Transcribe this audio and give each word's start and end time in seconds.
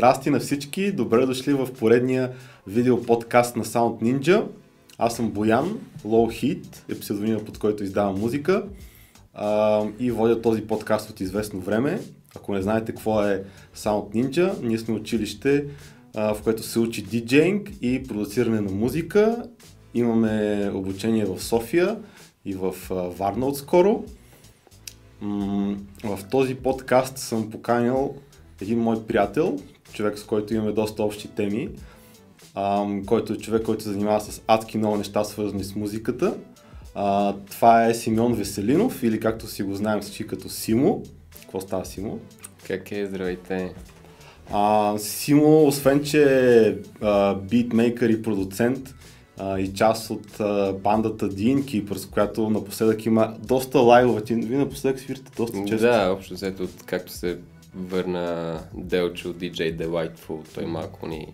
Здрасти 0.00 0.30
на 0.30 0.40
всички, 0.40 0.92
добре 0.92 1.26
дошли 1.26 1.52
в 1.52 1.68
поредния 1.78 2.32
видео 2.66 3.02
подкаст 3.02 3.56
на 3.56 3.64
Sound 3.64 4.02
Ninja. 4.02 4.44
Аз 4.98 5.16
съм 5.16 5.30
Боян, 5.30 5.78
Low 6.04 6.42
Heat 6.42 6.92
е 6.92 7.00
псевдонима 7.00 7.38
под 7.38 7.58
който 7.58 7.84
издавам 7.84 8.20
музика 8.20 8.64
а, 9.34 9.84
и 9.98 10.10
водя 10.10 10.42
този 10.42 10.62
подкаст 10.62 11.10
от 11.10 11.20
известно 11.20 11.60
време. 11.60 12.00
Ако 12.36 12.54
не 12.54 12.62
знаете 12.62 12.92
какво 12.92 13.22
е 13.24 13.44
Sound 13.76 14.14
Ninja, 14.14 14.62
ние 14.62 14.78
сме 14.78 14.94
училище, 14.94 15.64
а, 16.16 16.34
в 16.34 16.42
което 16.42 16.62
се 16.62 16.78
учи 16.78 17.02
диджейнг 17.02 17.70
и 17.82 18.02
продуциране 18.02 18.60
на 18.60 18.72
музика. 18.72 19.42
Имаме 19.94 20.70
обучение 20.74 21.24
в 21.24 21.42
София 21.42 21.98
и 22.44 22.54
в 22.54 22.74
а, 22.90 22.94
Варна 22.94 23.46
отскоро. 23.46 23.90
М- 23.90 24.04
в 26.04 26.18
този 26.30 26.54
подкаст 26.54 27.18
съм 27.18 27.50
поканил 27.50 28.14
един 28.60 28.78
мой 28.78 29.06
приятел, 29.06 29.58
човек 29.92 30.18
с 30.18 30.24
който 30.24 30.54
имаме 30.54 30.72
доста 30.72 31.02
общи 31.02 31.28
теми, 31.28 31.68
който 33.06 33.32
е 33.32 33.36
човек, 33.36 33.62
който 33.62 33.82
се 33.82 33.90
занимава 33.90 34.20
с 34.20 34.42
адски 34.46 34.78
много 34.78 34.96
неща, 34.96 35.24
свързани 35.24 35.64
с 35.64 35.74
музиката. 35.74 36.34
А, 36.94 37.34
това 37.50 37.86
е 37.86 37.94
Симеон 37.94 38.34
Веселинов, 38.34 39.02
или 39.02 39.20
както 39.20 39.46
си 39.46 39.62
го 39.62 39.74
знаем 39.74 40.00
всички 40.00 40.26
като 40.26 40.48
Симо. 40.48 41.02
Какво 41.40 41.60
става 41.60 41.84
Симо? 41.84 42.18
Как 42.66 42.92
е? 42.92 43.06
Здравейте! 43.06 43.74
А, 44.52 44.94
Симо, 44.98 45.66
освен 45.66 46.04
че 46.04 46.24
е 46.66 46.74
битмейкър 47.34 48.08
и 48.08 48.22
продуцент 48.22 48.94
а, 49.40 49.60
и 49.60 49.74
част 49.74 50.10
от 50.10 50.40
а, 50.40 50.72
бандата 50.72 51.28
Dean 51.28 51.64
Keepers, 51.64 52.10
която 52.10 52.50
напоследък 52.50 53.06
има 53.06 53.36
доста 53.38 53.78
лайвове. 53.78 54.24
Ти, 54.24 54.34
вие 54.34 54.58
напоследък 54.58 55.00
свирите 55.00 55.32
доста 55.36 55.64
често. 55.66 55.86
Да, 55.86 56.12
общо 56.12 56.34
взето, 56.34 56.68
както 56.86 57.12
се 57.12 57.38
върна 57.74 58.58
Делчо, 58.74 59.28
DJ 59.28 59.76
Delightful, 59.76 60.54
той 60.54 60.66
малко 60.66 61.06
ни 61.06 61.28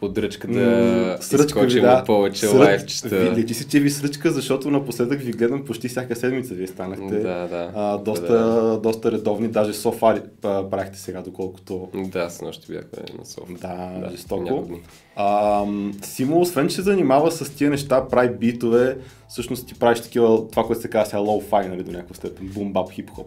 подръчка 0.00 0.48
да 0.48 1.18
изкочим 1.32 1.82
да. 1.82 2.04
повече 2.06 2.46
Сръч... 2.46 2.60
лайфчета. 2.60 3.34
Лечи 3.36 3.54
си, 3.54 3.68
че 3.68 3.80
ви 3.80 3.90
сръчка, 3.90 4.30
защото 4.30 4.70
напоследък 4.70 5.20
ви 5.20 5.32
гледам 5.32 5.64
почти 5.64 5.88
всяка 5.88 6.16
седмица. 6.16 6.54
Вие 6.54 6.66
станахте 6.66 7.18
да, 7.18 7.48
да, 7.48 7.70
а, 7.74 7.98
доста, 7.98 8.32
да. 8.32 8.78
доста 8.78 9.12
редовни, 9.12 9.48
даже 9.48 9.72
софа 9.72 10.22
правихте 10.42 10.98
сега, 10.98 11.22
доколкото... 11.22 11.88
Да, 11.94 12.30
с 12.30 12.40
нощи 12.40 12.72
бяхме 12.72 13.18
на 13.18 13.26
софа. 13.26 13.52
Да, 13.52 14.00
да 14.00 14.10
жестоко. 14.10 14.68
А, 15.16 15.64
Симо, 16.02 16.40
освен 16.40 16.68
че 16.68 16.74
се 16.74 16.82
занимава 16.82 17.30
с 17.30 17.50
тия 17.56 17.70
неща, 17.70 18.08
прави 18.08 18.36
битове, 18.36 18.98
всъщност 19.28 19.68
ти 19.68 19.74
правиш 19.74 20.00
такива, 20.00 20.48
това, 20.48 20.64
което 20.64 20.82
се 20.82 20.90
казва 20.90 21.10
сега 21.10 21.22
low-fi, 21.22 21.68
нали, 21.68 21.82
до 21.82 21.92
някаква 21.92 22.14
степен, 22.14 22.48
бум-бап, 22.48 22.92
хип-хоп. 22.92 23.26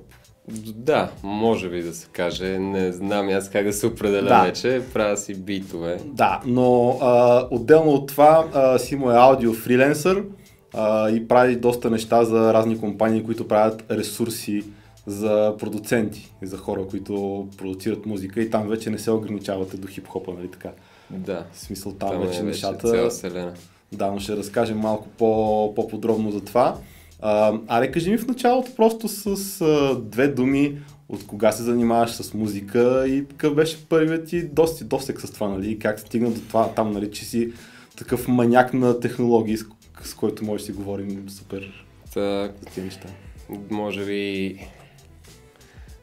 Да, 0.75 1.11
може 1.23 1.69
би 1.69 1.83
да 1.83 1.93
се 1.93 2.07
каже. 2.11 2.59
Не 2.59 2.91
знам 2.91 3.29
аз 3.29 3.49
как 3.49 3.65
да 3.65 3.73
се 3.73 3.87
определя 3.87 4.27
да. 4.27 4.43
вече. 4.43 4.81
Правя 4.93 5.17
си 5.17 5.35
битове. 5.35 5.99
Да, 6.05 6.41
но 6.45 6.97
а, 7.01 7.47
отделно 7.51 7.91
от 7.91 8.07
това 8.07 8.47
а, 8.53 8.79
Симо 8.79 9.11
е 9.11 9.15
аудио 9.15 9.53
фриленсър 9.53 10.23
а, 10.73 11.09
и 11.09 11.27
прави 11.27 11.55
доста 11.55 11.89
неща 11.89 12.23
за 12.23 12.53
разни 12.53 12.79
компании, 12.79 13.23
които 13.23 13.47
правят 13.47 13.91
ресурси 13.91 14.63
за 15.05 15.55
продуценти 15.59 16.33
за 16.41 16.57
хора, 16.57 16.87
които 16.89 17.47
продуцират 17.57 18.05
музика 18.05 18.41
и 18.41 18.49
там 18.49 18.67
вече 18.67 18.89
не 18.89 18.97
се 18.97 19.11
ограничавате 19.11 19.77
до 19.77 19.87
хип-хопа, 19.87 20.33
нали 20.33 20.51
така? 20.51 20.69
Да. 21.09 21.45
В 21.53 21.59
смисъл 21.59 21.91
там, 21.91 22.09
там 22.09 22.21
вече 22.21 22.39
е 22.39 22.43
нещата... 22.43 22.89
Цяла 22.89 23.09
вселена. 23.09 23.53
Да, 23.91 24.11
но 24.11 24.19
ще 24.19 24.37
разкажем 24.37 24.77
малко 24.77 25.07
по, 25.17 25.73
по-подробно 25.75 26.31
за 26.31 26.41
това. 26.41 26.77
А, 27.25 27.59
аре, 27.67 27.91
кажи 27.91 28.11
ми 28.11 28.17
в 28.17 28.27
началото 28.27 28.75
просто 28.75 29.07
с 29.07 29.61
а, 29.61 29.99
две 29.99 30.27
думи 30.27 30.77
от 31.09 31.27
кога 31.27 31.51
се 31.51 31.63
занимаваш 31.63 32.11
с 32.11 32.33
музика 32.33 33.07
и 33.07 33.27
какъв 33.27 33.55
беше 33.55 33.85
първият 33.89 34.27
ти 34.27 34.43
доста, 34.43 34.85
досек 34.85 35.21
с 35.21 35.31
това, 35.31 35.47
нали? 35.47 35.79
Как 35.79 35.99
стигна 35.99 36.31
до 36.31 36.41
това 36.41 36.73
там, 36.73 36.91
нали, 36.91 37.11
че 37.11 37.25
си 37.25 37.53
такъв 37.97 38.27
маняк 38.27 38.73
на 38.73 38.99
технологии, 38.99 39.57
с, 39.57 39.65
с 40.03 40.13
който 40.13 40.45
може 40.45 40.61
да 40.61 40.65
си 40.65 40.71
говорим 40.71 41.29
супер 41.29 41.85
так, 42.13 42.51
за 42.59 42.65
тези 42.65 42.85
неща. 42.85 43.07
Може 43.69 44.05
би 44.05 44.57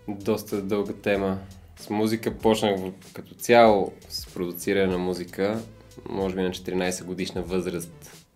доста 0.08 0.62
дълга 0.62 0.92
тема. 0.92 1.38
С 1.80 1.90
музика 1.90 2.38
почнах 2.38 2.80
като 3.12 3.34
цяло 3.34 3.92
с 4.08 4.26
продуциране 4.26 4.86
на 4.86 4.98
музика, 4.98 5.60
може 6.08 6.34
би 6.34 6.42
на 6.42 6.50
14 6.50 7.04
годишна 7.04 7.42
възраст. 7.42 8.26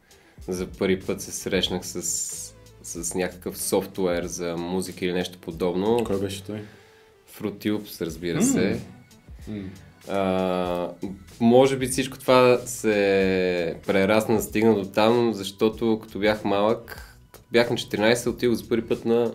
За 0.49 0.67
първи 0.67 1.01
път 1.01 1.21
се 1.21 1.33
срещнах 1.33 1.87
с 1.87 2.54
с 2.85 3.15
някакъв 3.15 3.59
софтуер 3.59 4.25
за 4.25 4.57
музика 4.57 5.05
или 5.05 5.13
нещо 5.13 5.39
подобно. 5.39 6.05
Кой 6.05 6.21
беше 6.21 6.45
той? 6.45 6.63
Fruity 7.39 7.73
Loops, 7.73 8.07
разбира 8.07 8.43
се. 8.43 8.81
Mm. 9.51 9.65
А, 10.09 10.91
може 11.41 11.77
би 11.77 11.87
всичко 11.87 12.19
това 12.19 12.59
се 12.67 13.77
прерасна, 13.87 14.43
стигна 14.43 14.75
до 14.75 14.85
там, 14.85 15.33
защото 15.35 16.01
като 16.03 16.19
бях 16.19 16.45
малък, 16.45 17.17
бях 17.53 17.71
на 17.71 17.77
14, 17.77 18.27
отидох 18.27 18.55
за 18.55 18.69
първи 18.69 18.89
път 18.89 19.05
на 19.05 19.33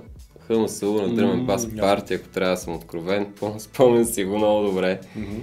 ХМСУ, 0.48 0.94
на 0.94 1.16
Дръмен 1.16 1.46
Бас 1.46 1.68
mm, 1.68 1.80
партия, 1.80 2.18
ако 2.18 2.28
трябва 2.28 2.56
да 2.56 2.62
съм 2.62 2.76
откровен. 2.76 3.28
Спомням 3.58 4.06
си 4.06 4.24
го 4.24 4.38
много 4.38 4.68
добре. 4.68 5.00
Mm-hmm. 5.18 5.40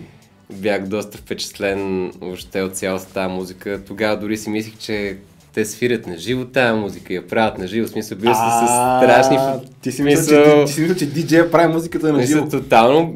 Бях 0.53 0.87
доста 0.87 1.19
впечатлен 1.19 2.13
въобще 2.21 2.63
от 2.63 2.77
цялата 2.77 3.13
тази 3.13 3.35
музика. 3.35 3.83
Тогава 3.87 4.21
дори 4.21 4.37
си 4.37 4.51
мислих, 4.51 4.79
че 4.79 5.19
те 5.57 5.65
свирят 5.65 6.07
на 6.07 6.17
живо 6.17 6.45
тази 6.45 6.81
музика 6.81 7.13
и 7.13 7.17
я 7.17 7.27
правят 7.27 7.59
на 7.59 7.67
живо. 7.67 7.89
Смисъл, 7.89 8.19
бил 8.19 8.35
са 8.35 8.41
с 8.41 8.71
страшни... 9.03 9.39
Ти 9.83 9.93
си 9.93 10.03
мисля, 10.03 10.65
че, 10.75 10.97
че 10.99 11.07
диджея 11.07 11.51
прави 11.51 11.73
музиката 11.73 12.13
на 12.13 12.23
живо. 12.23 12.49
тотално. 12.49 13.15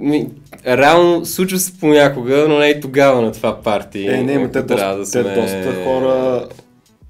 Реално 0.67 1.27
случва 1.27 1.59
се 1.59 1.73
понякога, 1.81 2.47
но 2.49 2.59
не 2.59 2.67
и 2.67 2.81
тогава 2.81 3.23
на 3.23 3.33
това 3.33 3.61
парти. 3.63 4.07
Е, 4.07 4.23
не, 4.23 4.51
те, 4.51 4.63
доста, 4.63 5.05
те 5.13 5.23
доста 5.23 5.85
хора 5.85 6.45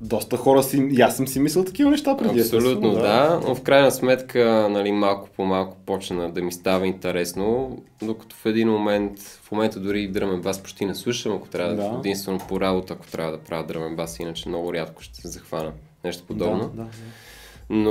доста 0.00 0.36
хора 0.36 0.62
си, 0.62 0.88
и 0.90 1.00
аз 1.00 1.16
съм 1.16 1.28
си 1.28 1.40
мислил 1.40 1.64
такива 1.64 1.90
неща 1.90 2.16
преди. 2.16 2.40
Абсолютно, 2.40 2.92
да. 2.92 3.00
да. 3.00 3.40
Но 3.48 3.54
в 3.54 3.62
крайна 3.62 3.90
сметка, 3.90 4.68
нали, 4.70 4.92
малко 4.92 5.28
по 5.36 5.44
малко 5.44 5.76
почна 5.86 6.30
да 6.30 6.42
ми 6.42 6.52
става 6.52 6.86
интересно, 6.86 7.78
докато 8.02 8.36
в 8.36 8.46
един 8.46 8.68
момент, 8.68 9.18
в 9.20 9.52
момента 9.52 9.80
дори 9.80 10.08
дръмен 10.08 10.40
бас 10.40 10.62
почти 10.62 10.84
не 10.84 10.94
слушам, 10.94 11.32
ако 11.32 11.48
трябва 11.48 11.74
да, 11.74 11.96
единствено 11.98 12.38
по 12.48 12.60
работа, 12.60 12.92
ако 12.94 13.06
трябва 13.06 13.32
да 13.32 13.38
правя 13.38 13.66
дръмен 13.66 13.96
бас, 13.96 14.18
иначе 14.18 14.48
много 14.48 14.72
рядко 14.74 15.02
ще 15.02 15.20
се 15.20 15.28
захвана 15.28 15.72
нещо 16.04 16.24
подобно. 16.26 16.70
Да, 16.74 16.82
да, 16.82 16.82
да. 16.82 16.88
Но 17.70 17.90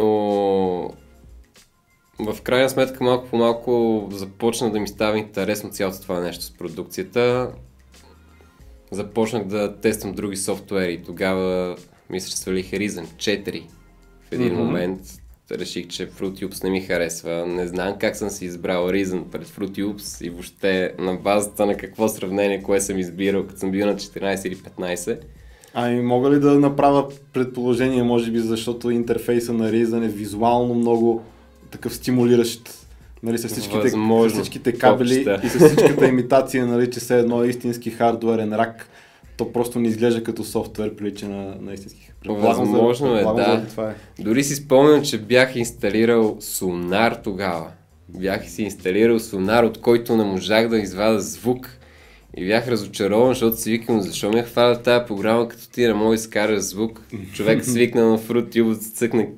в 2.19 2.41
крайна 2.43 2.69
сметка 2.69 3.03
малко 3.03 3.27
по 3.27 3.37
малко 3.37 4.07
започна 4.11 4.71
да 4.71 4.79
ми 4.79 4.87
става 4.87 5.17
интересно 5.17 5.69
цялото 5.69 6.01
това 6.01 6.19
нещо 6.19 6.43
с 6.43 6.51
продукцията. 6.51 7.51
Започнах 8.91 9.43
да 9.43 9.75
тествам 9.75 10.13
други 10.13 10.37
софтуери. 10.37 11.03
Тогава 11.03 11.75
мисля, 12.09 12.29
че 12.29 12.37
свалих 12.37 12.71
Reason 12.71 13.05
4 13.17 13.63
в 14.29 14.31
един 14.31 14.51
mm-hmm. 14.51 14.57
момент. 14.57 14.99
Реших, 15.51 15.87
че 15.87 16.09
Fruity 16.09 16.45
Loops 16.45 16.63
не 16.63 16.69
ми 16.69 16.81
харесва. 16.81 17.45
Не 17.47 17.67
знам 17.67 17.95
как 17.99 18.15
съм 18.15 18.29
си 18.29 18.45
избрал 18.45 18.89
Reason 18.89 19.23
пред 19.23 19.47
Fruity 19.47 19.83
Loops 19.83 20.25
и 20.25 20.29
въобще 20.29 20.93
на 20.99 21.15
базата 21.15 21.65
на 21.65 21.77
какво 21.77 22.07
сравнение, 22.07 22.63
кое 22.63 22.81
съм 22.81 22.99
избирал, 22.99 23.47
като 23.47 23.59
съм 23.59 23.71
бил 23.71 23.85
на 23.85 23.95
14 23.95 24.47
или 24.47 24.55
15. 24.55 25.19
Ами 25.73 26.01
мога 26.01 26.31
ли 26.31 26.39
да 26.39 26.59
направя 26.59 27.09
предположение, 27.33 28.03
може 28.03 28.31
би, 28.31 28.39
защото 28.39 28.89
интерфейса 28.89 29.53
на 29.53 29.71
Reason 29.71 30.05
е 30.05 30.09
визуално 30.09 30.73
много 30.73 31.23
такъв 31.71 31.95
стимулиращ 31.95 32.69
нали, 33.23 33.37
с 33.37 33.47
всичките, 33.47 33.89
с 33.89 34.29
всичките 34.29 34.73
кабели 34.73 35.25
Попчета. 35.25 35.41
и 35.43 35.49
с 35.49 35.69
всичката 35.69 36.07
имитация, 36.07 36.67
нали, 36.67 36.91
че 36.91 36.99
все 36.99 37.19
едно 37.19 37.43
е 37.43 37.47
истински 37.47 37.91
хардуерен 37.91 38.53
рак 38.53 38.89
то 39.39 39.51
просто 39.53 39.79
не 39.79 39.88
изглежда 39.88 40.23
като 40.23 40.44
софтуер, 40.44 40.95
прилича 40.95 41.29
на, 41.29 41.55
на 41.61 41.73
истински. 41.73 42.11
Възможно 42.25 43.17
е, 43.17 43.22
да. 43.22 43.66
Това 43.69 43.89
е. 43.89 43.95
Дори 44.22 44.44
си 44.44 44.55
спомням, 44.55 45.03
че 45.03 45.17
бях 45.17 45.55
инсталирал 45.55 46.38
Сонар 46.39 47.19
тогава. 47.23 47.67
Бях 48.09 48.50
си 48.50 48.63
инсталирал 48.63 49.19
Сонар, 49.19 49.63
от 49.63 49.81
който 49.81 50.18
не 50.18 50.24
можах 50.24 50.68
да 50.68 50.77
извада 50.77 51.19
звук. 51.19 51.69
И 52.38 52.45
бях 52.45 52.68
разочарован, 52.68 53.30
защото 53.30 53.57
си 53.57 53.71
викам, 53.71 54.01
защо 54.01 54.30
ми 54.30 54.39
е 54.39 54.44
хвана 54.44 54.81
тази 54.81 55.06
програма, 55.07 55.47
като 55.47 55.69
ти 55.69 55.88
не 55.88 55.94
мога 55.94 56.09
да 56.09 56.15
изкараш 56.15 56.59
звук. 56.59 57.01
Човек 57.33 57.65
свикна 57.65 58.09
на 58.09 58.19
Fruit 58.19 58.56
Tube, 58.56 58.94
цъкне 58.94 59.30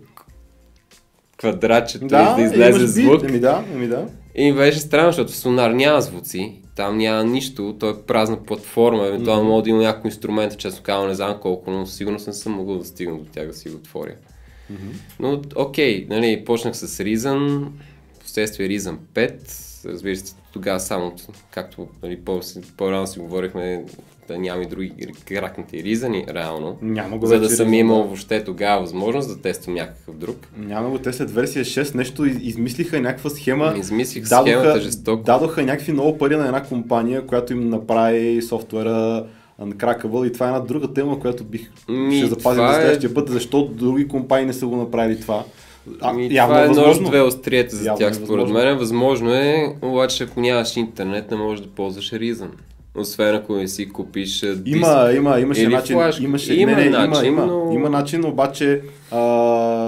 квадратчето 1.37 2.07
да, 2.07 2.35
и 2.39 2.41
да 2.41 2.47
излезе 2.47 2.87
звук. 2.87 3.23
Еми 3.29 3.39
да, 3.39 3.63
еми 3.73 3.87
да. 3.87 4.07
И 4.35 4.51
ми 4.51 4.57
беше 4.57 4.79
странно, 4.79 5.09
защото 5.09 5.31
в 5.31 5.35
Сонар 5.35 5.71
няма 5.71 6.01
звуци. 6.01 6.60
Там 6.75 6.97
няма 6.97 7.23
нищо, 7.23 7.75
то 7.79 7.89
е 7.89 8.01
празна 8.01 8.43
платформа, 8.43 9.07
евентуално 9.07 9.43
mm-hmm. 9.43 9.49
мога 9.49 9.63
да 9.63 9.69
има 9.69 9.81
някакво 9.81 10.07
инструмент, 10.07 10.57
често 10.57 10.81
казвам, 10.81 11.07
не 11.07 11.15
знам 11.15 11.37
колко, 11.41 11.71
но 11.71 11.85
сигурно 11.85 12.19
не 12.27 12.33
съм 12.33 12.53
могъл 12.53 12.77
да 12.77 12.85
стигна 12.85 13.17
до 13.17 13.25
тях 13.25 13.47
да 13.47 13.53
си 13.53 13.69
го 13.69 13.75
отворя. 13.75 14.15
Mm-hmm. 14.71 14.95
Но 15.19 15.41
окей, 15.55 16.07
нали, 16.09 16.45
почнах 16.45 16.77
с 16.77 16.87
Reason, 17.03 17.67
последствие 18.19 18.69
Reason 18.69 18.97
5, 19.13 19.70
разбира 19.85 20.15
се, 20.15 20.35
тогава 20.53 20.79
само, 20.79 21.13
както 21.51 21.87
нали, 22.03 22.17
по- 22.17 22.39
по-рано 22.77 23.07
си 23.07 23.19
говорихме, 23.19 23.85
да 24.27 24.37
няма 24.37 24.63
и 24.63 24.67
други 24.67 24.93
кракнати 25.27 25.83
ризани, 25.83 26.25
реално. 26.29 26.77
Няма 26.81 27.17
го 27.17 27.25
за 27.25 27.39
да 27.39 27.49
съм 27.49 27.73
имал 27.73 27.97
въобще 27.97 28.43
тогава 28.43 28.81
възможност 28.81 29.29
да 29.29 29.41
тествам 29.41 29.75
някакъв 29.75 30.15
друг. 30.15 30.47
Няма 30.57 30.89
го, 30.89 30.97
те 30.97 31.13
след 31.13 31.31
версия 31.31 31.65
6 31.65 31.95
нещо 31.95 32.25
из- 32.25 32.37
измислиха 32.41 33.01
някаква 33.01 33.29
схема. 33.29 33.73
Измислих 33.77 34.27
схемата 34.27 34.81
жестоко. 34.81 35.23
Дадоха 35.23 35.63
някакви 35.63 35.91
много 35.91 36.17
пари 36.17 36.35
на 36.35 36.45
една 36.45 36.63
компания, 36.63 37.27
която 37.27 37.53
им 37.53 37.69
направи 37.69 38.41
софтуера 38.41 39.25
Uncrackable 39.61 40.27
и 40.27 40.33
това 40.33 40.45
е 40.45 40.49
една 40.49 40.59
друга 40.59 40.93
тема, 40.93 41.19
която 41.19 41.43
бих 41.43 41.71
Ми, 41.89 42.17
ще 42.17 42.27
запазим 42.27 42.41
това 42.55 42.73
за 42.73 42.77
е- 42.77 42.81
следващия 42.81 43.13
път, 43.13 43.29
защо 43.29 43.65
други 43.65 44.07
компании 44.07 44.45
не 44.45 44.53
са 44.53 44.67
го 44.67 44.75
направили 44.75 45.19
това. 45.21 45.43
А, 46.01 46.13
Ми, 46.13 46.33
явно 46.33 46.53
това 46.53 46.61
е 46.61 46.63
е 46.63 46.69
едно 46.69 46.81
от 46.83 47.03
две 47.03 47.21
острията 47.21 47.75
за 47.75 47.85
Явно 47.85 47.99
тях, 47.99 48.11
е 48.11 48.13
според 48.13 48.49
мен. 48.49 48.77
Възможно 48.77 49.33
е, 49.33 49.75
обаче 49.81 50.23
ако 50.23 50.39
нямаш 50.41 50.77
интернет, 50.77 51.31
не 51.31 51.37
можеш 51.37 51.65
да 51.65 51.71
ползваш 51.71 52.11
Reason. 52.11 52.47
Освен 52.97 53.35
ако 53.35 53.55
не 53.55 53.67
си 53.67 53.89
купиш 53.89 54.39
диск. 54.39 54.77
Има, 54.77 55.11
има, 55.15 55.39
имаше 55.39 55.61
Или 55.61 55.73
начин. 55.73 55.95
флашка. 55.95 56.23
Имаше, 56.23 56.53
Има 56.53 56.71
не, 56.71 56.83
не, 56.83 56.89
начин, 56.89 57.25
има, 57.25 57.45
но- 57.45 57.63
има, 57.63 57.73
има 57.73 57.89
начин, 57.89 58.25
обаче 58.25 58.81
а, 59.11 59.19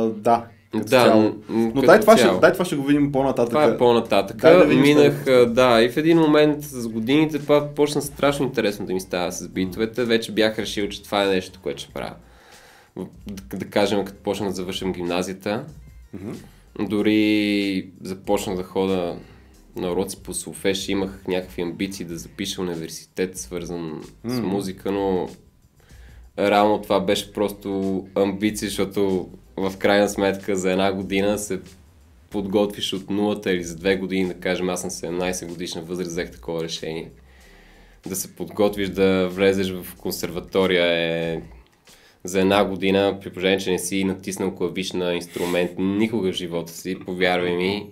да. 0.03 0.43
Да, 0.75 0.83
цяло. 0.83 1.35
Но 1.49 1.73
като 1.73 1.85
дай 1.85 1.99
това, 1.99 2.17
ще, 2.17 2.27
дай 2.41 2.53
това 2.53 2.65
ще 2.65 2.75
го 2.75 2.83
видим 2.83 3.11
по-нататък. 3.11 3.49
Това 3.49 3.63
е 3.63 3.77
по-нататък. 3.77 4.37
Дай 4.37 4.57
да 4.57 4.65
Минах, 4.65 4.95
следващото. 5.23 5.31
а, 5.31 5.45
да, 5.45 5.81
и 5.83 5.89
в 5.89 5.97
един 5.97 6.17
момент 6.19 6.63
с 6.63 6.87
годините 6.87 7.39
това 7.39 7.67
почна 7.67 8.01
страшно 8.01 8.45
интересно 8.45 8.85
да 8.85 8.93
ми 8.93 8.99
става 9.01 9.31
с 9.31 9.47
битовете. 9.47 10.03
Вече 10.03 10.31
бях 10.31 10.59
решил, 10.59 10.89
че 10.89 11.03
това 11.03 11.23
е 11.23 11.27
нещо, 11.27 11.59
което 11.63 11.81
ще 11.81 11.93
правя. 11.93 12.13
Да, 12.97 13.05
да 13.57 13.65
кажем, 13.65 14.05
като 14.05 14.17
почнах 14.23 14.49
да 14.49 14.55
завършам 14.55 14.93
гимназията, 14.93 15.63
дори 16.79 17.91
започнах 18.01 18.57
да 18.57 18.63
хода 18.63 19.17
на 19.75 19.91
уроци 19.91 20.23
по 20.23 20.33
Солфеш, 20.33 20.89
имах 20.89 21.23
някакви 21.27 21.61
амбиции 21.61 22.05
да 22.05 22.17
запиша 22.17 22.61
университет, 22.61 23.37
свързан 23.37 24.03
с 24.25 24.39
музика, 24.41 24.91
но 24.91 25.29
реално 26.39 26.81
това 26.81 26.99
беше 26.99 27.33
просто 27.33 28.07
амбиция, 28.15 28.69
защото 28.69 29.29
в 29.57 29.77
крайна 29.77 30.09
сметка 30.09 30.55
за 30.55 30.71
една 30.71 30.93
година 30.93 31.39
се 31.39 31.61
подготвиш 32.29 32.93
от 32.93 33.09
нулата 33.09 33.53
или 33.53 33.63
за 33.63 33.75
две 33.75 33.95
години, 33.95 34.27
да 34.27 34.33
кажем, 34.33 34.69
аз 34.69 34.83
на 34.83 34.89
17 34.89 35.47
годишна 35.47 35.81
възраст 35.81 36.11
взех 36.11 36.31
такова 36.31 36.63
решение. 36.63 37.11
Да 38.07 38.15
се 38.15 38.35
подготвиш 38.35 38.89
да 38.89 39.29
влезеш 39.29 39.71
в 39.71 39.95
консерватория 39.95 40.85
е 40.85 41.41
за 42.23 42.41
една 42.41 42.65
година, 42.65 43.17
при 43.21 43.29
положение, 43.29 43.57
че 43.57 43.71
не 43.71 43.79
си 43.79 44.03
натиснал 44.03 44.55
клавиш 44.55 44.91
на 44.91 45.13
инструмент 45.13 45.71
никога 45.77 46.31
в 46.31 46.35
живота 46.35 46.71
си, 46.71 46.99
повярвай 47.05 47.55
ми, 47.55 47.89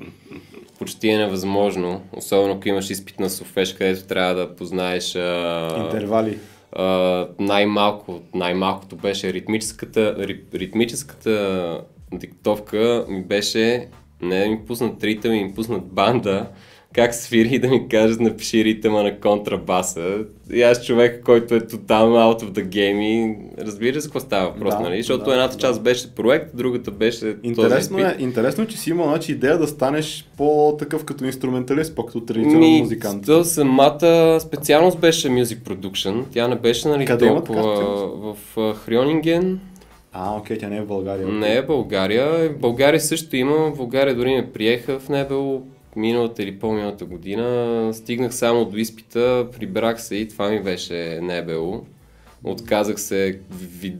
почти 0.79 1.09
е 1.09 1.17
невъзможно. 1.17 2.01
Особено 2.13 2.53
ако 2.53 2.69
имаш 2.69 2.89
изпит 2.89 3.19
на 3.19 3.29
Софеш, 3.29 3.73
където 3.73 4.07
трябва 4.07 4.35
да 4.35 4.55
познаеш 4.55 5.15
а, 5.15 5.83
Интервали. 5.85 6.37
а, 6.71 7.27
най-малко, 7.39 8.21
най-малкото 8.35 8.95
беше 8.95 9.33
ритмическата, 9.33 10.15
ри, 10.19 10.43
ритмическата 10.53 11.81
диктовка 12.13 13.05
ми 13.09 13.23
беше 13.23 13.87
не 14.21 14.39
да 14.39 14.49
ми 14.49 14.59
пуснат 14.67 15.03
ритъм, 15.03 15.31
ми 15.31 15.53
пуснат 15.55 15.85
банда, 15.85 16.47
как 16.93 17.15
свири 17.15 17.59
да 17.59 17.67
ми 17.67 17.87
кажат 17.87 18.19
напиши 18.19 18.65
ритъма 18.65 19.03
на 19.03 19.19
контрабаса. 19.19 20.17
И 20.53 20.61
аз 20.61 20.85
човек, 20.85 21.21
който 21.25 21.55
е 21.55 21.67
тотално 21.67 22.15
out 22.15 22.43
of 22.43 22.51
the 22.51 22.65
game 22.65 23.01
и 23.01 23.35
разбира 23.65 24.01
се 24.01 24.07
какво 24.07 24.19
става 24.19 24.49
въпрос, 24.49 24.73
Да, 24.73 24.79
нали? 24.79 24.97
Защото 24.97 25.25
да, 25.25 25.31
едната 25.31 25.55
да. 25.55 25.61
част 25.61 25.83
беше 25.83 26.15
проект, 26.15 26.45
другата 26.53 26.91
беше 26.91 27.35
Интересно 27.43 27.97
този 27.97 28.09
е, 28.09 28.15
интересно 28.19 28.63
е, 28.63 28.67
че 28.67 28.77
си 28.77 28.89
имал 28.89 29.07
значи, 29.07 29.31
идея 29.31 29.57
да 29.57 29.67
станеш 29.67 30.25
по-такъв 30.37 31.05
като 31.05 31.25
инструменталист, 31.25 31.95
по-като 31.95 32.21
традиционен 32.21 32.79
музикант. 32.79 33.25
То 33.25 33.43
самата 33.43 34.37
специалност 34.39 34.99
беше 34.99 35.29
Music 35.29 35.57
Production. 35.57 36.23
Тя 36.31 36.47
не 36.47 36.55
беше 36.55 36.87
нали, 36.87 37.05
Къде 37.05 37.27
толкова 37.27 37.63
в 38.15 38.57
а, 38.57 38.73
Хрионинген. 38.73 39.59
А, 40.13 40.37
окей, 40.37 40.57
тя 40.57 40.67
не 40.67 40.77
е 40.77 40.81
в 40.81 40.85
България. 40.85 41.27
Не 41.27 41.55
е 41.55 41.65
България. 41.65 42.49
В 42.49 42.59
България 42.59 42.99
също 42.99 43.35
има. 43.35 43.55
В 43.55 43.77
България 43.77 44.15
дори 44.15 44.35
ме 44.35 44.51
приеха 44.51 44.99
в 44.99 45.09
Небел 45.09 45.61
миналата 45.95 46.43
или 46.43 46.59
по-миналата 46.59 47.05
година. 47.05 47.89
Стигнах 47.93 48.35
само 48.35 48.65
до 48.65 48.77
изпита, 48.77 49.47
прибрах 49.59 50.01
се 50.01 50.15
и 50.15 50.27
това 50.29 50.49
ми 50.49 50.63
беше 50.63 51.19
Небел. 51.21 51.85
Отказах 52.43 52.99
се, 52.99 53.39
ви, 53.51 53.95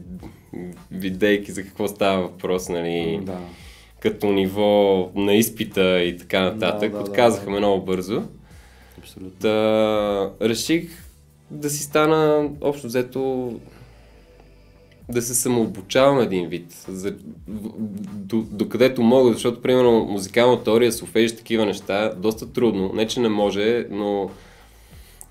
видейки 0.90 1.52
за 1.52 1.62
какво 1.62 1.88
става 1.88 2.22
въпрос, 2.22 2.68
нали, 2.68 3.20
Да. 3.22 3.38
като 4.00 4.32
ниво 4.32 5.10
на 5.14 5.34
изпита 5.34 6.02
и 6.02 6.18
така 6.18 6.40
нататък. 6.40 6.92
Да, 6.92 6.98
да, 6.98 7.04
да, 7.04 7.10
Отказаха 7.10 7.44
да. 7.44 7.50
ме 7.50 7.58
много 7.58 7.84
бързо. 7.84 8.22
Абсолютно. 8.98 9.32
Да 9.40 10.30
реших 10.42 10.90
да 11.50 11.70
си 11.70 11.82
стана 11.82 12.48
общо 12.60 12.86
взето 12.86 13.52
да 15.12 15.22
се 15.22 15.34
самообучавам 15.34 16.20
един 16.20 16.48
вид, 16.48 16.84
за, 16.88 17.14
до, 18.12 18.42
докъдето 18.50 19.02
мога, 19.02 19.32
защото 19.32 19.62
примерно 19.62 20.04
музикална 20.04 20.64
теория, 20.64 20.92
солфеж, 20.92 21.36
такива 21.36 21.66
неща, 21.66 22.14
доста 22.16 22.52
трудно, 22.52 22.92
не 22.94 23.06
че 23.06 23.20
не 23.20 23.28
може, 23.28 23.86
но 23.90 24.30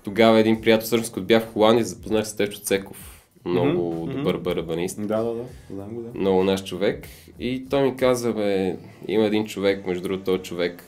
тогава 0.04 0.40
един 0.40 0.60
приятел, 0.60 0.86
всъщност 0.86 1.12
като 1.12 1.26
бях 1.26 1.42
в 1.42 1.52
Холандия, 1.52 1.84
запознах 1.84 2.24
се 2.26 2.30
с 2.30 2.36
Течо 2.36 2.60
Цеков, 2.60 3.22
много 3.44 3.94
Мгм, 4.06 4.16
добър 4.16 4.38
барабанист 4.38 5.06
Да, 5.06 5.22
да, 5.22 5.34
да. 5.34 5.44
Знам 5.70 5.94
го, 5.94 6.02
да. 6.02 6.18
много 6.20 6.44
наш 6.44 6.64
човек. 6.64 7.06
И 7.38 7.66
той 7.70 7.82
ми 7.82 7.96
каза, 7.96 8.32
бе, 8.32 8.76
има 9.08 9.24
един 9.24 9.46
човек, 9.46 9.86
между 9.86 10.02
другото, 10.02 10.24
този 10.24 10.42
човек, 10.42 10.84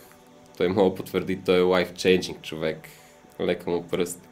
той 0.56 0.68
мога 0.68 0.90
да 0.90 0.94
потвърди, 0.94 1.36
той 1.36 1.58
е 1.58 1.62
life-changing 1.62 2.42
човек. 2.42 2.78
Лека 3.40 3.70
му 3.70 3.82
пръст. 3.82 4.28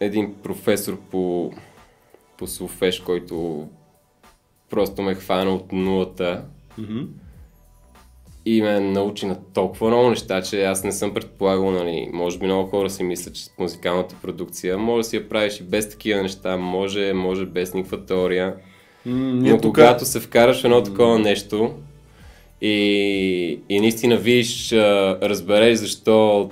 Един 0.00 0.34
професор 0.34 0.98
по, 1.10 1.52
по 2.42 2.46
Солфеш, 2.48 3.00
който 3.00 3.66
просто 4.70 5.02
ме 5.02 5.14
хвана 5.14 5.54
от 5.54 5.72
нулата 5.72 6.44
Мгм. 6.78 7.00
и 8.44 8.62
ме 8.62 8.80
научи 8.80 9.26
на 9.26 9.36
толкова 9.54 9.88
много 9.88 10.10
неща, 10.10 10.42
че 10.42 10.64
аз 10.64 10.84
не 10.84 10.92
съм 10.92 11.14
предполагал, 11.14 11.70
нали, 11.70 12.08
може 12.12 12.38
би 12.38 12.44
много 12.44 12.68
хора 12.68 12.90
си 12.90 13.02
мислят, 13.02 13.34
че 13.34 13.44
с 13.44 13.50
музикалната 13.58 14.14
продукция 14.22 14.78
може 14.78 14.98
да 15.00 15.08
си 15.08 15.16
я 15.16 15.28
правиш 15.28 15.60
и 15.60 15.62
без 15.62 15.90
такива 15.90 16.22
неща, 16.22 16.56
може, 16.56 17.12
може 17.12 17.46
без 17.46 17.74
никаква 17.74 18.06
теория. 18.06 18.54
М, 19.06 19.34
Но 19.34 19.60
тук... 19.60 19.74
когато 19.74 20.04
се 20.04 20.20
вкараш 20.20 20.60
в 20.60 20.64
едно 20.64 20.82
такова 20.82 21.18
нещо 21.18 21.74
и, 22.60 23.60
и 23.68 23.80
наистина 23.80 24.16
видиш, 24.16 24.72
разбереш 24.72 25.78
защо 25.78 26.50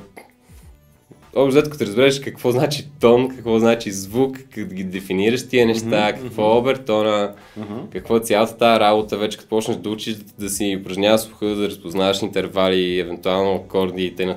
Общо 1.35 1.49
взето, 1.49 1.71
като 1.71 1.87
разбереш 1.87 2.21
какво 2.21 2.51
значи 2.51 2.89
тон, 3.01 3.29
какво 3.29 3.59
значи 3.59 3.91
звук, 3.91 4.37
като 4.55 4.75
ги 4.75 4.85
дефинираш 4.85 5.49
тия 5.49 5.67
неща, 5.67 6.13
какво 6.13 6.55
е 6.55 6.59
обертона, 6.59 7.35
Мгм. 7.57 7.75
какво 7.93 8.17
е 8.17 8.21
цялата 8.21 8.57
тази 8.57 8.81
работа, 8.81 9.17
вече 9.19 9.39
като 9.39 9.49
почнеш 9.49 9.77
да 9.77 9.91
учиш 9.91 10.17
да 10.39 10.51
си 10.51 10.79
упражняваш 10.81 11.21
слуха, 11.21 11.47
да 11.47 11.69
разпознаваш 11.69 12.23
интервали, 12.23 12.99
евентуално 12.99 13.55
акорди 13.55 14.05
и 14.05 14.15
т.н. 14.15 14.37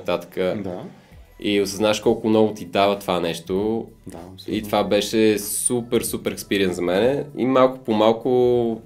Да. 0.56 0.82
И 1.40 1.60
осъзнаш 1.60 2.00
колко 2.00 2.28
много 2.28 2.54
ти 2.54 2.64
дава 2.64 2.98
това 2.98 3.20
нещо, 3.20 3.86
Да, 4.06 4.18
и 4.18 4.32
абсолютно. 4.34 4.62
това 4.62 4.84
беше 4.84 5.38
супер, 5.38 6.02
супер 6.02 6.32
експириенс 6.32 6.76
за 6.76 6.82
мен. 6.82 7.24
И 7.38 7.46
малко 7.46 7.78
по 7.78 7.92
малко 7.92 8.80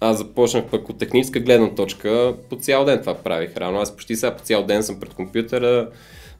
аз 0.00 0.18
започнах 0.18 0.64
пък 0.64 0.88
от 0.88 0.98
техническа 0.98 1.40
гледна 1.40 1.74
точка. 1.74 2.34
По 2.50 2.56
цял 2.56 2.84
ден 2.84 3.00
това 3.00 3.14
правих 3.14 3.56
рано. 3.56 3.78
Аз 3.78 3.96
почти 3.96 4.16
сега 4.16 4.36
по 4.36 4.42
цял 4.42 4.62
ден 4.62 4.82
съм 4.82 5.00
пред 5.00 5.14
компютъра. 5.14 5.88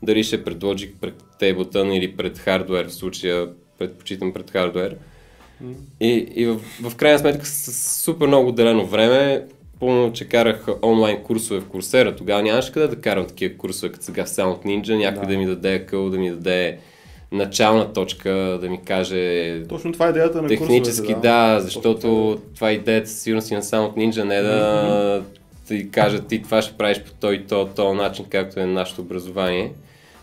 Дали 0.02 0.25
ще 0.25 0.44
пред 0.44 0.58
Logic, 0.58 0.92
пред 1.00 1.14
Ableton 1.40 1.92
или 1.92 2.16
пред 2.16 2.38
хардвер. 2.38 2.87
В 2.87 2.94
случая 2.94 3.49
предпочитам 3.78 4.32
пред 4.32 4.50
хардвер. 4.50 4.96
И, 6.00 6.08
и 6.34 6.46
в, 6.46 6.61
в 6.82 6.96
крайна 6.96 7.18
сметка 7.18 7.46
с 7.46 8.02
супер 8.02 8.26
много 8.26 8.49
отделено 8.49 8.87
време 8.87 9.46
Помня, 9.80 10.12
че 10.12 10.28
карах 10.28 10.66
онлайн 10.82 11.23
курсове 11.23 11.61
в 11.61 11.68
Курсера. 11.68 12.16
Тогава 12.16 12.42
нямаше 12.42 12.73
къде 12.73 12.88
да 12.88 13.00
карам 13.00 13.26
такива 13.26 13.56
курсове, 13.56 13.92
като 13.92 14.04
сега 14.04 14.25
в 14.25 14.28
Sound 14.28 14.64
Ninja. 14.64 14.96
Някой 14.96 15.26
да, 15.26 15.32
Да. 15.32 15.38
ми 15.38 15.46
даде 15.46 15.75
акъл, 15.75 16.11
да 16.11 16.18
ми 16.18 16.30
даде 16.30 16.78
начална 17.34 17.92
точка, 17.92 18.58
да 18.60 18.68
ми 18.70 18.80
каже 18.84 19.62
Точно 19.68 19.92
това 19.92 20.06
е 20.06 20.10
идеята 20.10 20.42
на 20.42 20.48
технически 20.48 21.14
да, 21.22 21.54
Точно 21.54 21.64
защото 21.64 22.00
това 22.00 22.36
това 22.54 22.70
е 22.70 22.72
идеята 22.72 23.08
със 23.08 23.20
сигурност 23.20 23.50
и 23.50 23.54
на 23.54 23.62
Sound 23.62 23.96
Ninja, 23.96 24.22
не 24.22 24.42
да 24.42 25.22
ти 25.68 25.90
кажат 25.90 26.26
ти 26.26 26.42
това 26.42 26.62
ще 26.62 26.72
правиш 26.72 27.00
по 27.00 27.10
той 27.20 27.34
и 27.34 27.46
то, 27.46 27.68
то 27.76 27.94
начин, 27.94 28.24
както 28.28 28.60
е 28.60 28.66
нашето 28.66 29.00
образование. 29.00 29.72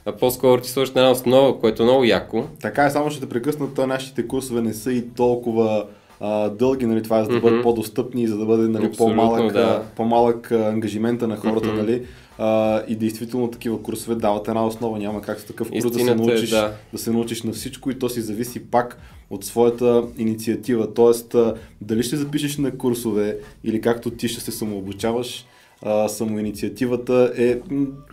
А 0.06 0.12
по-скоро 0.12 0.62
ти 0.62 0.70
сложиш 0.70 0.94
на 0.94 1.02
една 1.02 1.12
основа, 1.12 1.60
което 1.60 1.84
е 1.84 1.86
много 1.86 2.04
яко. 2.04 2.44
Така 2.62 2.86
е, 2.86 2.90
само 2.90 3.12
ще 3.12 3.20
те 3.20 3.30
прекъсна, 3.30 3.74
то 3.76 3.88
нашите 3.88 4.28
курсове 4.28 4.62
не 4.62 4.74
са 4.74 4.94
и 4.94 5.10
толкова 5.10 5.86
а, 6.20 6.50
дълги, 6.50 6.86
нали, 6.86 7.04
това 7.04 7.20
е 7.20 7.24
за 7.24 7.30
да 7.30 7.40
бъдат 7.40 7.54
Мгм. 7.54 7.64
по-достъпни, 7.64 8.28
за 8.28 8.38
да 8.38 8.46
бъде 8.46 8.68
нали, 8.68 8.86
Абсолютно, 8.86 9.16
по-малък, 9.16 9.54
да. 9.54 9.84
по-малък 9.96 10.52
ангажимента 10.52 11.28
на 11.28 11.36
хората, 11.36 11.68
Мгм. 11.68 11.78
нали? 11.78 12.06
А, 12.44 12.84
и 12.88 12.96
действително 12.96 13.52
такива 13.52 13.82
курсове 13.82 14.16
дават 14.16 14.48
една 14.48 14.66
основа, 14.66 15.00
няма 15.00 15.22
как 15.22 15.40
с 15.40 15.44
такъв 15.44 15.70
курс 15.72 15.84
да 15.84 15.94
се, 15.94 16.00
Истината 16.00 16.24
е, 16.24 16.26
научиш, 16.26 16.50
да. 16.50 16.74
да 16.94 16.98
се 16.98 17.12
научиш 17.12 17.44
на 17.44 17.52
всичко 17.52 17.92
и 17.92 18.00
то 18.00 18.10
си 18.10 18.22
зависи 18.22 18.60
пак 18.66 18.98
от 19.30 19.46
своята 19.46 20.04
инициатива. 20.18 20.94
Тоест, 20.94 21.36
дали 21.82 22.04
ще 22.04 22.16
запишеш 22.16 22.58
на 22.58 22.72
курсове 22.72 23.38
или 23.64 23.82
както 23.82 24.10
ти 24.10 24.28
ще 24.28 24.42
се 24.42 24.52
самообучаваш, 24.52 25.46
а, 25.82 26.08
самоинициативата 26.10 27.34
е 27.38 27.60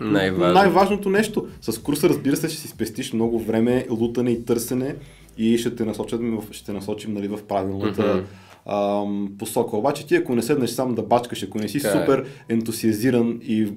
Най-важно. 0.00 0.54
най-важното 0.54 1.10
нещо. 1.10 1.46
С 1.60 1.78
курса, 1.78 2.08
разбира 2.08 2.36
се, 2.36 2.48
ще 2.48 2.58
си 2.58 2.68
спестиш 2.68 3.12
много 3.12 3.38
време, 3.38 3.86
лутане 3.90 4.30
и 4.30 4.44
търсене 4.44 4.94
и 5.38 5.58
ще 5.58 5.74
те 5.74 5.84
насочим, 5.84 6.38
в- 6.38 6.54
ще 6.54 6.66
те 6.66 6.72
насочим 6.72 7.14
нали, 7.14 7.28
в 7.28 7.38
правилната 7.48 8.24
ам, 8.66 9.28
посока. 9.38 9.76
Обаче 9.76 10.06
ти, 10.06 10.16
ако 10.16 10.34
не 10.34 10.42
седнеш 10.42 10.70
сам 10.70 10.94
да 10.94 11.02
бачкаш, 11.02 11.42
ако 11.42 11.58
не 11.58 11.68
си 11.68 11.80
Така 11.80 11.98
е. 11.98 12.00
супер 12.00 12.24
ентусиазиран 12.48 13.40
и 13.42 13.68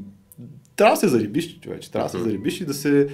трябва 0.76 0.96
да 0.96 1.00
се 1.00 1.08
зарибиш, 1.08 1.60
човече, 1.60 1.92
трябва 1.92 2.10
да 2.10 2.18
се 2.18 2.24
зарибиш 2.24 2.62
и 2.62 2.66
да 2.66 2.74
се... 2.74 3.08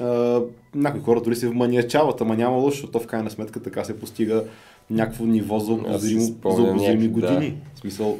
А, 0.00 0.40
някои 0.74 1.00
хора 1.00 1.20
дори 1.20 1.36
се 1.36 1.48
вманиачават, 1.48 2.20
ама 2.20 2.36
няма 2.36 2.56
лошо, 2.56 2.76
защото 2.76 3.00
в 3.00 3.06
крайна 3.06 3.30
сметка 3.30 3.62
така 3.62 3.84
се 3.84 4.00
постига 4.00 4.44
някакво 4.90 5.24
ниво 5.24 5.58
за 5.58 5.72
обозрими 5.72 6.22
някак- 6.22 7.00
да. 7.00 7.08
години. 7.08 7.56
В 7.74 7.78
смисъл, 7.78 8.18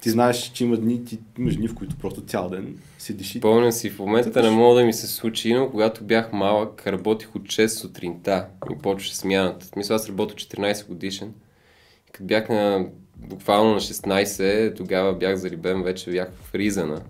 ти 0.00 0.10
знаеш, 0.10 0.50
че 0.54 0.64
има 0.64 0.76
дни, 0.76 1.04
ти 1.04 1.18
имаш 1.38 1.56
дни, 1.56 1.68
в 1.68 1.74
които 1.74 1.96
просто 1.96 2.20
цял 2.20 2.48
ден 2.48 2.76
седиш 2.98 3.34
и... 3.34 3.38
Спомням 3.38 3.72
си, 3.72 3.90
в 3.90 3.98
момента 3.98 4.42
не 4.42 4.50
мога 4.50 4.80
да 4.80 4.86
ми 4.86 4.92
се 4.92 5.06
случи, 5.06 5.54
но 5.54 5.70
когато 5.70 6.04
бях 6.04 6.32
малък, 6.32 6.86
работих 6.86 7.36
от 7.36 7.42
6 7.42 7.66
сутринта 7.66 8.46
и 8.74 8.78
почваше 8.78 9.16
смяната. 9.16 9.66
В 9.66 9.76
Мисля, 9.76 9.94
аз 9.94 10.08
работя 10.08 10.34
14 10.34 10.88
годишен. 10.88 11.32
Като 12.12 12.24
бях 12.24 12.48
на, 12.48 12.86
буквално 13.16 13.74
на 13.74 13.80
16, 13.80 14.76
тогава 14.76 15.14
бях 15.14 15.36
зарибен, 15.36 15.82
вече 15.82 16.10
бях 16.10 16.28
в 16.42 16.54
Ризана. 16.54 17.02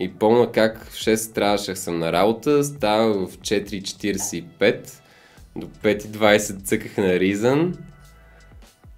И 0.00 0.08
помня 0.08 0.52
как 0.52 0.86
в 0.90 0.94
6 0.94 1.34
трябваше 1.34 1.76
съм 1.76 1.98
на 1.98 2.12
работа, 2.12 2.64
става 2.64 3.26
в 3.26 3.38
4.45, 3.38 4.90
до 5.56 5.66
5.20 5.66 6.62
цъках 6.64 6.96
на 6.96 7.20
Ризан. 7.20 7.74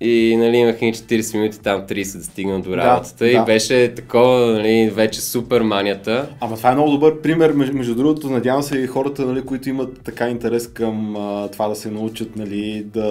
И 0.01 0.37
нали, 0.39 0.57
имах 0.57 0.83
и 0.83 0.85
40 0.85 1.39
минути 1.39 1.61
там 1.61 1.83
30 1.83 2.19
да 2.19 2.25
стигна 2.25 2.61
до 2.61 2.71
Да, 2.71 2.77
работата 2.77 3.25
да. 3.25 3.31
и 3.31 3.39
беше 3.47 3.95
такова, 3.97 4.53
нали, 4.53 4.91
вече 4.95 5.21
супер 5.21 5.61
манията. 5.61 6.29
Ама 6.41 6.57
това 6.57 6.71
е 6.71 6.75
много 6.75 6.91
добър 6.91 7.21
пример. 7.21 7.53
Между, 7.53 7.77
между 7.77 7.95
другото, 7.95 8.31
надявам 8.31 8.63
се 8.63 8.79
и 8.79 8.87
хората, 8.87 9.27
нали, 9.27 9.43
които 9.43 9.69
имат 9.69 10.01
така 10.05 10.29
интерес 10.29 10.67
към 10.69 11.17
а, 11.17 11.49
това 11.49 11.69
да 11.69 11.75
се 11.75 11.91
научат, 11.91 12.37
нали, 12.37 12.87
да, 12.95 13.09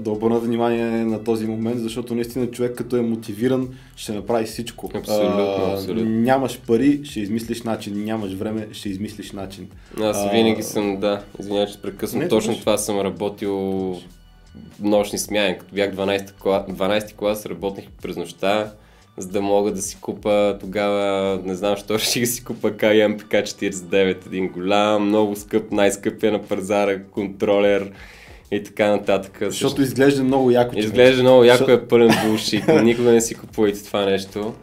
да 0.00 0.10
обърнат 0.10 0.44
внимание 0.44 0.84
на 1.04 1.24
този 1.24 1.46
момент, 1.46 1.80
защото 1.80 2.14
наистина 2.14 2.46
човек 2.50 2.74
като 2.76 2.96
е 2.96 3.00
мотивиран, 3.02 3.68
ще 3.96 4.12
направи 4.12 4.44
всичко. 4.44 4.90
Абсолютно, 4.94 5.72
абсолютно. 5.72 6.04
Нямаш 6.04 6.60
пари, 6.66 7.00
ще 7.04 7.20
измислиш 7.20 7.62
начин. 7.62 8.04
Нямаш 8.04 8.32
време, 8.32 8.66
ще 8.72 8.88
измислиш 8.88 9.32
начин. 9.32 9.66
Аз 10.00 10.16
А, 10.16 10.30
винаги 10.30 10.62
съм, 10.62 10.96
да, 11.00 11.20
извинявай, 11.40 11.66
че 11.72 11.82
прекъсвам, 11.82 12.28
точно. 12.28 12.54
това 12.60 12.78
съм 12.78 13.00
работил 13.00 13.96
нощни 14.80 15.18
смяни. 15.18 15.58
Като 15.58 15.74
бях 15.74 15.90
12 15.90 16.32
клас, 16.32 16.62
12 16.68 17.14
клас, 17.14 17.46
работех 17.46 17.84
през 18.02 18.16
нощта, 18.16 18.72
за 19.16 19.28
да 19.28 19.42
мога 19.42 19.72
да 19.72 19.82
си 19.82 19.96
купа 20.00 20.56
тогава, 20.60 21.38
не 21.44 21.54
знам, 21.54 21.76
що 21.76 21.94
реших 21.98 22.22
да 22.22 22.26
си 22.26 22.44
купа 22.44 22.70
KM 22.70 23.22
PK49, 23.22 24.26
един 24.26 24.48
голям, 24.48 25.08
много 25.08 25.36
скъп, 25.36 25.72
най-скъпия 25.72 26.32
на 26.32 26.42
пазара, 26.42 27.02
контролер 27.02 27.90
и 28.50 28.62
така 28.62 28.88
нататък. 28.88 29.38
Защото 29.40 29.82
изглежда 29.82 30.24
много 30.24 30.50
яко. 30.50 30.78
Изглежда 30.78 31.22
много 31.22 31.44
яко 31.44 31.58
Защо- 31.58 31.72
е 31.72 31.88
пълен 31.88 32.14
булшит, 32.26 32.64
никога 32.82 33.10
не 33.10 33.20
си 33.20 33.34
купувайте 33.34 33.84
това 33.84 34.04
нещо. 34.04 34.54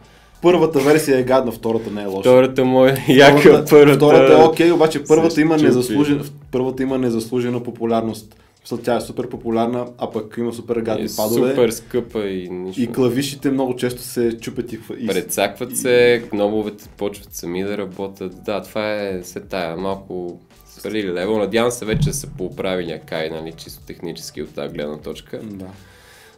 Първата 0.42 0.78
версия 0.78 1.18
е 1.18 1.22
гадна, 1.22 1.52
втората 1.52 1.90
не 1.90 2.02
е 2.02 2.06
лоша. 2.06 2.20
Втората 2.20 2.64
му 2.64 2.86
е 2.86 2.96
яка, 3.08 3.38
Втората, 3.38 3.64
първата... 3.70 3.96
втората 3.96 4.32
е 4.32 4.44
окей, 4.44 4.72
обаче 4.72 5.04
първата 5.04 5.40
има, 5.40 5.54
щупи. 5.54 5.66
незаслужена, 5.66 6.24
първата 6.50 6.82
има 6.82 6.98
незаслужена 6.98 7.62
популярност. 7.62 8.36
Защото 8.64 8.82
тя 8.82 8.96
е 8.96 9.00
супер 9.00 9.28
популярна, 9.28 9.86
а 9.98 10.10
пък 10.10 10.34
има 10.38 10.52
супер 10.52 10.76
гадни 10.76 11.04
е 11.04 11.08
падове. 11.16 11.50
супер 11.50 11.70
скъпа 11.70 12.28
и 12.28 12.48
нищо. 12.48 12.82
И 12.82 12.92
клавишите 12.92 13.50
много 13.50 13.76
често 13.76 14.02
се 14.02 14.38
чупят 14.38 14.72
и... 14.72 14.78
и... 14.98 15.06
Прецакват 15.06 15.76
се, 15.76 16.24
кнобовете 16.30 16.88
почват 16.96 17.34
сами 17.34 17.64
да 17.64 17.78
работят. 17.78 18.44
Да, 18.44 18.62
това 18.62 18.92
е 18.92 19.22
се 19.22 19.40
тая 19.40 19.76
малко 19.76 20.40
свалили 20.66 21.12
лево. 21.12 21.38
Надявам 21.38 21.70
се 21.70 21.84
вече 21.84 22.08
да 22.08 22.14
са 22.14 22.26
поправили 22.26 22.92
Акай, 22.92 23.30
нали, 23.30 23.52
чисто 23.52 23.84
технически 23.84 24.42
от 24.42 24.54
тази 24.54 24.74
гледна 24.74 24.98
точка. 24.98 25.40
Да. 25.42 25.68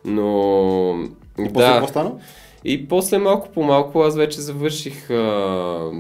Но... 0.04 1.09
И 1.38 1.52
после 1.52 1.66
да. 1.66 1.73
какво 1.73 1.88
стана? 1.88 2.12
И 2.64 2.88
после 2.88 3.19
малко 3.19 3.49
по 3.49 3.62
малко 3.62 4.00
аз 4.00 4.16
вече 4.16 4.40
завърших 4.40 5.11
а... 5.11 5.90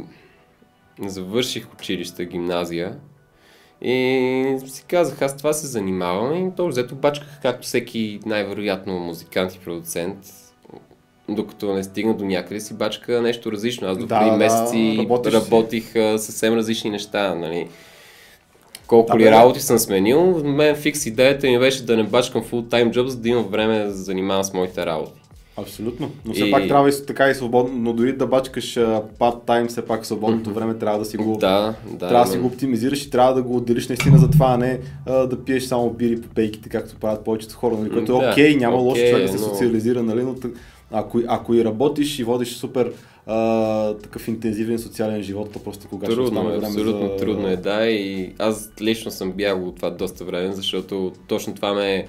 завърших 1.06 1.72
училище, 1.74 2.24
гимназия. 2.24 2.98
И 3.82 4.56
си 4.66 4.84
казах, 4.88 5.22
аз 5.22 5.36
това 5.36 5.52
се 5.52 5.66
занимавам 5.66 6.48
и 6.48 6.52
то 6.56 6.66
взето 6.68 6.94
бачках 6.94 7.38
както 7.42 7.66
всеки 7.66 8.20
най-вероятно 8.26 8.98
музикант 8.98 9.54
и 9.54 9.58
продуцент. 9.58 10.16
Докато 11.28 11.72
не 11.74 11.84
стигна 11.84 12.14
до 12.14 12.24
някъде 12.24 12.60
си 12.60 12.74
бачка 12.74 13.22
нещо 13.22 13.52
различно. 13.52 13.88
Аз 13.88 13.98
до 13.98 14.06
Да, 14.06 14.18
преди 14.18 14.30
да, 14.30 14.36
месеци 14.36 15.06
си. 15.30 15.36
работих 15.36 15.96
а, 15.96 16.18
съвсем 16.18 16.54
различни 16.54 16.90
неща. 16.90 17.34
Нали. 17.34 17.68
Колко 18.86 19.12
Да, 19.12 19.18
ли 19.18 19.22
бе. 19.24 19.30
работи 19.30 19.60
съм 19.60 19.78
сменил, 19.78 20.44
мен 20.44 20.76
фикс 20.76 21.06
идеята 21.06 21.46
ми 21.46 21.58
беше 21.58 21.84
да 21.84 21.96
не 21.96 22.02
бачкам 22.02 22.42
full-time 22.44 22.90
job, 22.92 23.06
за 23.06 23.16
да 23.18 23.28
имам 23.28 23.44
време 23.44 23.78
да 23.78 23.90
се 23.90 23.96
занимавам 24.02 24.44
с 24.44 24.52
моите 24.52 24.86
работи. 24.86 25.20
Абсолютно. 25.56 26.10
Но 26.24 26.34
все 26.34 26.46
И- 26.46 26.50
пак 26.50 26.68
трябва 26.68 26.88
и 26.88 26.92
така 27.06 27.30
и 27.30 27.34
свободно, 27.34 27.78
но 27.78 27.92
дори 27.92 28.12
да 28.16 28.26
бачкаш 28.26 28.74
part-time, 29.18 29.68
все 29.68 29.84
пак 29.84 30.06
свободното 30.06 30.52
време 30.52 30.74
трябва 30.74 30.98
да 30.98 31.04
си 31.04 31.16
го... 31.16 31.36
Да, 31.36 31.74
да. 31.90 32.08
трябва 32.08 32.24
да 32.24 32.30
си 32.30 32.38
го 32.38 32.46
оптимизираш 32.46 33.04
и 33.04 33.10
трябва 33.10 33.34
да 33.34 33.42
го 33.42 33.56
отделиш 33.56 33.88
наистина 33.88 34.18
за 34.18 34.30
това, 34.30 34.46
а 34.46 34.56
не 34.56 34.80
а, 35.06 35.26
да 35.26 35.44
пиеш 35.44 35.64
само 35.64 35.90
бири 35.90 36.20
по 36.20 36.28
пейките, 36.28 36.68
както 36.68 36.96
правят 36.96 37.24
повечето 37.24 37.54
хора, 37.54 37.76
нали? 37.76 37.90
което 37.90 38.12
е 38.12 38.30
окей, 38.30 38.56
няма 38.56 38.76
лошо 38.76 39.00
окей, 39.00 39.10
човек 39.10 39.26
да 39.26 39.38
се 39.38 39.44
социализира, 39.44 40.02
нали? 40.02 40.22
но 40.22 40.34
ако, 40.90 41.20
ако 41.28 41.54
и 41.54 41.64
работиш 41.64 42.18
и 42.18 42.24
водиш 42.24 42.52
супер 42.56 42.92
а, 43.26 43.94
такъв 43.94 44.28
интензивен 44.28 44.78
социален 44.78 45.22
живот, 45.22 45.52
то 45.52 45.58
просто 45.58 45.88
кога 45.88 46.06
ще 46.06 46.14
Трудно 46.14 46.40
остане 46.40 46.54
е, 46.54 46.58
време 46.58 46.66
абсолютно 46.66 47.08
за... 47.08 47.16
трудно 47.16 47.48
е, 47.48 47.56
да. 47.56 47.86
И 47.86 48.32
аз 48.38 48.72
лично 48.80 49.10
съм 49.10 49.32
бягал 49.32 49.68
от 49.68 49.76
това 49.76 49.90
доста 49.90 50.24
време, 50.24 50.52
защото 50.52 51.12
точно 51.28 51.54
това 51.54 51.74
ме 51.74 52.06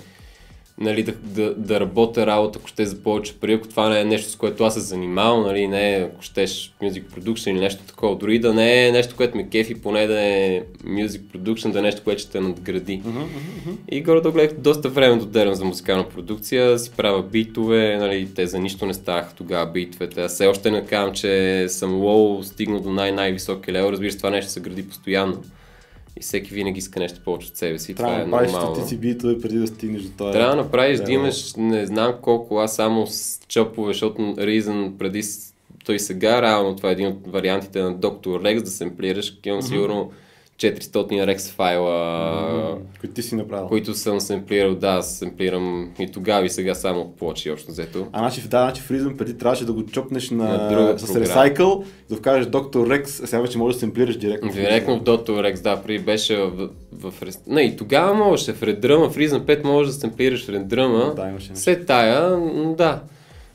нали, 0.77 1.03
да, 1.03 1.13
да, 1.24 1.53
да 1.55 1.79
работя 1.79 2.25
работа, 2.25 2.60
ако 2.60 2.67
ще 2.67 2.86
за 2.86 3.03
повече 3.03 3.34
пари, 3.34 3.53
ако 3.53 3.67
това 3.67 3.89
не 3.89 4.01
е 4.01 4.05
нещо, 4.05 4.32
с 4.32 4.36
което 4.36 4.63
аз 4.63 4.74
се 4.74 4.79
занимавам, 4.79 5.44
нали, 5.44 5.67
не 5.67 5.96
е, 5.96 6.01
ако 6.01 6.22
щеш 6.22 6.74
music 6.84 7.03
production 7.03 7.51
или 7.51 7.60
нещо 7.60 7.84
такова, 7.84 8.15
дори 8.15 8.39
да 8.39 8.53
не 8.53 8.88
е 8.88 8.91
нещо, 8.91 9.15
което 9.17 9.38
ме 9.38 9.50
кефи, 9.50 9.82
поне 9.82 10.08
да 10.08 10.22
е 10.22 10.62
music 10.86 11.22
production, 11.22 11.72
да 11.72 11.79
е 11.79 11.82
нещо, 11.82 12.01
което 12.03 12.22
ще 12.22 12.32
те 12.32 12.39
надгради. 12.39 13.01
Мгм, 13.05 13.20
мгм. 13.20 13.77
И 13.91 14.01
горе 14.01 14.22
гледах 14.22 14.58
доста 14.58 14.89
време 14.89 15.15
да 15.15 15.24
отделям 15.24 15.55
за 15.55 15.65
музикална 15.65 16.10
продукция, 16.10 16.79
си 16.79 16.91
правя 16.98 17.24
битове, 17.24 17.98
нали, 17.98 18.27
те 18.36 18.48
за 18.48 18.60
нищо 18.60 18.86
не 18.86 18.94
ставаха 18.94 19.36
тогава 19.36 19.72
битовете. 19.72 20.22
Аз 20.22 20.34
все 20.34 20.48
още 20.48 20.72
не 20.72 20.86
казвам, 20.86 21.13
че 21.13 21.65
съм 21.70 21.96
лоу, 21.96 22.44
стигнал 22.44 22.79
до 22.79 22.91
най-най-високи 22.91 23.72
лево, 23.72 23.91
разбира 23.91 24.12
се, 24.12 24.17
това 24.17 24.29
нещо 24.29 24.51
се 24.51 24.60
гради 24.60 24.88
постоянно. 24.88 25.44
И 26.17 26.22
всеки 26.22 26.53
винаги 26.53 26.79
иска 26.79 27.00
нещо 27.00 27.22
повече 27.25 27.48
от 27.48 27.57
себе 27.57 27.79
си, 27.79 27.95
Трябва 27.95 28.13
това 28.25 28.39
да 28.39 28.41
е 28.41 28.45
направиш 28.45 28.74
стотици 28.74 28.98
битове 28.98 29.41
преди 29.41 29.57
да 29.57 29.67
стигнеш 29.67 30.01
до 30.01 30.10
това. 30.17 30.31
Трябва 30.31 30.55
да 30.55 30.62
направиш, 30.62 31.00
да 31.00 31.12
имаш 31.12 31.53
не 31.57 31.86
знам 31.86 32.13
колко, 32.22 32.57
аз 32.57 32.75
само 32.75 33.07
с 33.07 33.39
чопове, 33.48 33.93
защото 33.93 34.22
Reason 34.22 34.98
преди 34.98 35.24
той 35.86 36.00
сега, 36.00 36.41
реално 36.41 36.75
това 36.75 36.89
е 36.89 36.91
един 36.91 37.07
от 37.07 37.27
вариантите 37.27 37.81
на 37.81 37.95
Dr. 37.95 38.25
Rex, 38.25 38.62
да 38.62 38.69
семплираш, 38.69 39.38
имам 39.45 39.62
сигурно 39.62 40.12
400 40.57 41.35
Rex 41.35 41.51
файла, 41.51 42.77
Които 43.00 43.15
ти 43.15 43.24
си 43.24 43.35
направил. 43.35 43.67
които 43.67 43.93
съм 43.93 44.19
семплирал, 44.19 44.75
да, 44.75 45.01
семплирам 45.01 45.91
и 46.00 46.12
тогава 46.12 46.45
и 46.45 46.50
сега 46.50 46.75
само 46.75 47.12
плочи, 47.12 47.51
общо 47.51 47.71
взето. 47.71 48.07
А 48.12 48.19
значи, 48.19 48.41
да, 48.41 48.47
значи 48.47 48.81
Reason 48.81 49.17
преди 49.17 49.38
трябваше 49.38 49.65
да 49.65 49.74
го 49.74 49.85
чопнеш 49.85 50.29
на, 50.29 50.43
На 50.43 50.69
друга 50.69 51.00
с. 51.00 51.13
Recycle, 51.13 51.83
да 52.09 52.15
вкажеш 52.15 52.47
Dr. 52.51 52.75
Rex, 52.75 53.24
а 53.24 53.27
сега 53.27 53.41
вече 53.41 53.57
можеш 53.57 53.75
да 53.75 53.79
семплираш 53.79 54.17
директно. 54.17 54.51
Директно 54.51 55.00
в 55.00 55.03
Dr. 55.03 55.29
Rex, 55.29 55.62
да, 55.62 55.81
преди 55.81 56.00
беше 56.00 56.38
в, 56.38 56.69
в, 56.93 57.12
в 57.12 57.47
Не, 57.47 57.62
и 57.62 57.77
тогава 57.77 58.13
можеше 58.13 58.53
в 58.53 58.62
Redrama, 58.62 59.09
в 59.09 59.15
Reason 59.15 59.39
5 59.39 59.63
можеш 59.63 59.93
да 59.93 60.00
семплираш 60.00 60.45
в 60.45 60.50
Redrama. 60.50 61.13
Да, 61.15 61.29
имаше 61.29 61.50
нещо. 61.50 61.63
Се 61.63 61.85
тая, 61.85 62.38
да. 62.77 63.01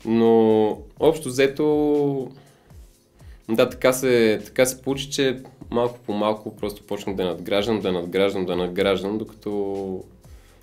Но 0.05 0.77
общо 0.99 1.29
взето, 1.29 2.27
да, 3.49 3.69
така 3.69 3.93
се, 3.93 4.41
така 4.45 4.65
се 4.65 4.81
получи, 4.81 5.09
че 5.09 5.37
малко 5.71 5.99
по 6.05 6.13
малко 6.13 6.55
просто 6.55 6.83
почнах 6.83 7.15
да 7.15 7.25
надграждам, 7.25 7.79
да 7.79 7.91
надграждам, 7.91 8.45
да 8.45 8.55
надграждам, 8.55 9.17
докато 9.17 9.51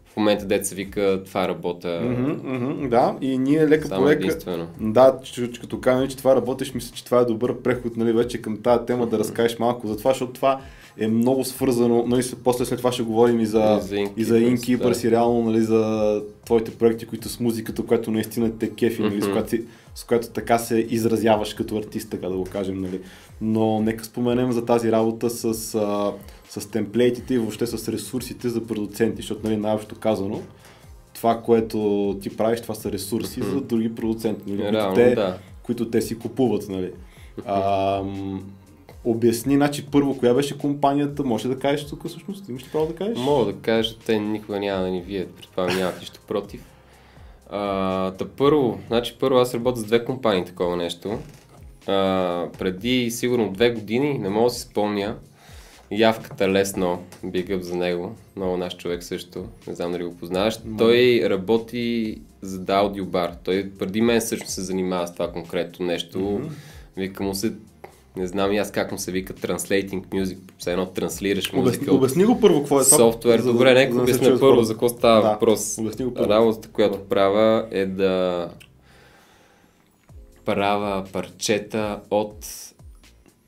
в 0.06 0.16
момента 0.16 0.64
се 0.64 0.74
вика 0.74 1.22
това 1.26 1.48
работа 1.48 2.00
Мгм, 2.04 2.52
мгм, 2.54 2.88
да, 2.88 3.16
и 3.20 3.38
ние 3.38 3.68
лека 3.68 3.88
по 3.88 4.06
лека. 4.06 4.12
единствено. 4.12 4.66
Да, 4.80 5.18
че, 5.22 5.52
че, 5.52 5.60
като 5.60 5.80
казваме, 5.80 6.08
че 6.08 6.16
това 6.16 6.36
работиш, 6.36 6.74
мисля, 6.74 6.96
че 6.96 7.04
това 7.04 7.20
е 7.20 7.24
добър 7.24 7.62
преход 7.62 7.96
нали, 7.96 8.12
вече 8.12 8.42
към 8.42 8.62
тази 8.62 8.86
тема 8.86 9.06
да 9.06 9.18
разкажеш 9.18 9.58
малко 9.58 9.86
за 9.86 9.96
това, 9.96 10.10
защото 10.10 10.32
това 10.32 10.60
е 10.98 11.08
много 11.08 11.44
свързано, 11.44 12.04
нали, 12.06 12.22
после 12.44 12.64
след 12.64 12.78
това 12.78 12.92
ще 12.92 13.02
говорим 13.02 13.40
и 13.40 13.46
за, 13.46 13.80
И 14.16 14.24
за 14.24 14.34
Innkeepers 14.36 15.02
да. 15.02 15.08
и 15.08 15.10
реално 15.10 15.42
нали, 15.42 15.60
за 15.60 16.22
твоите 16.44 16.70
проекти, 16.70 17.06
които 17.06 17.28
с 17.28 17.40
музиката, 17.40 17.82
която 17.82 18.10
наистина 18.10 18.50
те 18.50 18.70
кефи, 18.70 19.02
нали, 19.02 19.20
с, 19.20 19.24
Мгм. 19.24 19.32
която, 19.32 19.50
си- 19.50 19.62
с 19.94 20.04
която 20.04 20.28
така 20.28 20.58
се 20.58 20.86
изразяваш 20.90 21.54
като 21.54 21.76
артист, 21.76 22.10
така 22.10 22.28
да 22.28 22.36
го 22.36 22.44
кажем. 22.44 22.80
Нали. 22.80 23.00
Но 23.40 23.80
нека 23.80 24.04
споменем 24.04 24.52
за 24.52 24.64
тази 24.64 24.92
работа 24.92 25.30
с, 25.30 25.44
а, 25.74 26.12
с 26.50 26.70
темплейтите 26.70 27.34
и 27.34 27.38
въобще 27.38 27.66
с 27.66 27.88
ресурсите 27.88 28.48
за 28.48 28.60
продуценти, 28.62 29.16
защото 29.16 29.40
нали, 29.44 29.56
най-общо 29.56 29.94
казано, 29.94 30.40
това, 31.14 31.38
което 31.38 31.78
ти 32.22 32.36
правиш, 32.36 32.60
това 32.60 32.74
са 32.74 32.92
ресурси 32.92 33.40
за 33.42 33.60
други 33.60 33.94
продуценти, 33.94 34.42
нали, 34.46 34.58
които, 34.58 34.72
Реално, 34.72 34.94
те, 34.94 35.14
да. 35.14 35.38
които 35.62 35.90
те 35.90 36.02
си 36.02 36.18
купуват. 36.18 36.68
Нали. 36.68 36.90
А, 37.46 38.02
обясни, 39.04 39.54
значи 39.54 39.86
първо, 39.86 40.18
коя 40.18 40.34
беше 40.34 40.58
компанията, 40.58 41.24
може 41.24 41.48
да 41.48 41.58
кажеш 41.58 41.86
тук 41.86 42.08
всъщност, 42.08 42.48
имаш 42.48 42.62
ли 42.62 42.68
право 42.72 42.86
да 42.86 42.94
кажеш? 42.94 43.18
Мога 43.18 43.52
да 43.52 43.58
кажа, 43.58 43.94
те 44.06 44.18
никога 44.18 44.60
няма 44.60 44.82
да 44.82 44.90
ни 44.90 45.02
вият, 45.02 45.34
предполагам 45.34 45.76
нямат 45.76 46.00
нищо 46.00 46.20
против. 46.28 46.64
А, 47.50 48.10
та 48.10 48.28
първо, 48.28 48.80
значи 48.86 49.16
първо 49.20 49.38
аз 49.38 49.54
работя 49.54 49.80
с 49.80 49.84
две 49.84 50.04
компании 50.04 50.44
такова 50.44 50.76
нещо. 50.76 51.18
А, 51.86 52.46
преди 52.58 53.10
сигурно 53.10 53.52
две 53.52 53.70
години, 53.70 54.18
не 54.18 54.28
мога 54.28 54.44
да 54.44 54.50
си 54.50 54.60
спомня, 54.60 55.16
Явката 55.90 56.48
лесно, 56.48 57.02
up 57.24 57.60
за 57.60 57.76
него, 57.76 58.16
много 58.36 58.56
наш 58.56 58.76
човек 58.76 59.02
също, 59.02 59.44
не 59.66 59.74
знам 59.74 59.92
дали 59.92 60.04
го 60.04 60.16
познаваш. 60.16 60.58
Mm. 60.58 60.78
Той 60.78 61.22
работи 61.30 62.18
за 62.42 62.64
аудиобар. 62.68 63.34
Той 63.44 63.70
преди 63.78 64.00
мен 64.00 64.20
също 64.20 64.50
се 64.50 64.60
занимава 64.60 65.06
с 65.06 65.12
това 65.12 65.32
конкретно 65.32 65.86
нещо. 65.86 66.18
Mm-hmm. 66.18 66.50
Вика 66.96 67.22
му 67.22 67.34
се 67.34 67.52
не 68.18 68.26
знам 68.26 68.52
и 68.52 68.58
аз 68.58 68.72
как 68.72 68.92
му 68.92 68.98
се 68.98 69.12
вика 69.12 69.34
Translating 69.34 70.06
Music, 70.06 70.38
все 70.58 70.72
едно 70.72 70.86
транслираш 70.86 71.52
музика. 71.52 71.76
Обясни, 71.76 71.96
обясни 71.96 72.24
го 72.24 72.40
първо, 72.40 72.58
какво 72.58 72.80
е 72.80 72.84
това? 72.84 72.96
Софтуер. 72.96 73.42
Добре, 73.42 73.74
нека 73.74 73.94
да 73.94 74.02
обясня 74.02 74.38
първо, 74.40 74.62
за 74.62 74.72
какво 74.72 74.88
става 74.88 75.22
да, 75.22 75.28
въпрос. 75.28 75.78
Работата, 76.18 76.68
която 76.68 76.98
правя 77.08 77.68
е 77.70 77.86
да 77.86 78.48
правя 80.44 81.04
парчета 81.12 82.00
от 82.10 82.46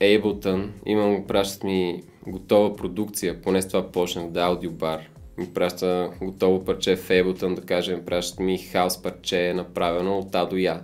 Ableton. 0.00 0.68
Имам, 0.86 1.24
пращат 1.26 1.64
ми 1.64 2.02
готова 2.26 2.76
продукция, 2.76 3.42
поне 3.42 3.62
с 3.62 3.68
това 3.68 3.92
почнах 3.92 4.28
да 4.30 4.40
аудиобар. 4.40 5.00
Ми 5.38 5.46
праща 5.46 6.10
готово 6.22 6.64
парче 6.64 6.96
в 6.96 7.08
Ableton, 7.08 7.54
да 7.54 7.62
кажем, 7.62 8.04
пращат 8.06 8.40
ми 8.40 8.58
хаос 8.58 9.02
парче, 9.02 9.52
направено 9.54 10.18
от 10.18 10.34
А 10.34 10.44
до 10.44 10.56
Я 10.56 10.80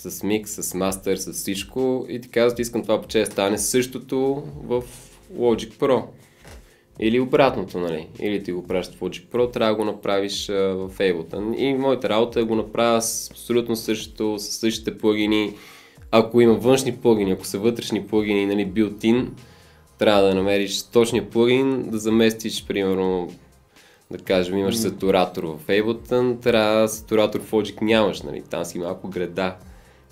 с 0.00 0.22
микс, 0.22 0.50
с 0.50 0.74
мастер, 0.74 1.16
с 1.16 1.32
всичко 1.32 2.06
и 2.08 2.20
ти 2.20 2.28
казват, 2.28 2.58
искам 2.58 2.82
това 2.82 3.00
парче 3.00 3.18
да 3.18 3.26
стане 3.26 3.58
същото 3.58 4.42
в 4.64 4.82
Logic 5.36 5.72
Pro. 5.72 6.02
Или 7.02 7.20
обратното, 7.20 7.78
нали? 7.78 8.08
Или 8.20 8.42
ти 8.42 8.52
го 8.52 8.66
пращат 8.66 8.94
в 8.94 9.00
Logic 9.00 9.26
Pro, 9.26 9.52
трябва 9.52 9.72
да 9.72 9.76
го 9.76 9.84
направиш 9.84 10.48
а, 10.48 10.52
в 10.54 10.90
Ableton. 10.98 11.56
И 11.56 11.74
моята 11.74 12.08
работа 12.08 12.40
е 12.40 12.44
го 12.44 12.54
направя 12.54 13.02
с 13.02 13.30
абсолютно 13.30 13.76
същото, 13.76 14.38
с 14.38 14.42
същите 14.42 14.98
плагини. 14.98 15.54
Ако 16.10 16.40
има 16.40 16.54
външни 16.54 16.96
плагини, 16.96 17.30
ако 17.30 17.46
са 17.46 17.58
вътрешни 17.58 18.06
плагини, 18.06 18.46
нали, 18.46 18.66
built-in, 18.66 19.28
трябва 19.98 20.22
да 20.22 20.34
намериш 20.34 20.82
точния 20.82 21.30
плагин, 21.30 21.90
да 21.90 21.98
заместиш, 21.98 22.66
примерно, 22.66 23.32
да 24.10 24.18
кажем, 24.18 24.58
имаш 24.58 24.76
сатуратор 24.76 25.44
в 25.44 25.66
Ableton, 25.68 26.42
трябва 26.42 26.88
сатуратор 26.88 27.40
в 27.40 27.50
Logic 27.50 27.82
нямаш, 27.82 28.22
нали? 28.22 28.42
Там 28.50 28.64
си 28.64 28.78
малко 28.78 29.08
греда. 29.08 29.56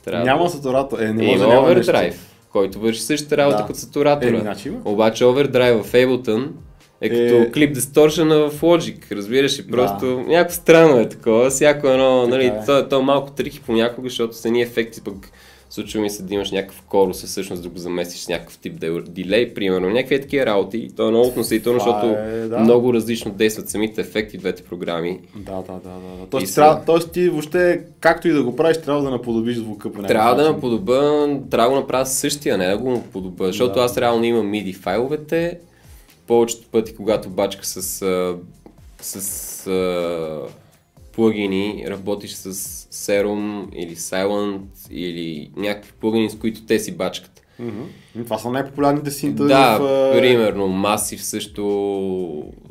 Трябва 0.09 0.25
няма 0.25 0.51
сатуратор. 0.51 0.99
Е, 0.99 1.13
не 1.13 1.27
може 1.27 1.45
има 1.45 1.55
да 1.55 1.61
Overdrive, 1.61 2.15
който 2.53 2.81
върши 2.81 3.01
същата 3.01 3.37
работа 3.37 3.57
да. 3.57 3.67
като 3.67 3.79
сатуратора. 3.79 4.37
Е, 4.37 4.41
значи 4.41 4.69
има. 4.69 4.79
Обаче 4.85 5.25
Overdrive 5.25 5.83
в 5.83 5.93
Ableton 5.93 6.49
е 7.01 7.09
като 7.09 7.43
е... 7.43 7.51
клип 7.51 7.75
дисторшена 7.75 8.37
в 8.37 8.61
Logic, 8.61 9.13
разбираш 9.13 9.59
ли? 9.59 9.67
Просто 9.67 10.07
да. 10.07 10.17
някакво 10.17 10.55
странно 10.55 11.01
е 11.01 11.09
такова, 11.09 11.51
всяко 11.51 11.89
едно, 11.89 12.27
нали, 12.27 12.47
е. 12.47 12.61
то, 12.67 12.89
то 12.89 13.01
е 13.01 13.03
малко 13.03 13.31
трики 13.31 13.61
понякога, 13.67 14.09
защото 14.09 14.37
са 14.37 14.51
ни 14.51 14.63
ефекти 14.63 15.01
пък 15.01 15.15
Случва 15.71 16.01
ми 16.01 16.11
се 16.11 16.23
да 16.23 16.35
имаш 16.35 16.51
някакъв 16.51 16.83
корус, 16.83 17.25
всъщност 17.25 17.63
да 17.63 17.69
го 17.69 17.79
заместиш 17.79 18.21
с 18.21 18.29
някакъв 18.29 18.59
тип 18.59 18.85
дилей, 19.09 19.55
примерно. 19.55 19.91
Някакви 19.91 20.21
такива 20.21 20.47
работи. 20.47 20.91
То 20.97 21.09
е 21.09 21.11
много 21.11 21.29
относително, 21.29 21.79
защото 21.79 22.07
е, 22.07 22.49
да. 22.49 22.59
много 22.59 22.95
различно 22.95 23.31
действат 23.31 23.69
самите 23.69 24.01
ефекти 24.01 24.39
двете 24.39 24.63
програми. 24.63 25.21
Да, 25.37 25.53
да, 25.53 25.73
да. 25.73 25.91
да. 26.21 26.27
Тоест, 26.31 26.49
са... 26.49 26.55
трябва, 26.55 26.85
тоест 26.87 27.13
ти 27.13 27.29
въобще, 27.29 27.81
както 28.01 28.29
и 28.29 28.33
да 28.33 28.43
го 28.43 28.57
правиш, 28.57 28.77
трябва 28.77 29.03
да 29.03 29.11
наподобиш 29.11 29.57
звука 29.57 29.93
по 29.93 30.03
Трябва 30.03 30.35
да 30.35 30.53
наподоба, 30.53 31.29
трябва 31.51 31.69
да 31.69 31.75
го 31.75 31.81
направя 31.81 32.07
същия, 32.07 32.59
не 32.59 32.67
да 32.67 32.79
го 32.79 32.91
наподоба, 32.91 33.47
защото 33.47 33.75
да. 33.75 33.81
аз 33.81 33.99
реално 33.99 34.25
имам 34.25 34.53
MIDI 34.53 34.75
файловете. 34.75 35.59
Повечето 36.27 36.67
пъти, 36.73 36.95
когато 36.95 37.31
бачка 37.31 37.67
с, 37.67 37.83
с, 39.01 39.21
с 39.21 39.71
плагини, 41.13 41.85
работиш 41.89 42.33
с 42.33 42.78
Serum 42.93 43.75
или 43.75 43.97
Silent 43.97 44.91
или 44.91 45.51
някакви 45.57 45.93
плагини, 46.01 46.31
с 46.31 46.39
които 46.39 46.67
те 46.67 46.79
си 46.79 46.97
бачкат. 46.97 47.43
Mm-hmm. 47.61 48.25
Това 48.25 48.39
са 48.39 48.51
най-популярните 48.51 49.11
синта. 49.11 49.45
Да, 49.45 49.79
в, 49.79 50.13
примерно 50.13 50.67
Massive 50.67 51.17
също, 51.17 51.63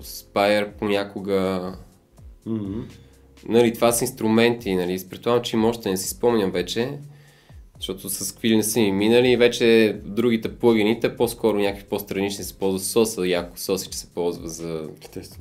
Spire 0.01 0.67
понякога. 0.79 1.73
Mm-hmm. 2.47 2.83
Нали, 3.47 3.73
това 3.73 3.91
са 3.91 4.03
инструменти, 4.03 4.75
нали, 4.75 4.99
предполагам, 5.09 5.43
че 5.43 5.55
има 5.55 5.67
още, 5.67 5.89
не 5.89 5.97
си 5.97 6.09
спомням 6.09 6.51
вече, 6.51 6.89
защото 7.77 8.09
с 8.09 8.31
какви 8.31 8.55
не 8.55 8.63
са 8.63 8.79
ми 8.79 8.91
минали 8.91 9.31
и 9.31 9.37
вече 9.37 9.99
другите 10.05 10.55
плагините, 10.55 11.15
по-скоро 11.15 11.57
някакви 11.57 11.83
по-странични 11.83 12.43
се 12.43 12.57
ползват 12.57 12.83
соса, 12.83 13.27
яко 13.27 13.59
сосич 13.59 13.93
се 13.93 14.07
ползва 14.07 14.49
за, 14.49 14.89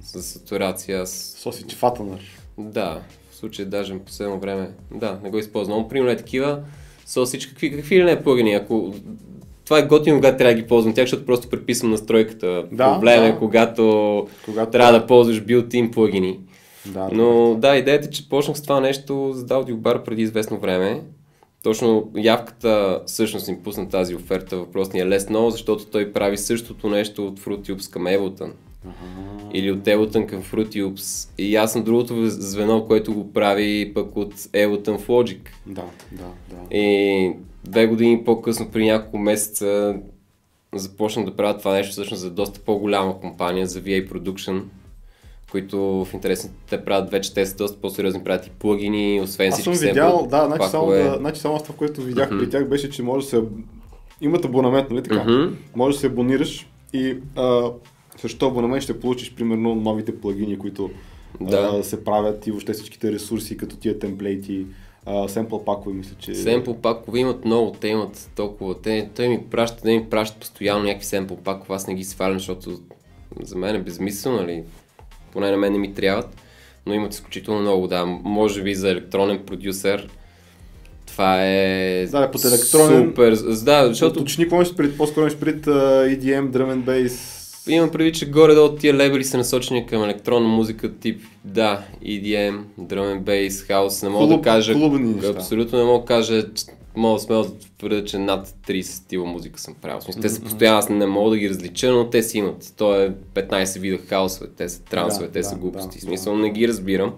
за 0.02 0.22
сатурация. 0.22 1.06
Сосич 1.06 1.74
фатанър. 1.74 2.40
Да, 2.58 3.02
в 3.46 3.48
случая 3.48 3.68
даже 3.68 3.94
в 3.94 4.00
последно 4.00 4.38
време, 4.38 4.70
да, 4.94 5.18
не 5.22 5.30
го 5.30 5.38
използвам. 5.38 5.88
Примерно 5.88 6.10
е 6.10 6.16
такива 6.16 6.62
сосич, 7.06 7.46
какви, 7.46 7.76
какви 7.76 7.98
ли 7.98 8.04
не 8.04 8.22
плагини, 8.22 8.54
ако 8.54 8.94
това 9.64 9.78
е 9.78 9.86
готино, 9.86 10.16
когато 10.16 10.38
трябва 10.38 10.54
да 10.54 10.60
ги 10.60 10.68
ползвам 10.68 10.94
тях, 10.94 11.02
защото 11.02 11.26
просто 11.26 11.48
преписвам 11.48 11.90
настройката. 11.90 12.64
Да, 12.72 12.92
Проблем 12.94 13.24
е, 13.24 13.32
да. 13.32 13.38
когато, 13.38 14.26
когато 14.44 14.70
трябва 14.70 15.00
да 15.00 15.06
ползваш 15.06 15.42
built-in 15.42 15.92
плагини. 15.92 16.40
Да, 16.86 17.08
Но 17.12 17.54
да, 17.54 17.76
идеята 17.76 18.06
е, 18.06 18.10
че 18.10 18.28
почнах 18.28 18.56
с 18.56 18.62
това 18.62 18.80
нещо 18.80 19.30
за 19.34 19.54
аудиобар 19.54 20.04
преди 20.04 20.22
известно 20.22 20.58
време. 20.58 21.02
Точно 21.62 22.10
явката 22.16 23.02
всъщност 23.06 23.48
им 23.48 23.62
пусна 23.62 23.88
тази 23.88 24.14
оферта, 24.14 24.56
въпросния 24.56 25.06
лесно, 25.06 25.50
защото 25.50 25.86
той 25.86 26.12
прави 26.12 26.38
същото 26.38 26.88
нещо 26.88 27.26
от 27.26 27.40
Fruity 27.40 27.72
Loops 27.72 27.92
към 27.92 28.02
Ableton. 28.02 28.52
Или 29.52 29.70
от 29.70 29.78
Ableton 29.78 30.26
към 30.26 30.42
Fruity 30.42 30.84
Loops. 30.84 31.30
И 31.38 31.56
аз 31.56 31.72
съм 31.72 31.84
другото 31.84 32.14
звено, 32.26 32.84
което 32.84 33.14
го 33.14 33.32
прави 33.32 33.92
пък 33.94 34.16
от 34.16 34.34
Ableton 34.34 34.98
в 34.98 35.06
Logic. 35.06 35.38
Да, 35.66 35.84
да, 36.12 36.24
да. 36.50 36.76
И 36.76 37.32
две 37.64 37.86
години 37.86 38.24
по-късно, 38.24 38.70
при 38.72 38.86
няколко 38.86 39.18
месеца, 39.18 39.96
започнах 40.74 41.26
да 41.26 41.36
правя 41.36 41.58
това 41.58 41.72
нещо 41.72 41.92
всъщност 41.92 42.20
за 42.20 42.30
доста 42.30 42.60
по-голяма 42.60 43.20
компания, 43.20 43.66
за 43.66 43.82
VA 43.82 44.08
Production, 44.10 44.62
които 45.50 46.04
в 46.04 46.14
интересни 46.14 46.50
те 46.70 46.84
правят 46.84 47.10
вече, 47.10 47.34
те 47.34 47.46
са 47.46 47.56
доста 47.56 47.80
по-сериозни, 47.80 48.24
правят 48.24 48.46
и 48.46 48.50
плагини, 48.50 49.20
освен 49.20 49.52
всички 49.52 49.70
Аз 49.70 49.78
съм 49.78 49.88
видял, 49.88 50.26
да, 50.30 50.46
значи 50.46 50.70
само, 50.70 50.92
е... 50.92 51.02
да, 51.02 51.16
значи 51.18 51.40
само 51.40 51.58
това, 51.58 51.74
което 51.74 52.02
видях 52.02 52.30
mm-hmm. 52.30 52.38
при 52.38 52.50
тях 52.50 52.68
беше, 52.68 52.90
че 52.90 53.02
може 53.02 53.24
да 53.24 53.30
се 53.30 53.42
имат 54.20 54.44
абонамент, 54.44 54.90
нали 54.90 55.02
така? 55.02 55.24
Mm-hmm. 55.24 55.52
Може 55.76 55.96
да 55.96 56.00
се 56.00 56.06
абонираш 56.06 56.66
и 56.92 57.16
а, 57.36 57.70
срещу 58.20 58.46
абонамент 58.46 58.82
ще 58.82 59.00
получиш 59.00 59.34
примерно 59.34 59.74
новите 59.74 60.20
плагини, 60.20 60.58
които 60.58 60.90
да. 61.40 61.70
а, 61.80 61.84
се 61.84 62.04
правят 62.04 62.46
и 62.46 62.50
въобще 62.50 62.72
всичките 62.72 63.12
ресурси, 63.12 63.56
като 63.56 63.76
тия 63.76 63.98
темплейти, 63.98 64.66
семпл 65.28 65.56
пакове, 65.56 65.94
мисля, 65.94 66.16
че... 66.18 66.34
Семпл 66.34 66.72
пакове 66.72 67.18
имат 67.18 67.44
много, 67.44 67.72
те 67.80 67.88
имат 67.88 68.30
толкова, 68.36 68.80
те, 68.80 69.08
той 69.16 69.28
ми 69.28 69.44
праща, 69.50 69.82
те 69.82 69.98
ми 69.98 70.10
пращат 70.10 70.40
постоянно 70.40 70.84
някакви 70.84 71.06
семпл 71.06 71.34
пакове, 71.34 71.74
аз 71.74 71.86
не 71.86 71.94
ги 71.94 72.04
свалям, 72.04 72.38
защото 72.38 72.78
за 73.42 73.56
мен 73.56 73.76
е 73.76 73.82
безмислено, 73.82 74.36
нали, 74.36 74.62
поне 75.32 75.50
на 75.50 75.56
мен 75.56 75.72
не 75.72 75.78
ми 75.78 75.94
трябват, 75.94 76.28
но 76.86 76.94
имат 76.94 77.14
изключително 77.14 77.60
много, 77.60 77.86
да, 77.86 78.06
може 78.06 78.62
би 78.62 78.74
за 78.74 78.90
електронен 78.90 79.38
продюсер, 79.46 80.08
това 81.06 81.46
е 81.46 82.06
да, 82.06 82.30
под 82.30 82.44
електронен... 82.44 83.08
супер, 83.08 83.36
да, 83.64 83.88
защото... 83.88 84.20
Уточни, 84.20 84.44
какво 84.44 84.76
пред, 84.76 84.96
по-скоро 84.96 85.30
пред 85.40 85.66
uh, 85.66 86.18
EDM, 86.18 86.50
Drum 86.50 86.74
and 86.74 86.84
Bass, 86.84 87.35
Имам 87.68 87.90
преди, 87.90 88.12
че 88.12 88.30
горе-долу 88.30 88.76
тия 88.76 88.94
лебели 88.94 89.24
са 89.24 89.38
насочени 89.38 89.86
към 89.86 90.04
електронна 90.04 90.48
музика 90.48 90.98
тип, 90.98 91.22
да, 91.44 91.82
EDM, 92.04 92.58
Drum 92.80 93.18
and 93.18 93.20
Bass, 93.20 93.48
House, 93.48 94.02
не 94.02 94.08
мога 94.08 94.26
Клуб, 94.26 94.38
да 94.38 94.42
кажа, 94.42 94.74
абсолютно 95.36 95.78
не 95.78 95.84
мога 95.84 96.00
да 96.00 96.06
кажа, 96.06 96.46
мога 96.96 97.18
смело 97.18 97.42
да 97.42 97.50
твърда, 97.78 98.04
че 98.04 98.18
над 98.18 98.54
30 98.68 98.82
стила 98.82 99.26
музика 99.26 99.60
съм 99.60 99.74
правил. 99.82 100.00
Смисъл, 100.00 100.22
те 100.22 100.28
са 100.28 100.42
постоянно, 100.42 100.78
аз 100.78 100.88
не 100.88 101.06
мога 101.06 101.30
да 101.30 101.38
ги 101.38 101.50
различа, 101.50 101.92
но 101.92 102.10
те 102.10 102.22
си 102.22 102.38
имат. 102.38 102.74
То 102.76 103.00
е 103.00 103.14
15 103.34 103.78
вида 103.78 103.98
хаосове, 103.98 104.50
те 104.56 104.68
са 104.68 104.82
трансове, 104.82 105.26
да, 105.26 105.32
те 105.32 105.38
да, 105.38 105.44
са 105.44 105.56
глупости. 105.56 105.98
Да, 105.98 106.04
смисъл, 106.04 106.34
да. 106.34 106.38
не 106.38 106.50
ги 106.50 106.68
разбирам. 106.68 107.14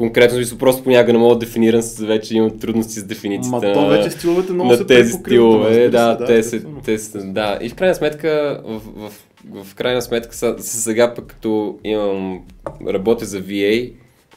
Конкретно 0.00 0.36
смисъл, 0.36 0.58
просто 0.58 0.82
понякога 0.82 1.12
не 1.12 1.18
мога 1.18 1.34
да 1.34 1.38
дефинирам, 1.38 1.82
вече 2.00 2.36
имам 2.36 2.58
трудности 2.58 3.00
с 3.00 3.04
дефиницията 3.04 3.66
Ма, 3.66 3.72
то 3.72 3.88
вече 3.88 4.10
стиловете 4.10 4.52
много 4.52 4.70
на 4.70 4.76
се 4.76 4.86
тези 4.86 5.12
стилове. 5.12 5.88
Да, 5.88 6.14
да, 6.14 6.24
те, 6.24 6.42
са, 6.42 6.60
те 6.84 6.98
са, 6.98 7.18
да. 7.18 7.58
И 7.62 7.68
в 7.68 7.74
крайна 7.74 7.94
сметка, 7.94 8.60
в, 8.64 8.80
в 8.96 9.12
в 9.64 9.74
крайна 9.74 10.02
сметка 10.02 10.34
сега 10.58 11.14
пък 11.14 11.26
като 11.26 11.78
имам, 11.84 12.40
работя 12.88 13.24
за 13.24 13.42
VA, 13.42 13.92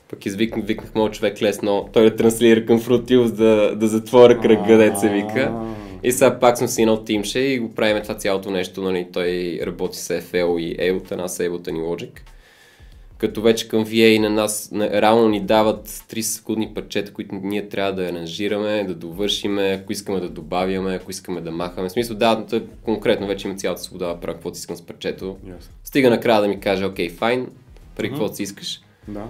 пък 0.09 0.25
извикнах, 0.25 0.65
викнах 0.65 0.95
моят 0.95 1.13
човек 1.13 1.41
лесно, 1.41 1.89
той 1.93 2.09
да 2.09 2.15
транслира 2.15 2.65
към 2.65 2.79
Fruity 2.79 3.31
да, 3.31 3.75
да 3.75 3.87
затворя 3.87 4.41
кръга, 4.41 4.77
дет 4.77 4.99
се 4.99 5.09
вика. 5.09 5.53
И 6.03 6.11
сега 6.11 6.39
пак 6.39 6.57
съм 6.57 6.67
си 6.67 6.81
едно 6.81 7.03
тимше 7.03 7.39
и 7.39 7.59
го 7.59 7.75
правим 7.75 8.03
това 8.03 8.15
цялото 8.15 8.51
нещо, 8.51 8.81
нали, 8.81 9.07
той 9.13 9.59
работи 9.63 9.97
с 9.97 10.21
FL 10.21 10.59
и 10.59 10.77
Ableton, 10.77 11.23
аз 11.23 11.37
Ableton 11.37 11.69
и 11.69 11.81
Logic. 11.81 12.19
Като 13.23 13.41
вече 13.41 13.67
към 13.67 13.85
VA 13.85 14.19
на 14.19 14.29
нас 14.29 14.71
на, 14.71 15.01
реално 15.01 15.29
ни 15.29 15.41
дават 15.41 15.87
30 15.87 16.21
секундни 16.21 16.73
парчета, 16.73 17.13
които 17.13 17.35
ние 17.35 17.69
трябва 17.69 17.93
да 17.93 18.05
аранжираме, 18.05 18.83
да 18.83 18.95
довършиме, 18.95 19.79
ако 19.81 19.91
искаме 19.91 20.19
да 20.19 20.29
добавяме, 20.29 20.95
ако 20.95 21.11
искаме 21.11 21.41
да 21.41 21.51
махаме. 21.51 21.89
В 21.89 21.91
смисъл, 21.91 22.17
да, 22.17 22.45
тъй, 22.45 22.63
конкретно 22.81 23.27
вече 23.27 23.47
има 23.47 23.57
цялата 23.57 23.81
свобода 23.81 24.07
да 24.07 24.19
правя 24.19 24.33
каквото 24.33 24.57
искам 24.57 24.75
с 24.75 24.81
парчето. 24.81 25.37
Yes. 25.45 25.69
Стига 25.83 26.09
накрая 26.09 26.41
да 26.41 26.47
ми 26.47 26.59
каже, 26.59 26.85
окей, 26.85 27.09
файн, 27.09 27.47
при 27.95 28.09
каквото 28.09 28.35
си 28.35 28.43
искаш. 28.43 28.81
Да. 29.07 29.25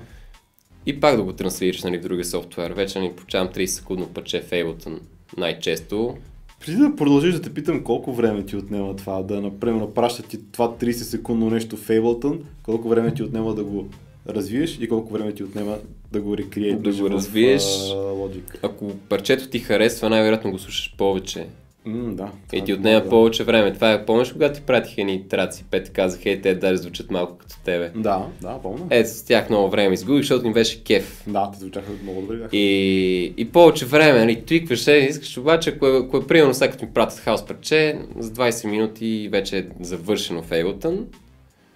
И 0.85 0.99
пак 0.99 1.15
да 1.15 1.23
го 1.23 1.33
трансферираш 1.33 1.83
нали, 1.83 1.97
в 1.97 2.01
другия 2.01 2.25
софтуер. 2.25 2.71
Вече 2.71 2.99
ни 2.99 3.13
получавам 3.13 3.47
30 3.47 3.65
секундно 3.65 4.07
парче 4.07 4.41
в 4.41 4.49
Ableton 4.49 4.99
най-често. 5.37 6.17
Преди 6.65 6.77
да 6.77 6.95
продължиш 6.95 7.33
да 7.33 7.41
те 7.41 7.53
питам 7.53 7.83
колко 7.83 8.13
време 8.13 8.45
ти 8.45 8.55
отнема 8.55 8.95
това, 8.95 9.23
да 9.23 9.41
например 9.41 9.79
напраща 9.79 10.23
ти 10.23 10.51
това 10.51 10.71
30 10.71 10.91
секундно 10.91 11.49
нещо 11.49 11.77
в 11.77 11.87
Ableton, 11.87 12.39
колко 12.63 12.89
време 12.89 13.13
ти 13.13 13.23
отнема 13.23 13.55
да 13.55 13.63
го 13.63 13.87
развиеш 14.29 14.77
и 14.81 14.89
колко 14.89 15.13
време 15.13 15.33
ти 15.33 15.43
отнема 15.43 15.77
да 16.11 16.21
го 16.21 16.37
рекриейтнеш 16.37 16.95
Да 16.95 17.01
го 17.03 17.09
развиеш. 17.09 17.63
в 17.63 17.65
uh, 17.65 17.95
Logic. 17.95 18.57
Ако 18.63 18.91
парчето 19.09 19.49
ти 19.49 19.59
харесва, 19.59 20.09
най-вероятно 20.09 20.51
го 20.51 20.59
слушаш 20.59 20.95
повече. 20.97 21.47
М, 21.85 22.15
да. 22.15 22.31
И 22.53 22.63
ти 22.63 22.71
е 22.71 22.75
отнема 22.75 23.03
да. 23.03 23.09
повече 23.09 23.43
време. 23.43 23.73
Това 23.73 23.91
е, 23.91 24.05
помниш, 24.05 24.31
когато 24.31 24.55
ти 24.59 24.65
пратиха 24.65 25.01
едни 25.01 25.27
траци, 25.27 25.65
пет 25.71 25.93
казаха, 25.93 26.29
ей, 26.29 26.41
те 26.41 26.55
даже 26.55 26.77
звучат 26.77 27.11
малко 27.11 27.37
като 27.37 27.55
тебе. 27.65 27.91
Да, 27.95 28.25
да, 28.41 28.59
помня. 28.63 28.85
Ето 28.89 29.09
с 29.09 29.23
тях 29.23 29.49
много 29.49 29.69
време 29.69 29.93
изгубих, 29.93 30.21
защото 30.21 30.47
ми 30.47 30.53
беше 30.53 30.83
кеф. 30.83 31.23
Да, 31.27 31.51
те 31.51 31.59
звучаха 31.59 31.91
много 32.03 32.21
добре. 32.21 32.47
И, 32.51 33.33
и 33.37 33.49
повече 33.51 33.85
време, 33.85 34.19
нали, 34.19 34.45
твикваш, 34.45 34.87
е, 34.87 34.97
искаш, 34.97 35.37
обаче, 35.37 35.69
ако 35.69 35.87
е, 35.87 35.97
ако 35.97 36.17
е 36.17 36.27
примерно 36.27 36.53
сега 36.53 36.71
като 36.71 36.85
ми 36.85 36.91
пратят 36.93 37.19
хаос 37.19 37.45
парче, 37.45 37.99
за 38.19 38.31
20 38.31 38.69
минути 38.69 39.29
вече 39.31 39.57
е 39.57 39.65
завършено 39.81 40.41
в 40.41 40.49
Ableton 40.49 41.03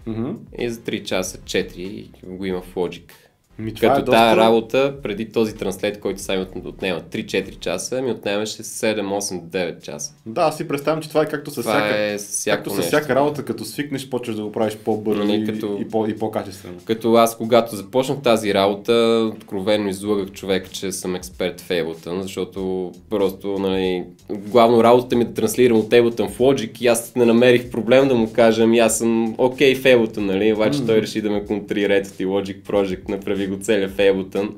Мгм. 0.07 0.31
и 0.59 0.69
за 0.69 0.79
3 0.79 1.03
часа 1.03 1.37
4 1.37 2.07
го 2.23 2.45
има 2.45 2.61
в 2.61 2.75
Logic. 2.75 3.11
Ми, 3.59 3.73
това 3.73 3.89
Като 3.89 4.01
е 4.01 4.05
доста... 4.05 4.37
работа, 4.37 4.93
преди 5.03 5.31
този 5.31 5.55
транслейт, 5.55 5.99
който 5.99 6.21
сега 6.21 6.39
ми 6.39 6.45
отнема 6.65 7.01
3-4 7.11 7.59
часа, 7.59 8.01
ми 8.01 8.11
отнемаше 8.11 8.63
7-8-9 8.63 9.81
часа. 9.81 10.13
Да, 10.25 10.41
аз 10.41 10.57
си 10.57 10.67
представям, 10.67 11.01
че 11.01 11.09
това 11.09 11.21
е 11.21 11.25
както 11.25 11.51
с 11.51 11.61
всяка... 11.61 11.95
е 11.97 12.17
Както 12.45 12.69
с 12.69 12.81
всяка 12.81 13.15
работа, 13.15 13.45
като 13.45 13.65
свикнеш, 13.65 14.09
почваш 14.09 14.35
да 14.35 14.43
го 14.43 14.51
правиш 14.51 14.77
по-бързо 14.85 15.33
и, 15.33 15.45
като- 15.45 15.77
и, 15.81 15.87
по, 15.87 16.07
и 16.07 16.17
по-качествено. 16.17 16.75
Като 16.85 17.13
аз, 17.13 17.37
когато 17.37 17.75
започнах 17.75 18.21
тази 18.21 18.53
работа, 18.53 18.93
откровенно 19.35 19.89
излъгах 19.89 20.31
човек, 20.31 20.71
че 20.71 20.91
съм 20.91 21.15
експерт 21.15 21.61
в 21.61 21.69
Ableton, 21.69 22.21
защото 22.21 22.91
просто, 23.09 23.59
нали, 23.59 24.03
главно 24.29 24.83
работата 24.83 25.15
ми 25.15 25.21
е 25.21 25.25
да 25.25 25.33
транслирам 25.33 25.77
от 25.77 25.89
Ableton 25.89 26.29
в 26.29 26.37
Logic 26.37 26.81
и 26.81 26.87
аз 26.87 27.15
не 27.15 27.25
намерих 27.25 27.69
проблем 27.69 28.07
да 28.07 28.15
му 28.15 28.33
кажа, 28.33 28.63
ами 28.63 28.79
аз 28.79 28.97
съм 28.97 29.35
окей 29.37 29.75
в 29.75 29.83
Ableton, 29.83 30.17
нали, 30.17 30.53
обаче 30.53 30.85
той 30.85 31.01
реши 31.01 31.21
да 31.21 31.29
ме 31.29 31.45
контрира, 31.45 31.95
ето 31.95 32.09
ти 32.11 32.25
Logic 32.25 32.61
Project, 32.61 33.09
направи 33.09 33.46
го 33.47 33.59
целия 33.59 33.89
в 33.89 33.97
Ableton. 33.97 34.51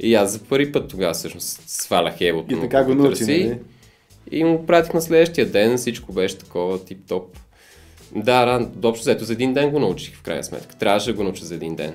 И 0.00 0.14
аз 0.14 0.32
за 0.32 0.38
първи 0.38 0.72
път 0.72 0.90
тогава 0.90 1.14
всъщност 1.14 1.62
свалях 1.66 2.18
Ableton. 2.18 2.52
И 2.52 2.54
на 2.54 2.60
така 2.60 2.84
го 2.84 2.94
научи, 2.94 3.22
нали? 3.22 3.58
И 4.30 4.44
му 4.44 4.66
пратих 4.66 4.94
на 4.94 5.02
следващия 5.02 5.50
ден, 5.50 5.76
всичко 5.76 6.12
беше 6.12 6.38
такова 6.38 6.78
тип-топ. 6.78 7.38
Да, 8.16 8.46
ран, 8.46 8.72
общо 8.84 9.02
взето 9.02 9.24
за 9.24 9.32
един 9.32 9.54
ден 9.54 9.70
го 9.70 9.78
научих 9.78 10.16
в 10.16 10.22
крайна 10.22 10.44
сметка. 10.44 10.76
Трябваше 10.76 11.10
да 11.10 11.16
го 11.16 11.22
науча 11.22 11.44
за 11.44 11.54
един 11.54 11.76
ден. 11.76 11.94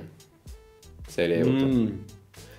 Целият 1.08 1.48
Ableton. 1.48 1.84
М, 1.84 1.92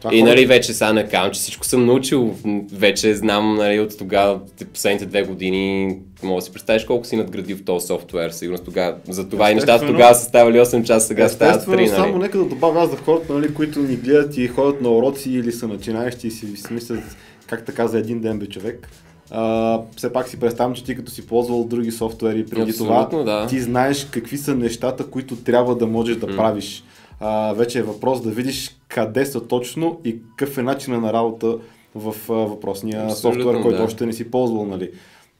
това 0.01 0.15
И 0.15 0.23
нали 0.23 0.47
вече 0.47 0.73
сега 0.73 0.93
не 0.93 1.09
казвам, 1.09 1.33
че 1.33 1.41
всичко 1.41 1.67
съм 1.67 1.87
научил. 1.87 2.35
Вече 2.73 3.15
знам 3.15 3.55
нали, 3.55 3.81
от 3.81 3.99
тогава, 3.99 4.41
последните 4.73 5.07
две 5.07 5.23
години, 5.23 5.97
мога 6.23 6.41
да 6.41 6.45
си 6.45 6.53
представиш 6.53 6.85
колко 6.85 7.07
си 7.07 7.17
надградил 7.17 7.57
в 7.57 7.65
този 7.65 7.87
софтуер. 7.87 8.31
Сигурно 8.31 8.65
тогава, 8.65 8.95
за 9.09 9.29
това 9.29 9.51
и 9.51 9.55
нещата 9.55 9.87
тогава 9.87 10.15
са 10.15 10.25
ставали 10.25 10.59
8 10.59 10.85
часа, 10.85 11.07
сега 11.07 11.29
стават 11.29 11.57
Естествено, 11.57 11.79
3, 11.79 11.81
нали? 11.81 11.89
само 11.89 12.19
нека 12.19 12.39
да 12.39 12.45
добавя 12.45 12.83
аз 12.83 12.91
за 12.91 12.97
хората, 12.97 13.33
нали, 13.33 13.55
които 13.55 13.81
ни 13.81 13.97
гледат 13.97 14.37
и 14.37 14.49
ходят 14.49 14.81
на 14.81 14.91
уроци 14.91 15.31
или 15.31 15.53
са 15.53 15.69
начинаещи 15.69 16.27
и 16.27 16.31
си, 16.31 16.57
си 16.57 16.73
мислят 16.73 17.01
как 17.47 17.65
така 17.65 17.87
за 17.87 17.99
един 17.99 18.21
ден 18.21 18.39
бе 18.39 18.47
човек. 18.47 18.89
А, 19.31 19.81
все 19.97 20.13
пак 20.13 20.29
си 20.29 20.41
представям, 20.41 20.75
че 20.75 20.85
ти 20.85 20.97
като 20.97 21.11
си 21.11 21.27
ползвал 21.27 21.65
други 21.65 21.91
софтуери 21.91 22.47
преди 22.47 22.71
Абсолютно, 22.71 23.09
това, 23.11 23.23
да. 23.23 23.47
ти 23.47 23.61
знаеш 23.61 24.05
какви 24.11 24.39
са 24.39 24.55
нещата, 24.55 25.07
които 25.07 25.37
трябва 25.37 25.77
да 25.77 25.87
можеш 25.87 26.17
да 26.17 26.27
правиш. 26.27 26.85
А, 27.21 27.53
вече 27.53 27.79
е 27.79 27.83
въпрос 27.83 28.23
да 28.23 28.31
видиш 28.31 28.77
къде 28.89 29.27
са 29.27 29.47
точно 29.47 30.01
и 30.05 30.21
какъв 30.37 30.59
е 30.59 30.63
начинът 30.63 31.03
на 31.03 31.13
работа 31.13 31.59
в 31.95 32.15
а, 32.29 32.33
въпросния 32.33 33.05
Абсолютно, 33.05 33.43
софтуер, 33.43 33.63
който 33.63 33.79
да. 33.79 33.85
още 33.85 34.07
не 34.07 34.13
си 34.13 34.31
ползвал. 34.31 34.67
Нали. 34.67 34.91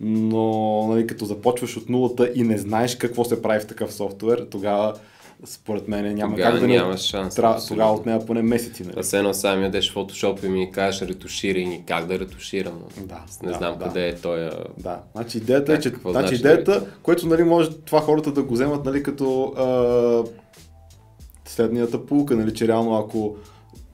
Но 0.01 0.87
нали, 0.88 1.07
като 1.07 1.25
започваш 1.25 1.77
от 1.77 1.88
нулата 1.88 2.33
и 2.35 2.43
не 2.43 2.59
знаеш 2.59 2.97
какво 2.97 3.25
се 3.25 3.43
прави 3.43 3.61
в 3.61 3.67
такъв 3.67 3.95
софтуер, 3.95 4.47
тогава 4.51 4.95
според 5.45 5.88
мен 5.88 6.14
няма 6.14 6.35
Тогава 6.35 6.53
как 6.53 6.61
да 6.61 6.69
няма 6.69 6.91
не... 6.91 6.97
шанс, 6.97 7.35
Трябва, 7.35 7.55
абсолютно. 7.55 7.77
тогава 7.77 7.99
отнема 7.99 8.27
поне 8.27 8.43
месеци. 8.43 8.83
Нали? 8.83 8.95
А 8.97 9.03
все 9.03 9.19
едно 9.19 9.35
сами 9.35 9.62
ядеш 9.62 9.93
фотошоп 9.93 10.45
и 10.45 10.49
ми 10.49 10.71
кажеш 10.73 11.03
ретуширай 11.03 11.64
ни 11.64 11.83
как 11.87 12.07
да 12.07 12.19
ретуширам. 12.19 12.83
Да, 13.01 13.21
не 13.43 13.49
да, 13.49 13.59
знам 13.59 13.79
да. 13.79 13.85
къде 13.85 14.09
е 14.09 14.14
той. 14.14 14.51
Да, 14.79 15.01
значи 15.14 15.38
идеята 15.38 15.73
е, 15.73 15.75
Как, 15.75 15.83
че 15.83 15.93
какво 15.93 16.11
значи 16.11 16.37
значи, 16.37 16.41
идеята, 16.41 16.87
което 17.03 17.27
нали, 17.27 17.43
може 17.43 17.71
това 17.71 18.01
хората 18.01 18.33
да 18.33 18.43
го 18.43 18.55
вземат 18.55 18.85
нали, 18.85 19.03
като 19.03 19.45
а, 19.57 20.25
следнията 21.50 22.06
полука, 22.06 22.37
нали, 22.37 22.54
че 22.54 22.68
реално 22.68 22.94
ако 22.96 23.37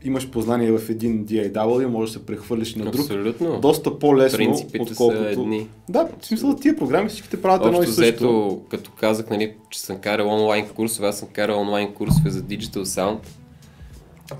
имаш 0.04 0.30
познание 0.30 0.72
в 0.72 0.90
един 0.90 1.26
DAW, 1.26 1.86
може 1.86 2.12
да 2.12 2.18
се 2.18 2.26
прехвърлиш 2.26 2.74
на 2.74 2.84
друг. 2.84 3.00
Абсолютно. 3.00 3.60
Доста 3.60 3.98
по-лесно, 3.98 4.36
Принципите 4.36 4.94
са 4.94 5.04
отколкото... 5.04 5.40
едни. 5.40 5.68
Да, 5.88 6.08
в 6.20 6.26
смисъл 6.26 6.56
тия 6.56 6.76
програми 6.76 7.08
всичките 7.08 7.42
правят 7.42 7.66
едно 7.66 7.78
и 7.78 7.78
Общо 7.78 7.92
също. 7.92 8.02
взето, 8.02 8.60
като 8.70 8.90
казах, 8.90 9.30
нали, 9.30 9.54
че 9.70 9.80
съм 9.80 9.98
карал 9.98 10.28
онлайн 10.28 10.68
курсове, 10.68 11.08
аз 11.08 11.18
съм 11.18 11.28
карал 11.32 11.60
онлайн 11.60 11.94
курсове 11.94 12.30
за 12.30 12.42
Digital 12.42 12.82
Sound. 12.82 13.18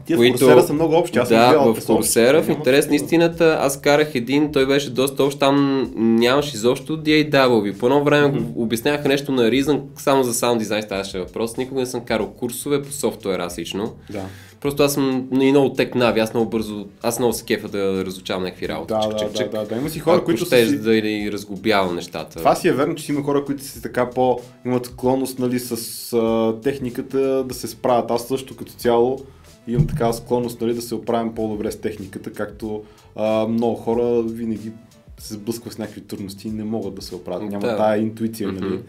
Тия 0.07 0.16
които- 0.16 0.47
в 0.47 0.51
Coursera 0.51 0.61
са 0.61 0.73
много 0.73 0.94
общи. 0.94 1.18
Аз 1.18 1.29
да, 1.29 1.59
в 1.59 1.68
общи. 1.68 1.87
Coursera, 1.87 2.42
в 2.42 2.49
интерес 2.49 2.88
на 2.88 2.97
истината, 2.97 3.59
аз 3.61 3.81
карах 3.81 4.14
един, 4.14 4.53
той 4.53 4.66
беше 4.66 4.90
доста 4.90 5.25
общ, 5.25 5.38
там 5.38 5.90
нямаше 5.97 6.57
изобщо 6.57 6.99
DAW. 7.03 7.79
По 7.79 7.87
едно 7.87 8.05
време 8.05 8.29
го 8.29 8.62
обясняваха 8.62 9.09
нещо 9.09 9.33
на 9.33 9.42
Reason, 9.42 9.81
само 9.97 10.23
за 10.23 10.35
саунд 10.35 10.59
дизайн 10.59 10.83
ставаше 10.83 11.18
въпрос. 11.18 11.57
Никога 11.57 11.81
не 11.81 11.87
съм 11.87 12.01
карал 12.01 12.27
курсове 12.27 12.83
по 12.83 12.92
софтуер, 12.92 13.38
аз 13.38 13.59
лично. 13.59 13.94
Да. 14.11 14.23
Просто 14.61 14.83
аз 14.83 14.94
съм 14.94 15.29
и 15.40 15.51
много 15.51 15.73
тек 15.73 15.94
нави, 15.94 16.20
аз 16.20 16.35
много 16.35 16.51
бързо, 16.51 16.87
аз 17.03 17.18
много 17.18 17.33
се 17.35 17.44
кефа 17.44 17.68
да 17.68 18.05
разучавам 18.05 18.42
някакви 18.42 18.68
работи. 18.68 18.94
Да, 18.94 19.01
чик, 19.01 19.11
да, 19.11 19.18
чик, 19.18 19.29
да, 19.29 19.38
чик. 19.38 19.51
да, 19.51 19.64
да. 19.64 19.77
Има 19.77 19.90
си 19.90 19.99
хора, 19.99 20.16
Ако 20.16 20.25
които 20.25 20.44
щеш 20.44 20.68
си... 20.68 20.79
да 20.79 20.97
и 20.97 21.33
разглобявам 21.33 21.94
нещата. 21.94 22.38
Това 22.38 22.55
си 22.55 22.68
е 22.68 22.73
верно, 22.73 22.94
че 22.94 23.05
си 23.05 23.12
има 23.12 23.23
хора, 23.23 23.44
които 23.44 23.64
си 23.64 23.83
така 23.83 24.11
по... 24.11 24.38
имат 24.66 24.87
склонност 24.87 25.38
нали, 25.38 25.59
с 25.59 25.73
а, 26.12 26.55
техниката 26.62 27.44
да 27.44 27.55
се 27.55 27.68
справят. 27.68 28.11
Аз 28.11 28.29
също 28.29 28.57
като 28.57 28.73
цяло 28.73 29.18
имам 29.66 29.87
такава 29.87 30.14
склонност 30.14 30.61
нали, 30.61 30.74
да 30.74 30.83
се 30.83 30.94
оправим 30.94 31.35
по-добре 31.35 31.72
с 31.72 31.81
техниката, 31.81 32.33
както 32.33 32.83
а, 33.16 33.46
много 33.46 33.74
хора 33.74 34.22
винаги 34.22 34.72
се 35.20 35.35
сблъскват 35.35 35.72
с 35.72 35.79
някакви 35.79 36.00
трудности 36.00 36.48
и 36.48 36.50
не 36.50 36.64
могат 36.64 36.94
да 36.94 37.03
се 37.03 37.14
оправят. 37.14 37.50
Няма 37.50 37.66
Да. 37.66 37.77
тая 37.77 38.03
интуиция, 38.03 38.53
нали. 38.53 38.74
Мгм. 38.74 38.83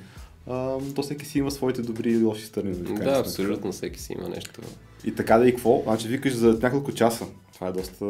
А, 0.47 0.77
то 0.95 1.01
всеки 1.01 1.25
си 1.25 1.39
има 1.39 1.51
своите 1.51 1.81
добри 1.81 2.11
и 2.11 2.23
лоши 2.23 2.45
страни. 2.45 2.69
Нали, 2.69 2.81
Да, 2.81 2.88
сметка. 2.88 3.19
абсолютно, 3.19 3.71
всеки 3.71 3.99
си 3.99 4.13
има 4.13 4.29
нещо. 4.29 4.61
И 5.05 5.15
така 5.15 5.38
да 5.38 5.47
и 5.47 5.51
какво? 5.51 5.81
Значи 5.83 6.07
викаш 6.07 6.33
за 6.33 6.57
няколко 6.61 6.91
часа. 6.91 7.25
Това 7.53 7.67
е 7.67 7.71
доста, 7.71 8.05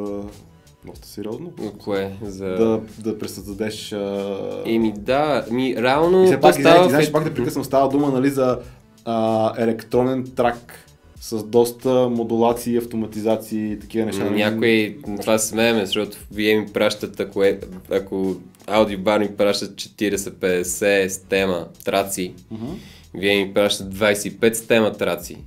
доста 0.85 1.07
сериозно. 1.07 1.53
Кое? 1.83 2.17
За... 2.23 2.45
Да, 2.45 2.81
да 2.99 3.19
пресъздадеш... 3.19 3.91
А... 3.91 4.63
Еми 4.65 4.93
да, 4.97 5.45
ми 5.51 5.75
реално 5.75 6.23
И 6.23 6.27
все 6.27 6.39
пак, 6.39 6.55
става 6.55 7.03
че 7.03 7.11
пак 7.11 7.23
да 7.23 7.33
прекъсвам, 7.33 7.63
става 7.63 7.89
дума 7.89 8.11
нали, 8.11 8.29
за 8.29 8.59
а, 9.05 9.53
електронен 9.57 10.31
трак 10.35 10.84
с 11.25 11.43
доста 11.43 11.89
модулации, 12.09 12.77
автоматизации 12.77 13.71
и 13.71 13.79
такива 13.79 14.05
неща. 14.05 14.23
Някои, 14.25 14.97
това 15.21 15.37
се 15.37 15.47
смееме, 15.47 15.85
защото 15.85 16.17
вие 16.31 16.55
ми 16.55 16.67
пращат, 16.67 17.19
ако, 17.19 17.43
е, 17.43 17.59
ако 17.91 18.35
аудиобар 18.67 19.19
ми 19.19 19.27
пращат 19.29 19.75
40-50 19.75 21.07
стема 21.07 21.67
траци, 21.85 22.33
Мгм. 22.51 22.65
вие 23.13 23.35
ми 23.37 23.53
пращат 23.53 23.87
25 23.89 24.53
стема 24.53 24.91
траци. 24.91 25.37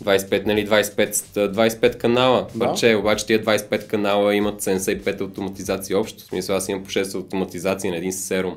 25, 0.00 0.46
нали, 0.46 0.64
25, 0.64 1.12
ст- 1.12 1.48
25 1.48 1.96
канала, 1.96 2.46
Да. 2.54 2.58
парче, 2.60 2.94
обаче 2.94 3.26
тия 3.26 3.38
25 3.38 3.86
канала 3.86 4.34
имат 4.34 4.62
75 4.62 5.20
автоматизации 5.20 5.94
общо. 5.94 6.18
В 6.18 6.26
смисъл 6.26 6.56
аз 6.56 6.68
имам 6.68 6.84
по 6.84 6.90
6 6.90 7.14
автоматизации 7.14 7.90
на 7.90 7.96
един 7.96 8.12
серум. 8.12 8.54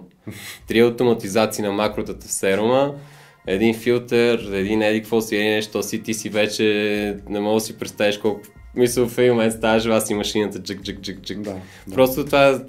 Три 0.67 0.79
автоматизации 0.79 1.63
на 1.63 1.71
макротата 1.71 2.27
в 2.27 2.31
серума, 2.31 2.93
един 3.47 3.73
филтър, 3.73 4.49
един 4.53 4.81
еди 4.81 5.01
какво 5.01 5.21
си, 5.21 5.35
един 5.35 5.51
нещо 5.51 5.83
си, 5.83 6.03
ти 6.03 6.13
си 6.13 6.29
вече 6.29 7.17
не 7.29 7.39
мога 7.39 7.53
да 7.55 7.61
си 7.61 7.77
представиш 7.77 8.17
колко 8.17 8.41
мисъл 8.75 9.07
в 9.07 9.17
един 9.17 9.31
момент 9.31 9.53
ставаш 9.53 9.85
вас 9.85 10.09
и 10.09 10.13
машината 10.13 10.59
джик, 10.59 10.81
джик, 10.81 10.99
джик, 10.99 11.19
джик. 11.21 11.39
Да, 11.39 11.55
да. 11.87 11.95
Просто 11.95 12.25
това, 12.25 12.61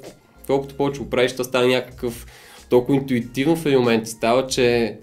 колкото 0.47 0.75
повече 0.75 1.01
го 1.01 1.11
правиш, 1.11 1.37
то 1.37 1.45
става 1.45 1.67
някакъв 1.67 2.27
толкова 2.71 2.95
интуитивно 2.95 3.57
в 3.57 3.67
един 3.67 3.79
момент 3.79 4.09
става, 4.09 4.47
че 4.47 4.97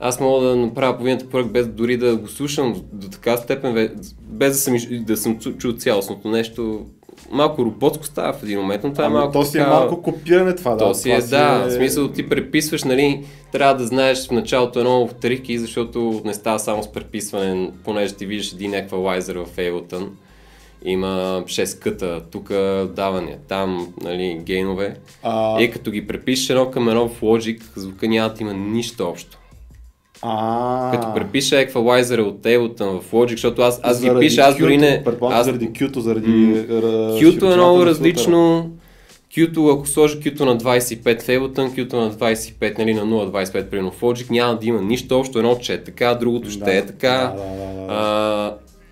аз 0.00 0.20
мога 0.20 0.46
да 0.46 0.56
направя 0.56 0.96
половината 0.96 1.28
проект 1.28 1.50
без 1.50 1.66
дори 1.68 1.96
да 1.96 2.16
го 2.16 2.28
слушам 2.28 2.72
до, 2.72 2.80
до 2.92 3.08
така 3.08 3.36
степен, 3.36 3.74
бе- 3.74 3.90
без 4.22 4.52
да 4.52 4.58
съм, 4.58 4.76
да 5.04 5.16
съм 5.16 5.38
чу- 5.38 5.56
чул 5.56 5.72
цялостното 5.72 6.28
нещо. 6.28 6.86
Малко 7.30 7.64
роботско 7.64 8.04
става 8.04 8.32
в 8.32 8.42
един 8.42 8.60
момент, 8.60 8.84
но 8.84 8.92
това 8.92 9.04
е 9.04 9.06
Ами, 9.06 9.14
малко 9.16 9.32
то 9.32 9.44
си 9.44 9.58
е 9.58 9.66
малко 9.66 10.02
копиране 10.02 10.54
това, 10.54 10.76
То 10.76 10.88
да. 10.88 10.94
си 10.94 11.10
е, 11.10 11.20
да. 11.20 11.66
В 11.68 11.72
смисъл 11.72 12.08
ти 12.08 12.28
преписваш, 12.28 12.84
нали, 12.84 13.24
трябва 13.52 13.74
да 13.74 13.86
знаеш 13.86 14.28
в 14.28 14.30
началото 14.30 14.78
едно 14.78 15.08
трики, 15.20 15.58
защото 15.58 16.20
не 16.24 16.34
става 16.34 16.58
само 16.58 16.82
с 16.82 16.92
преписване, 16.92 17.70
понеже 17.84 18.14
ти 18.14 18.26
виждаш 18.26 18.52
един 18.52 18.74
еквалайзер 18.74 19.36
в 19.36 19.46
Ableton. 19.56 20.08
Има 20.84 21.42
6 21.46 21.78
къта, 21.78 22.22
тук 22.30 22.48
даване, 22.94 23.38
там, 23.48 23.94
нали, 24.02 24.40
гейнове. 24.42 24.96
А, 25.22 25.62
И 25.62 25.70
като 25.70 25.90
ги 25.90 26.06
препишеш 26.06 26.50
едно 26.50 26.70
към 26.70 26.88
едно 26.88 27.08
в 27.08 27.20
Logic, 27.20 27.60
звука 27.76 28.08
няма 28.08 28.28
да 28.28 28.42
има 28.42 28.54
нищо 28.54 29.08
общо. 29.08 29.38
А, 30.22 30.90
Като 30.92 31.14
препиша 31.14 31.60
еквалайзера 31.60 32.22
от 32.22 32.42
Ableton 32.42 33.00
в 33.00 33.12
Logic, 33.12 33.30
защото 33.30 33.62
аз, 33.62 33.80
аз 33.82 34.00
ги 34.02 34.10
пиша, 34.20 34.40
аз 34.40 34.56
дори 34.58 34.76
не... 34.76 35.04
Предполагам, 35.04 35.40
Аз, 35.40 35.46
заради 35.46 35.68
Q-то, 35.68 36.00
заради... 36.00 36.64
Р- 36.70 37.18
Q-то 37.20 37.52
е 37.52 37.56
много 37.56 37.86
различно. 37.86 38.70
Q-то, 39.36 39.70
ако 39.70 39.86
сложа 39.88 40.18
Q-то 40.18 40.44
на 40.44 40.58
25 40.58 41.22
в 41.22 41.26
Ableton, 41.26 41.70
Q-то 41.70 41.96
на 41.96 42.12
25, 42.12 42.78
нали, 42.78 42.94
на 42.94 43.02
0.25 43.02 43.64
примерно 43.64 43.90
в 43.90 44.00
Logic, 44.00 44.30
няма 44.30 44.56
да 44.56 44.66
има 44.66 44.82
нищо 44.82 45.18
общо, 45.18 45.38
едно 45.38 45.58
че 45.58 45.74
е 45.74 45.84
така, 45.84 46.14
другото 46.14 46.50
ще 46.50 46.78
е 46.78 46.86
така. 46.86 47.32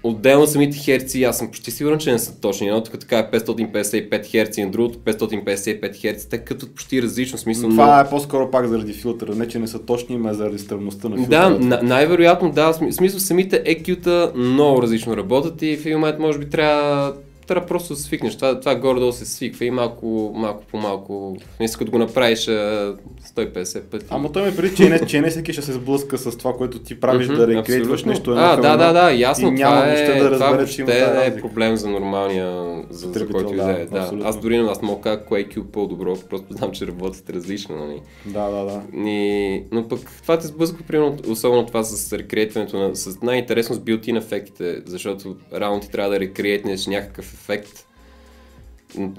А, 0.05 0.09
отделно 0.09 0.47
самите 0.47 0.79
херци, 0.79 1.23
аз 1.23 1.39
съм 1.39 1.47
почти 1.47 1.71
сигурен, 1.71 1.99
че 1.99 2.13
не 2.13 2.19
са 2.19 2.41
точни. 2.41 2.67
Едното 2.69 2.91
като 2.91 3.01
така 3.01 3.19
е 3.19 3.31
555 3.31 4.27
херци, 4.27 4.65
на 4.65 4.71
другото 4.71 4.99
555 4.99 5.97
херци, 5.97 6.29
те 6.29 6.39
като 6.39 6.69
почти 6.69 7.03
различно 7.03 7.39
смисъл. 7.39 7.69
но- 7.69 7.75
Това 7.75 8.01
е 8.01 8.09
по-скоро 8.11 8.51
пак 8.51 8.67
заради 8.67 8.93
филтъра, 8.93 9.35
не 9.35 9.49
че 9.49 9.59
не 9.59 9.67
са 9.67 9.79
точни, 9.79 10.17
но 10.17 10.31
е 10.31 10.35
заради 10.35 10.59
стръмността 10.59 11.09
на 11.09 11.17
филтъра. 11.17 11.51
Да, 11.51 11.59
на- 11.59 11.83
най-вероятно 11.83 12.51
да, 12.51 12.73
в 12.73 12.93
смисъл 12.93 13.21
самите 13.21 13.65
EQ-та 13.65 14.33
много 14.37 14.83
различно 14.83 15.17
работят 15.17 15.63
и 15.63 15.77
в 15.77 15.87
един 15.87 15.99
момент 15.99 16.19
може 16.19 16.39
би 16.39 16.45
трябва, 16.47 17.15
трябва 17.47 17.67
просто 17.67 17.95
да 17.95 18.01
свикнеш. 18.01 18.37
Това, 18.37 18.61
това 18.61 18.75
горе-долу 18.75 19.13
се 19.13 19.27
свиква 19.27 19.65
и 19.65 19.71
малко, 19.71 20.33
малко 20.37 20.65
по 20.71 20.79
малко, 20.79 21.37
смисъл 21.57 21.79
като 21.79 21.91
го 21.91 21.99
направиш 21.99 22.49
а, 22.49 22.95
150 23.37 23.81
пъти. 23.81 24.07
Ама 24.11 24.33
той 24.33 24.43
ме 24.43 24.57
преди, 24.57 24.77
че 24.77 24.89
не, 24.89 25.07
че 25.07 25.21
не 25.21 25.31
всеки 25.31 25.53
ще 25.53 25.63
се 25.63 25.73
сблъска 25.73 26.19
с 26.19 26.39
това, 26.39 26.53
което 26.57 26.79
ти 26.79 27.01
правиш, 27.01 27.29
Мгм, 27.29 27.37
да 27.37 27.59
абсолютно. 27.59 28.11
нещо 28.11 28.31
едно 28.31 28.43
А, 28.43 28.57
да, 28.57 28.77
да, 28.77 28.93
да, 28.93 29.11
ясно. 29.13 29.49
и 29.49 29.51
няма 29.51 29.81
това 29.81 29.93
е, 29.93 30.19
да 30.19 30.31
разбере, 30.31 30.67
че 30.67 30.83
има 30.83 30.93
е 31.25 31.37
проблем 31.41 31.77
за 31.77 31.89
нормалния, 31.89 32.83
за, 32.91 33.13
за 33.13 33.29
който 33.29 33.51
да, 33.51 33.87
да 33.87 33.99
абсолютно. 33.99 34.29
Аз 34.29 34.41
дори 34.41 34.57
аз 34.57 34.83
мога 34.83 35.01
кажа 35.01 35.25
кое 35.25 35.41
е 35.41 35.49
по-добро, 35.73 36.17
просто 36.31 36.47
знам, 36.51 36.71
че 36.73 36.87
работят 36.87 37.31
различно. 37.31 37.77
Нали? 37.77 38.01
Да, 38.27 38.49
да, 38.51 38.65
да. 38.65 39.09
И, 39.11 39.63
но 39.73 39.89
пък 39.89 40.01
това 40.23 40.39
те 40.39 40.47
сблъсква, 40.47 40.85
примерно, 40.87 41.17
особено 41.29 41.67
това 41.67 41.85
с 41.85 42.13
рекрейтването 42.13 42.79
на... 42.79 42.97
С 42.97 43.23
най-интересно 43.23 43.75
с 43.75 43.81
билтин 43.81 44.17
ефектите, 44.17 44.83
защото 44.87 45.37
реално 45.55 45.81
ти 45.81 45.91
трябва 45.91 46.11
да 46.11 46.21
рекрейтнеш 46.21 46.87
някакъв 46.87 47.34
ефект. 47.35 47.87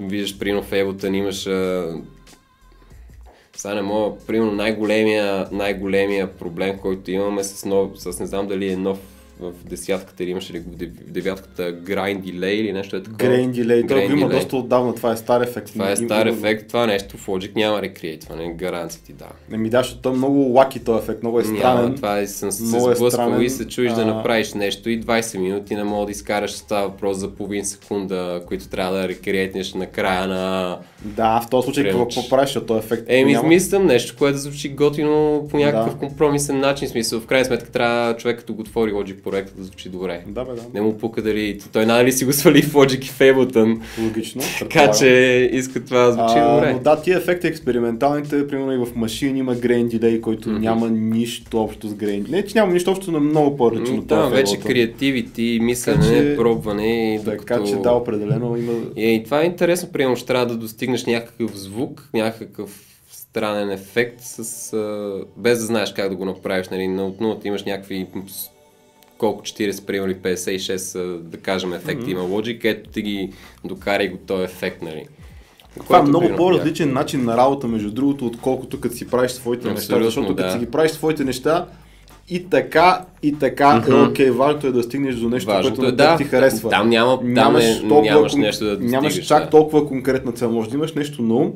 Виждаш, 0.00 0.38
примерно 0.38 0.62
в 0.62 0.70
Ableton 0.70 1.16
имаш... 1.16 1.42
Сега 3.56 3.74
не 3.74 3.82
мога, 3.82 4.16
примерно 4.26 4.52
най-големия, 4.52 5.48
най-големия 5.52 6.36
проблем, 6.36 6.78
който 6.78 7.10
имаме 7.10 7.44
с, 7.44 7.64
нов, 7.64 7.90
с 7.94 8.20
не 8.20 8.26
знам 8.26 8.48
дали 8.48 8.72
е 8.72 8.76
нов 8.76 8.98
в 9.40 9.52
десятката 9.64 10.22
или 10.24 10.30
имаше 10.30 10.52
ли 10.52 10.60
го 10.60 10.70
в 10.70 10.76
дев- 10.76 10.90
в 11.08 11.10
девятката 11.10 11.62
grind 11.62 12.20
delay 12.22 12.46
или 12.46 12.72
нещо 12.72 12.96
е 12.96 13.02
такова. 13.02 13.18
Grain 13.20 13.50
delay, 13.52 13.84
Grain 13.84 14.06
го 14.06 14.12
има 14.12 14.26
delay. 14.26 14.30
доста 14.30 14.56
отдавна, 14.56 14.94
това 14.94 15.12
е 15.12 15.16
стар 15.16 15.40
ефект. 15.40 15.66
Това 15.68 15.90
е 15.90 15.96
стар 15.96 16.26
има- 16.26 16.36
ефект, 16.36 16.68
това 16.68 16.86
нещо 16.86 17.16
в 17.16 17.26
Logic 17.26 17.56
няма 17.56 17.82
рекрейтване, 17.82 18.52
гаранция 18.52 19.02
ти 19.02 19.12
да. 19.12 19.26
Не 19.50 19.58
ми 19.58 19.70
да, 19.70 19.78
защото 19.78 20.08
е 20.08 20.12
много 20.12 20.38
лаки 20.38 20.78
този 20.80 20.98
ефект, 20.98 21.22
много 21.22 21.40
е 21.40 21.44
странен. 21.44 21.82
Няма, 21.82 21.94
това 21.94 22.18
е, 22.18 22.26
съм 22.26 22.52
се 22.52 22.62
е 22.62 22.80
сблъскал 22.80 23.10
странен. 23.10 23.42
и 23.42 23.50
се 23.50 23.68
чуеш 23.68 23.92
да 23.92 24.02
А, 24.02 24.06
направиш 24.06 24.54
нещо 24.54 24.90
и 24.90 25.00
20 25.00 25.38
минути 25.38 25.74
не 25.74 25.84
мога 25.84 26.06
да 26.06 26.12
изкараш 26.12 26.50
става 26.50 26.88
въпрос 26.88 27.16
за 27.16 27.30
половин 27.30 27.64
секунда, 27.64 28.06
които 28.46 28.68
трябва 28.68 28.92
да 28.92 29.08
рекрейтнеш 29.08 29.74
на 29.74 29.86
края 29.86 30.26
на... 30.26 30.78
Да, 31.04 31.40
в 31.40 31.50
този 31.50 31.64
случай 31.64 31.84
какво, 31.84 32.28
правиш, 32.28 32.48
защото 32.48 32.66
този 32.66 32.78
ефект 32.78 33.04
Еми, 33.08 33.32
няма. 33.32 33.46
измислям 33.46 33.86
нещо, 33.86 34.14
което 34.18 34.32
да 34.32 34.38
звучи 34.38 34.68
готино 34.68 35.16
по 35.50 35.56
някакъв 35.58 35.92
Да. 35.92 35.98
компромисен 35.98 36.60
начин, 36.60 36.88
смисъл, 36.88 37.20
в 37.20 37.26
крайна 37.26 37.44
сметка 37.44 37.70
трябва 37.70 38.16
човек 38.16 38.38
като 38.38 38.54
го 38.54 38.60
отвори 38.60 38.92
Logic 38.92 39.22
проекта 39.26 39.52
да 39.56 39.64
звучи 39.64 39.88
добре. 39.88 40.24
Да, 40.26 40.44
бе, 40.44 40.52
да. 40.52 40.62
Не 40.74 40.80
му 40.80 40.98
пука 40.98 41.22
дали, 41.22 41.60
той 41.72 41.86
надали 41.86 42.12
си 42.12 42.24
го 42.24 42.32
свали 42.32 42.62
в 42.62 42.72
Logic 42.72 42.98
и 42.98 43.08
в 43.08 43.18
Ableton, 43.18 43.80
Логично. 44.02 44.42
така 44.58 44.90
че 44.90 45.06
иска 45.52 45.84
това 45.84 45.98
да 46.00 46.12
звучи 46.12 46.34
А, 46.36 46.54
добре. 46.54 46.72
но 46.72 46.78
да, 46.78 47.02
тия 47.02 47.18
ефекти 47.18 47.46
експерименталните, 47.46 48.48
примерно 48.48 48.72
и 48.72 48.86
в 48.86 48.96
машини 48.96 49.38
има 49.38 49.56
grain 49.56 49.86
delay, 49.88 50.20
който 50.20 50.48
Мгм. 50.50 50.60
няма 50.60 50.88
нищо 50.90 51.60
общо 51.60 51.88
с 51.88 51.94
grain. 51.94 52.28
Не, 52.30 52.44
че 52.44 52.58
няма 52.58 52.72
нищо 52.72 52.90
общо, 52.90 53.10
но 53.10 53.18
е 53.18 53.20
много 53.20 53.56
по-различно. 53.56 54.06
Този 54.06 54.34
вече 54.34 54.58
креативити, 54.58 55.58
мислене, 55.62 55.96
Така 55.98 56.14
че- 56.14 56.36
пробване 56.36 57.14
и 57.14 57.24
Така 57.24 57.30
докато... 57.54 57.66
че 57.66 57.76
да, 57.76 57.92
определено 57.92 58.56
има... 58.56 58.72
И, 58.96 59.14
и 59.14 59.24
това 59.24 59.42
е 59.42 59.46
интересно, 59.46 59.88
примерно, 59.92 60.16
ще 60.16 60.26
трябва 60.26 60.46
да 60.46 60.56
достигнеш 60.56 61.04
някакъв 61.04 61.56
звук, 61.56 62.08
някакъв 62.14 62.82
странен 63.10 63.70
ефект, 63.70 64.20
с, 64.20 64.38
а, 64.72 65.14
без 65.36 65.58
да 65.58 65.64
знаеш 65.66 65.92
как 65.92 66.08
да 66.10 66.16
го 66.16 66.24
направиш. 66.24 66.68
Нали, 66.68 66.88
на 66.88 67.06
от 67.06 67.20
нулата 67.20 67.48
имаш 67.48 67.64
някакви 67.64 68.06
колко 69.18 69.42
40, 69.42 69.84
примерно, 69.86 70.10
или 70.10 70.18
56, 70.18 70.98
а, 70.98 71.18
да 71.20 71.36
кажем, 71.36 71.72
ефекти 71.72 72.10
има 72.10 72.20
Logic, 72.20 72.60
ето 72.64 72.90
ти 72.90 73.02
ги 73.02 73.32
докарай 73.64 74.08
го 74.08 74.16
този 74.16 74.42
ефект, 74.44 74.82
нали. 74.82 75.04
Това 75.76 75.98
е 75.98 76.02
много 76.02 76.28
по-различен 76.36 76.92
начин 76.92 77.24
на 77.24 77.36
работа, 77.36 77.66
между 77.68 77.90
другото, 77.90 78.26
отколкото 78.26 78.80
като 78.80 78.94
си 78.94 79.08
правиш 79.08 79.30
своите 79.30 79.68
неща. 79.68 79.82
Абсолютно, 79.82 80.04
Защото 80.04 80.28
като 80.28 80.46
да. 80.46 80.52
си 80.52 80.58
ги 80.58 80.66
правиш 80.66 80.90
своите 80.90 81.24
неща, 81.24 81.66
и 82.28 82.44
така, 82.44 83.04
и 83.22 83.38
така 83.38 83.82
е 83.86 83.90
Мгм. 83.90 84.04
окей, 84.04 84.30
важното 84.30 84.66
е 84.66 84.72
да 84.72 84.82
стигнеш 84.82 85.14
до 85.14 85.28
нещо, 85.28 85.50
Важното 85.50 85.76
което 85.76 85.88
е, 85.88 85.96
да, 85.96 86.16
ти 86.16 86.24
харесва. 86.24 86.70
там 86.70 86.88
няма- 86.88 87.18
там 87.34 87.56
е- 87.56 87.80
нямаш 87.84 88.34
нещо 88.34 88.64
да 88.64 88.78
Нямаш 88.78 89.26
чак 89.26 89.44
да. 89.44 89.50
толкова 89.50 89.88
конкретна 89.88 90.32
цел. 90.32 90.50
Може 90.50 90.70
да 90.70 90.76
имаш 90.76 90.92
нещо 90.94 91.22
на 91.22 91.34
ум, 91.34 91.52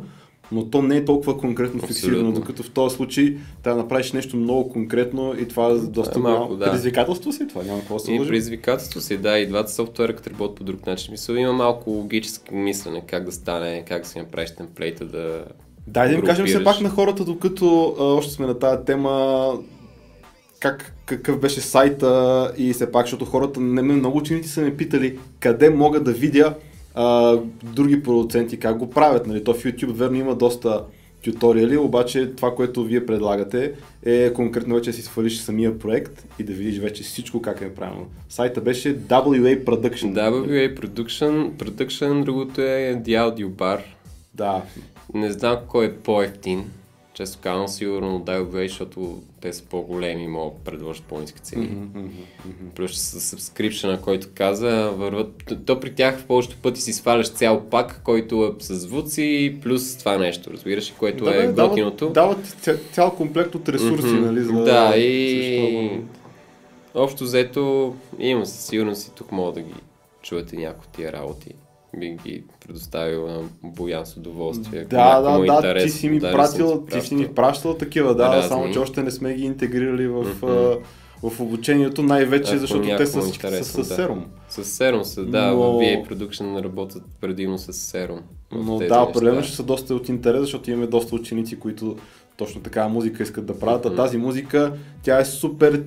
но 0.52 0.70
то 0.70 0.82
не 0.82 0.96
е 0.96 1.04
толкова 1.04 1.38
конкретно 1.38 1.80
фиксирано, 1.80 2.18
Абсолютно. 2.18 2.40
докато 2.40 2.62
в 2.62 2.70
този 2.70 2.96
случай 2.96 3.36
трябва 3.62 3.76
да 3.76 3.82
направиш 3.82 4.12
нещо 4.12 4.36
много 4.36 4.68
конкретно 4.68 5.34
и 5.40 5.48
това 5.48 5.66
е 5.66 5.74
доста 5.74 6.18
е 6.18 6.22
малко, 6.22 6.56
да. 6.56 6.64
предизвикателство 6.64 7.32
си, 7.32 7.48
това 7.48 7.62
няма 7.62 7.78
какво 7.78 7.94
да 7.94 8.00
се 8.00 8.12
И 8.12 8.18
предизвикателство 8.18 9.00
си, 9.00 9.16
да, 9.16 9.38
и 9.38 9.46
двата 9.46 9.72
софтуера 9.72 10.16
като 10.16 10.30
работят 10.30 10.56
по 10.56 10.64
друг 10.64 10.86
начин. 10.86 11.12
Мисъл, 11.12 11.34
има 11.34 11.52
малко 11.52 11.90
логическо 11.90 12.54
мислене, 12.54 13.02
как 13.06 13.24
да 13.24 13.32
стане, 13.32 13.84
как 13.88 14.02
да 14.02 14.08
си 14.08 14.18
направиш 14.18 14.50
темплейта 14.50 15.04
да... 15.04 15.44
Дай 15.86 16.08
да 16.08 16.14
им 16.14 16.22
кажем 16.22 16.46
все 16.46 16.64
пак 16.64 16.80
на 16.80 16.90
хората, 16.90 17.24
докато 17.24 17.96
а, 18.00 18.04
още 18.04 18.32
сме 18.32 18.46
на 18.46 18.58
тази 18.58 18.84
тема, 18.84 19.52
как, 20.60 20.94
какъв 21.06 21.40
беше 21.40 21.60
сайта 21.60 22.52
и 22.56 22.72
все 22.72 22.92
пак, 22.92 23.06
защото 23.06 23.24
хората, 23.24 23.60
не, 23.60 23.82
много 23.82 24.18
ученици 24.18 24.48
са 24.48 24.60
ме 24.60 24.76
питали 24.76 25.18
къде 25.40 25.70
мога 25.70 26.00
да 26.00 26.12
видя 26.12 26.54
а, 26.94 27.38
други 27.62 28.02
продуценти 28.02 28.56
как 28.56 28.78
го 28.78 28.90
правят. 28.90 29.26
Нали? 29.26 29.44
То 29.44 29.54
в 29.54 29.64
YouTube 29.64 29.92
верно 29.92 30.16
има 30.16 30.34
доста 30.34 30.84
тюториали, 31.24 31.76
обаче 31.76 32.26
това, 32.26 32.54
което 32.54 32.84
вие 32.84 33.06
предлагате 33.06 33.72
е 34.04 34.32
конкретно 34.32 34.74
вече 34.74 34.90
да 34.90 34.96
си 34.96 35.02
свалиш 35.02 35.38
самия 35.38 35.78
проект 35.78 36.24
и 36.38 36.42
да 36.42 36.52
видиш 36.52 36.78
вече 36.78 37.02
всичко 37.02 37.42
как 37.42 37.60
е 37.60 37.74
правилно. 37.74 38.06
Сайта 38.28 38.60
беше 38.60 38.98
WA 38.98 39.64
Production. 39.64 40.12
WA 40.12 40.80
Production, 40.80 41.50
Production, 41.50 42.24
другото 42.24 42.60
е 42.60 43.02
The 43.04 43.08
Audio 43.08 43.48
Bar. 43.48 43.80
Да, 44.34 44.62
Не 45.14 45.32
знам 45.32 45.56
кой 45.68 45.86
е 45.86 45.92
по-ефтин. 45.96 46.64
Често 47.14 47.38
казвам 47.42 47.68
сигурно 47.68 48.20
WA, 48.20 48.66
защото 48.68 49.18
те 49.40 49.52
са 49.52 49.62
по-големи 49.62 50.24
и 50.24 50.28
могат 50.28 50.58
да 50.58 50.64
предложат 50.64 51.02
по-низки 51.04 51.40
цени. 51.40 51.68
Плюс 52.76 52.98
с 52.98 53.36
subscription, 53.36 54.00
който 54.00 54.26
каза, 54.34 54.90
върват. 54.90 55.44
То, 55.48 55.56
то 55.56 55.80
при 55.80 55.94
тях 55.94 56.18
в 56.18 56.26
повечето 56.26 56.56
пъти 56.56 56.80
си 56.80 56.92
сваляш 56.92 57.30
цял 57.30 57.60
пак, 57.70 58.00
който 58.04 58.44
е 58.60 58.62
с 58.64 58.74
звуци, 58.74 59.58
плюс 59.62 59.96
това 59.96 60.18
нещо, 60.18 60.50
разбираш, 60.50 60.94
което 60.98 61.24
да, 61.24 61.44
е 61.44 61.46
бе, 61.46 61.62
готиното. 61.62 62.10
Дават, 62.10 62.56
дават 62.64 62.80
цял 62.92 63.14
комплект 63.16 63.54
от 63.54 63.68
ресурси, 63.68 64.06
Мгм. 64.06 64.24
нали? 64.26 64.40
За 64.40 64.52
Да, 64.52 64.86
също 64.86 65.00
и 65.00 65.58
абонамент. 65.58 66.10
общо 66.94 67.24
взето 67.24 67.94
имам 68.18 68.46
със 68.46 68.66
сигурност 68.66 69.08
и 69.08 69.14
тук 69.14 69.32
мога 69.32 69.52
да 69.52 69.60
ги 69.60 69.74
чуете 70.22 70.56
някои 70.56 70.86
тия 70.96 71.12
работи. 71.12 71.54
Би 71.98 72.16
ги 72.24 72.44
предоставил 72.66 73.26
на 73.26 73.42
Боян 73.64 74.06
с 74.06 74.16
удоволствие. 74.16 74.84
Да, 74.84 75.20
да, 75.20 75.30
е 75.30 75.46
да, 75.46 75.56
интересно, 75.56 75.86
ти 75.86 75.98
си 75.98 76.08
ми 76.08 76.18
даже 76.18 76.32
пратил, 76.36 76.86
ти 76.86 77.00
си 77.00 77.14
ни 77.14 77.28
пращал. 77.28 77.74
такива, 77.74 78.14
да, 78.14 78.28
Разни. 78.28 78.48
само 78.48 78.72
че 78.72 78.78
още 78.78 79.02
не 79.02 79.10
сме 79.10 79.34
ги 79.34 79.44
интегрирали 79.44 80.06
в, 80.06 80.26
а, 80.42 80.76
в 81.28 81.40
обучението, 81.40 82.02
най-вече 82.02 82.50
Ако 82.50 82.60
защото 82.60 82.96
те 82.96 83.06
са 83.06 83.22
с, 83.22 83.32
с, 83.32 83.64
с 83.64 83.76
да. 83.76 83.84
серум. 83.84 84.24
С 84.48 84.64
Serum 84.64 85.02
са, 85.02 85.24
да, 85.24 85.46
Но- 85.46 85.56
в 85.56 85.80
VA 85.80 86.08
Production 86.08 86.64
работят 86.64 87.02
предимно 87.20 87.58
с 87.58 87.92
в 88.52 88.64
Но 88.64 88.78
да, 88.78 89.02
определено 89.02 89.42
ще 89.42 89.56
са 89.56 89.62
доста 89.62 89.94
от 89.94 90.08
интерес, 90.08 90.40
защото 90.40 90.70
имаме 90.70 90.86
доста 90.86 91.14
ученици, 91.14 91.58
които 91.58 91.96
точно 92.36 92.60
такава 92.60 92.88
музика 92.88 93.22
искат 93.22 93.46
да 93.46 93.58
правят. 93.58 93.86
А 93.86 93.88
Мгм. 93.88 93.96
тази 93.96 94.18
музика, 94.18 94.72
тя 95.02 95.18
е 95.18 95.24
супер 95.24 95.82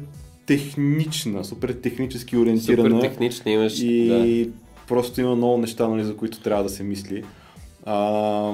технична, 0.45 1.43
супер 1.45 1.73
технически 1.73 2.37
ориентирана. 2.37 2.89
Супер 2.89 3.09
технични 3.09 3.53
имаш, 3.53 3.79
да. 3.79 4.45
Просто 4.93 5.21
има 5.21 5.35
много 5.35 5.57
неща, 5.57 5.87
нали, 5.87 6.03
за 6.03 6.15
които 6.15 6.41
трябва 6.41 6.63
да 6.63 6.69
се 6.69 6.83
мисли. 6.83 7.23
А, 7.85 7.95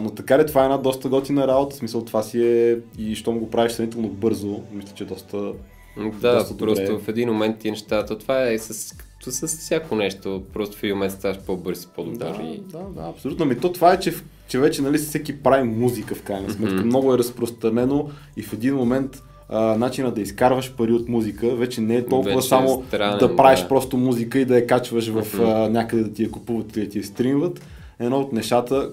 но 0.03 0.09
така 0.09 0.39
ли, 0.39 0.45
това 0.45 0.61
е 0.61 0.63
една 0.63 0.77
доста 0.77 1.09
готина 1.09 1.47
работа, 1.47 1.75
в 1.75 1.79
смисъл 1.79 2.05
това 2.05 2.23
си 2.23 2.43
е 2.43 2.77
и 2.97 3.15
щом 3.15 3.39
го 3.39 3.49
правиш 3.49 3.71
сравнително 3.71 4.07
бързо, 4.07 4.61
мисля, 4.73 4.91
че 4.95 5.05
доста... 5.05 5.37
Да, 6.21 6.35
доста 6.35 6.53
добре. 6.53 6.75
просто 6.75 6.99
в 6.99 7.07
един 7.07 7.29
момент 7.29 7.59
ти 7.59 7.71
нещата, 7.71 8.17
това 8.17 8.49
е 8.49 8.57
с 8.57 8.95
То 9.23 9.31
с 9.31 9.47
всяко 9.47 9.95
нещо, 9.95 10.43
просто 10.53 10.77
в 10.77 10.83
един 10.83 10.95
момент 10.95 11.13
ставаш 11.13 11.39
по-бърз 11.39 11.83
и 11.83 11.87
по-добър. 11.95 12.37
Да, 12.37 12.43
и... 12.43 12.61
да, 12.71 12.79
да, 12.95 13.09
абсолютно. 13.09 13.45
Ми 13.45 13.59
то 13.59 13.71
това 13.71 13.93
е, 13.93 13.99
че, 13.99 14.13
че 14.47 14.59
вече 14.59 14.81
нали, 14.81 14.97
всеки 14.97 15.43
прави 15.43 15.63
музика 15.63 16.15
в 16.15 16.23
крайна 16.23 16.49
сметка. 16.49 16.75
Mm-hmm. 16.75 16.83
Много 16.83 17.13
е 17.13 17.17
разпространено 17.17 18.09
и 18.37 18.41
в 18.41 18.53
един 18.53 18.75
момент 18.75 19.23
а, 19.49 19.75
начина 19.75 20.11
да 20.11 20.21
изкарваш 20.21 20.71
пари 20.71 20.91
от 20.93 21.09
музика 21.09 21.47
вече 21.49 21.81
не 21.81 21.95
е 21.95 22.05
толкова 22.05 22.29
Вече 22.31 22.39
е 22.39 22.49
само 22.49 22.83
странен, 22.87 23.17
да 23.19 23.35
правиш 23.35 23.59
да. 23.61 23.67
просто 23.67 23.97
музика 23.97 24.39
и 24.39 24.45
да 24.45 24.55
я 24.55 24.67
качваш 24.67 25.07
в 25.07 25.33
Мгм. 25.33 25.43
а, 25.43 25.69
някъде 25.69 26.03
да 26.03 26.13
ти 26.13 26.23
я 26.23 26.31
купуват 26.31 26.75
или 26.77 26.85
да 26.85 26.91
ти 26.91 26.97
я 26.97 27.03
стримват. 27.03 27.61
Едно 27.99 28.19
от 28.19 28.33
нещата 28.33 28.89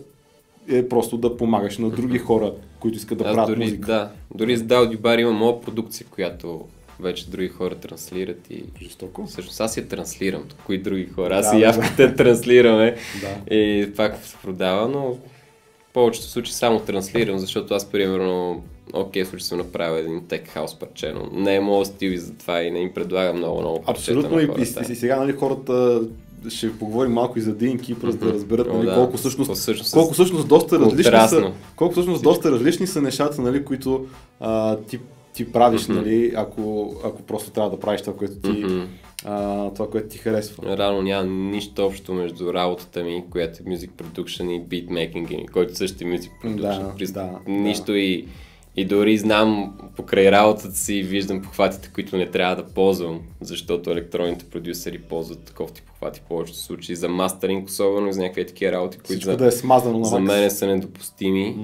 е 0.69 0.88
просто 0.88 1.16
да 1.19 1.37
помагаш 1.37 1.79
на 1.79 1.90
други 1.90 2.19
хора, 2.19 2.53
които 2.81 2.97
искат 2.97 3.19
да 3.19 3.25
Аз 3.25 3.35
правят 3.35 3.51
дори, 3.51 3.64
музика. 3.64 3.87
да, 3.87 4.11
дори 4.35 4.57
с 4.57 4.62
Даудибар 4.62 5.19
има 5.19 5.33
моя 5.33 5.61
продукция, 5.61 6.07
която 6.07 6.61
вече 7.01 7.31
други 7.31 7.49
хора 7.49 7.75
транслират 7.75 8.51
и 8.51 8.64
Жестоко. 8.83 9.27
всъщност 9.27 9.61
аз 9.61 9.77
я 9.77 9.88
транслирам, 9.88 10.42
кои 10.66 10.79
други 10.79 11.07
хора, 11.07 11.37
аз 11.37 11.51
Да, 11.51 11.57
и 11.57 11.61
да, 11.61 11.66
явката 11.66 12.14
транслираме 12.14 12.97
Да. 13.21 13.55
и 13.55 13.92
пак 13.97 14.16
се 14.16 14.37
продава, 14.42 14.88
но 14.88 15.01
в 15.05 15.16
повечето 15.92 16.27
случаи 16.27 16.53
само 16.53 16.81
транслирам, 16.81 17.38
защото 17.38 17.75
аз 17.75 17.85
примерно 17.85 18.62
окей, 18.92 19.25
в 19.25 19.29
случай 19.29 19.44
съм 19.44 19.59
направил 19.59 20.01
един 20.01 20.27
тек 20.29 20.49
хаус 20.49 20.75
парче, 20.75 21.12
но 21.12 21.40
не 21.40 21.55
е 21.55 21.61
моят 21.61 21.87
стил 21.87 22.11
и 22.11 22.18
затова 22.18 22.62
и 22.62 22.70
не 22.70 22.81
им 22.81 22.92
предлагам 22.94 23.37
много, 23.37 23.61
много 23.61 23.85
Абсолютно 23.87 24.40
и, 24.40 24.49
и, 24.59 24.92
и, 24.92 24.96
сега 24.96 25.16
нали, 25.16 25.33
хората 25.33 26.01
ще 26.49 26.79
поговорим 26.79 27.12
малко 27.12 27.38
и 27.38 27.42
за 27.42 27.55
Dean 27.55 27.81
Keepers, 27.81 28.14
да 28.16 28.27
Мгм. 28.27 28.35
разберат 28.35 28.75
нали, 28.75 28.87
да. 28.87 28.94
колко 28.94 29.16
всъщност, 29.16 29.53
всъщност 29.53 29.92
колко 29.92 30.12
всъщност 30.12 30.49
доста 30.49 30.79
различни 30.79 31.29
са, 31.29 31.53
колко 31.77 31.92
всъщност 31.92 32.22
доста 32.22 32.51
различни 32.51 32.87
са 32.87 33.03
нещата, 33.03 33.42
нали, 33.42 33.64
които 33.64 34.07
а, 34.40 34.77
ти, 34.77 34.99
ти 35.33 35.53
правиш, 35.53 35.87
нали, 35.87 36.33
ако, 36.37 36.94
ако 37.05 37.22
просто 37.22 37.51
трябва 37.51 37.70
да 37.70 37.81
правиш 37.81 38.01
това, 38.01 38.16
което 38.16 38.35
ти, 38.35 38.64
а, 39.25 39.70
това, 39.70 39.90
което 39.90 40.09
ти 40.09 40.18
харесва. 40.18 40.79
Рано 40.79 41.03
няма 41.03 41.25
нищо 41.25 41.87
общо 41.87 42.14
между 42.14 42.53
работата 42.55 43.05
ми, 43.05 43.25
която 43.31 43.62
е 43.62 43.70
Music 43.70 43.90
Production 43.90 44.51
и 44.51 44.61
beatmaking, 44.61 45.51
който 45.51 45.77
също 45.77 46.05
е 46.05 46.07
Music 46.07 46.31
Production. 46.44 47.12
Да, 47.12 47.22
да, 47.22 47.38
нищо 47.46 47.94
и, 47.94 48.27
и 48.77 48.85
дори 48.85 49.19
знам 49.19 49.75
покрай 49.97 50.31
работата 50.31 50.75
си, 50.75 51.03
виждам 51.03 51.43
похватите, 51.43 51.91
които 51.95 52.17
не 52.17 52.31
трябва 52.31 52.57
да 52.57 52.65
ползвам, 52.65 53.21
защото 53.41 53.91
електронните 53.91 54.45
продюсери 54.45 54.99
ползват 54.99 55.45
таков 55.45 55.73
тип 55.73 55.85
похвати 55.85 56.21
в 56.21 56.23
повечето 56.29 56.59
случаи 56.59 56.97
за 56.97 57.09
мастеринг, 57.09 57.69
особено 57.69 58.09
и 58.09 58.12
за 58.12 58.21
някакви 58.21 58.47
такива 58.47 58.73
работи, 58.73 58.97
които 58.97 59.09
Всичко 59.09 59.31
за, 59.31 59.37
да 59.37 59.47
е 59.47 59.51
смазано 59.51 60.05
за 60.05 60.19
мен 60.19 60.51
са 60.51 60.67
недопустими. 60.67 61.57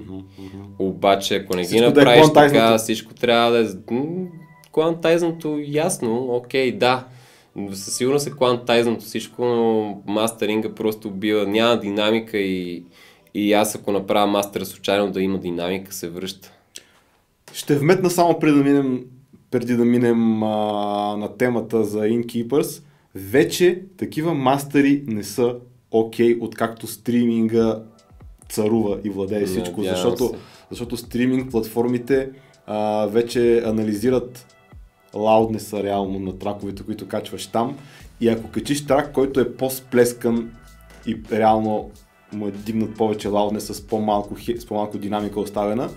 Обаче, 0.78 1.36
ако 1.36 1.56
не 1.56 1.62
ги 1.62 1.66
Всичко 1.68 1.92
да 1.92 2.02
е 2.02 2.04
направиш 2.04 2.32
така, 2.34 2.78
всичко 2.78 3.14
трябва 3.14 3.50
да 3.50 3.60
е... 3.60 3.66
Квантайзното 4.72 5.60
ясно, 5.62 6.28
окей, 6.30 6.72
да. 6.72 7.06
Със 7.72 7.96
сигурност 7.96 8.26
е 8.26 8.30
квантайзното 8.30 9.04
всичко, 9.04 9.44
но 9.44 9.96
мастеринга 10.06 10.74
просто 10.74 11.08
убива, 11.08 11.46
няма 11.46 11.80
динамика 11.80 12.38
и, 12.38 12.84
и 13.34 13.52
аз 13.52 13.74
ако 13.74 13.92
направя 13.92 14.26
мастера 14.26 14.64
случайно 14.64 15.10
да 15.10 15.22
има 15.22 15.38
динамика, 15.38 15.92
се 15.92 16.08
връща. 16.08 16.52
Ще 17.52 17.76
вметна 17.76 18.10
само 18.10 18.38
преди 18.38 18.58
да 18.58 18.64
минем, 18.64 19.04
преди 19.50 19.76
да 19.76 19.84
минем 19.84 20.42
а, 20.42 20.46
на 21.16 21.36
темата 21.36 21.84
за 21.84 21.98
Inkeepers. 21.98 22.82
Вече 23.14 23.82
такива 23.96 24.34
мастери 24.34 25.04
не 25.06 25.24
са 25.24 25.56
окей, 25.90 26.38
откакто 26.40 26.86
стриминга 26.86 27.82
царува 28.48 28.98
и 29.04 29.10
владее 29.10 29.46
всичко, 29.46 29.80
Надявам 29.80 29.96
защото, 29.96 30.28
се. 30.28 30.34
защото 30.70 30.96
стриминг 30.96 31.50
платформите 31.50 32.30
а, 32.66 33.06
вече 33.06 33.62
анализират 33.66 34.46
лауднеса 35.14 35.82
реално 35.82 36.18
на 36.18 36.38
траковете, 36.38 36.82
които 36.82 37.08
качваш 37.08 37.46
там 37.46 37.78
и 38.20 38.28
ако 38.28 38.50
качиш 38.50 38.86
трак, 38.86 39.12
който 39.12 39.40
е 39.40 39.52
по-сплескан 39.56 40.50
и 41.06 41.16
реално 41.32 41.90
му 42.32 42.48
е 42.48 42.50
дигнат 42.50 42.94
повече 42.94 43.28
лауднеса 43.28 43.74
с 43.74 43.80
по-малко, 43.80 44.36
с 44.58 44.66
по-малко 44.66 44.98
динамика 44.98 45.40
оставена, 45.40 45.90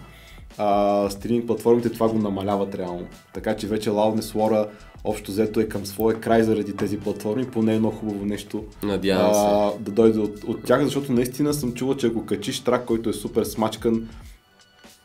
а, 0.58 1.10
стриминг 1.10 1.48
платформите 1.48 1.90
това 1.90 2.10
го 2.10 2.18
намаляват 2.18 2.76
реално. 2.76 3.08
Така 3.34 3.56
че 3.56 3.68
вече 3.68 3.90
Loudness 3.90 4.22
War 4.22 4.68
общо 5.04 5.32
взето 5.32 5.60
е 5.60 5.70
към 5.70 5.86
своя 5.86 6.20
край 6.20 6.44
заради 6.44 6.76
тези 6.76 7.00
платформи, 7.00 7.48
поне 7.48 7.76
едно 7.76 7.92
хубаво 7.92 8.26
нещо 8.26 8.64
Надявам 8.84 9.34
се. 9.34 9.40
а, 9.40 9.72
да 9.80 9.92
дойде 9.92 10.20
от, 10.20 10.44
от 10.44 10.64
тях, 10.64 10.84
защото 10.84 11.12
наистина 11.12 11.54
съм 11.54 11.74
чувал, 11.74 11.98
че 11.98 12.08
ако 12.08 12.26
качиш 12.26 12.60
трак, 12.60 12.86
който 12.86 13.10
е 13.10 13.14
супер 13.14 13.44
смачкан, 13.44 14.10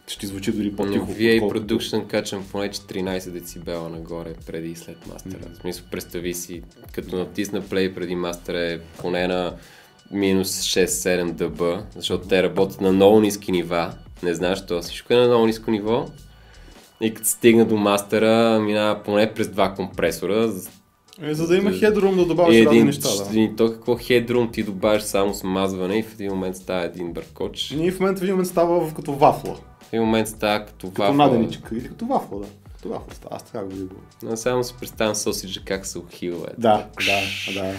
ще 0.07 0.27
звучи 0.27 0.53
дори 0.53 0.77
по-тихо. 0.77 1.07
VA 1.13 1.41
Production 1.41 2.07
качвам 2.07 2.45
поне 2.53 2.69
14 2.69 3.31
децибела 3.31 3.89
нагоре 3.89 4.35
преди 4.47 4.71
и 4.71 4.77
след 4.77 5.07
мастера. 5.07 5.49
В 5.55 5.61
смисъл, 5.61 5.85
представи 5.91 6.35
си, 6.35 6.63
като 6.93 7.17
натисна 7.17 7.63
play 7.63 7.95
преди 7.95 8.15
мастера 8.15 8.61
е 8.61 8.79
поне 8.99 9.29
на 9.29 9.55
минус 10.11 10.49
6-7 10.49 11.33
дБ, 11.33 11.83
защото 11.97 12.29
те 12.29 12.43
работят 12.43 12.81
на 12.81 12.93
много 12.93 13.21
ниски 13.21 13.53
нива. 13.53 13.93
Не 14.23 14.35
знаеш, 14.35 14.67
то 14.67 14.83
всичко 14.83 15.13
е 15.13 15.17
на 15.17 15.27
много 15.27 15.47
ниско 15.47 15.71
ниво. 15.71 16.07
И 17.01 17.15
като 17.15 17.29
стигна 17.29 17.65
до 17.65 17.77
мастера, 17.77 18.61
минава 18.61 19.03
поне 19.03 19.35
през 19.35 19.49
два 19.49 19.75
компресора. 19.75 20.53
Е, 21.23 21.35
за 21.35 21.47
да 21.47 21.57
има 21.57 21.73
хедрум 21.73 22.17
да 22.17 22.25
добавяш 22.25 22.55
И 22.57 22.65
разни 22.65 22.77
един, 22.79 22.87
неща. 22.87 23.09
Да. 23.33 23.41
и 23.41 23.57
то 23.57 23.73
какво 23.73 23.97
хедрум 23.97 24.53
ти 24.53 24.63
добавиш 24.63 25.03
само 25.03 25.35
смазване 25.35 25.99
и 25.99 26.03
в 26.03 26.13
един 26.15 26.31
момент 26.31 26.57
става 26.57 26.85
един 26.85 27.13
бъркоч. 27.13 27.71
Ние 27.77 27.91
в 27.91 28.01
момента 28.01 28.21
в 28.21 28.23
един 28.23 28.35
момент 28.35 28.49
става 28.49 28.95
като 28.95 29.13
вафла. 29.13 29.55
В 29.81 29.93
един 29.93 30.05
момент 30.05 30.29
става 30.29 30.65
като 30.65 30.89
Като 30.89 31.03
вафла. 31.03 31.17
наденичка. 31.17 31.69
Или 31.77 31.89
като 31.89 32.07
вафла, 32.07 32.39
да. 32.41 32.47
Като 32.77 32.89
вафла 32.89 33.15
става. 33.15 33.37
Аз 33.37 33.43
така 33.43 33.65
го 33.65 33.71
видя. 33.71 33.95
Но 34.23 34.37
само 34.37 34.65
си 34.65 34.75
представям 34.81 35.15
сосиджа 35.15 35.61
как 35.65 35.87
се 35.87 35.99
ухилва. 35.99 36.47
е. 36.47 36.61
Да, 36.61 36.87
да, 37.07 37.21
да. 37.55 37.75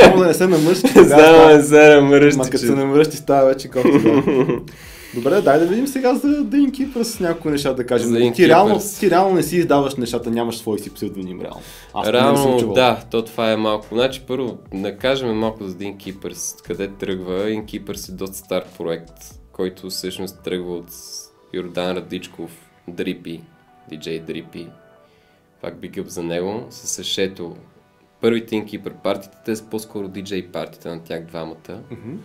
Само 0.02 0.18
да 0.18 0.26
не 0.26 0.34
се 0.34 0.46
намръщи. 0.46 0.88
Само 0.88 1.46
не 1.48 1.62
се 1.62 1.94
Ма 1.96 2.00
намръщи, 2.02 2.38
като 2.38 2.50
че... 2.50 2.58
се 2.58 2.72
намръщи 2.74 3.16
става 3.16 3.46
вече 3.46 3.68
кофти. 3.68 3.90
Добре, 5.16 5.40
дай 5.40 5.58
да 5.58 5.66
видим 5.66 5.86
сега 5.86 6.14
за 6.14 6.44
Keepers 6.44 7.02
с 7.02 7.20
някои 7.20 7.50
неща 7.50 7.72
да 7.72 7.86
кажем. 7.86 8.08
За 8.08 8.32
ти, 8.32 8.48
реално, 8.48 8.80
ти 9.00 9.10
реално 9.10 9.34
не 9.34 9.42
си 9.42 9.56
издаваш 9.56 9.94
нещата, 9.94 10.30
нямаш 10.30 10.58
свой 10.58 10.78
си 10.78 10.94
псевдоним 10.94 11.40
реално. 11.40 11.62
Аз 11.94 12.06
поне 12.06 12.30
не 12.30 12.36
съм 12.36 12.46
Реално, 12.46 12.72
да, 12.72 13.04
то 13.10 13.24
това 13.24 13.52
е 13.52 13.56
малко. 13.56 13.86
Значи 13.92 14.22
първо, 14.26 14.58
да 14.74 14.96
кажем 14.96 15.38
малко 15.38 15.64
за 15.64 15.76
Keepers, 15.76 16.64
къде 16.64 16.88
тръгва. 16.88 17.44
Keepers 17.44 18.08
е 18.08 18.12
доста 18.12 18.36
стар 18.36 18.64
проект, 18.78 19.40
който 19.52 19.90
всъщност 19.90 20.42
тръгва 20.42 20.74
от 20.74 20.90
Йордан 21.52 21.96
Радичков, 21.96 22.50
Дрипи, 22.88 23.40
диджей 23.88 24.20
Дрипи. 24.20 24.66
Пак 25.62 25.80
би 25.80 25.88
гъб 25.88 26.08
за 26.08 26.22
него, 26.22 26.66
с 26.70 26.88
Сашето. 26.88 27.56
Първите 28.20 28.54
Inkeeper 28.54 28.92
партите, 29.02 29.36
те 29.44 29.56
са 29.56 29.64
по-скоро 29.64 30.08
диджей 30.08 30.48
партите 30.48 30.88
на 30.88 31.04
тях 31.04 31.24
двамата. 31.24 31.80
Мгм. 31.90 32.16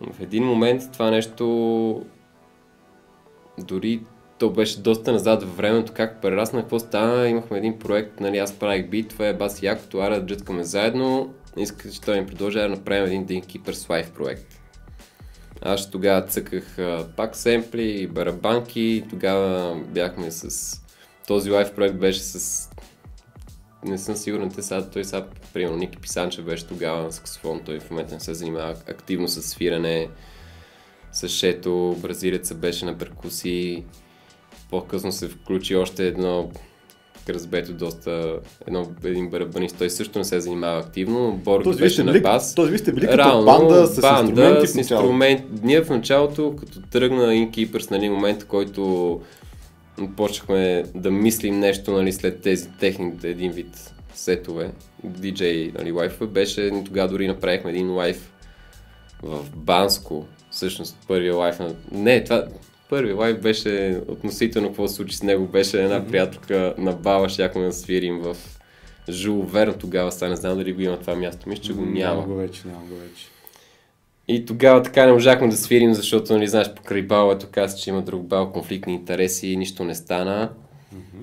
В 0.00 0.20
един 0.20 0.44
момент 0.44 0.82
това 0.92 1.10
нещо 1.10 2.02
дори 3.58 4.00
то 4.38 4.50
беше 4.50 4.80
доста 4.80 5.12
назад 5.12 5.42
във 5.42 5.56
времето, 5.56 5.92
как 5.96 6.22
прерасна, 6.22 6.60
какво 6.60 6.78
стана, 6.78 7.28
имахме 7.28 7.58
един 7.58 7.78
проект, 7.78 8.20
нали, 8.20 8.38
аз 8.38 8.52
правих 8.52 8.88
бит, 8.88 9.08
това 9.08 9.26
е 9.26 9.34
бас 9.34 9.62
якото, 9.62 9.98
ара 9.98 10.20
да 10.20 10.26
джъткаме 10.26 10.64
заедно, 10.64 11.34
исках, 11.56 11.92
че 11.92 12.00
той 12.00 12.20
ми 12.20 12.26
предложи 12.26 12.58
да 12.58 12.68
направим 12.68 13.04
един 13.04 13.26
Dean 13.26 13.46
Keepers 13.46 13.72
Live 13.72 14.10
проект. 14.10 14.60
Аз 15.62 15.90
тогава 15.90 16.26
цъках 16.26 16.76
пак 17.16 17.36
семпли 17.36 17.82
и 17.82 18.06
барабанки, 18.06 19.04
тогава 19.10 19.76
бяхме 19.88 20.30
с... 20.30 20.74
Този 21.26 21.50
лайв 21.50 21.74
проект 21.74 21.96
беше 21.96 22.20
с... 22.20 22.68
Не 23.84 23.98
съм 23.98 24.16
сигурен, 24.16 24.50
те 24.50 24.62
сега, 24.62 24.90
той 24.90 25.04
сега, 25.04 25.26
примерно, 25.54 25.76
Ники 25.76 25.98
Писанчев 25.98 26.44
беше 26.44 26.66
тогава 26.66 27.02
на 27.02 27.12
саксофон, 27.12 27.60
той 27.64 27.80
в 27.80 27.90
момента 27.90 28.14
не 28.14 28.20
се 28.20 28.34
занимава 28.34 28.74
активно 28.88 29.28
с 29.28 29.42
свирене, 29.42 30.08
с 31.12 31.28
шето, 31.28 31.96
бразилеца 31.98 32.54
беше 32.54 32.84
на 32.84 32.98
перкусии, 32.98 33.84
по-късно 34.70 35.12
се 35.12 35.28
включи 35.28 35.76
още 35.76 36.06
едно 36.06 36.50
разбето 37.28 37.72
доста, 37.72 38.38
едно, 38.66 38.86
един 39.04 39.30
барабанист, 39.30 39.76
той 39.78 39.90
също 39.90 40.18
не 40.18 40.24
се 40.24 40.40
занимава 40.40 40.80
активно, 40.80 41.20
но 41.20 41.32
Борги 41.32 41.64
Тоест, 41.64 41.80
беше 41.80 42.04
на 42.04 42.20
бас. 42.20 42.54
тоест, 42.54 42.70
вие 42.70 42.78
сте 42.78 42.92
били 42.92 43.06
като 43.06 43.18
Реално, 43.18 43.44
банда 43.44 43.86
с 43.86 44.00
банда, 44.00 44.30
инструменти 44.30 44.66
с 44.66 44.72
в 44.72 44.76
началото. 44.76 45.04
инструмент. 45.06 45.42
Ние 45.62 45.82
в 45.82 45.90
началото, 45.90 46.56
като 46.56 46.80
тръгна 46.80 47.26
Inkeepers, 47.26 47.90
нали, 47.90 48.08
момент, 48.08 48.44
който 48.44 49.20
почнахме 50.06 50.84
да 50.94 51.10
мислим 51.10 51.58
нещо 51.58 51.92
нали, 51.92 52.12
след 52.12 52.40
тези 52.40 52.68
техните 52.80 53.28
един 53.28 53.52
вид 53.52 53.94
сетове, 54.14 54.70
DJ 55.06 55.74
нали, 55.78 55.92
лайфове, 55.92 56.30
беше, 56.30 56.72
тогава 56.84 57.08
дори 57.08 57.28
направихме 57.28 57.70
един 57.70 57.90
лайф 57.90 58.32
в 59.22 59.44
Банско, 59.56 60.26
всъщност 60.50 60.96
първия 61.08 61.34
лайф 61.34 61.58
на... 61.58 61.74
Не, 61.92 62.24
това, 62.24 62.44
първия 62.88 63.16
лайф 63.16 63.40
беше 63.40 64.00
относително 64.08 64.68
какво 64.68 64.88
се 64.88 64.94
случи 64.94 65.16
с 65.16 65.22
него, 65.22 65.46
беше 65.46 65.82
една 65.82 65.98
Мгм. 65.98 66.10
приятелка 66.10 66.74
на 66.78 66.92
баба, 66.92 67.28
щяхме 67.28 67.62
да 67.64 67.72
свирим 67.72 68.18
в 68.18 68.36
Жул 69.10 69.42
Верн 69.42 69.74
тогава, 69.74 70.12
сега 70.12 70.28
не 70.28 70.36
знам 70.36 70.58
дали 70.58 70.72
го 70.72 70.80
има 70.80 71.00
това 71.00 71.14
място, 71.14 71.48
мисля, 71.48 71.62
че 71.62 71.72
го 71.72 71.84
няма. 71.84 72.14
Няма 72.14 72.26
го 72.26 72.34
вече, 72.34 72.62
няма 72.68 72.84
го 72.86 72.94
вече. 72.94 73.37
И 74.28 74.44
тогава 74.46 74.82
така 74.82 75.06
не 75.06 75.12
можахме 75.12 75.48
да 75.48 75.56
свирим, 75.56 75.94
защото, 75.94 76.32
нали, 76.32 76.48
знаеш, 76.48 76.74
покрай 76.74 77.02
балото 77.02 77.46
каза, 77.50 77.78
че 77.78 77.90
има 77.90 78.02
друг 78.02 78.22
бал, 78.22 78.52
конфликтни 78.52 78.94
интереси, 78.94 79.56
нищо 79.56 79.84
не 79.84 79.94
стана. 79.94 80.50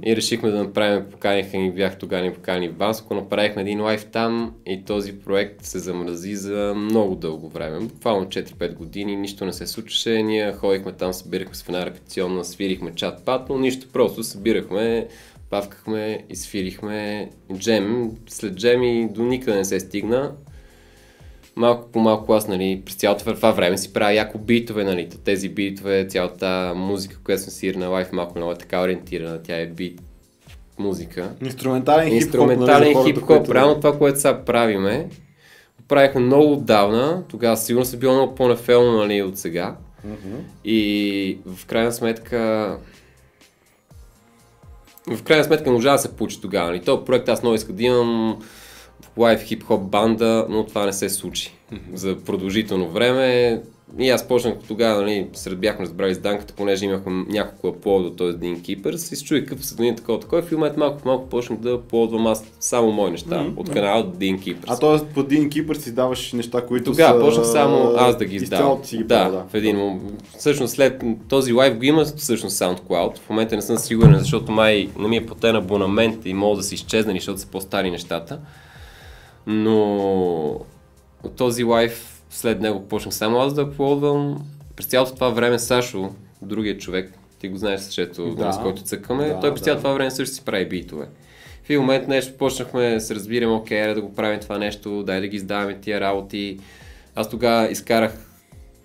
И 0.03 0.16
решихме 0.16 0.49
да 0.49 0.64
направим, 0.64 1.06
поканиха 1.12 1.58
ни, 1.58 1.72
бях 1.72 1.97
тогава 1.97 2.24
ни 2.24 2.34
покани 2.34 2.70
в 2.70 2.74
Банско, 2.74 3.14
направихме 3.14 3.62
един 3.62 3.82
лайф 3.82 4.06
там 4.06 4.53
и 4.66 4.86
този 4.86 5.20
проект 5.20 5.64
се 5.66 5.80
замрази 5.80 6.36
за 6.36 6.74
много 6.76 7.16
дълго 7.16 7.49
време. 7.49 7.80
Буквално 7.80 8.26
4-5 8.26 8.74
години, 8.74 9.16
нищо 9.16 9.45
не 9.45 9.53
се 9.53 9.68
случваше. 9.68 10.24
Ние 10.24 10.53
ходихме 10.53 10.91
там, 10.91 11.14
събирахме 11.14 11.56
с 11.56 11.64
в 11.64 11.70
една 11.70 11.86
репетиционна, 11.86 12.45
свирихме 12.45 12.91
чат-пат, 12.91 13.49
но 13.49 13.58
нищо, 13.58 13.88
просто 13.93 14.24
събирахме, 14.24 15.08
павкахме 15.49 16.24
и 16.30 16.36
свирихме 16.36 17.30
джем. 17.58 18.12
След 18.28 18.56
джеми 18.56 19.10
до 19.12 19.24
никъде 19.24 19.58
не 19.58 19.66
се 19.66 19.80
стигна 19.80 20.32
малко 21.56 21.91
по 21.91 21.99
малко 21.99 22.34
аз, 22.34 22.47
нали, 22.47 22.82
през 22.86 22.95
цялото 22.95 23.36
това 23.36 23.51
време 23.51 23.78
си 23.78 23.93
правя 23.93 24.14
яко 24.14 24.38
битове, 24.38 24.84
нали, 24.84 25.10
тези 25.24 25.49
битове, 25.49 26.08
цялата 26.10 26.74
музика, 26.76 27.20
която 27.24 27.43
съм 27.43 27.51
си 27.51 27.72
на 27.72 27.88
лайф, 27.88 28.12
малко 28.12 28.38
много 28.38 28.51
е 28.51 28.58
така 28.58 28.82
ориентирана, 28.82 29.43
тя 29.43 29.58
е 29.58 29.66
бит 29.66 30.01
музика. 30.80 31.30
Инструментален 31.43 32.06
хип-хоп. 32.10 32.22
Инструментален 32.22 32.93
нали, 32.93 33.06
хип-хоп, 33.06 33.49
реално 33.49 33.76
това, 33.76 33.97
което 33.97 34.20
сега 34.20 34.45
правиме, 34.45 35.10
правихме 35.88 36.22
много 36.22 36.53
отдавна, 36.53 37.24
тогава 37.28 37.58
сигурно 37.58 37.86
се 37.86 37.97
било 37.97 38.14
много 38.14 38.36
по-нефелно, 38.36 38.97
нали, 38.97 39.22
от 39.22 39.38
сега. 39.38 39.76
Mm-hmm. 40.08 40.39
И 40.66 41.38
в 41.45 41.66
крайна 41.66 41.91
сметка 41.91 42.78
в 45.08 45.24
крайна 45.24 45.43
сметка 45.43 45.72
можа 45.72 45.91
да 45.91 45.97
се 45.97 46.16
получи 46.16 46.41
тогава. 46.41 46.68
Нали? 46.68 46.82
Този 46.82 47.06
проект 47.06 47.30
аз 47.30 47.41
много 47.41 47.56
исках 47.56 47.76
да 47.76 47.84
имам 47.84 48.41
лайв 49.18 49.39
хип-хоп 49.39 49.89
банда, 49.89 50.46
но 50.50 50.66
това 50.66 50.86
не 50.86 50.93
се 50.93 51.10
случи. 51.10 51.54
За 51.93 52.18
продължително 52.26 52.89
време 52.89 53.62
и 54.00 54.10
аз 54.10 54.28
почнах 54.28 54.54
тогава, 54.68 55.02
нали, 55.02 55.28
сред 55.34 55.60
бяхме 55.60 55.86
разбрали 55.86 56.16
с 56.16 56.20
Данката, 56.20 56.54
понеже 56.54 56.86
имахме 56.86 57.26
няколко 57.30 57.68
аплода, 57.68 58.16
т.е. 58.16 58.28
един 58.28 58.62
кипър, 58.62 58.93
си 58.93 59.16
се 59.16 59.24
чуя 59.24 59.46
какъв 59.46 59.66
съдълни 59.66 59.96
такова, 59.96 60.20
такова. 60.20 60.41
В 60.41 60.52
момент 60.52 60.78
малко 60.78 61.02
малко 61.06 61.30
почнах 61.30 61.60
да 61.60 61.74
аплодвам 61.74 62.28
аз 62.28 62.43
само 62.60 62.91
мои 62.91 63.12
неща 63.12 63.30
mm-hmm. 63.30 63.58
от 63.58 63.70
канала 63.70 64.00
от 64.00 64.18
Дин 64.18 64.39
Кипър. 64.41 64.70
А 64.70 64.80
т.е. 64.80 65.14
по 65.14 65.24
Дин 65.24 65.50
Кипър 65.50 65.76
си 65.76 65.96
даваш 65.96 66.34
неща, 66.34 66.66
които 66.66 66.91
Тогава 66.91 67.20
са... 67.20 67.26
почнах 67.26 67.48
само 67.48 67.93
аз 67.98 68.18
да 68.18 68.26
ги 68.26 68.36
издавам. 68.36 68.80
Да, 68.93 69.30
да, 69.30 69.46
в 69.50 69.54
един 69.54 69.78
момент. 69.78 70.24
Всъщност 70.38 70.74
след 70.74 71.04
този 71.30 71.54
лайв 71.54 71.78
го 71.78 71.84
има 71.84 72.06
всъщност 72.06 72.58
SoundCloud. 72.60 73.18
В 73.18 73.30
момента 73.30 73.56
не 73.56 73.62
съм 73.62 73.78
сигурен, 73.78 74.20
защото 74.20 74.52
май 74.52 74.89
не 75.00 75.08
ми 75.08 75.18
е 75.18 75.26
платен 75.26 75.56
абонамент 75.56 76.26
и 76.26 76.34
мога 76.34 76.58
да 76.58 76.64
се 76.64 76.76
изчезна, 76.76 77.14
защото 77.14 77.39
са 77.39 77.48
по-стари 77.48 77.91
нещата. 77.91 78.39
Но 79.48 80.60
този 81.38 81.64
лайф 81.64 82.24
след 82.30 82.62
него 82.62 82.88
почнах 82.88 83.14
само 83.14 83.39
аз 83.39 83.54
да 83.54 83.62
аплодвам. 83.62 84.46
През 84.76 84.86
цялото 84.86 85.14
това 85.14 85.30
време 85.30 85.60
Сашо, 85.60 86.10
другия 86.41 86.78
човек, 86.78 87.14
ти 87.39 87.50
го 87.50 87.58
знаеш, 87.58 87.80
защото 87.80 88.36
да, 88.36 88.52
с 88.52 88.62
който 88.62 88.82
цъкаме, 88.82 89.28
да, 89.28 89.39
той 89.39 89.54
през 89.54 89.64
цялото 89.64 89.78
да. 89.78 89.84
това 89.84 89.93
време 89.93 90.12
също 90.12 90.36
си 90.36 90.46
прави 90.46 90.66
битове. 90.66 91.06
В 91.64 91.70
един 91.70 91.82
момент 91.82 92.08
нещо 92.08 92.38
почнахме 92.38 92.93
да 92.93 93.02
се 93.02 93.16
разбираме, 93.16 93.54
окей, 93.54 93.93
да 93.93 94.02
го 94.02 94.16
правим 94.16 94.39
това 94.39 94.58
нещо, 94.58 95.04
дай 95.04 95.22
да 95.22 95.28
ги 95.28 95.36
издаваме 95.36 95.80
тия 95.80 96.00
работи. 96.00 96.60
Аз 97.16 97.30
тогава 97.30 97.72
изкарах 97.72 98.14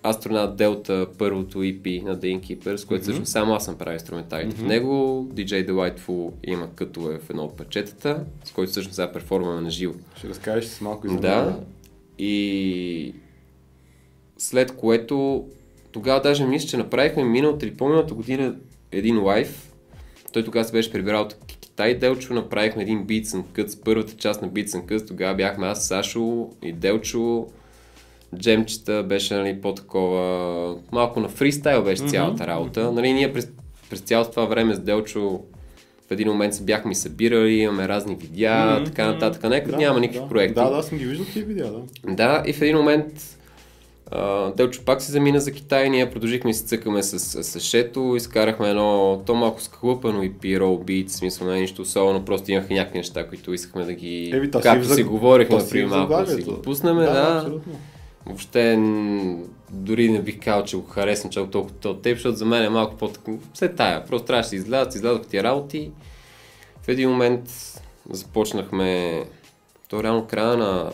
Астронат 0.03 0.57
Делта, 0.57 1.07
първото 1.19 1.59
EP 1.59 2.03
на 2.03 2.19
The 2.19 2.41
Innkeeper, 2.41 2.77
с 2.77 2.85
което 2.85 3.03
mm-hmm. 3.03 3.07
всъщност 3.07 3.33
само 3.33 3.55
аз 3.55 3.65
съм 3.65 3.79
правил 3.79 3.95
инструменталите 3.95 4.57
mm-hmm. 4.57 4.65
в 4.65 4.67
него. 4.67 5.29
DJ 5.35 5.71
Delightful 5.71 6.33
има 6.45 6.69
кътове 6.75 7.19
в 7.19 7.31
едно 7.31 7.45
от 7.45 7.57
парчетата, 7.57 8.25
с 8.45 8.53
който 8.53 8.71
всъщност 8.71 8.95
сега 8.95 9.13
перформаме 9.13 9.61
на 9.61 9.71
живо. 9.71 9.95
Ще 10.17 10.29
разкажеш 10.29 10.71
с 10.71 10.81
малко 10.81 11.07
и 11.07 11.11
за 11.11 11.17
Да. 11.17 11.61
И 12.19 13.15
след 14.39 14.77
което 14.77 15.47
тогава 15.93 16.21
даже 16.21 16.47
мисля, 16.47 16.69
че 16.69 16.77
направихме 16.77 17.25
миналата 17.25 17.67
или 17.67 17.77
по-миналата 17.77 18.15
година 18.15 18.57
един 18.93 19.23
лайф. 19.23 19.73
Той 20.33 20.45
тогава 20.45 20.65
се 20.65 20.73
беше 20.73 20.93
прибирал 20.93 21.23
от 21.23 21.37
Китай 21.47 21.99
Делчо, 21.99 22.35
направихме 22.35 22.83
един 22.83 23.07
Beats 23.07 23.25
and 23.25 23.43
Cuts, 23.43 23.85
първата 23.85 24.17
част 24.17 24.43
на 24.43 24.49
Beats 24.49 24.67
and 24.67 24.85
Cuts, 24.85 25.09
тогава 25.09 25.35
бяхме 25.35 25.67
аз, 25.67 25.87
Сашо 25.87 26.49
и 26.63 26.73
Делчо, 26.73 27.47
джемчета, 28.39 29.03
беше 29.03 29.35
нали, 29.35 29.61
по-такова, 29.61 30.77
малко 30.93 31.21
на 31.21 31.29
фристайл 31.29 31.85
беше 31.85 32.03
mm-hmm. 32.03 32.11
цялата 32.11 32.47
работа. 32.47 32.93
Нали, 32.93 33.13
ние 33.13 33.33
през, 33.33 33.49
през 33.91 34.01
цялото 34.01 34.31
това 34.31 34.45
време 34.45 34.75
с 34.75 34.79
Делчо 34.79 35.41
в 36.09 36.13
един 36.13 36.29
момент 36.29 36.55
се 36.55 36.63
бяхме 36.63 36.95
събирали, 36.95 37.53
имаме 37.53 37.89
разни 37.89 38.15
видеа, 38.15 38.51
mm-hmm. 38.51 38.85
така 38.85 39.13
нататък. 39.13 39.51
Нека 39.51 39.71
да, 39.71 39.77
няма 39.77 40.01
никакви 40.01 40.21
да. 40.21 40.29
проекти. 40.29 40.55
Да, 40.55 40.71
да, 40.71 40.83
съм 40.83 40.99
ги 40.99 41.07
виждал 41.07 41.27
тези 41.27 41.45
видеа, 41.45 41.71
да. 41.71 42.15
Да, 42.15 42.43
и 42.47 42.53
в 42.53 42.63
един 42.63 42.77
момент 42.77 43.37
Uh, 44.13 44.57
Делчо 44.57 44.85
пак 44.85 45.03
се 45.03 45.13
замина 45.13 45.41
за 45.41 45.53
Китай, 45.53 45.91
ние 45.91 46.11
продължихме 46.11 46.51
и 46.51 46.55
се 46.55 46.65
цъкаме 46.65 47.03
с, 47.03 47.19
с, 47.19 47.45
с 47.45 47.61
Шето, 47.61 48.15
изкарахме 48.17 48.71
едно, 48.71 49.23
то 49.27 49.35
малко 49.35 49.63
скълъпано 49.63 50.23
и 50.23 50.33
пиро 50.33 50.79
бит, 50.79 51.11
смисъл 51.11 51.47
не 51.47 51.57
е 51.57 51.61
нищо 51.61 51.83
особено, 51.83 52.25
просто 52.25 52.51
имаха 52.51 52.75
някакви 52.75 52.99
неща, 52.99 53.29
които 53.29 53.53
искахме 53.53 53.85
да 53.85 53.93
ги, 53.93 54.31
Еби, 54.35 54.51
както 54.51 54.89
си, 54.89 54.95
си 54.95 55.03
говорихме, 55.03 55.57
например, 55.57 55.87
малко 55.87 56.25
да 56.25 56.27
си 56.27 56.43
го 56.43 56.63
пуснем, 56.63 56.97
да. 56.97 57.05
да 57.05 57.61
въобще 58.27 58.77
дори 59.71 60.11
не 60.11 60.23
бих 60.23 60.41
казал, 60.41 60.65
че 60.65 60.77
го 60.77 60.83
харесвам 60.83 61.31
чак 61.31 61.51
толкова 61.51 61.91
от 61.91 62.03
теб, 62.03 62.17
защото 62.17 62.37
за 62.37 62.45
мен 62.45 62.63
е 62.63 62.69
малко 62.69 62.97
по 62.97 63.13
Все 63.55 63.69
тая, 63.69 64.07
просто 64.07 64.27
трябваше 64.27 64.51
да 64.51 64.57
излязат, 64.57 64.95
излязох 64.95 65.27
тия 65.27 65.43
работи. 65.43 65.91
В 66.83 66.89
един 66.89 67.11
момент 67.11 67.51
започнахме, 68.11 69.23
то 69.89 70.03
реално 70.03 70.27
края 70.27 70.57
на 70.57 70.93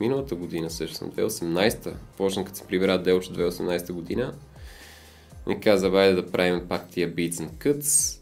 миналата 0.00 0.34
година, 0.34 0.70
също 0.70 0.96
съм 0.96 1.10
2018-та, 1.10 1.90
почнах 2.16 2.46
като 2.46 2.58
се 2.58 2.66
прибира 2.66 3.02
Делчо 3.02 3.34
2018 3.34 3.92
година. 3.92 4.34
И 5.50 5.60
каза, 5.60 5.90
байде 5.90 6.14
да 6.14 6.30
правим 6.30 6.68
пак 6.68 6.88
тия 6.90 7.14
Beats 7.14 7.32
and 7.32 7.50
Cuts. 7.50 8.20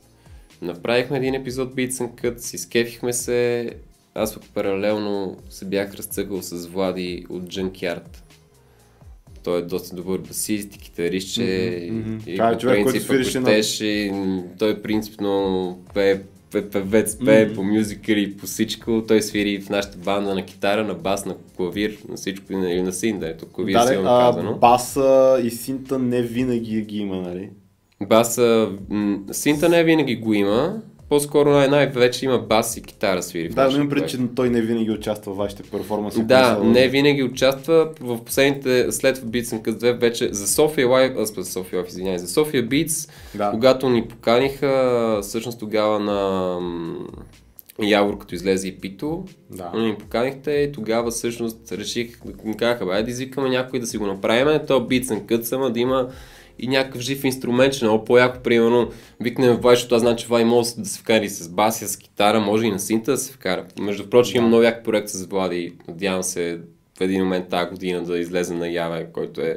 Направихме 0.62 1.18
един 1.18 1.34
епизод 1.34 1.74
Beats 1.74 1.90
and 1.90 2.22
Cuts, 2.22 2.54
изкефихме 2.54 3.12
се, 3.12 3.70
аз 4.14 4.38
паралелно 4.54 5.36
се 5.50 5.64
бях 5.64 5.94
разцъкал 5.94 6.42
с 6.42 6.66
Влади 6.66 7.26
от 7.28 7.42
Junkyard. 7.42 8.18
Той 9.44 9.58
е 9.58 9.62
доста 9.62 9.96
добър 9.96 10.18
басист 10.18 10.76
и 10.76 10.78
китарист, 10.78 11.38
mm-hmm. 11.38 12.26
и 12.26 12.60
човек, 12.60 12.84
принцип, 12.84 13.10
ако 13.10 13.24
щеше, 13.24 14.10
на... 14.12 14.44
той 14.58 14.82
принципно 14.82 15.78
пее 15.94 16.20
певец, 16.72 17.18
пее 17.24 17.48
mm-hmm. 17.48 17.54
по 17.54 17.62
мюзикали, 17.62 18.36
по 18.36 18.46
всичко. 18.46 19.04
Той 19.08 19.22
свири 19.22 19.60
в 19.60 19.70
нашата 19.70 19.98
банда 19.98 20.34
на 20.34 20.44
китара, 20.44 20.84
на 20.84 20.94
бас, 20.94 21.26
на 21.26 21.36
клавир, 21.56 21.98
на 22.08 22.16
всичко 22.16 22.52
и 22.52 22.56
на, 22.56 22.82
на 22.82 22.92
син, 22.92 23.18
да 23.18 23.28
ето 23.28 23.46
клавир 23.46 23.72
да, 23.72 23.86
силно 23.86 24.08
казано. 24.08 24.54
Баса 24.54 25.40
и 25.44 25.50
синта 25.50 25.98
не 25.98 26.22
винаги 26.22 26.82
ги 26.82 26.98
има, 26.98 27.16
нали? 27.16 27.50
Баса, 28.02 28.70
синта 29.32 29.68
не 29.68 29.84
винаги 29.84 30.16
го 30.16 30.34
има, 30.34 30.82
по-скоро 31.08 31.50
най- 31.50 31.68
най-вече 31.68 32.24
има 32.24 32.38
бас 32.38 32.76
и 32.76 32.82
китара 32.82 33.22
свири. 33.22 33.48
Да, 33.48 33.70
но 33.70 33.76
имам 33.76 33.88
пред, 33.88 34.08
че 34.08 34.18
той 34.36 34.50
не 34.50 34.60
винаги 34.60 34.90
участва 34.90 35.32
в 35.32 35.36
вашите 35.36 35.62
перформанси. 35.62 36.22
Да, 36.22 36.58
не 36.64 36.88
винаги 36.88 37.22
участва. 37.22 37.88
В 38.00 38.24
последните, 38.24 38.92
след 38.92 39.18
Beats 39.18 39.44
and 39.44 39.62
Cuts 39.62 39.78
2, 39.78 40.00
вече 40.00 40.28
за 40.32 40.48
София 40.48 40.88
Лайв, 40.88 41.12
аз 41.18 41.34
за 41.34 41.44
София 41.44 41.78
Лайв, 41.78 41.88
извинявай, 41.88 42.18
за 42.18 42.28
София 42.28 42.68
Beats, 42.68 43.10
да. 43.34 43.50
когато 43.50 43.88
ни 43.88 44.08
поканиха, 44.08 45.18
всъщност 45.22 45.58
тогава 45.58 46.00
на 46.00 46.58
Явор, 47.82 48.18
като 48.18 48.34
излезе 48.34 48.68
и 48.68 48.76
Пито, 48.76 49.24
да. 49.50 49.72
ни 49.74 49.96
поканихте 49.98 50.50
и 50.50 50.72
тогава 50.72 51.10
всъщност 51.10 51.72
реших, 51.72 52.20
казаха, 52.58 52.86
бе, 52.86 53.02
да 53.02 53.10
извикаме 53.10 53.48
някой 53.48 53.80
да 53.80 53.86
си 53.86 53.98
го 53.98 54.06
направим, 54.06 54.60
то 54.66 54.80
Beats 54.80 55.04
and 55.04 55.22
Cuts, 55.22 55.56
ама 55.56 55.70
да 55.70 55.80
има 55.80 56.08
и 56.58 56.68
някакъв 56.68 57.00
жив 57.00 57.24
инструмент, 57.24 57.74
че 57.74 57.84
много 57.84 58.04
по-яко, 58.04 58.42
примерно, 58.42 58.90
викнем 59.20 59.56
Вай, 59.56 59.76
защото 59.76 59.94
аз 59.94 60.00
знам, 60.00 60.16
че 60.16 60.26
Вай 60.26 60.44
може 60.44 60.74
да 60.76 60.88
се 60.88 61.00
вкара 61.00 61.24
и 61.24 61.28
с 61.28 61.48
басия, 61.48 61.88
с 61.88 61.96
китара, 61.96 62.40
може 62.40 62.66
и 62.66 62.70
на 62.70 62.78
синта 62.78 63.10
да 63.10 63.18
се 63.18 63.32
вкара. 63.32 63.66
Между 63.78 64.10
прочим, 64.10 64.32
да. 64.32 64.38
има 64.38 64.48
много 64.48 64.62
як 64.62 64.84
проект 64.84 65.08
с 65.08 65.26
Влади, 65.26 65.76
надявам 65.88 66.22
се 66.22 66.60
в 66.98 67.00
един 67.00 67.22
момент 67.22 67.48
тази 67.48 67.70
година 67.70 68.02
да 68.02 68.18
излезе 68.18 68.54
на 68.54 68.68
яве, 68.68 69.08
който 69.12 69.40
е 69.40 69.56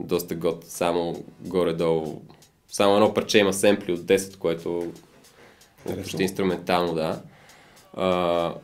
доста 0.00 0.34
год, 0.34 0.64
само 0.68 1.24
горе-долу. 1.40 2.22
Само 2.68 2.94
едно 2.94 3.14
парче 3.14 3.38
има 3.38 3.52
семпли 3.52 3.92
от 3.92 4.00
10, 4.00 4.38
което 4.38 4.92
е 5.88 5.96
почти 5.96 6.22
инструментално, 6.22 6.94
да. 6.94 7.22
А, 7.94 8.54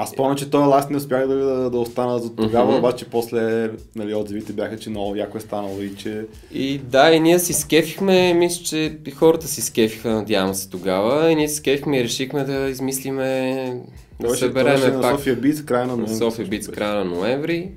аз 0.00 0.10
спомням, 0.10 0.36
че 0.36 0.50
този 0.50 0.66
ласт 0.66 0.90
не 0.90 0.96
успях 0.96 1.26
да, 1.26 1.34
да, 1.34 1.70
да 1.70 1.78
остана 1.78 2.18
за 2.18 2.36
тогава, 2.36 2.72
mm-hmm. 2.72 2.78
обаче 2.78 3.04
после 3.04 3.70
нали, 3.96 4.14
отзивите 4.14 4.52
бяха, 4.52 4.78
че 4.78 4.90
много 4.90 5.16
яко 5.16 5.38
е 5.38 5.40
станало 5.40 5.80
и 5.82 5.94
че... 5.96 6.26
И 6.52 6.78
да, 6.78 7.10
и 7.10 7.20
ние 7.20 7.38
си 7.38 7.52
скефихме, 7.52 8.34
мисля, 8.34 8.64
че 8.64 8.98
и 9.06 9.10
хората 9.10 9.48
си 9.48 9.62
скефиха, 9.62 10.10
надявам 10.10 10.54
се 10.54 10.70
тогава, 10.70 11.30
и 11.30 11.34
ние 11.34 11.48
си 11.48 11.54
скефихме 11.54 12.00
и 12.00 12.04
решихме 12.04 12.44
да 12.44 12.68
измислиме, 12.68 13.80
да 14.20 14.36
събереме 14.36 14.92
пак... 14.92 15.02
На 15.02 15.10
София 15.10 15.36
Биц 15.36 15.62
края 15.62 15.86
на 15.86 15.96
ноември. 15.96 16.16
София 16.16 16.46
Биц 16.46 16.68
края 16.68 16.94
на 16.94 17.04
ноември. 17.04 17.70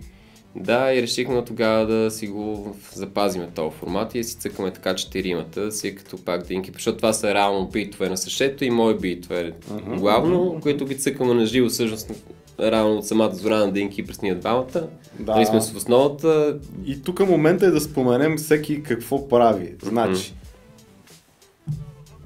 Да, 0.55 0.93
и 0.93 1.01
решихме 1.01 1.45
тогава 1.45 1.85
да 1.85 2.11
си 2.11 2.27
го 2.27 2.75
запазиме 2.93 3.47
този 3.55 3.75
формат 3.75 4.15
и 4.15 4.23
си 4.23 4.37
цъкаме 4.37 4.71
така 4.71 4.95
четиримата, 4.95 5.71
си 5.71 5.95
като 5.95 6.25
пак 6.25 6.47
динки, 6.47 6.71
защото 6.73 6.97
това 6.97 7.13
са 7.13 7.33
реално 7.33 7.67
битове 7.67 8.09
на 8.09 8.17
съшето 8.17 8.65
и 8.65 8.69
мои 8.69 8.97
битове 8.97 9.51
uh-huh, 9.51 9.99
главно, 9.99 10.37
uh-huh. 10.37 10.59
които 10.59 10.85
ги 10.85 10.97
цъкаме 10.97 11.33
на 11.33 11.45
живо 11.45 11.69
всъщност 11.69 12.11
реално 12.59 12.97
от 12.97 13.07
самата 13.07 13.33
зора 13.33 13.57
на 13.57 13.71
Динки 13.71 14.05
през 14.05 14.21
ние 14.21 14.35
двамата. 14.35 14.87
Да. 15.19 15.35
Нали 15.35 15.45
сме 15.45 15.61
с 15.61 15.75
основата. 15.75 16.57
И 16.85 17.01
тук 17.01 17.19
момента 17.19 17.65
е 17.65 17.69
да 17.69 17.81
споменем 17.81 18.37
всеки 18.37 18.83
какво 18.83 19.27
прави. 19.27 19.73
Значи, 19.83 20.33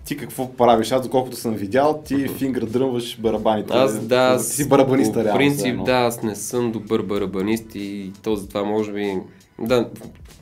ти 0.05 0.17
какво 0.17 0.53
правиш? 0.53 0.91
Аз, 0.91 1.03
доколкото 1.03 1.37
съм 1.37 1.55
видял, 1.55 2.01
ти 2.05 2.27
фингър 2.27 2.65
дръмваш 2.65 3.19
барабаните. 3.19 3.73
Аз 3.73 3.99
да, 3.99 4.37
ти 4.37 4.43
си 4.43 4.69
барабаниста, 4.69 5.23
реално. 5.23 5.31
В 5.31 5.37
принцип, 5.37 5.83
да, 5.85 5.91
аз 5.91 6.23
не 6.23 6.35
съм 6.35 6.71
добър 6.71 7.01
барабанист 7.01 7.75
и 7.75 8.11
то 8.23 8.35
затова 8.35 8.63
може 8.63 8.91
би... 8.91 9.13
Да, 9.59 9.89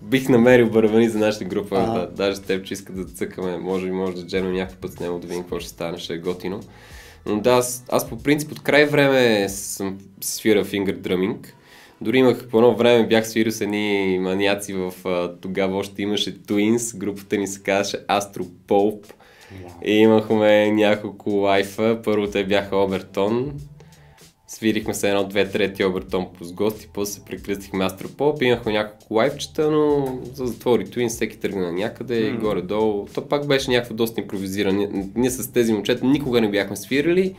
бих 0.02 0.30
намерил 0.30 0.70
барабани 0.70 1.10
за 1.10 1.20
нашата 1.20 1.46
група. 1.46 1.76
Да, 1.76 2.10
даже 2.16 2.36
с 2.36 2.42
теб, 2.42 2.66
че 2.66 2.74
иска 2.74 2.94
да 2.94 3.06
цъкаме, 3.06 3.58
може 3.58 3.86
би 3.86 3.92
може 3.92 4.16
да 4.16 4.28
джемем 4.28 4.54
някакъв 4.54 4.78
път 4.78 4.92
с 4.92 5.00
него 5.00 5.20
да 5.20 5.28
видим 5.28 5.44
какво 5.44 5.60
ще 5.60 5.70
стане, 5.70 5.98
ще 5.98 6.14
е 6.14 6.18
готино. 6.18 6.60
Но 7.26 7.40
да, 7.40 7.52
аз, 7.52 7.86
аз 7.90 8.10
по 8.10 8.18
принцип 8.18 8.52
от 8.52 8.64
край 8.64 8.86
време 8.86 9.50
съм 9.50 9.98
свирал 10.22 10.64
фингър 10.64 10.96
дръминг. 10.96 11.56
Дори 12.02 12.18
имах 12.18 12.48
по 12.48 12.58
едно 12.58 12.76
време, 12.76 13.08
бях 13.08 13.28
свирил 13.28 13.52
с 13.52 13.62
едни 13.62 14.18
маняци 14.22 14.74
в 14.74 14.94
тогава 15.42 15.78
още 15.78 16.02
имаше 16.02 16.38
Twins, 16.40 16.98
групата 16.98 17.38
ни 17.38 17.48
се 17.48 17.62
казваше 17.62 17.98
Astro 17.98 18.48
И 19.86 19.92
имахме 19.92 20.72
няколко 20.72 21.30
лайфа. 21.30 22.00
Първо 22.04 22.28
те 22.28 22.44
бяха 22.44 22.78
Обертон. 22.78 23.54
Свирихме 24.48 24.94
се 24.94 25.10
едно, 25.10 25.24
две, 25.24 25.50
трети 25.50 25.84
Обертон 25.84 26.28
с 26.42 26.52
гости, 26.52 26.90
после 26.94 27.14
се 27.14 27.26
прекръстихме 27.26 27.86
Астропоп, 27.86 28.42
имахме 28.42 28.72
няколко 28.72 29.14
лайфчета, 29.14 29.72
но 29.72 30.18
за 30.34 30.46
затвори 30.46 30.86
Twins 30.86 31.08
всеки 31.08 31.40
тръгна 31.40 31.72
някъде, 31.72 32.34
mm. 32.34 32.40
горе-долу. 32.40 33.06
То 33.14 33.28
пак 33.28 33.48
беше 33.48 33.72
някакво 33.72 33.94
доста 33.94 34.22
импровизирано. 34.22 34.88
Ние 35.16 35.30
с 35.30 35.52
тези 35.52 35.74
момчета 35.74 36.06
никога 36.06 36.42
не 36.42 36.50
бяхме 36.50 36.76
свирили 36.76 37.36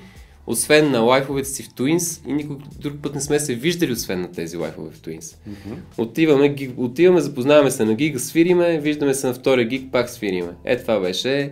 освен 0.46 0.90
на 0.90 1.00
лайфовете 1.00 1.48
си 1.48 1.62
в 1.62 1.68
Twins 1.68 2.28
и 2.28 2.32
никой 2.32 2.56
друг 2.78 2.94
път 3.02 3.14
не 3.14 3.20
сме 3.20 3.40
се 3.40 3.54
виждали, 3.54 3.92
освен 3.92 4.20
на 4.20 4.32
тези 4.32 4.56
лайфове 4.56 4.90
в 4.90 5.00
Twins. 5.00 5.20
Mm-hmm. 5.20 5.76
Отиваме, 5.98 6.56
отиваме, 6.76 7.20
запознаваме 7.20 7.70
се 7.70 7.84
на 7.84 7.94
гига, 7.94 8.18
свириме, 8.18 8.78
виждаме 8.80 9.14
се 9.14 9.26
на 9.26 9.34
втория 9.34 9.66
гиг, 9.66 9.92
пак 9.92 10.10
свириме. 10.10 10.52
Е, 10.64 10.76
това 10.76 11.00
беше. 11.00 11.50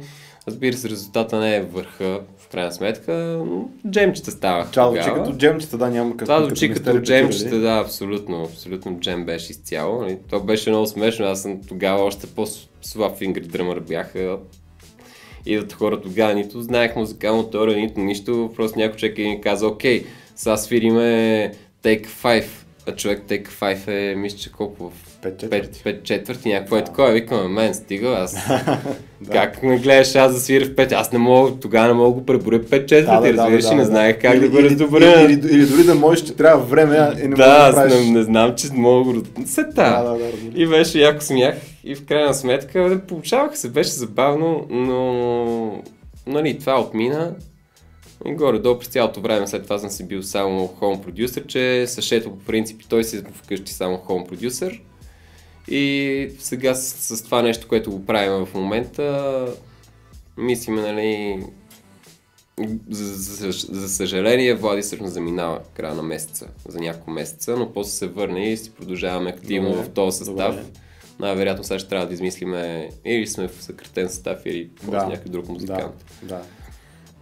Разбира 0.49 0.77
се, 0.77 0.91
резултата 0.91 1.39
не 1.39 1.57
е 1.57 1.63
върха, 1.63 2.21
в 2.39 2.49
крайна 2.49 2.73
сметка. 2.73 3.45
Джемчета 3.91 4.31
ставаха. 4.31 4.71
Това 4.71 4.91
звучи 4.91 5.11
като 5.15 5.33
джемчета, 5.33 5.79
да, 5.79 5.91
няма 5.91 6.11
какво. 6.11 6.35
Това 6.35 6.47
звучи 6.47 6.69
като, 6.69 6.85
като 6.85 7.01
джемчета, 7.01 7.59
да, 7.59 7.81
абсолютно. 7.85 8.43
Абсолютно 8.43 9.01
джем 9.01 9.25
беше 9.25 9.53
изцяло. 9.53 10.07
И 10.07 10.17
то 10.31 10.41
беше 10.41 10.71
много 10.71 10.87
смешно. 10.87 11.27
Аз 11.27 11.43
съм 11.43 11.61
тогава 11.69 12.05
още 12.05 12.27
по-слаб 12.27 13.17
фингър 13.19 13.43
дръмър 13.43 13.81
бях 13.81 14.15
идват 15.47 15.73
хора 15.73 16.01
тогава, 16.01 16.35
нито 16.35 16.63
знаех 16.63 16.97
музикална 16.97 17.51
теория, 17.51 17.77
нито 17.77 18.01
нищо, 18.01 18.51
просто 18.57 18.79
някой 18.79 18.97
човек 18.97 19.19
и 19.19 19.29
ни 19.29 19.41
каза, 19.41 19.67
окей, 19.67 20.05
сега 20.37 20.57
свириме 20.57 21.53
Take 21.83 22.07
5, 22.07 22.45
а 22.89 22.97
човек 22.97 23.23
Take 23.29 23.49
5 23.49 23.89
е, 23.89 24.15
мисля, 24.15 24.39
че 24.39 24.53
колко 24.53 24.91
в 24.91 25.12
5 25.23 25.37
четвърти. 25.37 25.83
5, 25.85 26.03
четвърти, 26.03 26.49
някакво 26.49 26.77
е 26.77 26.85
такова. 26.85 27.13
Викаме, 27.13 27.49
мен 27.49 27.75
стига, 27.75 28.09
аз 28.09 28.37
как 29.33 29.63
ме 29.63 29.79
гледаш 29.79 30.15
аз 30.15 30.35
да 30.35 30.41
свиря 30.41 30.65
в 30.65 30.69
5, 30.69 30.93
аз 30.93 31.13
не 31.13 31.19
мога, 31.19 31.61
тогава 31.61 31.89
не 31.89 31.95
мога 31.95 32.09
да 32.09 32.15
го 32.15 32.27
преборя 32.27 32.61
5 32.61 32.87
четвърти, 32.87 33.29
да, 33.29 33.33
да, 33.33 33.33
разбираш, 33.33 33.65
да, 33.65 33.71
да, 33.71 33.77
не 33.77 33.85
знаех 33.85 34.19
как 34.21 34.35
или, 34.35 34.41
да 34.41 34.49
го 34.49 34.63
раздобря. 34.63 35.23
Или, 35.25 35.33
или, 35.33 35.55
или, 35.55 35.67
дори 35.67 35.85
да 35.85 35.95
можеш, 35.95 36.25
че 36.25 36.37
трябва 36.37 36.65
време, 36.65 37.11
и 37.25 37.29
не 37.29 37.37
да, 37.37 37.45
аз 37.45 37.75
да 37.75 38.01
не, 38.01 38.11
не, 38.11 38.23
знам, 38.23 38.55
че 38.57 38.67
мога 38.73 39.21
да 39.21 39.47
се 39.47 39.63
да, 39.63 40.03
да, 40.03 40.19
да, 40.19 40.31
И 40.55 40.67
беше 40.67 40.99
яко 40.99 41.21
смях 41.21 41.55
и 41.85 41.95
в 41.95 42.07
крайна 42.07 42.35
сметка 42.35 43.01
получавах 43.09 43.59
се, 43.59 43.69
беше 43.69 43.91
забавно, 43.91 44.67
но 44.71 45.83
нали, 46.27 46.59
това 46.59 46.81
отмина. 46.81 47.35
И 48.27 48.35
горе-долу 48.35 48.79
през 48.79 48.89
цялото 48.89 49.21
време 49.21 49.47
след 49.47 49.63
това 49.63 49.79
съм 49.79 49.91
си 49.91 50.09
бил 50.09 50.23
само 50.23 50.67
хоум 50.67 51.03
продюсер, 51.03 51.47
че 51.47 51.87
Сашето 51.87 52.31
по 52.31 52.39
принцип 52.39 52.81
той 52.89 53.05
си 53.05 53.23
вкъщи 53.43 53.73
само 53.73 53.97
хоум 53.97 54.27
продюсер. 54.27 54.81
И 55.69 56.29
сега 56.39 56.75
с, 56.75 57.17
с 57.17 57.23
това 57.25 57.43
нещо, 57.43 57.69
което 57.69 57.91
го 57.91 58.07
правим 58.07 58.47
в 58.47 58.55
момента, 58.55 59.47
мислиме, 60.37 60.81
нали, 60.81 61.43
за, 62.91 63.15
за, 63.15 63.51
за 63.51 63.89
съжаление, 63.89 64.55
Влади 64.55 64.83
всъщност 64.83 65.13
заминава 65.13 65.61
края 65.75 65.95
на 65.95 66.03
месеца, 66.03 66.49
за 66.69 66.81
няколко 66.81 67.11
месеца, 67.11 67.57
но 67.57 67.73
после 67.73 67.91
се 67.91 68.07
върне 68.07 68.53
и 68.53 68.57
си 68.57 68.71
продължаваме 68.71 69.31
активно 69.31 69.69
добре, 69.71 69.83
в 69.83 69.89
този 69.89 70.19
състав. 70.19 70.57
Най-вероятно 71.21 71.65
сега 71.65 71.79
ще 71.79 71.89
трябва 71.89 72.07
да 72.07 72.15
измислиме 72.15 72.91
или 73.05 73.27
сме 73.27 73.49
в 73.49 73.63
съкратен 73.63 74.09
състав, 74.09 74.47
или 74.47 74.71
да, 74.83 75.07
някакъв 75.07 75.31
друг 75.31 75.49
музикант. 75.49 76.05
Да, 76.23 76.29
да. 76.29 76.43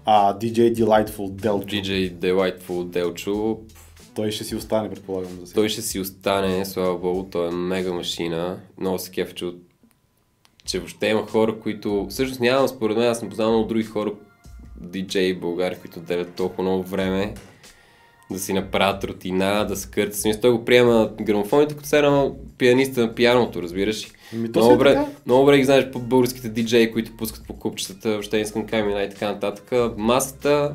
А 0.04 0.38
DJ 0.38 0.74
Delightful 0.74 1.30
Delcho? 1.30 1.66
DJ 1.66 2.18
Delightful 2.18 2.84
Delcho 2.84 3.58
той 4.14 4.30
ще 4.30 4.44
си 4.44 4.56
остане, 4.56 4.90
предполагам. 4.90 5.46
За 5.46 5.54
Той 5.54 5.68
ще 5.68 5.82
си 5.82 6.00
остане, 6.00 6.64
слава 6.64 6.98
богу, 6.98 7.30
той 7.30 7.48
е 7.48 7.50
мега 7.50 7.92
машина. 7.92 8.60
Много 8.80 8.98
се 8.98 9.10
кефа, 9.10 9.34
че, 9.34 9.46
че 10.64 10.78
въобще 10.78 11.06
има 11.06 11.26
хора, 11.26 11.60
които... 11.60 12.06
Всъщност 12.10 12.40
нямам, 12.40 12.68
според 12.68 12.96
мен, 12.96 13.08
аз 13.08 13.18
съм 13.18 13.28
познал 13.28 13.50
много 13.50 13.68
други 13.68 13.84
хора, 13.84 14.12
диджеи 14.80 15.34
Българи, 15.34 15.76
които 15.80 16.00
делят 16.00 16.34
толкова 16.34 16.62
много 16.62 16.82
време 16.82 17.34
да 18.30 18.38
си 18.38 18.52
направят 18.52 19.04
рутина, 19.04 19.66
да 19.68 19.76
скъртат. 19.76 20.16
Смисъл, 20.16 20.40
той 20.40 20.50
го 20.50 20.64
приема 20.64 21.10
грамофоните, 21.20 21.74
като 21.74 21.88
сега 21.88 22.30
пианиста 22.58 23.00
на 23.00 23.14
пианото, 23.14 23.62
разбираш. 23.62 24.08
Ми, 24.32 24.48
много, 24.48 24.70
е 24.70 24.72
добре, 24.72 25.06
много 25.26 25.40
добре 25.42 25.58
ги 25.58 25.64
знаеш 25.64 25.90
по 25.90 25.98
българските 25.98 26.48
диджеи, 26.48 26.92
които 26.92 27.16
пускат 27.16 27.46
по 27.46 27.54
купчетата, 27.58 28.10
въобще 28.10 28.38
искам 28.38 28.66
камина 28.66 29.02
и 29.02 29.10
така 29.10 29.32
нататък. 29.32 29.72
Масата 29.96 30.74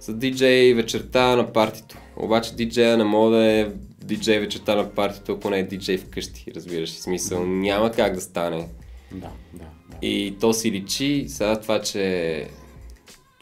са 0.00 0.12
диджеи 0.12 0.74
вечерта 0.74 1.36
на 1.36 1.52
партито. 1.52 1.98
Обаче 2.16 2.54
диджея 2.54 2.96
не 2.96 3.04
мога 3.04 3.36
да 3.36 3.44
е 3.44 3.66
диджей 4.04 4.38
вечерта 4.38 4.74
на 4.74 4.90
партито, 4.90 5.32
ако 5.32 5.50
не 5.50 5.58
е 5.58 5.62
диджей 5.62 5.98
вкъщи, 5.98 6.52
разбираш. 6.56 6.90
Смисъл, 6.90 7.46
няма 7.46 7.90
как 7.92 8.14
да 8.14 8.20
стане. 8.20 8.68
Да, 9.12 9.30
да, 9.52 9.64
да. 9.90 9.96
И 10.02 10.36
то 10.40 10.52
си 10.52 10.72
личи, 10.72 11.24
сега 11.28 11.60
това, 11.60 11.80
че 11.80 12.46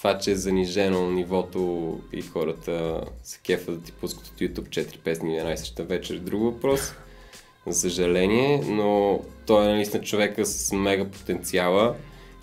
това, 0.01 0.18
че 0.18 0.30
е 0.30 0.34
занижено 0.34 1.11
нивото 1.11 1.98
и 2.12 2.22
хората 2.22 3.01
се 3.22 3.38
кефа 3.44 3.72
да 3.72 3.80
ти 3.80 3.92
пускат 3.92 4.26
от 4.26 4.40
YouTube 4.40 4.68
4 4.68 4.98
песни 4.98 5.38
една 5.38 5.53
и 5.53 5.59
съща 5.59 5.84
вечер, 5.84 6.14
е 6.14 6.18
друг 6.18 6.42
въпрос. 6.42 6.92
За 7.66 7.80
съжаление, 7.80 8.62
но 8.66 9.20
той 9.46 9.66
е 9.66 9.74
наистина 9.74 10.03
човека 10.03 10.46
с 10.46 10.72
мега 10.72 11.05
потенциала 11.05 11.94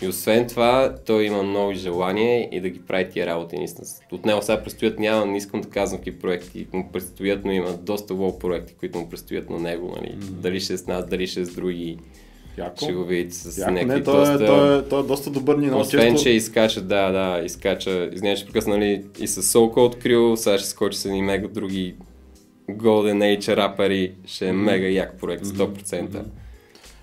и 0.02 0.08
освен 0.08 0.48
това, 0.48 0.94
той 1.06 1.24
има 1.24 1.42
нови 1.42 1.74
желания 1.74 2.48
и 2.52 2.60
да 2.60 2.68
ги 2.68 2.80
прави 2.82 3.10
тия 3.10 3.26
работи. 3.26 3.56
Наистина. 3.56 3.86
От 4.12 4.26
него 4.26 4.42
сега 4.42 4.62
предстоят, 4.62 4.98
няма, 4.98 5.26
не 5.26 5.36
искам 5.36 5.60
да 5.60 5.70
казвам 5.70 5.98
какви 5.98 6.18
проекти 6.18 6.66
му 6.72 6.88
предстоят, 6.92 7.44
но 7.44 7.52
има 7.52 7.72
доста 7.72 8.14
лоу 8.14 8.38
проекти, 8.38 8.74
които 8.74 8.98
му 8.98 9.08
предстоят 9.08 9.50
на 9.50 9.58
него. 9.58 9.94
Нали? 9.96 10.14
Mm. 10.14 10.30
Дали 10.30 10.60
ще 10.60 10.72
е 10.72 10.78
с 10.78 10.86
нас, 10.86 11.06
дали 11.06 11.26
ще 11.26 11.40
е 11.40 11.44
с 11.44 11.54
други. 11.54 11.98
Яко. 12.58 12.84
Ще 12.84 12.92
го 12.92 13.04
видите 13.04 13.36
с 13.36 13.58
Яко, 13.58 13.70
някакви 13.70 13.94
не, 13.94 14.02
той, 14.02 14.18
доста... 14.18 14.44
Е, 14.44 14.46
той, 14.46 14.78
е, 14.78 14.82
той 14.82 15.00
е 15.00 15.06
доста 15.06 15.30
добър 15.30 15.56
ни 15.56 15.70
Освен, 15.70 16.12
често... 16.12 16.22
че 16.22 16.30
изкача, 16.30 16.80
да, 16.80 17.10
да, 17.10 17.44
изкача, 17.44 18.10
извиня, 18.12 18.36
че 18.36 18.46
прекъсна, 18.46 18.76
нали, 18.76 19.04
и 19.18 19.28
с 19.28 19.42
Soul 19.42 19.86
открил, 19.86 20.36
сега 20.36 20.58
ще 20.58 20.68
скочи 20.68 20.98
с 20.98 21.04
едни 21.04 21.22
мега 21.22 21.48
други 21.48 21.94
Golden 22.70 23.38
Age 23.38 23.56
рапъри, 23.56 24.12
ще 24.26 24.48
е 24.48 24.52
мега 24.52 24.86
як 24.86 25.18
проект, 25.18 25.44
100%. 25.44 25.76
Mm-hmm. 25.82 26.22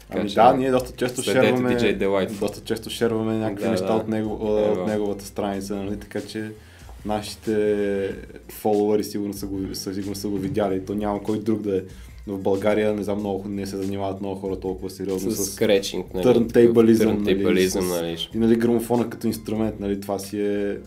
Ами 0.09 0.29
да, 0.29 0.53
ние 0.53 0.71
доста 0.71 0.91
често 0.91 1.21
шерваме, 1.21 1.93
доста 2.39 2.61
често 2.61 2.89
шерваме 2.89 3.37
някакви 3.37 3.63
да, 3.63 3.71
неща 3.71 3.85
да. 3.85 3.93
От, 3.93 4.07
него, 4.07 4.37
от 4.41 4.87
неговата 4.87 5.25
страница, 5.25 5.75
нали? 5.75 5.99
така 5.99 6.21
че 6.21 6.51
нашите 7.05 8.15
фолуари 8.49 9.03
сигурно 9.03 9.33
са 9.33 9.45
го, 9.45 9.75
сигурно 9.75 10.15
са 10.15 10.27
го 10.27 10.37
видяли. 10.37 10.85
То 10.85 10.95
няма 10.95 11.23
кой 11.23 11.39
друг 11.39 11.61
да 11.61 11.77
е. 11.77 11.81
Но 12.27 12.35
в 12.35 12.41
България 12.41 12.93
не 12.93 13.03
знам 13.03 13.19
много, 13.19 13.47
не 13.49 13.65
се 13.65 13.77
занимават 13.77 14.21
много 14.21 14.35
хора 14.35 14.59
толкова 14.59 14.89
сериозно 14.89 15.31
с, 15.31 15.45
с 15.45 15.53
скречинг, 15.53 16.13
нали, 16.13 16.23
търнтейбализъм, 16.23 17.23
нали, 17.23 17.69
с, 17.69 17.75
нали. 17.75 18.29
и 18.35 18.37
нали, 18.37 18.55
грамофона 18.55 19.09
като 19.09 19.27
инструмент, 19.27 19.79
нали, 19.79 20.01
това 20.01 20.19
си 20.19 20.41
е 20.41 20.77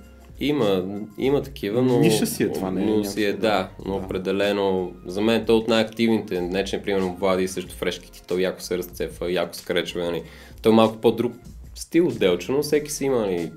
има, 0.40 0.84
има 1.18 1.42
такива, 1.42 1.82
но... 1.82 2.00
Ниша 2.00 2.26
си 2.26 2.42
е 2.42 2.52
това, 2.52 2.70
не 2.70 2.82
е? 2.82 2.86
Но 2.86 3.04
си 3.04 3.24
е, 3.24 3.32
да, 3.32 3.68
но 3.86 3.98
да. 3.98 4.04
определено... 4.04 4.92
За 5.06 5.20
мен 5.20 5.44
то 5.46 5.56
от 5.56 5.68
най-активните, 5.68 6.40
не 6.40 6.64
че, 6.64 6.82
примерно, 6.82 7.16
Влади 7.20 7.48
също 7.48 7.74
фрешките, 7.74 8.22
то 8.28 8.38
яко 8.38 8.60
се 8.60 8.78
разцепва, 8.78 9.32
яко 9.32 9.54
скречва, 9.54 10.04
нали. 10.04 10.22
То 10.62 10.68
е 10.68 10.72
малко 10.72 10.96
по-друг 10.96 11.32
стил 11.74 12.06
от 12.06 12.18
Делчо, 12.18 12.52
но 12.52 12.62
всеки 12.62 12.92
си 12.92 13.04
има, 13.04 13.18
нали. 13.18 13.52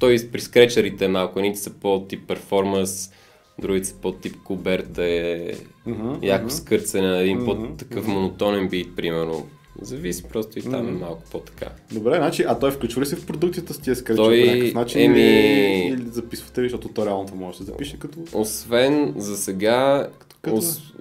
Той 0.00 0.16
при 0.32 0.40
скречерите 0.40 1.08
малко, 1.08 1.38
едните 1.38 1.58
са 1.58 1.70
по-тип 1.70 2.28
перформанс, 2.28 3.10
другите 3.58 3.86
са 3.86 3.94
по-тип 3.94 4.36
куберт, 4.44 4.98
е 4.98 5.54
uh-huh, 5.88 6.18
яко 6.22 6.48
uh-huh. 6.48 6.52
скърцане 6.52 7.08
на 7.08 7.18
един 7.18 7.40
uh-huh, 7.40 7.44
по-такъв 7.44 8.06
uh-huh. 8.06 8.12
монотонен 8.12 8.68
бит, 8.68 8.96
примерно 8.96 9.46
Зависи 9.80 10.22
просто 10.22 10.58
и 10.58 10.62
там 10.62 10.72
mm. 10.72 10.88
е 10.88 10.92
малко 10.92 11.22
по-така. 11.30 11.66
Добре, 11.92 12.16
значи, 12.16 12.44
а 12.48 12.58
той 12.58 12.70
включва 12.70 13.02
ли 13.02 13.06
се 13.06 13.16
в 13.16 13.26
продукцията 13.26 13.74
с 13.74 13.78
тия 13.78 13.96
скречи 13.96 14.16
той... 14.16 14.40
по 14.40 14.46
някакъв 14.46 14.74
начин 14.74 15.00
еми... 15.00 15.88
или, 15.88 16.02
записвате 16.10 16.62
ли, 16.62 16.64
защото 16.64 16.88
то 16.88 17.06
реално 17.06 17.28
може 17.34 17.58
да 17.58 17.64
се 17.64 17.70
запише 17.70 17.98
като... 17.98 18.18
Освен 18.32 19.14
за 19.16 19.36
сега, 19.36 20.08
като... 20.42 20.56
Ос... 20.56 20.92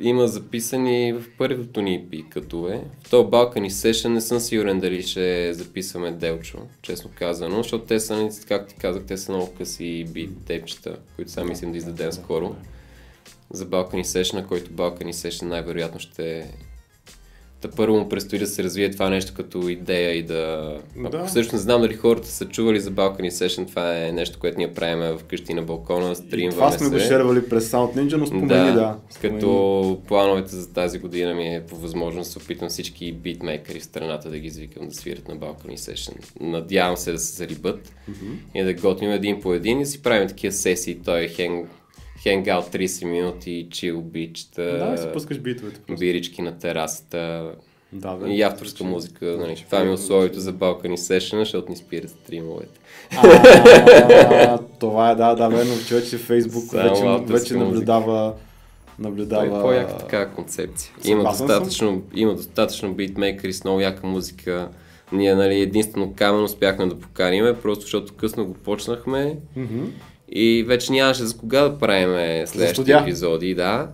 има 0.00 0.28
записани 0.28 1.12
в 1.12 1.24
първото 1.38 1.82
ни 1.82 2.00
EP 2.00 2.28
като 2.28 2.68
е. 2.68 2.84
В 3.04 3.10
този 3.10 3.28
Balkany 3.28 3.68
Session 3.68 4.08
не 4.08 4.20
съм 4.20 4.40
сигурен 4.40 4.80
дали 4.80 5.02
ще 5.02 5.54
записваме 5.54 6.10
Делчо, 6.10 6.58
честно 6.82 7.10
казано, 7.14 7.56
защото 7.56 7.84
те 7.84 8.00
са, 8.00 8.28
както 8.48 8.74
ти 8.74 8.80
казах, 8.80 9.02
те 9.06 9.16
са 9.16 9.32
много 9.32 9.52
къси 9.58 10.06
бит 10.08 10.30
тепчета, 10.46 10.96
които 11.16 11.30
сега 11.30 11.44
мислим 11.44 11.72
да 11.72 11.78
издадем 11.78 12.12
скоро. 12.12 12.54
За 13.52 13.66
Balkany 13.66 14.02
Session, 14.02 14.46
който 14.46 14.70
Balkany 14.70 15.12
Session 15.12 15.42
най-вероятно 15.42 16.00
ще 16.00 16.50
Та 17.60 17.70
първо 17.70 17.96
му 17.96 18.08
предстои 18.08 18.38
да 18.38 18.46
се 18.46 18.62
развие 18.62 18.90
това 18.90 19.10
нещо 19.10 19.32
като 19.36 19.68
идея 19.68 20.14
и 20.14 20.22
да... 20.22 20.74
Да. 20.96 21.16
Ако 21.18 21.26
всъщност 21.26 21.52
не 21.52 21.58
знам 21.58 21.80
дали 21.80 21.94
хората 21.94 22.28
са 22.28 22.44
чували 22.48 22.80
за 22.80 22.90
Balcony 22.90 23.28
Session, 23.28 23.68
това 23.68 23.96
е 24.06 24.12
нещо, 24.12 24.38
което 24.38 24.58
ние 24.58 24.74
правим 24.74 25.18
вкъщи 25.18 25.54
на 25.54 25.62
балкона, 25.62 26.16
стримваме 26.16 26.50
Това 26.50 26.72
сме 26.72 26.86
се. 26.86 26.92
го 26.92 26.98
шервали 27.00 27.48
през 27.48 27.70
Sound 27.70 27.96
Ninja, 27.96 28.16
но 28.16 28.26
спомени, 28.26 28.48
да. 28.48 28.72
да. 28.72 28.96
Спомени. 29.10 29.40
Като 29.40 30.00
плановете 30.08 30.56
за 30.56 30.72
тази 30.72 30.98
година 30.98 31.34
ми 31.34 31.54
е 31.54 31.62
по 31.68 31.76
възможност 31.76 32.34
да 32.34 32.44
опитам 32.44 32.68
всички 32.68 33.12
битмейкъри 33.12 33.80
в 33.80 33.84
страната 33.84 34.30
да 34.30 34.38
ги 34.38 34.46
извикам 34.46 34.88
да 34.88 34.94
свирят 34.94 35.28
на 35.28 35.36
Balcony 35.36 35.76
Session. 35.76 36.14
Надявам 36.40 36.96
се 36.96 37.12
да 37.12 37.18
се 37.18 37.36
зарибат 37.36 37.92
Мгм. 38.08 38.32
и 38.54 38.62
да 38.62 38.74
готвим 38.74 39.10
един 39.10 39.40
по 39.40 39.54
един 39.54 39.80
и 39.80 39.86
си 39.86 40.02
правим 40.02 40.28
такива 40.28 40.52
сесии. 40.52 40.98
Той 41.04 41.20
е 41.24 41.28
хенг, 41.28 41.68
хенгаут 42.22 42.64
30 42.64 43.04
минути, 43.04 43.66
чил 43.70 44.00
бичта, 44.00 44.62
Да, 44.62 44.96
си 44.98 45.08
пускаш 45.12 45.38
битовете 45.38 45.80
просто. 45.80 46.00
бирички 46.00 46.42
на 46.42 46.58
терасата 46.58 47.50
Да, 47.92 48.14
бе. 48.14 48.30
и 48.30 48.42
авторска 48.42 48.84
музика. 48.84 49.36
Нали. 49.40 49.64
Това 49.66 49.84
ми 49.84 49.90
е 49.90 49.94
условието 49.94 50.40
за 50.40 50.52
Balcony 50.54 50.94
Session, 50.94 51.38
защото 51.38 51.70
ни 51.70 51.76
спират 51.76 52.10
стримовете. 52.10 52.80
А, 53.22 54.58
това 54.80 55.10
е, 55.10 55.14
да, 55.14 55.34
да, 55.34 55.48
верно, 55.48 55.72
че 55.88 55.94
вече 55.94 56.18
Фейсбук 56.18 56.72
вече, 56.72 57.02
вече 57.26 57.54
наблюдава, 57.54 58.34
наблюдава... 58.98 59.44
Това 59.46 59.58
е 59.58 59.62
по-яка 59.62 59.98
така 59.98 60.28
концепция. 60.28 60.92
Има 61.04 61.24
достатъчно, 61.24 62.02
има 62.14 62.34
достатъчно 62.34 62.94
битмейкъри 62.94 63.52
с 63.52 63.64
много 63.64 63.80
яка 63.80 64.06
музика. 64.06 64.68
Ние, 65.12 65.34
нали, 65.34 65.60
единствено 65.60 66.12
камен 66.16 66.44
успяхме 66.44 66.86
да 66.86 66.98
поканиме, 66.98 67.54
просто 67.54 67.82
защото 67.82 68.14
късно 68.14 68.46
го 68.46 68.54
почнахме 68.54 69.36
Мгм. 69.56 69.84
И 70.30 70.64
вече 70.66 70.92
нямаше 70.92 71.24
за 71.24 71.36
кога 71.36 71.60
да 71.60 71.78
правим 71.78 72.46
следващите 72.46 72.92
епизоди, 72.92 73.54
да. 73.54 73.88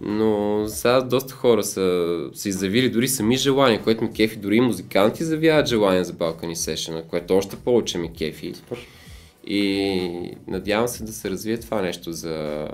Но 0.00 0.64
сега 0.68 1.00
доста 1.00 1.34
хора 1.34 1.64
са 1.64 2.18
си 2.34 2.48
изявили 2.48 2.90
дори 2.90 3.08
сами 3.08 3.36
желания, 3.36 3.82
което 3.82 4.04
ми 4.04 4.12
кефи, 4.12 4.36
дори 4.36 4.56
и 4.56 4.60
музиканти 4.60 5.24
завяват 5.24 5.66
желания 5.66 6.04
за 6.04 6.12
Balcony 6.12 6.54
Session, 6.54 7.06
което 7.06 7.36
още 7.36 7.56
повече 7.56 7.98
ми 7.98 8.12
кефи. 8.12 8.54
Супер. 8.54 8.78
И 9.46 10.36
надявам 10.46 10.88
се 10.88 11.04
да 11.04 11.12
се 11.12 11.30
развие 11.30 11.60
това 11.60 11.82
нещо 11.82 12.12
за, 12.12 12.68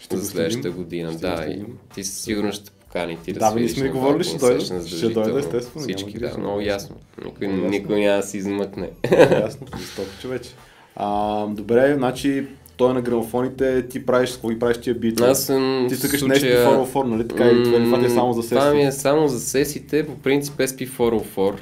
Ще 0.00 0.16
за 0.16 0.26
следващата 0.26 0.70
година. 0.70 1.12
Ще 1.12 1.20
да, 1.20 1.46
и 1.48 1.62
ти 1.94 2.04
със 2.04 2.18
сигурност 2.18 2.62
ще 2.62 2.70
покани 2.70 3.18
ти 3.24 3.32
да, 3.32 3.40
Да, 3.40 3.50
свириш 3.50 3.72
сме 3.72 3.84
на 3.84 3.92
говорили, 3.92 4.24
ще 4.24 4.38
дойде. 4.38 4.64
Ще 4.86 5.08
дойде, 5.08 5.38
естествено, 5.38 5.82
Всички, 5.82 6.18
да, 6.18 6.38
много 6.38 6.60
ясно. 6.60 6.96
Никой, 7.24 7.48
никой 7.48 8.00
няма 8.00 8.16
да 8.16 8.22
се 8.22 8.38
измъкне. 8.38 8.90
Ясно, 9.30 9.66
жестоко 9.78 10.08
човече. 10.20 10.50
А, 10.98 11.06
добре, 11.46 11.94
значи 11.94 12.46
той 12.76 12.90
е 12.90 12.94
на 12.94 13.02
грамофоните, 13.02 13.88
ти 13.88 14.06
правиш, 14.06 14.30
какво 14.30 14.48
ги 14.48 14.58
правиш 14.58 14.78
тия 14.78 14.94
битове? 14.94 15.30
Аз 15.30 15.42
съм 15.42 15.86
Ти 15.88 15.96
цъкаш 15.96 16.20
в 16.20 16.26
на 16.26 16.34
случая- 16.34 16.66
SP404, 16.66 17.02
нали 17.04 17.28
така? 17.28 17.46
И 17.46 17.62
това, 17.64 17.78
това 17.78 18.06
е 18.06 18.10
само 18.10 18.32
за 18.32 18.42
Това 18.44 18.64
ми 18.64 18.70
сесии. 18.72 18.86
е 18.88 18.92
само 18.92 19.28
за 19.28 19.40
сесиите, 19.40 20.06
по 20.06 20.14
принцип 20.14 20.54
SP404. 20.56 21.54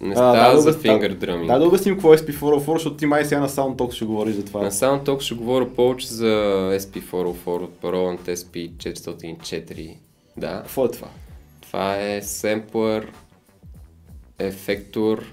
Не 0.00 0.10
А, 0.10 0.14
става 0.14 0.54
да, 0.54 0.60
за 0.60 0.72
да, 0.72 0.78
finger 0.78 1.16
drumming. 1.16 1.46
Да, 1.46 1.58
да 1.58 1.66
обясним 1.66 1.94
какво 1.94 2.14
е 2.14 2.18
SP404, 2.18 2.72
защото 2.72 2.96
ти 2.96 3.06
май 3.06 3.24
сега 3.24 3.40
на 3.40 3.48
Sound 3.48 3.76
Talk 3.76 3.92
ще 3.92 4.04
говориш 4.04 4.34
за 4.34 4.44
това. 4.44 4.62
На 4.62 4.70
SoundTalk 4.70 5.20
ще 5.20 5.34
говоря 5.34 5.68
повече 5.68 6.06
за 6.06 6.26
SP404 6.72 7.24
от 7.46 7.80
Roland 7.82 8.28
SP404. 8.28 9.94
Да. 10.36 10.56
Какво 10.56 10.84
е 10.84 10.90
това? 10.90 11.08
Това 11.60 11.96
е 11.96 12.22
семплър, 12.22 13.06
ефектор. 14.38 15.24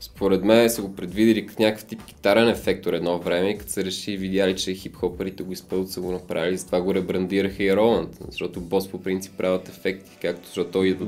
Според 0.00 0.44
мен 0.44 0.70
са 0.70 0.82
го 0.82 0.94
предвидели 0.94 1.46
като 1.46 1.62
някакъв 1.62 1.84
тип 1.84 2.04
китарен 2.04 2.48
ефектор 2.48 2.92
едно 2.92 3.18
време 3.18 3.50
и 3.50 3.58
като 3.58 3.72
са 3.72 3.84
решили 3.84 4.16
видяли, 4.16 4.56
че 4.56 4.74
хип-хоперите 4.74 5.42
го 5.42 5.52
изпълват, 5.52 5.90
са 5.90 6.00
го 6.00 6.12
направили, 6.12 6.56
затова 6.56 6.80
го 6.80 6.94
ребрандираха 6.94 7.62
и 7.62 7.70
Roland, 7.70 8.26
защото 8.28 8.60
Бос 8.60 8.88
по 8.88 9.02
принцип 9.02 9.32
правят 9.36 9.68
ефекти, 9.68 10.10
както 10.22 10.46
защото 10.46 10.70
той 10.70 10.86
идва 10.88 11.06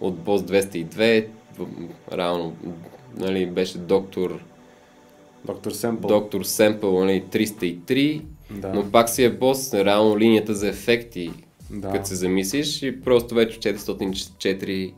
от 0.00 0.16
Бос 0.16 0.42
202, 0.42 1.26
в- 1.58 1.66
реално 2.12 2.56
нали, 3.16 3.46
беше 3.46 3.78
доктор, 3.78 4.40
Доктор 5.44 5.70
Семпъл. 5.70 6.08
доктор 6.08 6.42
Семпъл 6.42 7.04
нали, 7.04 7.22
303, 7.22 8.22
Да. 8.50 8.68
но 8.68 8.90
пак 8.90 9.08
си 9.08 9.24
е 9.24 9.30
бос, 9.30 9.74
реално 9.74 10.18
линията 10.18 10.54
за 10.54 10.68
ефекти, 10.68 11.30
Да. 11.70 11.90
като 11.90 12.08
се 12.08 12.14
замислиш 12.14 12.82
и 12.82 13.00
просто 13.00 13.34
вече 13.34 13.58
404 13.60 14.92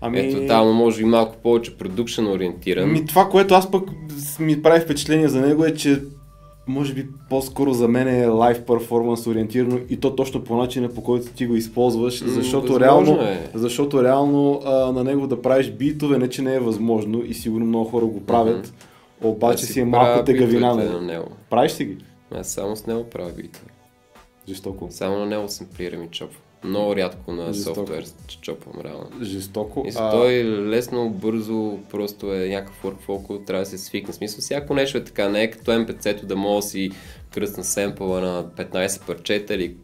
Ами... 0.00 0.18
е 0.18 0.32
тотално, 0.32 0.72
може 0.72 0.98
би 0.98 1.04
малко 1.04 1.36
повече 1.42 1.76
продукшен 1.76 2.26
ориентиран. 2.26 2.92
Ми, 2.92 3.06
това, 3.06 3.28
което 3.28 3.54
аз 3.54 3.70
пък 3.70 3.84
ми 4.40 4.62
прави 4.62 4.80
впечатление 4.80 5.28
за 5.28 5.40
него 5.40 5.64
е, 5.64 5.74
че 5.74 6.02
може 6.66 6.94
би 6.94 7.06
по-скоро 7.30 7.72
за 7.72 7.88
мен 7.88 8.08
е 8.08 8.26
лайв 8.26 8.64
перформанс 8.66 9.26
ориентирано 9.26 9.78
и 9.88 10.00
то 10.00 10.16
точно 10.16 10.44
по 10.44 10.56
начина 10.56 10.88
по 10.88 11.02
който 11.02 11.32
ти 11.32 11.46
го 11.46 11.54
използваш, 11.54 12.24
защото 12.24 12.80
реално, 12.80 13.20
е. 13.20 13.50
защото 13.54 14.04
реално 14.04 14.62
а, 14.64 14.92
на 14.92 15.04
него 15.04 15.26
да 15.26 15.42
правиш 15.42 15.70
битове 15.70 16.18
не 16.18 16.28
че 16.28 16.42
не 16.42 16.54
е 16.54 16.60
възможно 16.60 17.22
и 17.24 17.34
сигурно 17.34 17.66
много 17.66 17.90
хора 17.90 18.06
го 18.06 18.20
правят, 18.20 18.74
обаче 19.22 19.64
Аз 19.64 19.70
си 19.70 19.80
е 19.80 19.84
малко 19.84 20.24
тегавина. 20.24 20.74
на 20.74 21.00
него. 21.00 21.26
Правиш 21.50 21.72
си 21.72 21.84
ги? 21.84 21.96
Аз 22.34 22.48
само 22.48 22.76
с 22.76 22.86
него 22.86 23.04
правя 23.04 23.32
битове. 23.36 23.66
Жестоко. 24.48 24.88
Само 24.90 25.18
на 25.18 25.26
него 25.26 25.48
съм 25.48 25.66
плирам 25.76 26.02
и 26.02 26.08
чопвам. 26.08 26.42
Много 26.64 26.96
рядко 26.96 27.32
на 27.32 27.52
Жестоко. 27.52 27.74
софтуер 27.76 28.04
чопвам 28.42 28.74
реално. 28.84 29.06
Жестоко. 29.22 29.84
И 29.86 29.92
А, 29.96 30.10
той 30.10 30.32
лесно, 30.44 31.10
бързо, 31.10 31.78
просто 31.90 32.34
е 32.34 32.48
някакъв 32.48 32.82
workflow, 32.84 33.46
трябва 33.46 33.62
да 33.62 33.70
се 33.70 33.78
свикне. 33.78 34.14
Смисъл, 34.14 34.40
всяко 34.40 34.74
нещо 34.74 34.98
е 34.98 35.04
така, 35.04 35.28
не 35.28 35.42
е 35.42 35.50
като 35.50 35.70
MPC-то 35.70 36.26
да 36.26 36.36
мога 36.36 36.56
да 36.56 36.62
си 36.62 36.90
кръсна 37.30 37.64
семпъла 37.64 38.20
на 38.20 38.44
15 38.46 39.06
парчета 39.06 39.54
или 39.54 39.74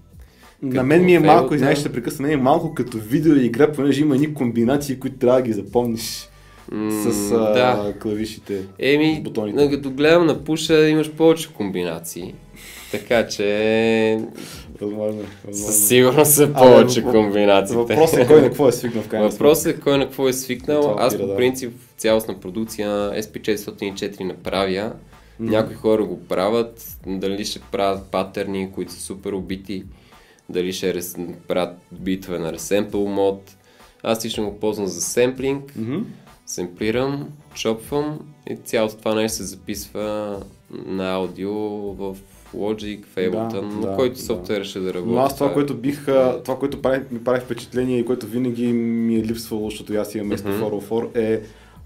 На 0.62 0.82
мен 0.82 1.04
ми 1.04 1.14
е 1.14 1.20
малко, 1.20 1.54
извинявай, 1.54 1.74
да. 1.74 1.80
ще 1.80 1.92
прекъсна, 1.92 2.22
мен 2.22 2.32
е 2.32 2.42
малко 2.42 2.74
като 2.74 2.98
видеоигра, 2.98 3.72
понеже 3.72 4.00
има 4.00 4.14
едни 4.14 4.34
комбинации, 4.34 4.98
които 4.98 5.16
трябва 5.16 5.38
да 5.38 5.46
ги 5.46 5.52
запомниш 5.52 6.28
М, 6.72 6.90
с 6.92 7.32
а, 7.32 7.38
да. 7.38 7.94
клавишите. 8.02 8.62
Еми, 8.78 9.16
с 9.16 9.22
бутоните. 9.22 9.70
като 9.70 9.90
гледам 9.90 10.26
на 10.26 10.44
пуша, 10.44 10.88
имаш 10.88 11.10
повече 11.10 11.52
комбинации. 11.52 12.34
Така 12.90 13.26
че 13.26 14.18
Възможно 14.84 15.22
възможно 15.44 15.72
със 15.72 15.88
сигурност 15.88 16.32
са 16.32 16.52
повече 16.52 17.02
въп- 17.02 17.10
комбинациите. 17.10 17.76
Въпросът 17.78 18.18
е 18.20 18.26
кой 18.26 18.40
на 18.40 18.46
какво 18.46 18.68
е 18.68 18.72
свикнал 18.72 19.02
в 19.02 19.08
крайна 19.08 19.28
Въпросът 19.28 19.66
е 19.76 19.80
кой 19.80 19.98
на 19.98 20.04
какво 20.04 20.28
е 20.28 20.32
свикнал. 20.32 20.82
Това 20.82 20.96
Аз 20.98 21.18
по 21.18 21.36
принцип 21.36 21.72
в 21.72 22.00
цялостна 22.00 22.40
продукция 22.40 22.88
на 22.88 23.22
SP404 23.22 24.20
направя. 24.20 24.92
Някои 25.40 25.74
хора 25.76 26.04
го 26.04 26.20
правят, 26.20 26.96
дали 27.06 27.44
ще 27.44 27.60
правят 27.72 28.06
патърни, 28.10 28.72
които 28.72 28.92
са 28.92 29.00
супер 29.00 29.32
убити, 29.32 29.84
дали 30.48 30.72
ще 30.72 30.94
рес... 30.94 31.16
правят 31.48 31.76
битове 31.92 32.38
на 32.38 32.52
Resample 32.52 33.06
мод. 33.06 33.56
Аз 34.02 34.24
лично 34.24 34.50
го 34.50 34.58
ползвам 34.60 34.86
за 34.86 35.00
семплинг, 35.00 35.72
Мгм. 35.76 35.96
семплирам, 36.46 37.28
чопвам 37.54 38.18
и 38.50 38.56
цялото 38.56 38.96
това 38.96 39.14
нещо 39.14 39.36
се 39.36 39.42
записва 39.44 40.40
на 40.70 41.12
аудио 41.14 41.52
в 41.92 42.16
Logic, 42.54 43.00
Ableton, 43.16 43.80
Да, 43.80 43.94
който 43.96 44.14
да. 44.14 44.20
софтуер 44.22 44.64
ще 44.64 44.80
да 44.80 44.94
работи. 44.94 45.12
Но 45.12 45.20
аз 45.20 45.34
това, 45.34 45.50
е- 45.50 45.52
което 45.54 45.74
бих, 45.74 46.04
това, 46.44 46.58
което 46.58 46.82
прави, 46.82 47.00
ми 47.10 47.24
прави 47.24 47.40
впечатление 47.40 47.98
и 47.98 48.04
което 48.04 48.26
винаги 48.26 48.66
ми 48.72 49.16
е 49.16 49.22
липсвало, 49.22 49.70
защото 49.70 49.94
аз 49.94 50.14
имам 50.14 50.30
SP404, 50.30 51.16
е 51.16 51.40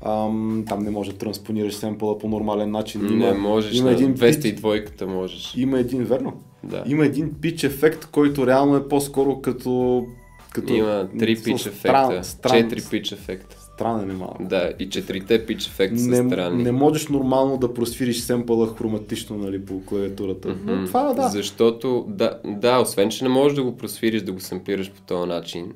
ам, 0.06 0.64
там 0.68 0.82
не 0.82 0.90
може 0.90 1.12
да 1.12 1.18
транспонираш 1.18 1.74
семпъла 1.74 2.18
по 2.18 2.28
нормален 2.28 2.70
начин. 2.70 3.18
Не 3.18 3.32
можеш, 3.32 3.78
има 3.78 3.90
един 3.90 4.14
пич, 4.14 4.20
202 4.20 5.04
можеш. 5.04 5.54
има 5.56 5.78
един, 5.78 6.04
верно? 6.04 6.32
Да. 6.64 6.82
Има 6.86 7.04
един 7.04 7.34
пич 7.40 7.64
ефект, 7.64 8.06
който 8.06 8.46
реално 8.46 8.76
е 8.76 8.88
по-скоро 8.88 9.40
като... 9.40 10.04
като 10.52 10.72
Има 10.74 11.08
три 11.18 11.36
пич 11.44 11.66
ефекта, 11.66 12.22
четири 12.50 12.80
пич 12.90 13.12
ефекта. 13.12 13.56
Странен 13.78 14.10
е 14.10 14.14
малко. 14.14 14.44
Да, 14.44 14.72
и 14.78 14.90
четирите 14.90 15.46
пич 15.46 15.66
ефекта 15.66 15.98
са 15.98 16.08
не, 16.08 16.16
странни. 16.16 16.62
не 16.62 16.72
можеш 16.72 17.08
нормално 17.08 17.56
да 17.56 17.74
просвириш 17.74 18.20
семпъла 18.20 18.74
хроматично 18.74 19.38
нали, 19.38 19.64
по 19.64 19.82
клавиатурата. 19.86 20.56
Но 20.64 20.76
М, 20.76 20.86
това 20.86 21.12
да. 21.12 21.28
Защото, 21.28 22.04
да, 22.08 22.38
да, 22.44 22.80
освен, 22.80 23.10
че 23.10 23.24
не 23.24 23.30
можеш 23.30 23.56
да 23.56 23.62
го 23.62 23.76
просвириш, 23.76 24.22
да 24.22 24.32
го 24.32 24.40
семплираш 24.40 24.90
по 24.92 25.00
този 25.00 25.28
начин. 25.28 25.72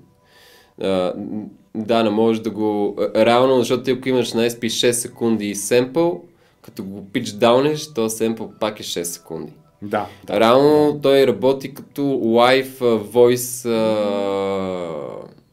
А, 0.81 1.13
да, 1.75 2.03
не 2.03 2.11
можеш 2.11 2.43
да 2.43 2.51
го... 2.51 2.97
Реално, 3.17 3.59
защото 3.59 3.83
ти 3.83 3.91
ако 3.91 4.09
имаш 4.09 4.33
на 4.33 4.51
SP 4.51 4.63
6 4.67 4.91
секунди 4.91 5.47
и 5.51 5.55
семпъл, 5.55 6.23
като 6.63 6.85
го 6.85 7.07
пич 7.13 7.31
даунеш, 7.31 7.95
то 7.95 8.09
семпъл 8.09 8.53
пак 8.61 8.81
е 8.81 8.83
6 8.83 9.03
секунди. 9.03 9.53
Да, 9.83 10.07
да. 10.25 10.41
Реално 10.41 11.01
той 11.03 11.27
работи 11.27 11.75
като 11.75 12.03
live 12.03 13.01
voice 13.01 13.69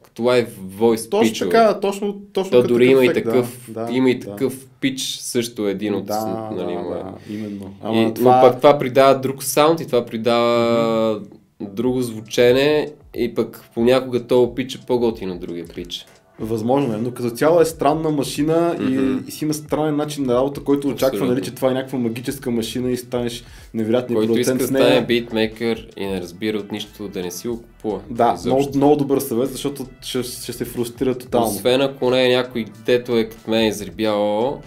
а, 0.10 0.20
като 0.20 0.22
live 0.22 0.50
voice 0.80 1.12
Точно 1.12 1.32
пичове. 1.32 1.52
така, 1.52 1.80
точно, 1.80 2.22
точно 2.34 2.62
То 2.62 2.68
дори 2.68 2.86
има 2.86 3.06
и 3.06 3.14
такъв, 3.14 3.70
да, 3.70 3.86
да, 3.86 3.94
има 3.94 4.10
и 4.10 4.20
да. 4.20 4.30
такъв 4.30 4.68
пич, 4.82 5.18
също 5.22 5.68
един 5.68 5.96
от... 5.96 6.06
Да, 6.06 6.50
нали, 6.52 6.66
да, 6.66 6.72
е. 6.72 6.76
да, 6.76 7.14
именно. 7.30 7.66
И, 7.66 7.78
Ама 7.84 8.02
Но 8.02 8.14
това... 8.14 8.42
пък 8.42 8.58
това 8.58 8.78
придава 8.78 9.20
друг 9.20 9.44
саунд 9.44 9.80
и 9.80 9.86
това 9.86 10.06
придава 10.06 11.22
друго 11.62 12.02
звучене 12.02 12.92
и 13.16 13.36
пък 13.36 13.70
понякога 13.74 14.28
то 14.28 14.56
пич 14.56 14.76
е 14.76 14.80
по-готино 14.88 15.34
от 15.34 15.40
другия 15.40 15.66
пич. 15.68 16.06
Възможно 16.40 16.94
е, 16.94 16.98
но 16.98 17.12
като 17.12 17.30
цяло 17.30 17.62
е 17.62 17.66
странна 17.66 18.10
машина 18.10 18.76
Мгм. 18.80 18.94
и, 18.94 19.28
и 19.28 19.32
си 19.32 19.44
има 19.46 19.54
странен 19.54 19.96
начин 19.96 20.26
на 20.26 20.36
работа, 20.36 20.64
който 20.64 20.88
очаква, 20.88 21.08
Абсолютно. 21.08 21.34
нали, 21.34 21.46
че 21.46 21.56
това 21.56 21.72
е 21.72 21.74
някаква 21.74 22.00
магическа 22.00 22.52
машина 22.52 22.92
и 22.92 22.98
станеш 22.98 23.44
невероятни 23.74 24.16
Който 24.16 24.32
иска 24.38 24.52
процент 24.54 24.60
да 24.60 24.68
с 24.68 24.72
нея. 24.72 24.86
стане 24.86 25.06
битмейкър 25.06 25.88
и 25.98 26.06
не 26.06 26.22
разбира 26.22 26.58
от 26.58 26.72
нищо, 26.72 27.08
да 27.08 27.22
не 27.22 27.32
си 27.32 27.48
го 27.48 27.62
купува. 27.62 28.00
Да, 28.10 28.38
много, 28.46 28.68
много 28.76 28.96
добър 28.96 29.20
съвет, 29.20 29.50
защото 29.52 29.86
ще, 30.02 30.24
ще 30.24 30.54
се 30.54 30.66
фрустрира 30.66 31.18
тотално. 31.18 31.48
Освен 31.48 31.82
ако 31.82 32.10
не 32.10 32.26
е 32.26 32.36
някой, 32.36 32.66
дето 32.86 33.18
е 33.18 33.24
като 33.24 33.50
мен 33.52 33.68
изребял 33.68 34.62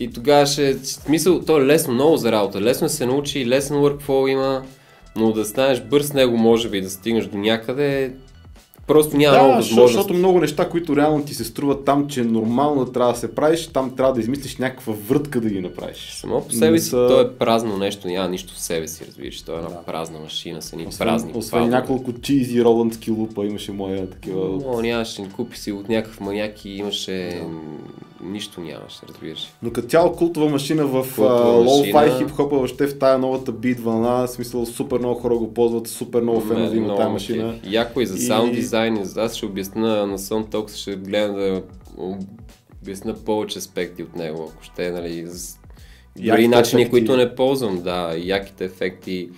и 0.00 0.10
тогава 0.10 0.46
ще... 0.46 0.74
Смисъл, 0.74 1.40
то 1.40 1.60
е 1.60 1.66
лесно 1.66 1.94
много 1.94 2.16
за 2.16 2.32
работа. 2.32 2.60
Лесно 2.60 2.88
се 2.88 3.06
научи, 3.06 3.46
лесен 3.46 3.76
workflow 3.76 4.30
има, 4.30 4.62
но 5.16 5.32
да 5.32 5.44
станеш 5.44 5.80
бърз 5.80 6.06
с 6.06 6.12
него, 6.12 6.36
може 6.36 6.68
би, 6.68 6.80
да 6.80 6.90
стигнеш 6.90 7.26
до 7.26 7.38
някъде, 7.38 8.12
просто 8.86 9.16
няма 9.16 9.36
много 9.36 9.48
Да, 9.48 9.56
защото, 9.56 9.74
възможности. 9.74 9.96
защото 9.98 10.14
много 10.14 10.40
неща, 10.40 10.68
които 10.68 10.96
реално 10.96 11.24
ти 11.24 11.34
се 11.34 11.44
струват 11.44 11.84
там, 11.84 12.08
че 12.08 12.22
нормално 12.22 12.84
да 12.84 12.92
трябва 12.92 13.12
да 13.12 13.18
се 13.18 13.34
правиш, 13.34 13.66
там 13.66 13.96
трябва 13.96 14.12
да 14.12 14.20
измислиш 14.20 14.56
някаква 14.56 14.94
въртка 15.00 15.40
да 15.40 15.48
ги 15.48 15.60
направиш. 15.60 16.12
Само 16.12 16.40
по 16.42 16.52
себе 16.52 16.78
си, 16.78 16.88
са- 16.88 17.06
то 17.08 17.20
е 17.20 17.30
празно 17.30 17.76
нещо, 17.76 18.08
няма 18.08 18.28
нищо 18.28 18.54
в 18.54 18.60
себе 18.60 18.88
си, 18.88 19.04
разбираш. 19.06 19.42
То 19.42 19.52
е 19.52 19.56
една 19.56 19.68
Да. 19.68 19.82
празна 19.82 20.18
машина 20.18 20.62
с 20.62 20.72
едни 20.72 20.86
Освен, 20.86 21.06
празни 21.06 21.32
освен 21.34 21.50
палове. 21.52 21.70
няколко 21.70 22.12
чизи 22.12 22.64
роландски 22.64 23.10
лупа 23.10 23.44
имаше 23.44 23.72
моя 23.72 24.10
такива. 24.10 24.60
Но 24.66 24.80
нямаше, 24.80 25.28
купи 25.36 25.58
си 25.58 25.72
от 25.72 25.88
някакъв 25.88 26.20
маняк 26.20 26.64
и 26.64 26.70
имаше... 26.70 27.42
Нищо 28.22 28.60
нямаше, 28.60 28.98
разбираш. 29.08 29.52
Но 29.62 29.72
като 29.72 29.88
цяло 29.88 30.12
култова 30.12 30.48
машина 30.48 30.86
в 30.86 31.18
лоу-фай 31.18 32.18
хип-хопа, 32.18 32.56
въобще 32.56 32.86
в 32.86 32.98
тая 32.98 33.18
новата 33.18 33.52
бит 33.52 33.80
вълна, 33.80 34.26
в 34.26 34.28
смисъл 34.28 34.66
супер 34.66 34.98
много 34.98 35.20
хора 35.20 35.34
го 35.34 35.54
ползват, 35.54 35.88
супер 35.88 36.22
много 36.22 36.40
фенове 36.40 36.76
има 36.76 36.98
ме 36.98 37.08
машина. 37.08 37.54
кефи. 37.54 37.74
Яко 37.74 38.00
и 38.00 38.06
за 38.06 38.18
саунд 38.18 38.54
дизайн. 38.54 39.06
Аз 39.16 39.34
ще 39.34 39.46
обясна 39.46 40.06
на 40.06 40.18
Sound 40.18 40.46
Talks, 40.48 40.76
ще 40.76 40.96
гледам 40.96 41.36
да 41.36 41.62
обясна 42.82 43.14
повече 43.14 43.58
аспекти 43.58 44.02
от 44.02 44.16
него, 44.16 44.50
ако 44.52 44.64
ще, 44.64 44.90
нали, 44.90 45.26
с... 45.26 45.58
Яките 46.18 46.30
дори 46.30 46.48
начини, 46.48 46.90
които 46.90 47.16
не 47.16 47.34
ползвам, 47.34 47.82
да, 47.82 48.14
яките 48.18 48.64
ефекти 48.64 49.30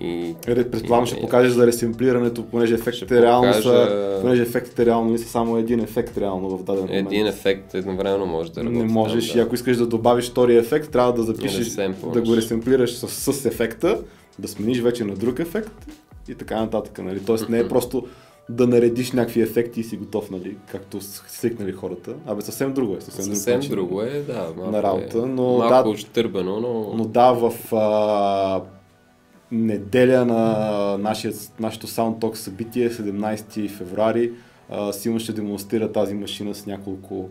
и... 0.00 0.34
Предполагам, 0.46 1.06
ще 1.06 1.20
покажеш 1.20 1.52
за 1.52 1.66
ресемплирането, 1.66 2.46
понеже 2.46 2.74
ефектите 2.74 3.04
Ще 3.04 3.22
реално 3.22 3.54
са, 3.54 3.60
покажа- 3.60 4.20
понеже 4.20 4.42
ефектите 4.42 4.86
реално 4.86 5.10
не 5.10 5.18
са 5.18 5.28
само 5.28 5.56
един 5.56 5.80
ефект 5.80 6.18
реално 6.18 6.58
в 6.58 6.64
даден 6.64 6.82
момент. 6.82 7.12
Един 7.12 7.26
ефект 7.26 7.74
едновременно 7.74 8.26
може 8.26 8.52
да 8.52 8.60
работи. 8.60 8.76
Не 8.76 8.84
можеш 8.84 9.28
там, 9.28 9.38
и 9.38 9.42
ако 9.42 9.54
искаш 9.54 9.76
да 9.76 9.86
добавиш 9.86 10.30
втори 10.30 10.56
ефект, 10.56 10.90
трябва 10.90 11.12
да 11.12 11.22
запишеш, 11.22 11.74
да 12.12 12.22
го 12.22 12.36
ресемплираш 12.36 12.94
с, 12.94 13.32
с 13.32 13.44
ефекта, 13.44 13.98
да 14.38 14.48
смениш 14.48 14.80
вече 14.80 15.04
на 15.04 15.14
друг 15.14 15.38
ефект 15.38 15.86
и 16.28 16.34
така 16.34 16.60
нататък. 16.60 16.98
Нали? 16.98 17.20
Тоест 17.20 17.48
не 17.48 17.58
е 17.58 17.68
просто 17.68 18.06
да 18.50 18.66
наредиш 18.66 19.12
някакви 19.12 19.40
ефекти 19.40 19.80
и 19.80 19.84
си 19.84 19.96
готов, 19.96 20.30
нали? 20.30 20.56
както 20.70 20.98
свикнали 21.28 21.72
хората. 21.72 22.14
Абе 22.26 22.42
съвсем 22.42 22.72
друго 22.72 22.96
е. 22.96 23.00
Съвсем, 23.00 23.24
Съвсем 23.24 23.52
друг 23.52 23.62
начин 23.62 23.74
друго 23.76 24.02
е, 24.02 24.22
да. 24.26 24.52
Малко 24.56 24.70
на 24.70 24.82
работа, 24.82 25.18
е, 25.18 25.20
но 25.20 25.42
малко 25.42 25.68
да, 25.68 25.68
но 26.96 27.04
да, 27.04 27.32
в 27.32 27.74
а, 27.74 28.62
неделя 29.52 30.24
на 30.24 30.98
нашия, 30.98 31.32
нашето 31.60 31.86
SoundTalk 31.86 32.34
събитие, 32.34 32.90
17 32.90 33.68
февруари, 33.70 34.32
Сима 34.92 35.20
ще 35.20 35.32
демонстрира 35.32 35.92
тази 35.92 36.14
машина 36.14 36.54
с 36.54 36.66
няколко 36.66 37.28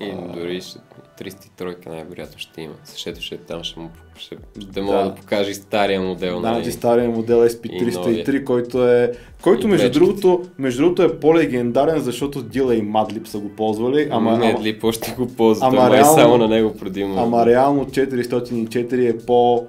И 0.00 0.12
дори 0.34 0.60
ще, 0.60 0.78
303 1.20 1.88
най-вероятно 1.88 2.38
ще 2.38 2.60
има. 2.62 2.74
Защото 2.84 3.20
ще 3.20 3.36
там 3.36 3.64
ще, 3.64 3.80
му, 3.80 3.90
ще, 4.18 4.36
ще 4.70 4.80
мога 4.82 4.98
да, 4.98 5.14
покаже 5.14 5.50
и 5.50 5.54
стария 5.54 6.00
модел. 6.00 6.40
Да, 6.40 6.48
значи 6.48 6.72
стария 6.72 7.10
модел 7.10 7.36
И 7.36 7.48
SP303, 7.48 8.44
който 8.44 8.88
е, 8.88 9.12
който 9.42 9.66
И 9.66 9.70
между 9.70 9.90
другото, 9.90 10.42
между 10.58 10.82
другото 10.82 11.02
е 11.02 11.20
по-легендарен, 11.20 12.00
защото 12.00 12.42
Дила 12.42 12.74
и 12.74 12.82
Madlib 12.82 13.26
са 13.26 13.38
го 13.38 13.48
ползвали, 13.48 14.08
ама, 14.10 14.30
ама, 14.30 14.38
Медли, 14.46 14.78
по 14.78 14.92
ще 14.92 15.12
го 15.12 15.28
ползва, 15.28 15.66
ама 15.66 15.80
ама, 15.80 15.96
реално- 15.96 16.18
е 16.18 16.22
само 16.22 16.38
на 16.38 16.48
него 16.48 16.74
предимно. 16.74 17.22
ама 17.22 17.46
реално 17.46 17.84
404 17.84 19.08
е 19.08 19.18
по 19.18 19.66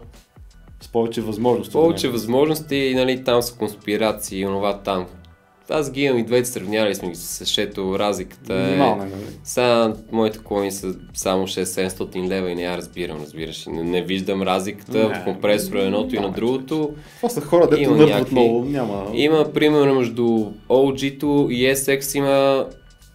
с 0.82 0.88
повече 0.88 1.22
възможности. 1.22 1.74
Повече 1.74 2.08
него. 2.08 2.14
възможности 2.14 2.76
и 2.76 2.96
нали, 2.96 3.24
там 3.24 3.42
са 3.42 3.54
конспирации 3.54 4.40
и 4.40 4.46
онова 4.46 4.78
там. 4.78 5.06
Аз 5.72 5.92
ги 5.92 6.02
имам 6.02 6.18
и 6.18 6.24
двете, 6.24 6.50
сравнявали 6.50 6.96
сме 6.96 7.10
ги 7.10 7.16
с 7.16 7.46
шето, 7.46 8.00
разликата 8.00 8.54
е... 8.56 8.64
Минимална 8.64 9.04
е, 9.04 9.08
нали? 9.08 9.22
Сега 9.44 9.94
моите 10.12 10.40
клони 10.44 10.72
са 10.72 10.96
само 11.14 11.48
6-700 11.48 12.28
лева 12.28 12.52
и 12.52 12.56
не 12.56 12.64
я 12.64 12.78
разбирам, 12.78 13.22
разбираш. 13.22 13.66
Не, 13.66 13.84
не 13.84 14.02
виждам 14.02 14.42
разликата 14.42 14.98
Не, 14.98 15.04
в 15.06 15.24
компресора 15.24 15.82
едното 15.82 16.16
и 16.16 16.20
на 16.20 16.32
другото. 16.32 16.92
Това 17.16 17.30
са 17.30 17.42
хора, 17.42 17.68
дето 17.68 17.82
Има 17.82 17.92
нърват 17.92 18.10
някакви- 18.14 18.32
много, 18.36 18.66
няма... 18.66 19.06
Има, 19.14 19.54
примерно, 19.54 19.96
между 19.96 20.24
OG-то 20.70 21.48
и 21.52 21.66
SX 21.66 22.18
има 22.18 22.66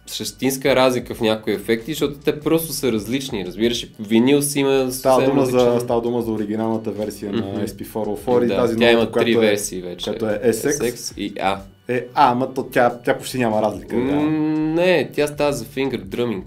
същинска 0.07 0.75
разлика 0.75 1.15
в 1.15 1.21
някои 1.21 1.53
ефекти, 1.53 1.91
защото 1.93 2.15
те 2.15 2.39
просто 2.39 2.73
са 2.73 2.91
различни, 2.91 3.45
разбираш. 3.45 3.83
И 3.83 3.89
Винил 3.99 4.41
си 4.41 4.59
има 4.59 4.91
Става 4.91 5.25
дума, 5.25 5.45
за, 5.45 5.51
различен- 5.57 5.79
става 5.79 6.01
дума 6.01 6.21
за 6.21 6.31
оригиналната 6.31 6.91
версия 6.91 7.31
Мгм. 7.31 7.39
на 7.39 7.67
SP404 7.67 8.43
и 8.43 8.47
да, 8.47 8.55
тази 8.55 8.77
тя 8.77 8.91
има 8.91 8.99
новата, 8.99 9.19
три 9.19 9.33
е, 9.33 9.37
версии 9.39 9.81
вече. 9.81 10.03
която 10.03 10.25
е 10.25 10.39
SX. 10.43 11.17
и 11.17 11.33
А. 11.41 11.57
е, 11.87 12.05
а, 12.13 12.31
ама 12.31 12.53
то, 12.53 12.63
тя, 12.63 12.97
тя 13.05 13.17
почти 13.17 13.37
няма 13.37 13.61
разлика. 13.61 13.95
Реално. 13.95 14.31
не, 14.73 15.09
тя 15.13 15.27
става 15.27 15.53
за 15.53 15.65
finger 15.65 16.01
drumming. 16.01 16.43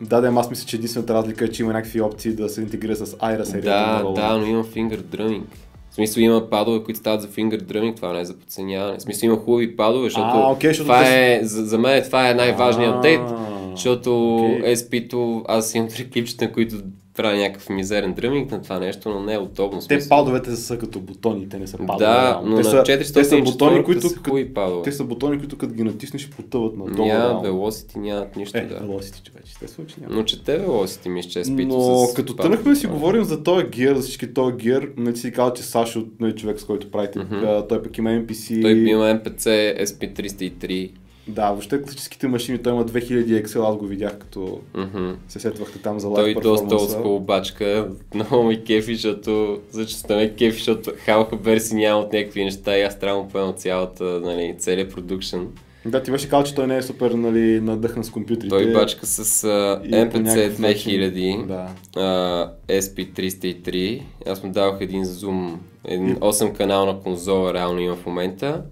Да, 0.00 0.20
да, 0.20 0.28
аз 0.28 0.50
мисля, 0.50 0.66
че 0.66 0.76
единствената 0.76 1.14
разлика 1.14 1.44
е, 1.44 1.48
че 1.48 1.62
има 1.62 1.72
някакви 1.72 2.00
опции 2.00 2.32
да 2.32 2.48
се 2.48 2.60
интегрира 2.60 2.96
с 2.96 3.06
Aira 3.06 3.42
серията 3.42 3.70
Да, 3.70 4.02
Roland. 4.04 4.14
да, 4.14 4.38
но 4.38 4.46
има 4.46 4.64
finger 4.64 5.00
drumming. 5.00 5.42
В 5.92 5.94
смисъл 5.94 6.20
има 6.20 6.50
падове, 6.50 6.84
които 6.84 7.00
стават 7.00 7.22
за 7.22 7.28
finger 7.28 7.62
drumming, 7.62 7.96
това 7.96 8.12
не 8.12 8.20
е 8.20 8.24
за 8.24 8.38
подценяване. 8.38 8.98
В 8.98 9.02
смисъл 9.02 9.26
има 9.26 9.36
хубави 9.36 9.76
падове, 9.76 10.04
защото, 10.04 10.26
А, 10.26 10.52
окей, 10.52 10.70
защото 10.70 10.84
това 10.84 11.08
е, 11.08 11.40
за, 11.42 11.64
за 11.64 11.78
мен 11.78 12.02
това 12.02 12.30
е 12.30 12.34
най-важният 12.34 12.94
апдейт. 12.94 13.20
Защото 13.70 14.36
окей. 14.36 14.76
SP-то, 14.76 15.44
аз 15.48 15.74
имам 15.74 15.88
три 15.88 16.10
клипчета, 16.10 16.52
които 16.52 16.74
правя 17.16 17.36
някакъв 17.36 17.68
мизерен 17.68 18.12
дръминг 18.12 18.50
на 18.50 18.62
това 18.62 18.78
нещо, 18.78 19.08
но 19.08 19.22
не 19.22 19.34
е 19.34 19.38
удобно. 19.38 19.78
Те 19.78 19.84
смисъл. 19.84 20.08
падовете 20.08 20.56
са 20.56 20.78
като 20.78 21.00
бутони, 21.00 21.48
те 21.48 21.58
не 21.58 21.66
са 21.66 21.78
падове. 21.78 21.98
Да, 21.98 22.40
но 22.44 22.56
те 22.56 22.62
на 22.62 22.64
са, 22.64 22.76
404 22.76 23.14
те 23.14 23.24
са 23.24 23.38
бутони, 23.38 23.84
които, 23.84 24.08
са 24.08 24.16
хубави 24.16 24.54
падове. 24.54 24.82
те 24.82 24.92
са 24.92 25.04
бутони, 25.04 25.38
които 25.38 25.58
като 25.58 25.74
ги 25.74 25.82
натиснеш 25.82 26.30
потъват 26.30 26.76
надолу. 26.76 27.08
Няма 27.08 27.42
velocity, 27.42 27.96
нямат 27.96 28.36
нищо, 28.36 28.58
Е, 28.58 28.60
да. 28.60 28.74
velocity, 28.74 29.22
че 29.22 29.32
вече, 29.34 29.52
естествено, 29.52 29.88
че 29.88 29.94
няма. 30.00 30.14
Но 30.14 30.22
че 30.22 30.44
те 30.44 30.60
velocity 30.60 31.08
ми 31.08 31.22
ще 31.22 31.44
SP-то 31.44 31.66
Но 31.66 32.06
с 32.06 32.14
като 32.14 32.34
да 32.64 32.76
си 32.76 32.86
говорим 32.86 33.24
за 33.24 33.42
този 33.42 33.66
гир, 33.66 33.94
за 33.96 34.02
всички 34.02 34.34
този 34.34 34.56
гир, 34.56 34.90
не 34.96 35.16
си 35.16 35.32
казал, 35.32 35.52
че 35.52 35.62
Сашо, 35.62 36.04
нали, 36.20 36.34
човек 36.34 36.60
с 36.60 36.64
който 36.64 36.90
правите, 36.90 37.18
а, 37.18 37.66
той 37.66 37.82
пък 37.82 37.98
има 37.98 38.10
NPC. 38.10 38.62
Той 38.62 38.72
има 38.72 39.04
MPC 39.04 39.46
SP303. 39.82 40.90
Да, 41.28 41.50
въобще 41.50 41.82
класическите 41.82 42.28
машини, 42.28 42.58
той 42.58 42.72
има 42.72 42.84
2000 42.84 43.44
Excel, 43.44 43.68
аз 43.68 43.76
го 43.76 43.86
видях 43.86 44.18
като 44.18 44.60
Мгм. 44.74 45.10
се 45.28 45.40
сетвахте 45.40 45.78
там 45.78 46.00
за 46.00 46.14
Той 46.14 46.22
лайв 46.24 46.34
доста 46.34 46.64
перформанса. 46.64 46.96
олдскул 46.96 47.20
бачка, 47.20 47.88
много 48.14 48.42
ми 48.42 48.64
кефи, 48.64 48.94
защото 48.94 49.58
зачеста 49.70 50.16
ме 50.16 50.30
кефи, 50.30 50.56
защото 50.56 50.90
халха 50.96 51.36
версии 51.36 51.76
няма 51.76 52.00
от 52.00 52.12
някакви 52.12 52.44
неща 52.44 52.78
и 52.78 52.82
аз 52.82 52.98
трябва 52.98 53.16
да 53.16 53.24
му 53.24 53.30
поема 53.30 53.52
цялата, 53.52 54.04
нали, 54.04 54.54
целият 54.58 54.90
продукшн. 54.90 55.38
Да, 55.86 56.02
ти 56.02 56.10
беше 56.10 56.28
казал, 56.28 56.44
че 56.44 56.54
той 56.54 56.66
не 56.66 56.76
е 56.76 56.82
супер 56.82 57.10
нали, 57.10 57.60
надъхан 57.60 58.04
с 58.04 58.10
компютрите. 58.10 58.48
Той 58.48 58.72
бачка 58.72 59.06
с 59.06 59.42
uh, 59.42 59.82
MPC 59.82 60.18
някакъв 60.18 60.22
2000, 60.22 60.58
начин- 60.60 61.46
Да. 61.46 61.68
а, 61.96 62.52
SP303. 62.70 64.02
Аз 64.26 64.42
му 64.42 64.52
дадох 64.52 64.80
един 64.80 65.04
зум, 65.04 65.60
един 65.84 66.16
8 66.16 66.52
канална 66.52 67.00
конзола 67.00 67.54
реално 67.54 67.80
има 67.80 67.96
в 67.96 68.06
момента. 68.06 68.62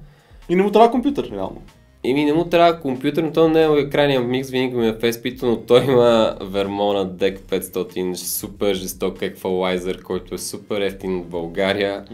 И 0.48 0.57
не 0.57 0.62
му 0.62 0.70
трябва 0.70 0.90
компютър, 0.90 1.30
реално. 1.30 1.62
И 2.05 2.14
ми 2.14 2.24
не 2.24 2.32
му 2.32 2.44
трябва 2.44 2.80
компютър, 2.80 3.22
но 3.22 3.32
то 3.32 3.48
не 3.48 3.62
е 3.62 3.80
екрания 3.80 4.20
микс, 4.20 4.51
винаги 4.51 4.76
ми 4.76 4.88
е 4.88 4.92
в 4.92 5.12
SP-то, 5.12 5.46
но 5.46 5.57
той 5.57 5.84
има 5.84 6.36
Vermona 6.40 7.05
DEC 7.05 7.38
500, 7.38 8.14
супер 8.14 8.74
жесток 8.74 9.22
еквалайзер, 9.22 10.03
който 10.03 10.34
е 10.34 10.38
супер 10.38 10.80
ефтин 10.80 11.22
в 11.22 11.26
България 11.26 12.05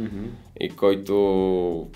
и 0.61 0.69
който 0.69 1.87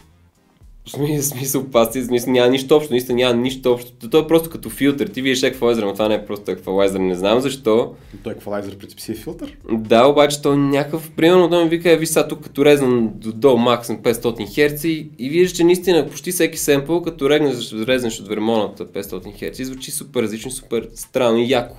в 0.87 1.23
смисъл, 1.23 1.65
пасти, 1.65 2.03
смисъл, 2.03 2.33
няма 2.33 2.49
нищо 2.49 2.77
общо, 2.77 2.93
наистина 2.93 3.17
няма 3.17 3.35
нищо 3.35 3.73
общо. 3.73 4.09
Той 4.11 4.23
е 4.23 4.27
просто 4.27 4.51
като 4.51 4.71
филтър. 4.71 5.09
Ти 5.09 5.23
виждаш 5.23 5.51
еквалайзер, 5.51 5.83
но 5.83 5.93
това 5.93 6.09
не 6.09 6.15
е 6.15 6.27
просто 6.27 6.51
еквалайзер, 6.51 6.99
не 6.99 7.15
знам 7.15 7.41
защо. 7.41 7.95
Той 8.23 8.33
еквалайзер 8.33 8.79
принцип 8.79 9.01
си 9.01 9.13
е 9.13 9.15
филтър. 9.15 9.57
Да, 9.73 10.07
обаче 10.07 10.43
той 10.43 10.55
е 10.55 10.59
някакъв, 10.59 11.11
примерно 11.11 11.51
той 11.51 11.65
ми 11.65 11.71
вика, 11.71 11.91
е, 11.91 12.07
сега 12.07 12.29
тук 12.29 12.41
като 12.41 12.65
резнам 12.65 13.11
до, 13.15 13.33
до 13.33 13.57
максимум 13.57 14.03
500 14.03 14.23
Hz 14.23 14.89
и, 14.89 15.09
и 15.19 15.29
виждаш, 15.29 15.57
че 15.57 15.65
наистина 15.65 16.09
почти 16.09 16.31
всеки 16.33 16.59
семпъл, 16.59 17.03
като 17.03 17.31
резнеш, 17.31 17.73
резнеш 17.73 18.21
от 18.21 18.29
вермоната 18.29 18.87
500 18.87 19.03
Hz, 19.43 19.63
звучи 19.63 19.91
супер 19.91 20.23
различно, 20.23 20.51
супер 20.51 20.89
странно 20.95 21.39
и 21.39 21.51
яко. 21.51 21.77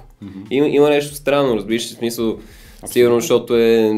Има, 0.52 0.68
има 0.68 0.90
нещо 0.90 1.16
странно, 1.16 1.56
разбираш, 1.56 1.86
в 1.86 1.90
смисъл, 1.90 2.38
сигурно, 2.86 3.20
защото 3.20 3.58
е 3.58 3.92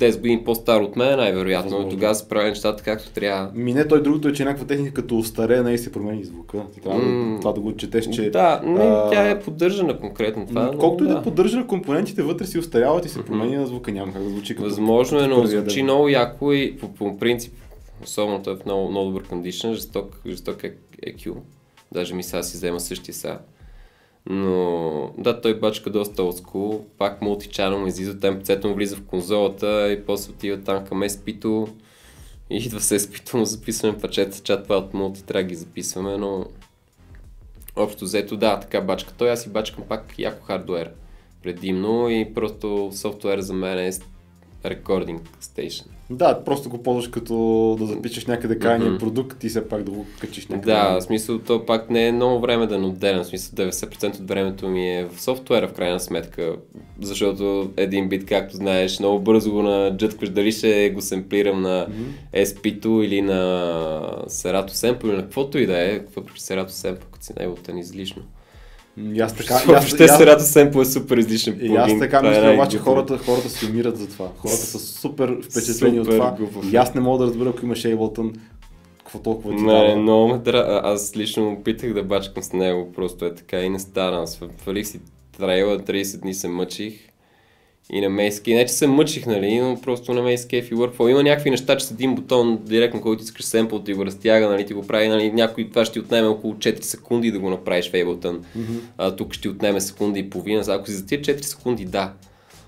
10 0.00 0.16
години 0.16 0.44
по-стар 0.44 0.80
от 0.80 0.96
мен, 0.96 1.16
най-вероятно, 1.16 1.70
Възможно. 1.70 1.88
и 1.88 1.90
тогава 1.90 2.14
се 2.14 2.28
прави 2.28 2.48
нещата 2.48 2.82
както 2.82 3.10
трябва. 3.10 3.50
Мине 3.54 3.88
той 3.88 4.02
другото 4.02 4.28
е, 4.28 4.32
че 4.32 4.44
някаква 4.44 4.66
техника 4.66 4.94
като 4.94 5.18
остаре, 5.18 5.72
и 5.72 5.78
се 5.78 5.92
промени 5.92 6.24
звука. 6.24 6.62
Ти 6.74 6.80
трябва 6.80 7.00
да- 7.00 7.06
М, 7.06 7.38
това 7.40 7.52
да 7.52 7.60
го 7.60 7.76
четеш, 7.76 8.08
че... 8.08 8.30
да, 8.30 8.60
не, 8.64 8.80
а, 8.80 9.10
тя 9.10 9.30
е 9.30 9.40
поддържана 9.40 9.98
конкретно 10.00 10.46
това. 10.46 10.70
но 10.72 10.78
Колкото 10.78 11.04
и 11.04 11.08
да 11.08 11.14
да. 11.14 11.22
поддържа 11.22 11.66
компонентите 11.66 12.22
вътре 12.22 12.46
си 12.46 12.58
остаряват 12.58 13.04
и 13.06 13.08
се 13.08 13.24
променя 13.24 13.66
звука, 13.66 13.92
няма 13.92 14.12
как 14.12 14.22
да 14.22 14.28
звучи 14.30 14.54
като... 14.56 14.68
Възможно 14.68 15.20
е, 15.20 15.26
но 15.26 15.46
звучи 15.46 15.76
ден. 15.76 15.84
много 15.84 16.08
яко 16.08 16.52
и 16.52 16.76
по, 16.76 16.88
по 16.88 17.18
принцип, 17.18 17.52
особено 18.04 18.42
той 18.42 18.52
е 18.52 18.56
в 18.56 18.64
много, 18.64 18.90
много 18.90 19.06
добър 19.06 19.24
кондишън, 19.24 19.74
жесток, 19.74 20.20
жесток 20.26 20.64
е 20.64 20.74
EQ. 21.06 21.32
Даже 21.92 22.14
ми 22.14 22.22
сега 22.22 22.42
си 22.42 22.56
взема 22.56 22.80
същия 22.80 23.14
сега. 23.14 23.38
Но 24.26 25.14
да, 25.18 25.40
той 25.40 25.58
бачка 25.58 25.90
доста 25.90 26.22
олдскул, 26.22 26.84
пак 26.98 27.22
мултичанъл 27.22 27.80
му 27.80 27.86
излиза, 27.86 28.30
МПЦ 28.30 28.64
му 28.64 28.74
влиза 28.74 28.96
в 28.96 29.04
конзолата 29.04 29.92
и 29.92 30.06
после 30.06 30.32
отива 30.32 30.60
там 30.62 30.86
към 30.86 31.02
SP-то 31.02 31.68
и 32.50 32.56
идва 32.56 32.80
с 32.80 32.98
SP-то 32.98 33.36
му 33.36 33.44
записваме 33.44 33.98
пачета, 33.98 34.40
чат 34.42 34.62
това 34.62 34.76
от 34.76 34.94
мулти 34.94 35.44
ги 35.44 35.54
записваме, 35.54 36.16
но 36.16 36.46
общо 37.76 38.04
взето 38.04 38.36
да, 38.36 38.60
така 38.60 38.80
бачка. 38.80 39.14
Той, 39.18 39.30
аз 39.30 39.42
си 39.42 39.48
бачкам 39.48 39.84
пак 39.88 40.18
яко 40.18 40.44
хардуер 40.44 40.90
предимно 41.44 42.08
и 42.08 42.34
просто 42.34 42.90
софтуер 42.92 43.40
за 43.40 43.54
мен 43.54 43.78
е 43.78 43.92
рекординг 44.64 45.22
стейшн. 45.40 45.88
Да, 46.10 46.44
просто 46.44 46.68
го 46.68 46.82
ползваш 46.82 47.08
като 47.08 47.76
да 47.78 47.86
запишеш 47.86 48.26
някъде 48.26 48.58
крайния 48.58 48.92
mm-hmm. 48.92 48.98
продукт 48.98 49.44
и 49.44 49.48
все 49.48 49.68
пак 49.68 49.82
да 49.82 49.90
го 49.90 50.06
качиш 50.20 50.46
някъде. 50.46 50.72
Да, 50.72 51.00
в 51.00 51.02
смисъл 51.02 51.38
то 51.38 51.66
пак 51.66 51.90
не 51.90 52.08
е 52.08 52.12
много 52.12 52.40
време 52.40 52.66
да 52.66 52.76
отделям, 52.76 53.24
в 53.24 53.26
смисъл 53.26 53.66
90% 53.66 54.20
от 54.20 54.28
времето 54.28 54.68
ми 54.68 54.98
е 54.98 55.04
в 55.04 55.22
софтуера 55.22 55.68
в 55.68 55.72
крайна 55.72 56.00
сметка, 56.00 56.56
защото 57.00 57.70
един 57.76 58.08
бит, 58.08 58.26
както 58.26 58.56
знаеш, 58.56 58.98
много 59.00 59.20
бързо 59.20 59.52
го 59.52 59.62
наджъткваш, 59.62 60.28
дали 60.30 60.52
ще 60.52 60.90
го 60.90 61.00
семплирам 61.00 61.62
на 61.62 61.86
mm-hmm. 61.86 62.44
SP-то 62.44 63.02
или 63.02 63.22
на 63.22 63.40
Serato 64.26 64.70
Sample 64.70 65.04
или 65.04 65.16
на 65.16 65.22
каквото 65.22 65.58
и 65.58 65.66
да 65.66 65.78
е, 65.78 66.00
въпреки 66.16 66.40
Serato 66.40 66.68
Sample, 66.68 67.04
като 67.12 67.24
си 67.24 67.32
най-лутен 67.36 67.78
излишно. 67.78 68.22
И 68.96 69.20
аз 69.20 69.34
така. 69.36 69.62
Въобще 69.66 70.08
Serato 70.08 70.38
Sample 70.38 70.80
е 70.80 70.84
супер 70.84 71.16
излишен. 71.16 71.58
И 71.62 71.76
аз 71.76 71.98
така 71.98 72.18
е 72.18 72.28
мисля, 72.28 72.52
обаче 72.54 72.78
хората, 72.78 73.18
хората 73.18 73.48
се 73.48 73.66
умират 73.66 73.96
за 73.96 74.08
това. 74.08 74.28
Хората 74.36 74.56
са 74.56 74.78
супер 74.78 75.38
впечатлени 75.42 76.00
от 76.00 76.10
това. 76.10 76.36
И 76.72 76.76
аз 76.76 76.94
не 76.94 77.00
мога 77.00 77.18
да 77.18 77.30
разбера, 77.30 77.48
ако 77.48 77.64
имаш 77.64 77.82
Ableton, 77.82 78.34
какво 78.98 79.18
толкова 79.18 79.56
ти 79.56 79.62
Не, 79.62 79.72
дава. 79.72 79.96
много 79.96 80.28
ме 80.28 80.38
дра... 80.38 80.80
Аз 80.84 81.16
лично 81.16 81.52
опитах 81.52 81.92
да 81.92 82.02
бачкам 82.02 82.42
с 82.42 82.52
него, 82.52 82.92
просто 82.92 83.24
е 83.24 83.34
така 83.34 83.60
и 83.60 83.68
не 83.68 83.78
стана. 83.78 84.26
Свалих 84.26 84.86
си 84.86 85.00
трейла, 85.38 85.78
30 85.78 86.20
дни 86.20 86.34
се 86.34 86.48
мъчих 86.48 86.94
и 87.92 88.00
на 88.00 88.08
мейски. 88.08 88.54
Не, 88.54 88.66
че 88.66 88.72
се 88.72 88.86
мъчих, 88.86 89.26
нали, 89.26 89.60
но 89.60 89.80
просто 89.80 90.14
на 90.14 90.22
мейски 90.22 90.56
и 90.56 90.62
workflow. 90.62 91.10
Има 91.10 91.22
някакви 91.22 91.50
неща, 91.50 91.76
че 91.76 91.86
с 91.86 91.90
един 91.90 92.14
бутон 92.14 92.58
директно, 92.62 93.00
който 93.00 93.22
искаш 93.22 93.44
семпл, 93.44 93.76
ти 93.76 93.94
го 93.94 94.06
разтяга, 94.06 94.48
нали, 94.48 94.66
ти 94.66 94.74
го 94.74 94.86
прави, 94.86 95.08
нали, 95.08 95.32
някой 95.32 95.68
това 95.68 95.84
ще 95.84 95.92
ти 95.92 96.00
отнеме 96.00 96.28
около 96.28 96.54
4 96.54 96.82
секунди 96.82 97.30
да 97.30 97.38
го 97.38 97.50
направиш 97.50 97.90
в 97.90 97.92
Ableton. 97.92 98.38
Mm-hmm. 98.38 98.80
А, 98.98 99.16
тук 99.16 99.32
ще 99.32 99.42
ти 99.42 99.48
отнеме 99.48 99.80
секунди 99.80 100.20
и 100.20 100.30
половина. 100.30 100.64
Ако 100.68 100.86
си 100.86 100.92
за 100.92 101.06
тия 101.06 101.20
4 101.20 101.40
секунди, 101.40 101.84
да. 101.84 102.12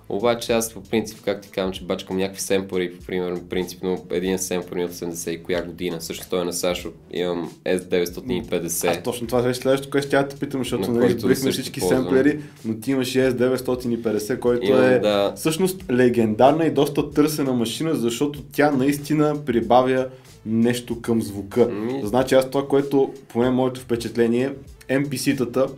Обаче 0.08 0.52
аз 0.52 0.74
по 0.74 0.82
принцип, 0.82 1.18
как 1.24 1.40
ти 1.40 1.50
казвам, 1.50 1.72
че 1.72 1.84
бачкам 1.84 2.16
някакви 2.16 2.40
семпори, 2.40 2.92
примерно, 3.06 3.40
принципно 3.48 4.04
един 4.10 4.38
семпор 4.38 4.76
от 4.76 4.90
80 4.90 5.30
и 5.30 5.42
коя 5.42 5.62
година. 5.62 6.00
Също 6.00 6.26
той 6.30 6.40
е 6.40 6.44
на 6.44 6.52
Сашо, 6.52 6.92
имам 7.12 7.52
S950. 7.64 8.88
Аз 8.88 9.02
точно 9.02 9.26
това 9.26 9.48
е 9.48 9.54
следващото, 9.54 9.90
което 9.90 10.06
ще 10.06 10.28
те 10.28 10.36
питам, 10.36 10.60
защото 10.60 10.92
нали 10.92 11.12
изборихме 11.12 11.50
всички 11.50 11.80
ползвам. 11.80 12.02
семплери, 12.02 12.40
но 12.64 12.74
ти 12.74 12.90
имаш 12.90 13.08
S950, 13.12 14.38
който 14.38 14.66
Имам, 14.66 14.84
е 14.84 14.98
да. 14.98 15.32
всъщност 15.36 15.84
легендарна 15.90 16.66
и 16.66 16.70
доста 16.70 17.10
търсена 17.10 17.52
машина, 17.52 17.94
защото 17.94 18.42
тя 18.52 18.70
наистина 18.70 19.44
прибавя 19.44 20.06
нещо 20.46 21.00
към 21.00 21.22
звука. 21.22 21.68
Ми... 21.68 22.00
Значи 22.04 22.34
аз 22.34 22.50
това, 22.50 22.68
което 22.68 23.12
поне 23.28 23.50
моето 23.50 23.80
впечатление, 23.80 24.52
MPC-тата, 24.88 25.70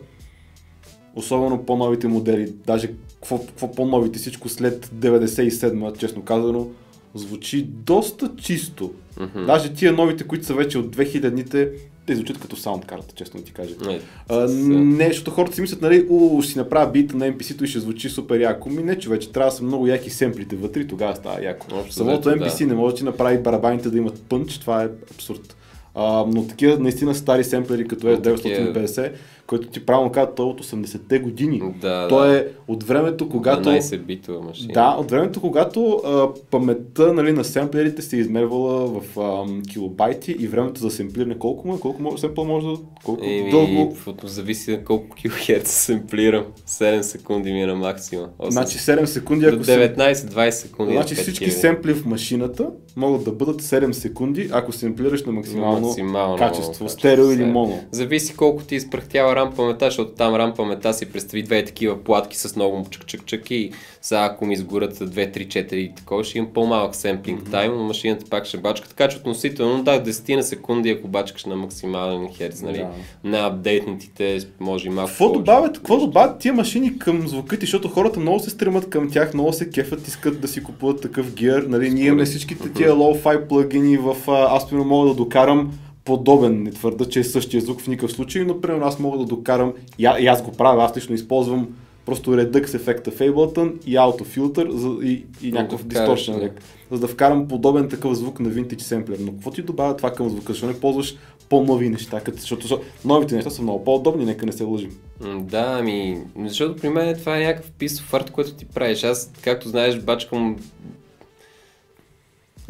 особено 1.15 1.65
по-новите 1.65 2.07
модели, 2.07 2.53
даже 2.67 2.89
какво, 3.21 3.39
какво 3.39 3.71
по-новите, 3.71 4.19
всичко 4.19 4.49
след 4.49 4.85
97 4.85 5.97
честно 5.97 6.21
казано, 6.21 6.67
звучи 7.15 7.63
доста 7.63 8.31
чисто. 8.37 8.93
Mm-hmm. 9.17 9.45
Даже 9.45 9.73
тия 9.73 9.93
новите, 9.93 10.23
които 10.23 10.45
са 10.45 10.53
вече 10.53 10.77
от 10.77 10.95
2000-ните, 10.95 11.71
те 12.05 12.15
звучат 12.15 12.39
като 12.39 12.55
саундкарта, 12.55 13.15
честно 13.15 13.41
ти 13.41 13.53
кажа. 13.53 13.75
Не, 13.85 13.99
а, 14.29 14.47
не, 14.49 15.07
защото 15.07 15.31
хората 15.31 15.55
си 15.55 15.61
мислят, 15.61 15.81
нали, 15.81 16.05
у, 16.09 16.41
ще 16.41 16.51
си 16.51 16.57
направя 16.57 16.91
бита 16.91 17.17
на 17.17 17.33
NPC-то 17.33 17.63
и 17.63 17.67
ще 17.67 17.79
звучи 17.79 18.09
супер 18.09 18.39
яко. 18.39 18.69
Ми 18.69 18.83
не, 18.83 18.99
че 18.99 19.09
вече 19.09 19.31
трябва 19.31 19.51
да 19.51 19.57
са 19.57 19.63
много 19.63 19.87
яки 19.87 20.09
семплите 20.09 20.55
вътре 20.55 20.81
и 20.81 20.87
тогава 20.87 21.15
става 21.15 21.43
яко. 21.43 21.67
Общо 21.71 21.93
Самото 21.93 22.29
NPC 22.29 22.59
да. 22.59 22.67
не 22.67 22.73
може 22.73 22.93
да 22.93 22.97
ти 22.97 23.05
направи 23.05 23.37
барабаните 23.37 23.89
да 23.89 23.97
имат 23.97 24.21
пънч, 24.29 24.59
това 24.59 24.83
е 24.83 24.89
абсурд. 25.11 25.55
А, 25.95 26.25
но 26.27 26.47
такива 26.47 26.79
наистина 26.79 27.15
стари 27.15 27.43
семплери 27.43 27.87
като 27.87 28.07
S950, 28.07 29.11
който 29.49 29.67
ти 29.67 29.85
правилно 29.85 30.11
казва, 30.11 30.35
той 30.35 30.45
е 30.45 30.49
от 30.49 30.65
80-те 30.65 31.19
години. 31.19 31.61
Да, 31.81 32.07
той 32.07 32.37
е 32.37 32.47
от 32.67 32.83
времето, 32.83 33.29
когато... 33.29 33.69
12 33.69 33.97
битова 33.97 34.41
машина. 34.41 34.73
Да, 34.73 34.95
от 34.99 35.11
времето, 35.11 35.41
когато 35.41 36.01
а, 36.05 36.29
паметта 36.51 37.13
нали, 37.13 37.31
на 37.31 37.43
семплерите 37.43 38.01
се 38.01 38.15
е 38.15 38.19
измервала 38.19 39.01
в 39.01 39.19
а, 39.19 39.45
килобайти 39.71 40.31
и 40.31 40.47
времето 40.47 40.81
за 40.81 40.91
семплиране 40.91 41.39
колко 41.39 41.67
му 41.67 41.75
е, 41.75 41.79
колко 41.79 42.01
може, 42.01 42.17
семпъл 42.17 42.45
може 42.45 42.67
да... 42.67 42.73
Колко 43.03 43.25
Еми, 43.25 43.51
дълго... 43.51 43.97
Зависи 44.23 44.71
на 44.71 44.83
колко 44.83 45.15
килохерц 45.15 45.71
семплирам. 45.71 46.45
7 46.67 47.01
секунди 47.01 47.51
ми 47.51 47.61
е 47.61 47.65
на 47.65 47.75
максимум. 47.75 48.27
Значи 48.49 48.77
7 48.77 49.05
секунди, 49.05 49.45
ако 49.45 49.55
19-20 49.55 50.49
секунди. 50.49 50.93
Значи 50.93 51.15
всички 51.15 51.51
семпли 51.51 51.93
в 51.93 52.05
машината 52.05 52.69
могат 52.95 53.23
да 53.23 53.31
бъдат 53.31 53.61
7 53.61 53.91
секунди, 53.91 54.49
ако 54.51 54.71
семплираш 54.71 55.23
на 55.23 55.31
максимално, 55.31 55.87
максимално 55.87 56.37
качество, 56.37 56.89
стерео 56.89 57.31
или 57.31 57.45
моно. 57.45 57.83
Зависи 57.91 58.35
колко 58.35 58.63
ти 58.63 58.75
изпрахтява 58.75 59.35
рам 59.35 59.53
памета, 59.55 59.85
защото 59.85 60.11
там 60.11 60.35
рам 60.35 60.53
памета 60.53 60.93
си 60.93 61.05
представи 61.05 61.43
две 61.43 61.65
такива 61.65 62.03
платки 62.03 62.37
с 62.37 62.55
много 62.55 62.85
чък-чък-чък 62.89 63.51
и 63.51 63.71
сега 64.01 64.29
ако 64.31 64.45
ми 64.45 64.53
изгорят 64.53 64.97
2, 64.97 65.37
3, 65.37 65.47
4 65.47 65.73
и 65.73 65.95
такова, 65.95 66.23
ще 66.23 66.37
имам 66.37 66.53
по-малък 66.53 66.95
семплинг 66.95 67.41
mm-hmm. 67.41 67.51
тайм, 67.51 67.71
но 67.77 67.83
машината 67.83 68.25
пак 68.29 68.45
ще 68.45 68.57
бачка. 68.57 68.89
Така 68.89 69.07
че 69.07 69.17
относително, 69.17 69.83
да, 69.83 70.03
10 70.03 70.35
на 70.35 70.43
секунди, 70.43 70.89
ако 70.89 71.07
бачкаш 71.07 71.45
на 71.45 71.55
максимален 71.55 72.27
херц, 72.33 72.61
нали, 72.61 72.77
да. 72.77 72.89
на 73.23 73.45
апдейтнатите, 73.47 74.39
може 74.59 74.87
и 74.87 74.89
малко. 74.89 75.09
Какво 75.09 75.29
добавят, 75.29 75.77
какво 75.77 75.97
добавят 75.97 76.39
тия 76.39 76.53
машини 76.53 76.99
към 76.99 77.27
звука 77.27 77.59
ти, 77.59 77.65
защото 77.65 77.87
хората 77.87 78.19
много 78.19 78.39
се 78.39 78.49
стремат 78.49 78.89
към 78.89 79.11
тях, 79.11 79.33
много 79.33 79.53
се 79.53 79.69
кефят, 79.69 80.07
искат 80.07 80.41
да 80.41 80.47
си 80.47 80.63
купуват 80.63 81.01
такъв 81.01 81.33
гир. 81.33 81.65
Нали, 81.67 81.89
ние 81.89 82.05
имаме 82.05 82.25
всичките 82.25 82.73
тия 82.73 82.91
low-fi 82.91 83.47
плагини 83.47 83.97
в 83.97 84.15
аз 84.27 84.71
мога 84.71 85.07
да 85.07 85.13
докарам 85.15 85.71
подобен, 86.05 86.63
не 86.63 86.71
твърда, 86.71 87.05
че 87.05 87.19
е 87.19 87.23
същия 87.23 87.61
звук 87.61 87.81
в 87.81 87.87
никакъв 87.87 88.11
случай, 88.11 88.45
но 88.45 88.61
примерно 88.61 88.85
аз 88.85 88.99
мога 88.99 89.17
да 89.17 89.25
докарам, 89.25 89.73
и 89.99 90.05
аз 90.05 90.43
го 90.43 90.51
правя, 90.51 90.83
аз 90.83 90.97
лично 90.97 91.15
използвам 91.15 91.67
просто 92.05 92.31
Redux 92.31 92.75
ефекта 92.75 93.11
в 93.11 93.19
Ableton 93.19 93.85
и 93.85 93.95
autofilter 93.95 94.69
за, 94.69 95.05
и, 95.05 95.25
и 95.41 95.51
някакъв 95.51 95.85
distortion 95.85 96.39
да. 96.39 96.51
за 96.91 96.99
да 96.99 97.07
вкарам 97.07 97.47
подобен 97.47 97.89
такъв 97.89 98.13
звук 98.13 98.39
на 98.39 98.49
Vintage 98.49 98.81
Sampler. 98.81 99.17
Но 99.19 99.31
какво 99.31 99.51
ти 99.51 99.61
добавя 99.61 99.97
това 99.97 100.13
към 100.13 100.29
звука? 100.29 100.53
Защо 100.53 100.67
не 100.67 100.79
ползваш 100.79 101.15
по-нови 101.49 101.89
неща? 101.89 102.19
Като, 102.19 102.37
защото 102.37 102.81
новите 103.05 103.35
неща 103.35 103.49
са 103.49 103.61
много 103.61 103.83
по-удобни, 103.83 104.25
нека 104.25 104.45
не 104.45 104.51
се 104.51 104.63
лъжим. 104.63 104.91
Да, 105.39 105.77
ами, 105.79 106.21
защото 106.45 106.81
при 106.81 106.89
мен 106.89 107.15
това 107.15 107.37
е 107.37 107.43
някакъв 107.43 107.71
писов 107.71 108.13
арт, 108.13 108.31
който 108.31 108.53
ти 108.53 108.65
правиш. 108.65 109.03
Аз, 109.03 109.31
както 109.43 109.69
знаеш, 109.69 109.99
бачкам 109.99 110.57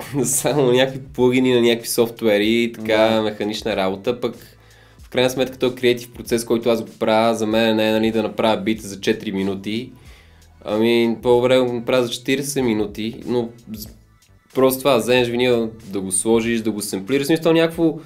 само 0.24 0.72
някакви 0.72 1.02
плагини 1.14 1.54
на 1.54 1.62
някакви 1.62 1.90
софтуери 1.90 2.64
и 2.64 2.72
така 2.72 2.98
да. 2.98 3.22
механична 3.22 3.76
работа, 3.76 4.20
пък 4.20 4.59
в 5.10 5.12
крайна 5.12 5.30
сметка 5.30 5.58
този 5.58 5.76
креатив 5.76 6.12
процес, 6.14 6.46
който 6.46 6.70
аз 6.70 6.82
го 6.82 6.90
правя, 7.00 7.36
за 7.36 7.48
мен 7.48 7.76
не 7.76 7.90
е 7.90 7.92
нали, 7.92 8.12
да 8.12 8.24
направя 8.24 8.62
бит 8.62 8.82
за 8.82 8.96
4 8.96 9.32
минути, 9.32 9.92
ами 10.66 11.18
по-добре 11.22 11.60
го 11.60 11.74
направя 11.74 12.04
за 12.04 12.10
40 12.10 12.62
минути, 12.62 13.16
но 13.26 13.50
просто 14.56 14.80
това, 14.80 14.98
вземеш 14.98 15.28
винил, 15.28 15.72
да 15.86 16.02
го 16.02 16.12
сложиш, 16.12 16.62
да 16.62 16.72
го 16.72 16.82
семплираш, 16.82 17.28
смисъл 17.28 17.54
някакво 17.54 18.00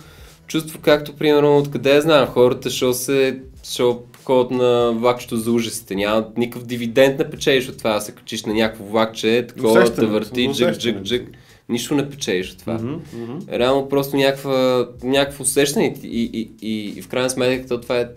чувство, 0.48 0.80
както 0.82 1.16
примерно 1.16 1.58
откъде 1.58 1.96
я 1.96 2.02
знам, 2.02 2.28
хората 2.28 2.70
ще 2.70 2.94
се 2.94 3.40
ще 3.64 3.84
ходят 4.24 4.52
на 4.52 4.92
влакчето 4.92 5.38
за 5.38 5.52
ужасите. 5.52 5.96
Няма 5.96 6.26
никакъв 6.38 6.68
дивиденд 6.68 7.20
не 7.20 7.30
печелиш 7.30 7.70
от 7.70 7.78
това, 7.78 7.94
да 7.94 8.02
се 8.02 8.12
качиш 8.12 8.46
на 8.46 8.54
някакво 8.54 8.84
влакче, 8.84 9.48
такова 9.48 9.90
да 9.90 10.08
върти, 10.08 10.50
джик, 10.54 10.78
джик, 10.78 11.02
джик 11.02 11.30
нищо 11.74 11.96
не 11.96 12.10
печелиш 12.10 12.52
от 12.52 12.60
това. 12.60 12.80
Mm-hmm, 12.80 13.00
mm-hmm. 13.16 13.60
Реално 13.60 13.90
просто 13.90 14.18
някаква, 14.18 14.88
някакво 15.04 15.44
усещане 15.44 15.96
и, 16.04 16.30
и, 16.34 16.52
и, 16.62 16.94
и 16.98 17.02
в 17.02 17.08
крайна 17.08 17.30
сметка 17.30 17.82
това 17.82 18.00
е 18.00 18.08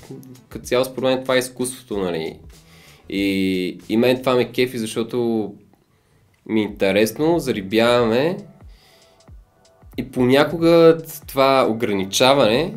като 0.49 0.65
цяло 0.65 0.85
според 0.85 1.11
мен 1.11 1.23
това 1.23 1.35
е 1.35 1.39
изкуството, 1.39 1.99
нали. 1.99 2.37
И, 3.09 3.79
и 3.89 3.97
мен 3.97 4.19
това 4.19 4.35
ме 4.35 4.53
кефи, 4.53 4.79
защото 4.79 5.55
ми 6.49 6.61
е 6.61 6.65
интересно, 6.65 7.39
зарибяваме 7.39 8.37
и 9.97 10.11
понякога 10.11 10.99
това 11.27 11.67
ограничаване 11.71 12.75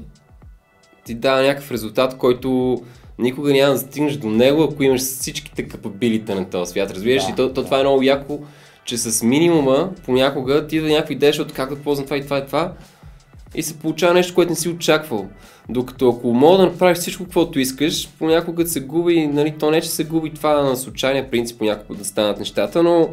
ти 1.06 1.14
дава 1.14 1.42
някакъв 1.42 1.72
резултат, 1.72 2.18
който 2.18 2.82
никога 3.20 3.54
няма 3.54 3.74
да 3.74 3.80
стигнеш 3.80 4.14
до 4.14 4.30
него, 4.30 4.64
ако 4.64 4.84
имаш 4.84 5.02
всичките 5.02 5.68
капабилите 5.68 6.36
на 6.36 6.50
този 6.50 6.72
свят, 6.72 6.92
разбираш? 6.92 7.26
Да, 7.26 7.32
и 7.32 7.36
то, 7.36 7.54
то 7.54 7.62
да. 7.62 7.66
това 7.66 7.80
е 7.80 7.84
много 7.84 8.04
яко, 8.04 8.40
че 8.90 8.98
с 8.98 9.24
минимума 9.24 9.90
понякога 10.06 10.68
ти 10.68 10.80
да 10.80 10.88
някакви 10.88 11.14
идея 11.14 11.34
от 11.40 11.54
как 11.54 11.70
да 11.70 11.82
ползвам 11.82 12.06
това 12.06 12.18
и 12.18 12.24
това 12.24 12.38
и 12.38 12.46
това 12.46 12.74
и 13.56 13.64
се 13.64 13.80
получава 13.80 14.14
нещо, 14.14 14.36
което 14.36 14.50
не 14.50 14.56
си 14.56 14.70
очаквал. 14.70 15.28
Докато 15.70 16.10
ако 16.10 16.34
мога 16.34 16.58
да 16.58 16.66
направиш 16.66 16.98
всичко, 16.98 17.24
каквото 17.24 17.60
искаш, 17.60 18.10
понякога 18.20 18.68
се 18.68 18.80
губи, 18.80 19.28
нали, 19.28 19.56
то 19.60 19.72
не 19.72 19.82
че 19.82 19.90
се 19.90 20.04
губи 20.04 20.34
това 20.34 20.62
на 20.62 20.76
случайния 20.78 21.32
принцип, 21.32 21.58
понякога 21.58 22.00
да 22.00 22.06
станат 22.06 22.40
нещата, 22.40 22.84
но 22.84 23.10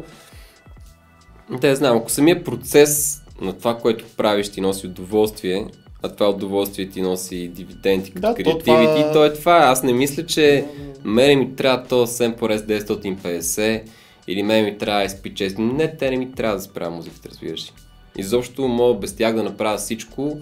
те 1.61 1.75
знам, 1.75 1.97
ако 1.97 2.11
самия 2.11 2.43
процес 2.43 3.21
на 3.41 3.53
това, 3.53 3.77
което 3.77 4.05
правиш 4.17 4.49
ти 4.49 4.61
носи 4.61 4.87
удоволствие, 4.87 5.65
а 6.03 6.09
това 6.09 6.29
удоволствие 6.29 6.89
ти 6.89 7.01
носи 7.01 7.47
дивиденти 7.47 8.11
като 8.11 8.21
Да, 8.21 8.27
то 8.27 8.35
креативити, 8.35 8.63
това- 8.63 9.07
то, 9.07 9.13
то 9.13 9.25
е 9.25 9.33
това. 9.33 9.55
Аз 9.55 9.83
не 9.83 9.93
мисля, 9.93 10.25
че 10.25 10.65
мене 11.03 11.35
ми 11.35 11.55
трябва 11.55 11.83
то 11.83 12.07
Samples 12.07 12.57
950 12.57 13.81
или 14.27 14.43
мен 14.43 14.65
ми 14.65 14.77
трябва 14.77 15.01
SP6. 15.03 15.57
Не, 15.59 15.97
те 15.97 16.09
не 16.11 16.17
ми 16.17 16.31
трябва 16.31 16.55
да 16.55 16.61
спря 16.61 16.89
музиката, 16.89 17.29
разбираш 17.29 17.65
ли. 17.65 17.71
Изобщо 18.17 18.67
мога 18.67 18.93
без 18.93 19.15
тях 19.15 19.35
да 19.35 19.43
направя 19.43 19.77
всичко, 19.77 20.37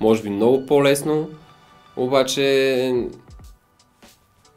може 0.00 0.22
би 0.22 0.30
много 0.30 0.66
по-лесно, 0.66 1.28
обаче 1.96 2.94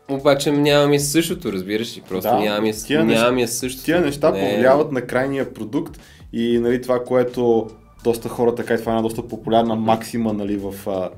обаче 0.10 0.52
нямам 0.52 0.94
и 0.94 1.00
същото, 1.00 1.52
разбираш 1.54 1.98
ли? 1.98 2.02
Просто 2.02 2.30
Да, 2.30 2.40
нямам, 2.40 2.66
и, 2.66 2.74
тия 2.78 3.06
неща- 3.06 3.22
нямам 3.22 3.40
и 3.40 3.48
същото. 3.48 3.86
Тия 3.86 4.02
неща 4.02 4.32
Не. 4.32 4.40
повлияват 4.42 4.92
на 4.92 5.02
крайния 5.02 5.54
продукт 5.54 6.00
и 6.34 6.60
нали, 6.60 6.82
това, 6.82 7.04
което 7.04 7.68
доста 8.04 8.30
хора 8.30 8.56
така 8.56 8.74
и 8.74 8.78
това 8.78 8.92
е 8.92 8.96
една 8.96 9.02
доста 9.02 9.28
популярна 9.28 9.76
максима 9.76 10.34
нали, 10.34 10.58
в 10.58 10.88
а, 10.88 11.10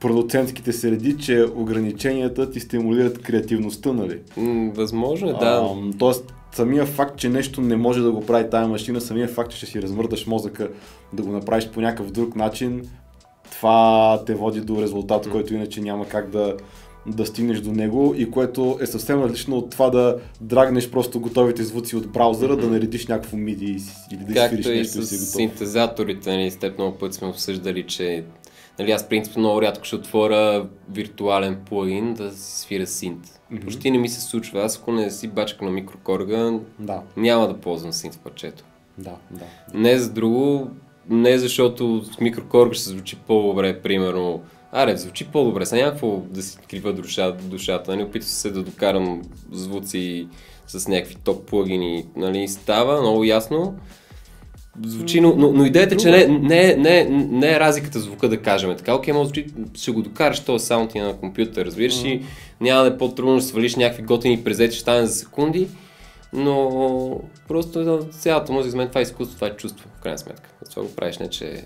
продуцентските 0.00 0.72
среди, 0.72 1.16
че 1.16 1.46
ограниченията 1.54 2.50
ти 2.50 2.60
стимулират 2.60 3.18
креативността, 3.18 3.92
нали? 3.92 4.18
Възможно 4.70 5.28
е, 5.28 5.32
да. 5.32 5.68
Ам, 5.72 5.92
тоест, 5.98 6.32
самия 6.54 6.86
факт, 6.86 7.16
че 7.16 7.28
нещо 7.28 7.60
не 7.60 7.76
може 7.76 8.00
да 8.00 8.12
го 8.12 8.26
прави 8.26 8.50
тая 8.50 8.68
машина, 8.68 9.00
самия 9.00 9.28
факт, 9.28 9.50
че 9.50 9.56
ще 9.56 9.66
си 9.66 9.82
размърдаш 9.82 10.26
мозъка 10.26 10.68
да 11.12 11.22
го 11.22 11.32
направиш 11.32 11.68
по 11.68 11.80
някакъв 11.80 12.10
друг 12.10 12.36
начин, 12.36 12.82
това 13.52 14.22
те 14.26 14.34
води 14.34 14.60
до 14.60 14.82
резултат, 14.82 15.30
който 15.30 15.54
иначе 15.54 15.80
няма 15.80 16.08
как 16.08 16.30
да, 16.30 16.56
да 17.06 17.26
стигнеш 17.26 17.60
до 17.60 17.72
него 17.72 18.14
и 18.16 18.30
което 18.30 18.78
е 18.80 18.86
съвсем 18.86 19.22
различно 19.22 19.56
от 19.56 19.70
това 19.70 19.90
да 19.90 20.16
драгнеш 20.40 20.90
просто 20.90 21.20
готовите 21.20 21.64
звуци 21.64 21.96
от 21.96 22.08
браузъра, 22.08 22.56
да 22.56 22.66
наредиш 22.66 23.06
някакво 23.06 23.36
MIDI 23.36 23.82
или 24.12 24.24
да 24.24 24.34
Както 24.34 24.62
свириш 24.62 24.66
нещо 24.66 24.98
и 24.98 25.02
с 25.02 25.06
си 25.06 25.14
готов. 25.14 25.28
синтезаторите, 25.28 26.30
нали, 26.30 26.50
с 26.50 26.56
теб 26.56 26.78
много 26.78 26.98
пъти 26.98 27.16
сме 27.16 27.28
обсъждали, 27.28 27.86
че 27.86 28.24
нали, 28.82 28.92
аз 28.92 29.08
принципно 29.08 29.40
много 29.40 29.62
рядко 29.62 29.84
ще 29.84 29.96
отворя 29.96 30.66
виртуален 30.90 31.58
плагин 31.68 32.14
да 32.14 32.32
свира 32.32 32.86
синт. 32.86 33.40
Мгм. 33.50 33.62
Почти 33.64 33.90
не 33.90 33.98
ми 33.98 34.08
се 34.08 34.20
случва. 34.20 34.62
Аз 34.62 34.78
ако 34.78 34.92
не 34.92 35.10
си 35.10 35.28
бачка 35.28 35.64
на 35.64 35.70
микрокорга, 35.70 36.52
Да, 36.78 37.02
няма 37.16 37.48
да 37.48 37.54
ползвам 37.60 37.92
синт 37.92 38.14
в 38.14 38.18
парчето. 38.18 38.64
да, 38.98 39.16
да. 39.30 39.44
Не 39.74 39.98
за 39.98 40.12
друго, 40.12 40.70
не 41.10 41.38
защото 41.38 42.04
с 42.04 42.20
микрокорга 42.20 42.74
ще 42.74 42.88
звучи 42.90 43.16
по-добре, 43.16 43.82
примерно. 43.82 44.42
Аре, 44.72 44.96
звучи 44.96 45.28
по-добре, 45.28 45.66
сега 45.66 45.84
някакво 45.84 46.16
да 46.16 46.42
си 46.42 46.58
крива 46.70 46.92
душа, 46.92 47.32
душата, 47.32 47.90
нали, 47.90 48.02
опитвам 48.02 48.28
се 48.28 48.50
да 48.50 48.62
докарам 48.62 49.22
звуци 49.52 50.28
с 50.66 50.88
някакви 50.88 51.14
топ 51.14 51.46
плагини, 51.46 52.06
нали, 52.16 52.48
става 52.48 53.00
много 53.00 53.24
ясно. 53.24 53.74
Звучи, 54.86 55.20
но, 55.20 55.34
но, 55.36 55.52
но 55.52 55.64
идеята 55.64 55.94
е, 55.94 55.98
че 55.98 56.10
не, 56.10 56.26
не, 56.26 56.76
не, 56.76 57.04
не 57.30 57.52
е 57.52 57.60
разликата 57.60 58.00
звука, 58.00 58.28
да 58.28 58.42
кажем. 58.42 58.76
Така, 58.76 58.94
окей, 58.94 59.14
може 59.14 59.24
звучи, 59.24 59.46
ще 59.74 59.90
го 59.90 60.02
докараш 60.02 60.40
този 60.40 60.66
саунд 60.66 60.94
и 60.94 61.00
на 61.00 61.16
компютър, 61.16 61.64
разбираш 61.64 62.04
и 62.04 62.22
няма 62.60 62.82
да 62.82 62.88
е 62.88 62.98
по-трудно 62.98 63.34
да 63.34 63.42
свалиш 63.42 63.76
някакви 63.76 64.02
готини 64.02 64.44
презети, 64.44 64.74
ще 64.74 64.80
стане 64.80 65.06
за 65.06 65.14
секунди, 65.14 65.68
но 66.32 67.20
просто 67.48 68.00
цялата 68.10 68.52
музика 68.52 68.70
за 68.70 68.76
мен 68.76 68.88
това 68.88 69.00
е 69.00 69.02
изкуство, 69.02 69.34
това 69.34 69.46
е 69.46 69.56
чувство, 69.56 69.88
в 69.98 70.02
крайна 70.02 70.18
сметка. 70.18 70.50
Това 70.70 70.82
го 70.82 70.94
правиш, 70.94 71.18
не 71.18 71.28
че... 71.28 71.62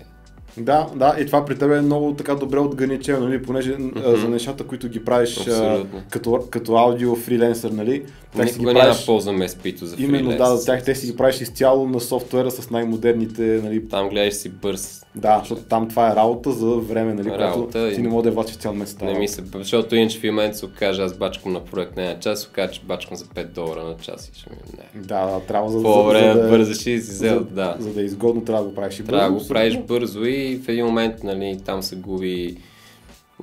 Да, 0.57 0.87
да, 0.95 1.15
и 1.19 1.25
това 1.25 1.45
при 1.45 1.57
теб 1.57 1.71
е 1.71 1.81
много 1.81 2.13
така 2.13 2.35
добре 2.35 2.59
отграничено, 2.59 3.19
нали, 3.19 3.43
понеже 3.43 3.77
а, 4.05 4.15
за 4.15 4.29
нещата, 4.29 4.63
които 4.63 4.89
ги 4.89 5.05
правиш 5.05 5.47
а, 5.47 5.85
като, 6.09 6.47
като 6.49 6.75
аудио 6.75 7.15
фриленсър, 7.15 7.71
нали, 7.71 8.03
тях 8.37 8.47
си 8.47 8.53
ги 8.53 8.59
Никога 8.59 8.73
няма 8.73 8.83
правиш, 8.83 8.99
да 8.99 9.05
ползвам 9.05 9.37
SP-то 9.43 9.85
за 9.85 9.95
именно 9.99 10.23
фриленс. 10.25 10.49
да, 10.49 10.57
за 10.57 10.65
тях 10.65 10.83
те 10.83 10.95
си 10.95 11.07
ги 11.07 11.17
правиш 11.17 11.41
изцяло 11.41 11.87
на 11.87 11.99
софтуера 11.99 12.51
с 12.51 12.69
най-модерните, 12.69 13.41
нали, 13.41 13.87
Там 13.89 14.09
гледаш 14.09 14.33
си 14.33 14.49
бърз. 14.51 15.05
да, 15.15 15.39
защото 15.39 15.61
там 15.61 15.89
това 15.89 16.11
е 16.11 16.15
работа 16.15 16.51
за 16.51 16.65
време, 16.67 17.13
нали, 17.13 17.29
Работа 17.29 17.89
и- 17.89 17.95
ти 17.95 18.01
не 18.01 18.09
може 18.09 18.23
да 18.23 18.31
влачиш 18.31 18.55
цял 18.57 18.73
месец. 18.73 19.01
Не 19.01 19.13
ми 19.13 19.27
се, 19.27 19.43
защото 19.53 19.95
иначе 19.95 20.19
в 20.19 20.23
момента 20.23 20.57
се 20.57 20.65
окаже, 20.65 21.01
аз 21.01 21.13
бачкам 21.13 21.53
на 21.53 21.59
проект 21.61 21.97
на 21.97 22.19
час, 22.19 22.41
се 22.41 22.47
окаже, 22.47 22.71
че 22.71 22.81
бачкам 22.81 23.17
за 23.17 23.25
5 23.25 23.45
долара 23.45 23.83
на 23.83 23.95
час 23.95 24.27
и 24.27 24.39
ще 24.39 24.49
ми 24.49 24.55
не. 24.73 25.01
Да, 25.01 25.25
да, 25.25 25.39
трябва 25.39 25.69
за, 25.69 25.81
По-добре 25.83 26.31
за, 26.33 26.41
да 26.41 26.49
бързаш 26.49 26.77
и 26.77 26.81
си 26.81 26.95
взел, 26.95 27.43
да. 27.51 27.75
за 27.79 27.89
да 27.89 28.01
е 28.01 28.05
изгодно, 28.05 28.41
трябва 28.41 28.63
да 28.63 28.69
го 28.69 28.75
правиш 28.75 28.99
и 28.99 29.03
Трябва 29.03 29.25
да 29.25 29.31
бързо. 29.31 29.43
го 29.43 29.49
правиш 29.49 29.77
бързо 29.77 30.25
и 30.25 30.55
в 30.57 30.69
един 30.69 30.85
момент, 30.85 31.23
нали, 31.23 31.59
там 31.65 31.83
се 31.83 31.95
губи... 31.95 32.57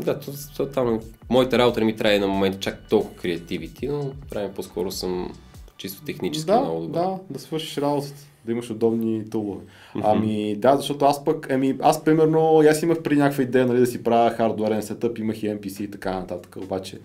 Да, 0.01 0.21
то, 0.21 0.33
то, 0.57 0.67
там, 0.67 1.01
моята 1.31 1.59
работа 1.59 1.81
не 1.81 1.87
ми 1.87 1.97
трябва 1.97 2.19
на 2.19 2.27
момент 2.27 2.61
чак 2.61 2.89
толкова 2.89 3.17
креативити, 3.17 3.89
но 3.89 4.11
правим 4.31 4.51
по-скоро 4.55 4.91
съм 4.91 5.33
чисто 5.77 6.05
технически 6.05 6.47
да, 6.47 6.61
много 6.61 6.81
добър. 6.81 7.01
Да, 7.01 7.19
да 7.31 7.39
свършиш 7.39 7.79
работата, 7.79 8.15
да 8.47 8.53
имаш 8.53 8.71
удобни 8.71 9.31
тулове. 9.31 9.65
Ами 10.03 10.57
да, 10.57 10.77
защото 10.77 11.05
аз 11.05 11.25
пък, 11.25 11.51
ами 11.51 11.77
аз 11.81 12.05
примерно, 12.05 12.63
аз 12.71 12.83
имах 12.83 13.03
при 13.03 13.17
някаква 13.17 13.43
идея 13.43 13.67
нали, 13.67 13.79
да 13.81 13.87
си 13.87 14.03
правя 14.03 14.31
хардуерен 14.31 14.83
сетъп, 14.83 15.19
имах 15.19 15.43
и 15.43 15.47
NPC 15.47 15.81
и 15.81 15.91
така 15.91 16.15
нататък, 16.15 16.57
обаче 16.63 16.99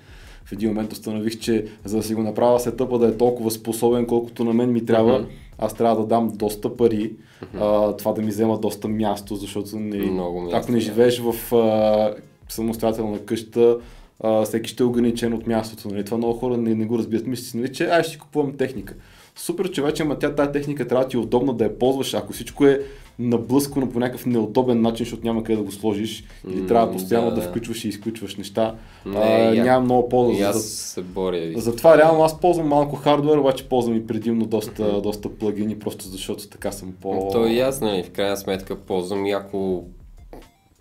в 0.45 0.51
един 0.51 0.69
момент 0.69 0.93
установих, 0.93 1.39
че 1.39 1.65
за 1.85 1.97
да 1.97 2.03
си 2.03 2.15
го 2.15 2.23
направя 2.23 2.59
сетъпа 2.59 2.99
да 2.99 3.07
е 3.07 3.17
толкова 3.17 3.51
способен, 3.51 4.05
колкото 4.05 4.43
на 4.43 4.53
мен 4.53 4.71
ми 4.71 4.85
трябва, 4.85 5.19
Мгм. 5.19 5.29
аз 5.57 5.73
трябва 5.73 6.01
да 6.01 6.07
дам 6.07 6.31
доста 6.35 6.77
пари, 6.77 7.13
а, 7.59 7.95
това 7.95 8.13
да 8.13 8.21
ми 8.21 8.27
взема 8.27 8.59
доста 8.59 8.87
място, 8.87 9.35
защото 9.35 9.79
не, 9.79 9.97
Много 9.97 10.41
място, 10.41 10.57
ако 10.57 10.71
не 10.71 10.77
да. 10.77 10.83
живееш 10.83 11.19
в 11.19 11.55
а, 11.55 12.13
самостоятелна 12.49 13.19
къща, 13.19 13.77
а, 14.19 14.41
всеки 14.43 14.69
ще 14.69 14.83
е 14.83 14.87
ограничен 14.87 15.33
от 15.33 15.47
мястото. 15.47 15.87
Нали? 15.87 16.05
Това 16.05 16.17
много 16.17 16.33
хора 16.33 16.57
не, 16.57 16.75
не 16.75 16.85
го 16.85 16.97
разбират. 16.97 17.27
Мислят 17.27 17.47
си, 17.47 17.57
нали, 17.57 17.73
че 17.73 17.85
ай 17.85 18.03
ще 18.03 18.11
си 18.11 18.19
купувам 18.19 18.53
техника. 18.53 18.93
Супер, 19.35 19.71
че 19.71 19.81
вече, 19.81 20.03
ама 20.03 20.19
тя 20.19 20.35
тази 20.35 20.51
техника 20.51 20.87
трябва 20.87 21.03
да 21.03 21.09
ти 21.09 21.17
е 21.17 21.19
удобна 21.19 21.53
да 21.53 21.63
я 21.63 21.79
ползваш. 21.79 22.13
Ако 22.13 22.33
всичко 22.33 22.65
е 22.65 22.81
наблъскано 23.19 23.89
по 23.89 23.99
някакъв 23.99 24.25
неудобен 24.25 24.81
начин, 24.81 25.05
защото 25.05 25.25
няма 25.25 25.43
къде 25.43 25.57
да 25.57 25.63
го 25.63 25.71
сложиш, 25.71 26.23
или 26.49 26.61
М, 26.61 26.67
трябва 26.67 26.91
постоянно 26.91 27.29
да, 27.29 27.35
да, 27.35 27.41
включваш 27.41 27.85
и 27.85 27.89
изключваш 27.89 28.35
неща, 28.35 28.75
Не, 29.05 29.17
а, 29.17 29.53
я- 29.53 29.63
няма 29.63 29.81
много 29.81 30.09
полза. 30.09 30.33
И 30.33 30.37
За, 30.37 30.49
аз 30.49 30.63
се 30.63 31.01
боря. 31.01 31.37
и- 31.37 31.53
затова 31.57 31.97
реално 31.97 32.23
аз 32.23 32.39
ползвам 32.39 32.67
малко 32.67 32.95
хардвер, 32.95 33.37
обаче 33.37 33.63
ползвам 33.63 33.95
и 33.95 34.07
предимно 34.07 34.45
доста, 34.45 35.01
доста 35.01 35.29
плагини, 35.29 35.79
просто 35.79 36.07
защото 36.07 36.47
така 36.47 36.71
съм 36.71 36.93
по... 37.01 37.29
То 37.31 37.47
и 37.47 37.59
аз, 37.59 37.81
нали, 37.81 38.03
в 38.03 38.09
крайна 38.09 38.37
сметка 38.37 38.75
ползвам 38.77 39.25
яко 39.25 39.83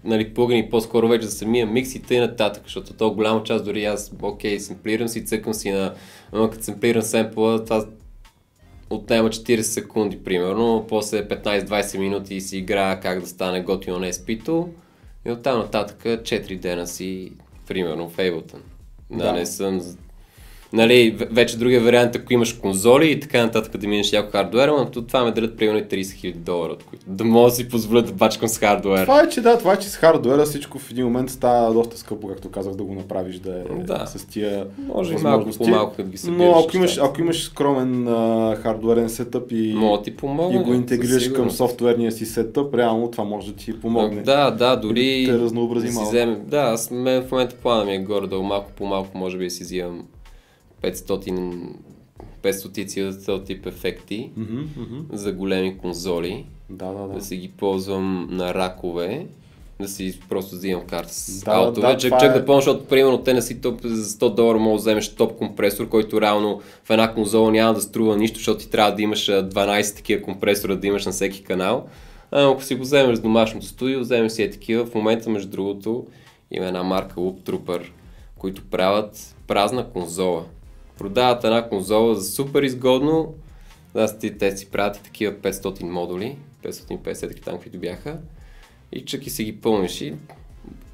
нали, 0.04 0.34
плагини 0.34 0.70
по-скоро 0.70 1.08
вече 1.08 1.26
за 1.26 1.32
самия 1.32 1.66
микс 1.66 1.94
и 1.94 2.02
т.н. 2.02 2.20
нататък, 2.20 2.62
защото 2.64 2.92
то 2.92 3.10
голяма 3.10 3.42
част 3.42 3.64
дори 3.64 3.84
аз, 3.84 4.12
окей, 4.22 4.60
семплирам 4.60 5.08
си, 5.08 5.24
цъкам 5.24 5.54
си 5.54 5.70
на, 5.70 5.94
но 6.32 6.50
като 6.50 6.64
семплирам 6.64 7.02
семпла, 7.02 7.64
това 7.64 7.86
отнема 8.90 9.28
40 9.28 9.60
секунди, 9.60 10.24
примерно, 10.24 10.86
после 10.88 11.28
15-20 11.28 11.98
минути 11.98 12.34
и 12.34 12.40
си 12.40 12.58
играя 12.58 13.00
как 13.00 13.20
да 13.20 13.26
стане 13.26 13.60
готино 13.60 13.98
на 13.98 14.12
SP-то 14.12 14.68
и 15.26 15.30
оттам 15.30 15.58
нататък 15.58 16.02
4 16.02 16.58
дена 16.58 16.86
си, 16.86 17.32
примерно, 17.66 18.08
в 18.08 18.16
Ableton. 18.16 18.60
Да, 19.10 19.24
Да. 19.24 19.32
не 19.32 19.46
съм 19.46 19.80
Нали, 20.72 21.16
вече 21.30 21.56
другия 21.58 21.80
вариант, 21.80 22.16
ако 22.16 22.32
имаш 22.32 22.52
конзоли 22.52 23.10
и 23.10 23.20
така 23.20 23.42
нататък 23.42 23.76
да 23.76 23.88
минеш 23.88 24.12
яко 24.12 24.30
хардуер, 24.32 24.68
но 24.68 24.86
то 24.86 25.02
това 25.02 25.24
ме 25.24 25.30
дадат 25.30 25.56
примерно 25.56 25.78
и 25.78 25.84
30 25.84 26.12
хиляди 26.12 26.38
долара, 26.38 26.72
от 26.72 26.82
които 26.82 27.04
да 27.08 27.24
мога 27.24 27.44
да 27.44 27.54
си 27.54 27.68
позволя 27.68 28.02
да 28.02 28.12
бачкам 28.12 28.48
с 28.48 28.58
хардуер. 28.58 29.02
Това 29.02 29.20
е, 29.22 29.28
че 29.28 29.40
да, 29.40 29.58
това 29.58 29.72
е, 29.72 29.78
че 29.78 29.88
с 29.88 29.96
хардуера 29.96 30.44
всичко 30.44 30.78
в 30.78 30.90
един 30.90 31.04
момент 31.04 31.30
става 31.30 31.72
доста 31.74 31.98
скъпо, 31.98 32.28
както 32.28 32.50
казах, 32.50 32.74
да 32.74 32.84
го 32.84 32.94
направиш 32.94 33.36
да 33.36 33.50
е 33.52 33.62
Да. 33.76 34.06
с 34.06 34.24
тия 34.24 34.66
Може 34.86 35.10
и 35.10 35.14
малко 35.14 35.26
възможности. 35.36 35.64
по 35.64 35.70
малко 35.70 35.96
да 35.96 36.02
ги 36.02 36.16
събираш. 36.18 36.38
Но 36.44 36.58
ако 36.58 36.76
имаш, 36.76 36.98
ако 36.98 37.20
имаш 37.20 37.44
скромен 37.44 38.08
а, 38.08 38.56
хардуерен 38.56 39.08
сетъп 39.08 39.52
и, 39.52 39.72
Мога 39.74 39.98
да 39.98 40.04
ти 40.04 40.16
помогне. 40.16 40.60
и 40.60 40.64
го 40.64 40.74
интегрираш 40.74 41.28
към 41.28 41.50
софтуерния 41.50 42.12
си 42.12 42.26
сетъп, 42.26 42.74
реално 42.74 43.10
това 43.10 43.24
може 43.24 43.46
да 43.46 43.54
ти 43.54 43.80
помогне. 43.80 44.22
Да, 44.22 44.50
да, 44.50 44.76
дори 44.76 45.24
Те 45.26 45.38
разнообрази 45.38 45.86
да 45.86 45.92
си 45.92 45.96
малко. 45.96 46.10
вземе, 46.10 46.38
да, 46.46 46.58
аз 46.58 46.88
в 46.88 46.90
момента 47.30 47.56
плана 47.56 47.84
ми 47.84 47.94
е 47.94 47.98
горе-долу, 47.98 48.42
малко 48.42 48.70
по 48.72 48.86
малко 48.86 49.18
може 49.18 49.38
би 49.38 49.44
да 49.44 49.50
си 49.50 49.62
взимам 49.64 50.02
500 50.82 51.72
500 52.42 53.28
от 53.28 53.44
тип 53.44 53.66
ефекти 53.66 54.30
Мгм, 54.36 54.58
мгм. 54.76 54.98
за 55.12 55.32
големи 55.32 55.78
конзоли, 55.78 56.46
Да, 56.70 56.86
да, 56.86 56.98
да. 56.98 57.14
да 57.14 57.20
си 57.20 57.36
ги 57.36 57.48
ползвам 57.48 58.28
на 58.30 58.54
ракове, 58.54 59.26
да 59.80 59.88
си 59.88 60.20
просто 60.28 60.56
взимам 60.56 60.86
карта 60.86 61.14
с 61.14 61.42
Да, 61.44 61.50
аутове, 61.50 61.86
да, 61.86 61.96
чак, 61.96 62.10
чак 62.10 62.36
е- 62.36 62.38
да 62.38 62.44
помня, 62.44 62.60
защото 62.60 62.84
примерно 62.84 63.18
те 63.18 63.34
не 63.34 63.42
си 63.42 63.60
топ, 63.60 63.80
за 63.84 64.04
100 64.04 64.34
долара 64.34 64.58
може 64.58 64.72
да 64.72 64.80
вземеш 64.80 65.08
топ 65.08 65.38
компресор, 65.38 65.88
който 65.88 66.20
реално 66.20 66.60
в 66.84 66.90
една 66.90 67.14
конзола 67.14 67.50
няма 67.50 67.74
да 67.74 67.80
струва 67.80 68.16
нищо, 68.16 68.36
защото 68.36 68.60
ти 68.60 68.70
трябва 68.70 68.94
да 68.94 69.02
имаш 69.02 69.28
а, 69.28 69.48
12 69.48 69.96
такива 69.96 70.22
компресора 70.22 70.76
да 70.76 70.86
имаш 70.86 71.06
на 71.06 71.12
всеки 71.12 71.44
канал. 71.44 71.86
А 72.30 72.50
ако 72.52 72.62
си 72.62 72.74
го 72.74 72.82
вземеш 72.82 73.18
с 73.18 73.22
домашното 73.22 73.66
студио, 73.66 74.00
вземеш 74.00 74.32
си 74.32 74.42
е 74.42 74.50
такива. 74.50 74.86
В 74.86 74.94
момента, 74.94 75.30
между 75.30 75.48
другото, 75.50 76.06
има 76.50 76.66
една 76.66 76.82
марка 76.82 77.14
Loop 77.14 77.40
Trooper, 77.40 77.82
които 78.38 78.62
правят 78.64 79.36
празна 79.46 79.84
конзола. 79.84 80.44
Продават 80.98 81.44
една 81.44 81.68
конзола 81.68 82.14
за 82.14 82.32
супер 82.32 82.62
изгодно. 82.62 83.34
Аз 83.94 84.18
ти, 84.18 84.38
те 84.38 84.56
си 84.56 84.70
правят 84.70 84.96
и 84.96 85.02
такива 85.02 85.32
500 85.32 85.82
модули, 85.82 86.36
550 86.64 87.20
такива 87.20 87.44
там, 87.44 87.58
които 87.58 87.78
бяха. 87.78 88.18
И 88.92 89.04
чак 89.04 89.26
и 89.26 89.30
си 89.30 89.44
ги 89.44 89.60
пълниш 89.60 90.00
и 90.00 90.14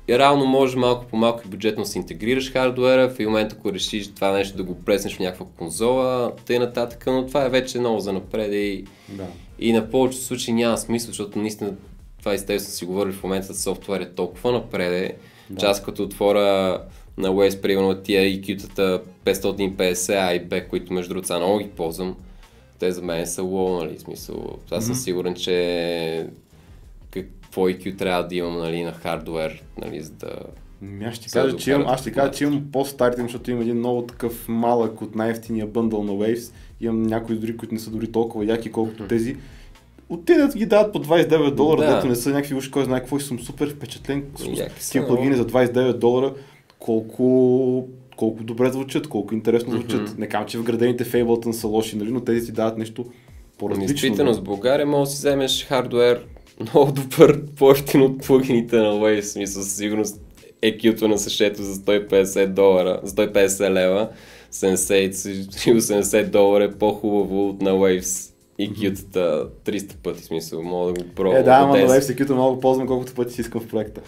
и 0.09 0.19
реално 0.19 0.47
може 0.47 0.77
малко 0.77 1.07
по 1.07 1.17
малко 1.17 1.43
и 1.45 1.49
бюджетно 1.49 1.85
си 1.85 1.99
интегрираш 1.99 2.53
хардуера, 2.53 3.09
в 3.09 3.19
момента 3.19 3.57
ако 3.59 3.73
решиш 3.73 4.15
това 4.15 4.33
нещо 4.33 4.57
да 4.57 4.63
го 4.63 4.75
плеснеш 4.75 5.17
в 5.17 5.21
някаква 5.21 5.47
конзола, 5.59 6.33
тъй 6.47 6.59
нататък, 6.59 7.05
но 7.07 7.27
това 7.27 7.45
е 7.45 7.49
вече 7.49 7.81
много 7.81 8.01
за 8.01 8.13
напред 8.13 8.53
и, 8.53 8.85
да. 9.09 9.27
и 9.59 9.73
на 9.73 9.91
повечето 9.91 10.25
случаи 10.25 10.55
няма 10.55 10.79
смисъл, 10.79 11.07
защото 11.07 11.39
наистина 11.39 11.73
това 12.19 12.35
естествено 12.35 12.75
си 12.75 12.85
говорили 12.85 13.13
в 13.13 13.23
момента, 13.23 13.55
софтуер 13.55 14.01
е 14.01 14.11
толкова 14.15 14.53
напреде, 14.53 15.17
да. 15.51 15.61
че 15.61 15.67
аз 15.67 15.83
като 15.83 16.03
отворя 16.03 16.81
на 17.17 17.29
Waze, 17.29 17.61
примерно 17.61 17.95
тия 17.95 18.23
EQ-тата 18.23 19.03
550 19.25 20.29
А 20.29 20.35
и 20.35 20.41
Б, 20.41 20.69
които 20.69 20.93
между 20.93 21.15
другото 21.15 21.39
много 21.39 21.59
ги 21.59 21.69
ползвам, 21.69 22.17
те 22.79 22.93
за 22.93 23.03
мен 23.03 23.27
са 23.27 23.43
лоу, 23.43 23.79
нали, 23.79 23.99
смисъл. 23.99 24.59
Аз 24.71 24.85
съм 24.85 24.95
mm-hmm. 24.95 24.99
сигурен, 24.99 25.35
че 25.35 26.27
какво 27.11 27.69
EQ 27.69 27.99
трябва 27.99 28.27
да 28.27 28.35
имам 28.35 28.59
нали, 28.59 28.83
на 28.83 28.93
хардвер, 28.93 29.63
нали, 29.79 30.01
за 30.01 30.13
да... 30.13 30.31
Ами 30.83 31.05
аз 31.05 31.15
ще 31.15 31.29
кажа, 31.29 31.57
че 31.57 31.71
имам, 31.71 31.85
аз 31.87 32.01
ще 32.01 32.13
кажа, 32.13 32.33
че 32.33 32.45
имам 32.45 32.65
по-старите, 32.73 33.23
защото 33.23 33.51
имам 33.51 33.63
един 33.63 33.79
много 33.79 34.03
такъв 34.03 34.49
малък 34.49 35.03
от 35.03 35.15
най-ефтиния 35.15 35.67
бъндъл 35.67 36.03
на 36.05 36.13
Waves. 36.13 36.53
Имам 36.81 37.03
някои 37.03 37.37
дори, 37.37 37.57
които 37.57 37.75
не 37.75 37.81
са 37.81 37.91
дори 37.91 38.13
толкова 38.13 38.45
яки, 38.45 38.73
колкото 38.73 39.07
тези. 39.07 39.37
Отидат 40.09 40.57
ги 40.57 40.67
дават 40.67 40.93
по 40.93 40.99
29 40.99 41.51
долара, 41.51 41.81
да. 41.81 41.95
дето 41.95 42.07
не 42.07 42.17
са 42.17 42.31
някакви 42.31 42.55
уши, 42.55 42.71
кой 42.71 42.85
знае 42.85 43.01
какво 43.01 43.17
и 43.17 43.21
съм 43.21 43.41
супер 43.41 43.75
впечатлен 43.75 44.25
тия 44.91 45.07
плагини 45.07 45.37
за 45.37 45.47
29 45.47 45.93
долара, 45.93 46.35
колко 46.85 47.89
колко 48.17 48.45
добре 48.45 48.71
звучат, 48.71 49.09
колко 49.09 49.35
интересно 49.35 49.73
звучат. 49.73 50.09
Mm-hmm. 50.09 50.19
Не 50.19 50.27
казвам, 50.27 50.49
че 50.49 50.59
вградените 50.59 51.05
в 51.05 51.13
Ableton 51.13 51.51
са 51.51 51.67
лоши, 51.67 51.97
нали, 51.97 52.11
но 52.11 52.21
тези 52.21 52.47
ти 52.47 52.53
дават 52.53 52.79
нещо 52.79 53.05
по-различно. 53.59 53.87
Действително, 53.87 54.35
с 54.35 54.41
България 54.41 54.87
може 54.87 55.11
да 55.11 55.11
си 55.11 55.17
вземеш 55.17 55.67
хардвер 55.67 56.27
много 56.61 56.93
добър, 56.93 57.45
по-ефтин 57.59 58.03
от 58.03 58.27
плагините 58.27 58.77
на 58.77 58.93
Waze, 58.93 59.21
смисъл 59.21 59.63
със 59.63 59.77
сигурност 59.77 60.21
EQ-то 60.63 61.09
на 61.09 61.19
същето 61.19 61.63
за 61.63 61.75
150 61.75 62.47
долара, 62.47 63.01
за 63.03 63.15
150 63.15 63.71
лева, 63.71 64.09
70-80 64.53 66.31
долара 66.31 66.65
е 66.65 66.71
по-хубаво 66.71 67.49
от 67.49 67.63
на 67.63 67.71
Waves 67.71 68.33
EQ-тата 68.61 69.49
300 69.65 69.97
пъти, 69.97 70.23
смисъл, 70.23 70.63
мога 70.63 70.93
да 70.93 71.05
го 71.05 71.11
пробвам. 71.15 71.37
Е, 71.37 71.43
да, 71.43 71.53
ама 71.53 71.79
на 71.79 71.89
Waves 71.89 72.19
EQ-то 72.19 72.55
да 72.55 72.61
ползвам 72.61 72.87
колкото 72.87 73.15
пъти 73.15 73.35
си 73.35 73.41
искам 73.41 73.61
в 73.61 73.69
проекта. 73.69 74.01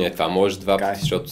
Е, 0.00 0.10
това 0.10 0.28
може 0.28 0.60
два 0.60 0.78
пъти, 0.78 1.00
защото 1.00 1.30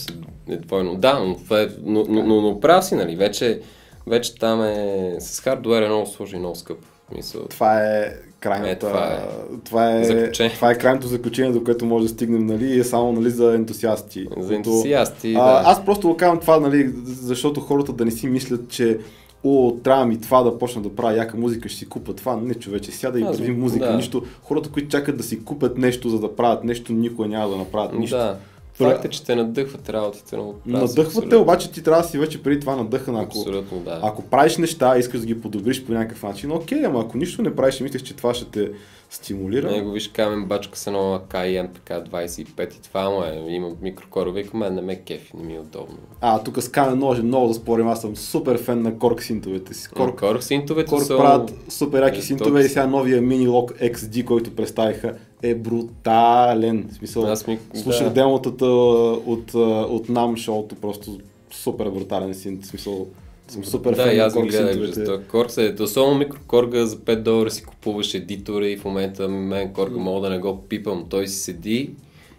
е 0.49 0.57
двойно. 0.57 0.95
Да, 0.95 1.19
но, 1.19 1.35
това 1.35 1.61
е, 1.61 1.67
но, 1.83 2.05
но, 2.09 2.23
но, 2.23 2.41
но 2.41 2.59
прав 2.59 2.85
си, 2.85 2.95
нали, 2.95 3.15
вече, 3.15 3.61
вече 4.07 4.35
там 4.35 4.63
е, 4.63 5.15
с 5.19 5.39
хардуер 5.39 5.81
е 5.81 5.87
много 5.87 6.05
сложно 6.05 6.37
и 6.37 6.39
много 6.39 6.55
скъп. 6.55 6.77
Мисъл. 7.15 7.47
Това 7.47 7.81
е 7.81 8.13
крайната, 8.39 8.71
е, 8.71 8.75
това, 8.79 9.05
е, 9.05 9.19
това, 9.65 9.91
е, 9.91 10.31
това 10.31 10.71
е 10.71 10.77
крайното 10.77 11.07
заключение, 11.07 11.51
до 11.51 11.63
което 11.63 11.85
може 11.85 12.03
да 12.03 12.09
стигнем, 12.09 12.45
нали, 12.45 12.79
е 12.79 12.83
само 12.83 13.11
нали, 13.11 13.29
за 13.29 13.55
ентусиасти. 13.55 14.27
За 14.37 14.55
ентусиасти, 14.55 15.35
а, 15.37 15.45
да. 15.45 15.61
Аз 15.65 15.85
просто 15.85 16.07
го 16.07 16.17
казвам 16.17 16.39
това, 16.39 16.59
нали, 16.59 16.93
защото 17.05 17.61
хората 17.61 17.93
да 17.93 18.05
не 18.05 18.11
си 18.11 18.27
мислят, 18.27 18.69
че 18.69 18.99
о, 19.43 19.77
трябва 19.83 20.05
ми 20.05 20.21
това 20.21 20.43
да 20.43 20.57
почна 20.57 20.81
да 20.81 20.95
правя 20.95 21.17
яка 21.17 21.37
музика, 21.37 21.69
ще 21.69 21.77
си 21.79 21.89
купа 21.89 22.13
това. 22.13 22.35
Не, 22.35 22.53
човече, 22.53 22.91
сяда 22.91 23.19
и 23.19 23.23
прави 23.23 23.51
музика. 23.51 23.85
Да. 23.85 23.95
Нищо. 23.95 24.23
Хората, 24.43 24.69
които 24.69 24.89
чакат 24.89 25.17
да 25.17 25.23
си 25.23 25.43
купят 25.43 25.77
нещо, 25.77 26.09
за 26.09 26.19
да 26.19 26.35
правят 26.35 26.63
нещо, 26.63 26.93
никога 26.93 27.27
няма 27.27 27.49
да 27.49 27.57
направят 27.57 27.93
нищо. 27.93 28.17
Да. 28.17 28.37
Факт 28.73 29.05
е, 29.05 29.09
че 29.09 29.25
те 29.25 29.35
надъхват 29.35 29.89
работите. 29.89 30.37
Но 30.37 30.53
надъхват 30.65 31.29
те, 31.29 31.35
обаче 31.35 31.71
ти 31.71 31.83
трябва 31.83 32.01
да 32.01 32.07
си 32.07 32.17
вече 32.17 32.43
преди 32.43 32.59
това 32.59 32.75
надъхан. 32.75 33.15
Ако, 33.15 33.39
абсолютно, 33.39 33.79
да. 33.79 33.99
ако 34.03 34.21
правиш 34.21 34.57
неща, 34.57 34.97
искаш 34.97 35.19
да 35.19 35.25
ги 35.25 35.41
подобриш 35.41 35.85
по 35.85 35.91
някакъв 35.91 36.23
начин, 36.23 36.51
окей, 36.51 36.85
ама 36.85 37.01
ако 37.01 37.17
нищо 37.17 37.41
не 37.41 37.55
правиш 37.55 37.79
и 37.79 37.83
мислиш, 37.83 38.01
че 38.01 38.15
това 38.15 38.33
ще 38.33 38.45
те 38.45 38.71
стимулира. 39.09 39.71
Не 39.71 39.81
го 39.81 39.91
виж 39.91 40.07
камен 40.07 40.45
бачка 40.45 40.77
с 40.77 40.87
едно 40.87 41.21
KM 41.29 41.73
така 41.73 42.01
25 42.01 42.77
и 42.77 42.81
това 42.81 43.09
му 43.09 43.23
е. 43.23 43.43
Има 43.47 43.69
микрокорове, 43.81 44.45
мен 44.53 44.75
не 44.75 44.81
ме 44.81 44.95
кефи, 44.95 45.37
не 45.37 45.43
ми 45.43 45.55
е 45.55 45.59
удобно. 45.59 45.97
А, 46.21 46.43
тук 46.43 46.61
с 46.61 46.69
камен 46.69 46.97
може 46.97 47.21
много 47.21 47.47
да 47.47 47.53
спорим, 47.53 47.87
аз 47.87 48.01
съм 48.01 48.15
супер 48.15 48.57
фен 48.57 48.81
на 48.81 48.97
корк 48.97 49.23
синтовете 49.23 49.73
си. 49.73 49.89
Корк, 49.89 50.19
корк 50.19 50.43
синтовете 50.43 50.89
корк 50.89 51.03
са... 51.03 51.17
правят 51.17 51.53
супер 51.69 52.03
яки 52.03 52.21
синтове 52.21 52.61
и 52.61 52.69
сега 52.69 52.87
новия 52.87 53.21
мини 53.21 53.47
лок 53.47 53.71
XD, 53.71 54.25
който 54.25 54.55
представиха 54.55 55.15
е 55.41 55.55
брутален. 55.55 56.89
В 56.91 56.93
смисъл, 56.93 57.25
Аз 57.25 57.47
ми... 57.47 57.59
слушах 57.73 58.07
да. 58.07 58.13
демотата 58.13 58.65
от, 58.65 59.53
от 59.89 60.09
нам 60.09 60.37
шоуто, 60.37 60.75
просто 60.75 61.19
супер 61.51 61.89
брутален 61.89 62.33
синт. 62.33 62.63
В 62.63 62.67
смисъл, 62.67 63.07
съм 63.51 63.65
супер 63.65 63.95
да, 63.95 64.03
фен 64.03 64.19
аз 64.19 64.35
на 64.35 64.41
гледах 64.41 65.27
Корк 65.27 65.51
се, 65.51 65.75
особено 65.79 66.17
микрокорга 66.17 66.85
за 66.85 66.97
5 66.97 67.15
долара 67.15 67.51
си 67.51 67.63
купуваш 67.63 68.13
едитора 68.13 68.67
и 68.67 68.77
в 68.77 68.85
момента 68.85 69.29
мен 69.29 69.73
корга 69.73 69.97
мога 69.97 70.29
да 70.29 70.35
не 70.35 70.39
го 70.39 70.67
пипам. 70.67 71.05
Той 71.09 71.27
си 71.27 71.39
седи 71.39 71.91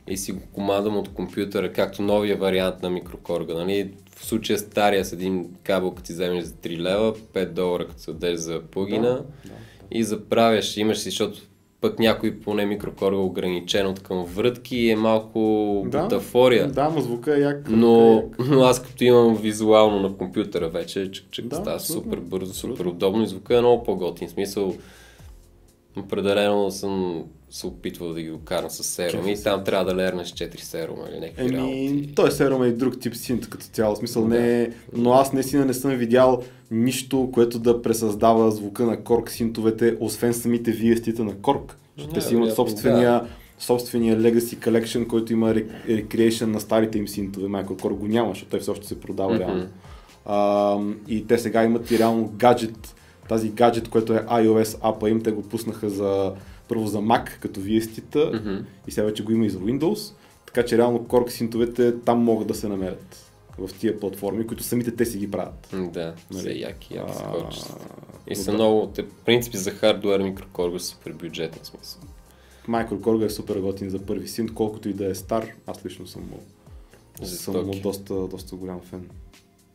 и 0.08 0.16
си 0.16 0.32
го 0.32 0.40
командам 0.52 0.96
от 0.96 1.08
компютъра, 1.08 1.72
както 1.72 2.02
новия 2.02 2.36
вариант 2.36 2.82
на 2.82 2.90
микрокорга. 2.90 3.54
Нали? 3.54 3.90
В 4.16 4.24
случая 4.24 4.58
стария 4.58 5.04
с 5.04 5.12
един 5.12 5.46
кабел, 5.62 5.90
като 5.90 6.02
ти 6.02 6.12
вземеш 6.12 6.44
за 6.44 6.52
3 6.52 6.78
лева, 6.78 7.14
5 7.14 7.48
долара, 7.52 7.86
като 7.86 8.00
се 8.00 8.10
отдеш 8.10 8.36
за 8.36 8.60
плагина 8.60 9.08
да, 9.08 9.14
да. 9.44 9.52
и 9.90 10.04
заправяш, 10.04 10.76
имаш 10.76 10.98
си, 10.98 11.10
защото 11.10 11.40
пък 11.80 11.98
някой 11.98 12.40
поне 12.40 12.66
микрокор 12.66 13.12
е 13.12 13.16
ограничен 13.16 13.86
от 13.86 14.00
към 14.02 14.24
врътки 14.24 14.88
е 14.88 14.96
малко 14.96 15.82
да, 15.86 16.02
бутафория. 16.02 16.68
Да, 16.68 16.90
но 16.90 17.00
звука 17.00 17.36
е 17.36 17.40
як. 17.40 17.66
Но, 17.70 18.12
е 18.12 18.14
як. 18.14 18.48
но 18.48 18.62
аз 18.64 18.82
като 18.82 19.04
имам 19.04 19.36
визуално 19.36 20.00
на 20.00 20.16
компютъра 20.16 20.68
вече, 20.68 21.10
че, 21.10 21.24
че 21.30 21.42
да, 21.42 21.56
става 21.56 21.76
абсолютно. 21.76 22.12
супер 22.12 22.20
бързо, 22.20 22.54
супер 22.54 22.84
удобно 22.84 23.22
и 23.22 23.26
звука 23.26 23.56
е 23.56 23.60
много 23.60 23.82
по-готин. 23.82 24.28
В 24.28 24.30
смисъл, 24.30 24.74
определено 25.96 26.70
съм 26.70 27.24
се 27.50 27.66
опитвал 27.66 28.12
да 28.12 28.22
ги 28.22 28.30
окарам 28.30 28.70
с 28.70 28.84
серум 28.84 29.28
и 29.28 29.42
там 29.42 29.64
трябва 29.64 29.84
да 29.84 29.96
лернеш 29.96 30.32
4 30.32 30.60
серума 30.60 31.02
или 31.10 31.20
някакви 31.20 31.42
Еми, 31.42 31.56
работи. 31.56 32.14
Той 32.14 32.30
серум 32.30 32.62
е 32.62 32.66
и 32.66 32.72
друг 32.72 33.00
тип 33.00 33.14
синт 33.14 33.50
като 33.50 33.66
цяло, 33.66 33.96
смисъл 33.96 34.22
да. 34.22 34.28
не 34.28 34.62
е, 34.62 34.70
но 34.92 35.12
аз 35.12 35.32
наистина 35.32 35.64
не 35.64 35.74
съм 35.74 35.90
видял 35.90 36.42
нищо, 36.70 37.30
което 37.32 37.58
да 37.58 37.82
пресъздава 37.82 38.50
звука 38.50 38.84
на 38.84 39.04
корк 39.04 39.30
синтовете, 39.30 39.96
освен 40.00 40.34
самите 40.34 40.72
VST-та 40.72 41.24
на 41.24 41.34
корк. 41.34 41.76
Те 42.14 42.20
си 42.20 42.34
имат 42.34 42.54
собствения, 42.54 43.12
да. 43.12 43.28
собствения 43.58 44.16
Legacy 44.16 44.56
Collection, 44.56 45.06
който 45.06 45.32
има 45.32 45.54
recreation 45.54 46.46
на 46.46 46.60
старите 46.60 46.98
им 46.98 47.08
синтове. 47.08 47.48
Майкъл 47.48 47.76
Кор 47.76 47.90
го 47.90 48.06
няма, 48.06 48.30
защото 48.30 48.50
той 48.50 48.60
все 48.60 48.70
още 48.70 48.86
се 48.86 49.00
продава 49.00 49.32
mm-hmm. 49.32 49.38
реално. 49.38 49.66
А, 50.26 50.78
и 51.08 51.26
те 51.26 51.38
сега 51.38 51.64
имат 51.64 51.90
и 51.90 51.98
реално 51.98 52.32
гаджет, 52.36 52.94
тази 53.28 53.50
гаджет, 53.50 53.88
което 53.88 54.14
е 54.14 54.18
iOS 54.18 54.78
апа 54.82 55.10
им, 55.10 55.22
те 55.22 55.30
го 55.30 55.42
пуснаха 55.42 55.90
за 55.90 56.32
първо 56.70 56.86
за 56.86 56.98
Mac 56.98 57.38
като 57.40 57.60
VST-та 57.60 58.18
mm-hmm. 58.18 58.62
и 58.86 58.90
сега 58.90 59.06
вече 59.06 59.24
го 59.24 59.32
има 59.32 59.46
и 59.46 59.50
за 59.50 59.58
Windows. 59.58 60.14
Така 60.46 60.64
че 60.64 60.78
реално 60.78 60.98
Korg 60.98 61.28
синтовете 61.28 61.94
там 62.04 62.18
могат 62.18 62.48
да 62.48 62.54
се 62.54 62.68
намерят 62.68 63.32
в 63.58 63.70
тия 63.78 64.00
платформи, 64.00 64.46
които 64.46 64.62
самите 64.62 64.96
те 64.96 65.06
си 65.06 65.18
ги 65.18 65.30
правят. 65.30 65.68
Да, 65.92 66.14
нали? 66.30 66.42
са 66.42 66.52
яки, 66.52 66.94
яки 66.94 67.12
а, 67.24 67.50
И 68.26 68.36
са 68.36 68.50
да. 68.50 68.52
много, 68.52 68.86
те, 68.86 69.06
принципи 69.24 69.56
за 69.56 69.70
хардуер 69.70 70.20
микрокорга 70.20 70.78
са 70.78 70.86
супер 70.86 71.12
бюджетни 71.12 71.60
смисъл. 71.64 72.00
Microcorga 72.68 73.24
е 73.24 73.30
супер 73.30 73.56
готин 73.56 73.90
за 73.90 73.98
първи 73.98 74.28
синт, 74.28 74.54
колкото 74.54 74.88
и 74.88 74.92
да 74.92 75.06
е 75.06 75.14
стар, 75.14 75.46
аз 75.66 75.84
лично 75.86 76.06
съм 76.06 76.22
му, 76.22 76.40
съм 77.26 77.66
му 77.66 77.74
доста, 77.82 78.14
доста 78.14 78.56
голям 78.56 78.80
фен. 78.80 79.08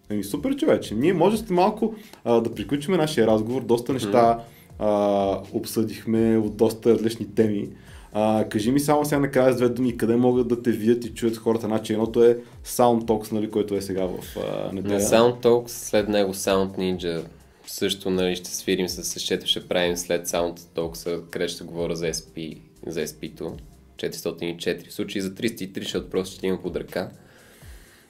Еми 0.10 0.24
супер 0.24 0.56
човече, 0.56 0.96
ние 0.96 1.14
може 1.14 1.38
сте 1.38 1.54
малко 1.54 1.96
а, 2.24 2.42
да 2.42 2.56
приключим 2.56 2.94
нашия 2.94 3.28
разговор, 3.28 3.62
доста 3.62 3.94
неща 3.94 4.40
а, 4.80 5.40
обсъдихме 5.54 6.38
от 6.38 6.58
доста 6.58 6.94
различни 6.94 7.36
теми. 7.36 7.70
А, 8.14 8.46
кажи 8.50 8.72
ми 8.72 8.80
само 8.80 9.06
сега 9.06 9.20
накрая 9.20 9.54
с 9.54 9.58
две 9.58 9.70
думи, 9.70 9.98
къде 9.98 10.16
могат 10.16 10.48
да 10.48 10.62
те 10.62 10.72
видят 10.72 11.06
и 11.06 11.14
чуят 11.14 11.38
хората. 11.38 11.66
Значи 11.68 11.94
едното 11.94 12.24
е 12.24 12.38
SoundTalks, 12.66 13.32
нали, 13.32 13.52
който 13.52 13.76
е 13.76 13.82
сега 13.82 14.06
в 14.06 14.38
а, 14.38 14.74
неделя. 14.74 14.94
На 14.94 15.00
SoundTalks, 15.00 15.68
след 15.68 16.10
него 16.10 16.34
Sound 16.34 16.78
Ninja 16.78 17.24
също 17.68 18.10
нали, 18.10 18.36
ще 18.36 18.56
свирим 18.56 18.90
с 18.90 19.04
същето, 19.04 19.48
ще 19.48 19.68
правим 19.68 19.98
след 19.98 20.28
SoundTalks, 20.28 21.30
където 21.30 21.54
ще 21.54 21.64
говоря 21.64 21.96
за 21.96 22.06
SP, 22.20 22.58
за 22.88 23.08
SP-то. 23.08 23.58
404. 23.98 24.90
В 24.90 24.94
случай 24.94 25.22
за 25.22 25.30
303, 25.30 25.80
защото 25.80 26.10
просто 26.10 26.36
ще 26.36 26.48
има 26.48 26.62
под 26.62 26.76
ръка. 26.76 27.10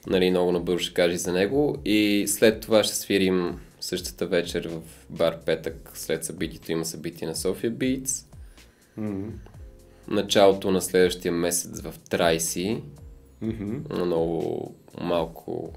Нали, 0.06 0.30
много 0.30 0.52
набързо 0.52 0.78
ще 0.78 0.94
кажи 0.94 1.16
за 1.16 1.32
него. 1.32 1.76
И 1.84 2.24
след 2.28 2.60
това 2.60 2.84
ще 2.84 2.94
свирим 2.94 3.58
същата 3.86 4.26
вечер 4.26 4.68
в 4.68 4.80
бар 5.10 5.40
Петък, 5.40 5.90
след 5.94 6.24
събитието 6.24 6.72
има 6.72 6.84
събитие 6.84 7.28
на 7.28 7.36
София 7.36 7.72
Beats. 7.72 8.24
Mm-hmm 8.98 9.30
началото 10.08 10.70
на 10.70 10.82
следващия 10.82 11.32
месец 11.32 11.80
в 11.80 11.94
Трайси. 12.10 12.82
Mm-hmm. 13.42 14.04
Много 14.04 14.74
малко 15.00 15.72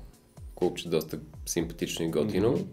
клубче, 0.56 0.90
доста 0.90 1.20
симпатично 1.46 2.06
и 2.06 2.10
готино. 2.10 2.58
Mm-hmm. 2.58 2.66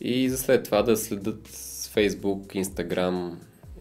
И 0.00 0.28
за 0.28 0.38
след 0.38 0.64
това 0.64 0.82
да 0.82 0.96
следят 0.96 1.48
Facebook, 1.94 2.64
Instagram 2.64 3.34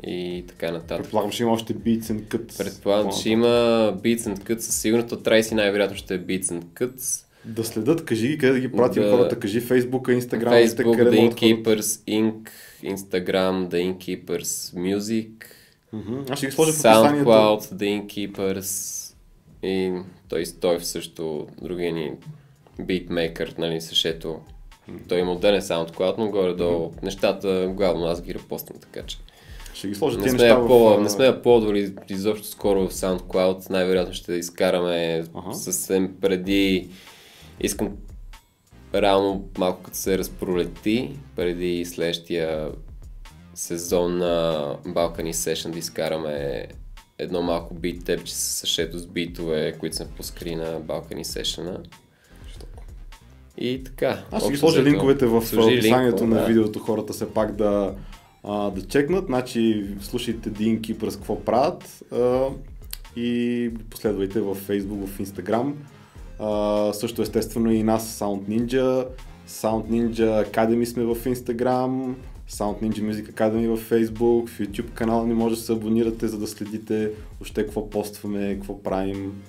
и 0.08 0.46
така 0.48 0.72
нататък. 0.72 0.98
Предполагам, 0.98 1.32
ще 1.32 1.44
има 1.44 1.52
още 1.52 1.76
Beats 1.76 2.02
and 2.04 2.22
Cuts. 2.22 2.58
Предполагам, 2.58 3.12
ще 3.12 3.30
има 3.30 3.48
Beats 4.04 4.20
and 4.20 4.40
Cuts. 4.40 4.60
Със 4.60 4.82
сигурност 4.82 5.12
от 5.12 5.24
Трайси 5.24 5.56
най-вероятно 5.56 5.98
ще 5.98 6.16
е 6.16 6.20
Beats 6.20 6.44
and 6.44 6.64
Cuts. 6.64 7.26
Да 7.46 7.64
следят, 7.64 8.06
кажи 8.06 8.28
ги 8.28 8.38
къде 8.38 8.54
да 8.54 8.60
ги 8.60 8.72
пратим 8.72 9.04
да... 9.04 9.12
хората, 9.12 9.40
кажи 9.40 9.62
Facebook, 9.62 10.20
Instagram, 10.20 10.68
Facebook, 10.68 11.10
The 11.10 11.32
Innkeepers 11.32 12.10
Inc, 12.10 12.50
Instagram, 12.84 13.68
The 13.68 13.94
Innkeepers 13.94 14.76
Music, 14.76 15.30
Mm-hmm. 15.94 16.32
Аз 16.32 16.38
ще 16.38 16.46
ги 16.46 16.52
сложа 16.52 16.72
в 16.72 16.76
описанието. 16.76 17.30
SoundCloud, 17.30 17.60
The 17.60 18.02
Innkeepers 18.02 19.14
и 19.64 19.94
той, 20.30 20.44
той 20.62 20.80
също 20.80 21.48
другия 21.62 21.94
ни 21.94 22.12
битмейкър, 22.82 23.56
нали, 23.58 23.82
същето. 23.82 24.28
Mm-hmm. 24.28 25.10
Той 25.10 25.20
има 25.20 25.32
отделен 25.32 25.62
SoundCloud, 25.62 26.18
но 26.18 26.30
горе-долу 26.30 26.90
mm-hmm. 26.90 27.04
нещата 27.04 27.72
главно 27.76 28.06
аз 28.06 28.22
ги 28.22 28.34
репоствам, 28.34 28.80
така 28.80 29.06
че. 29.06 29.18
Ще 29.74 29.88
ги 29.88 29.96
сложа 29.96 30.18
Не 30.18 30.24
сме, 30.24 30.32
неща 30.32 30.48
я 30.48 30.68
по, 30.68 30.80
в... 30.80 31.02
не 31.02 31.10
сме 31.10 31.28
аплодвали 31.28 31.94
изобщо 32.10 32.48
скоро 32.48 32.88
в 32.88 32.94
SoundCloud. 32.94 33.70
Най-вероятно 33.70 34.14
ще 34.14 34.34
изкараме 34.34 35.24
Ага. 35.34 35.54
съвсем 35.54 36.16
преди... 36.22 36.90
Искам 37.64 37.98
реално 38.96 39.50
малко 39.58 39.84
като 39.84 39.98
се 39.98 40.18
разпролети, 40.18 41.20
преди 41.36 41.86
следващия 41.86 42.72
сезон 43.56 44.18
на 44.18 44.66
Balkany 44.86 45.32
Session 45.32 45.72
да 45.72 45.80
изкараме 45.80 46.68
едно 47.18 47.42
малко 47.42 47.74
бит 47.74 48.06
тепче 48.06 48.36
с 48.36 48.40
съшето 48.40 49.00
с 49.00 49.08
битове, 49.08 49.76
които 49.80 49.96
сме 49.96 50.08
пускали 50.18 50.56
на 50.56 50.82
Balkany 50.82 51.24
Session. 51.24 51.78
И 53.58 53.84
така. 53.84 54.24
Аз 54.32 54.44
ще 54.44 54.52
ги 54.52 54.58
сложа 54.58 54.84
линковете 54.84 55.26
в 55.26 55.36
описанието 55.38 56.28
на 56.28 56.36
да. 56.36 56.46
видеото, 56.46 56.80
хората 56.80 57.14
все 57.14 57.34
пак 57.34 57.56
да, 57.56 57.96
а, 58.44 58.70
да 58.70 58.88
чекнат. 58.88 59.26
Значи 59.26 59.86
слушайте 60.02 60.50
Динки 60.50 60.98
през 60.98 61.16
какво 61.16 61.44
правят 61.46 62.04
а, 62.12 62.48
и 63.16 63.72
последвайте 63.90 64.42
в 64.42 64.56
Facebook, 64.56 65.06
в 65.06 65.20
Instagram. 65.20 65.74
Също 66.94 67.22
естествено 67.22 67.72
и 67.72 67.84
нас 67.84 68.20
Sound 68.20 68.42
Ninja. 68.42 69.08
Sound 69.48 69.86
Ninja 69.90 70.52
Academy 70.52 70.86
сме 70.86 71.04
в 71.04 71.16
Instagram. 71.16 72.14
Sound 72.50 72.82
Ninja 72.82 73.12
Music 73.12 73.34
Academy 73.34 73.76
в 73.76 73.90
Facebook. 73.90 74.50
В 74.50 74.60
YouTube 74.60 74.94
канала 74.94 75.28
ни 75.28 75.34
може 75.34 75.56
да 75.56 75.62
се 75.62 75.74
абонирате, 75.74 76.28
за 76.28 76.38
да 76.38 76.48
следите 76.48 77.12
още 77.42 77.64
какво 77.64 77.90
постваме, 77.90 78.56
какво 78.56 78.84
правим. 78.84 79.42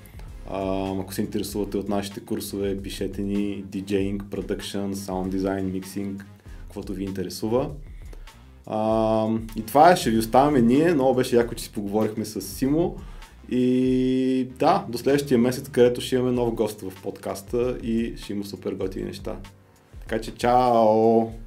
А, 0.50 0.90
ако 1.00 1.14
се 1.14 1.20
интересувате 1.20 1.76
от 1.76 1.88
нашите 1.88 2.20
курсове, 2.20 2.82
пишете 2.82 3.22
ни 3.22 3.64
DJing, 3.64 4.22
Production, 4.22 4.92
Sound 4.92 5.36
Design, 5.36 5.80
Mixing, 5.80 6.22
каквото 6.62 6.92
ви 6.92 7.04
интересува. 7.04 7.70
А, 8.66 9.28
и 9.56 9.62
това 9.62 9.92
е, 9.92 9.96
ще 9.96 10.10
ви 10.10 10.18
оставяме 10.18 10.60
ние. 10.60 10.94
Много 10.94 11.14
беше 11.14 11.36
яко, 11.36 11.54
че 11.54 11.64
си 11.64 11.72
поговорихме 11.72 12.24
с 12.24 12.40
Симо. 12.40 12.96
И 13.50 14.48
да, 14.58 14.86
до 14.88 14.98
следващия 14.98 15.38
месец, 15.38 15.68
където 15.68 16.00
ще 16.00 16.16
имаме 16.16 16.32
нов 16.32 16.54
гост 16.54 16.80
в 16.80 17.02
подкаста 17.02 17.78
и 17.82 18.14
ще 18.16 18.32
има 18.32 18.44
супер 18.44 18.72
готини 18.72 19.04
неща. 19.04 19.36
Така 20.00 20.20
че, 20.20 20.34
чао! 20.34 21.43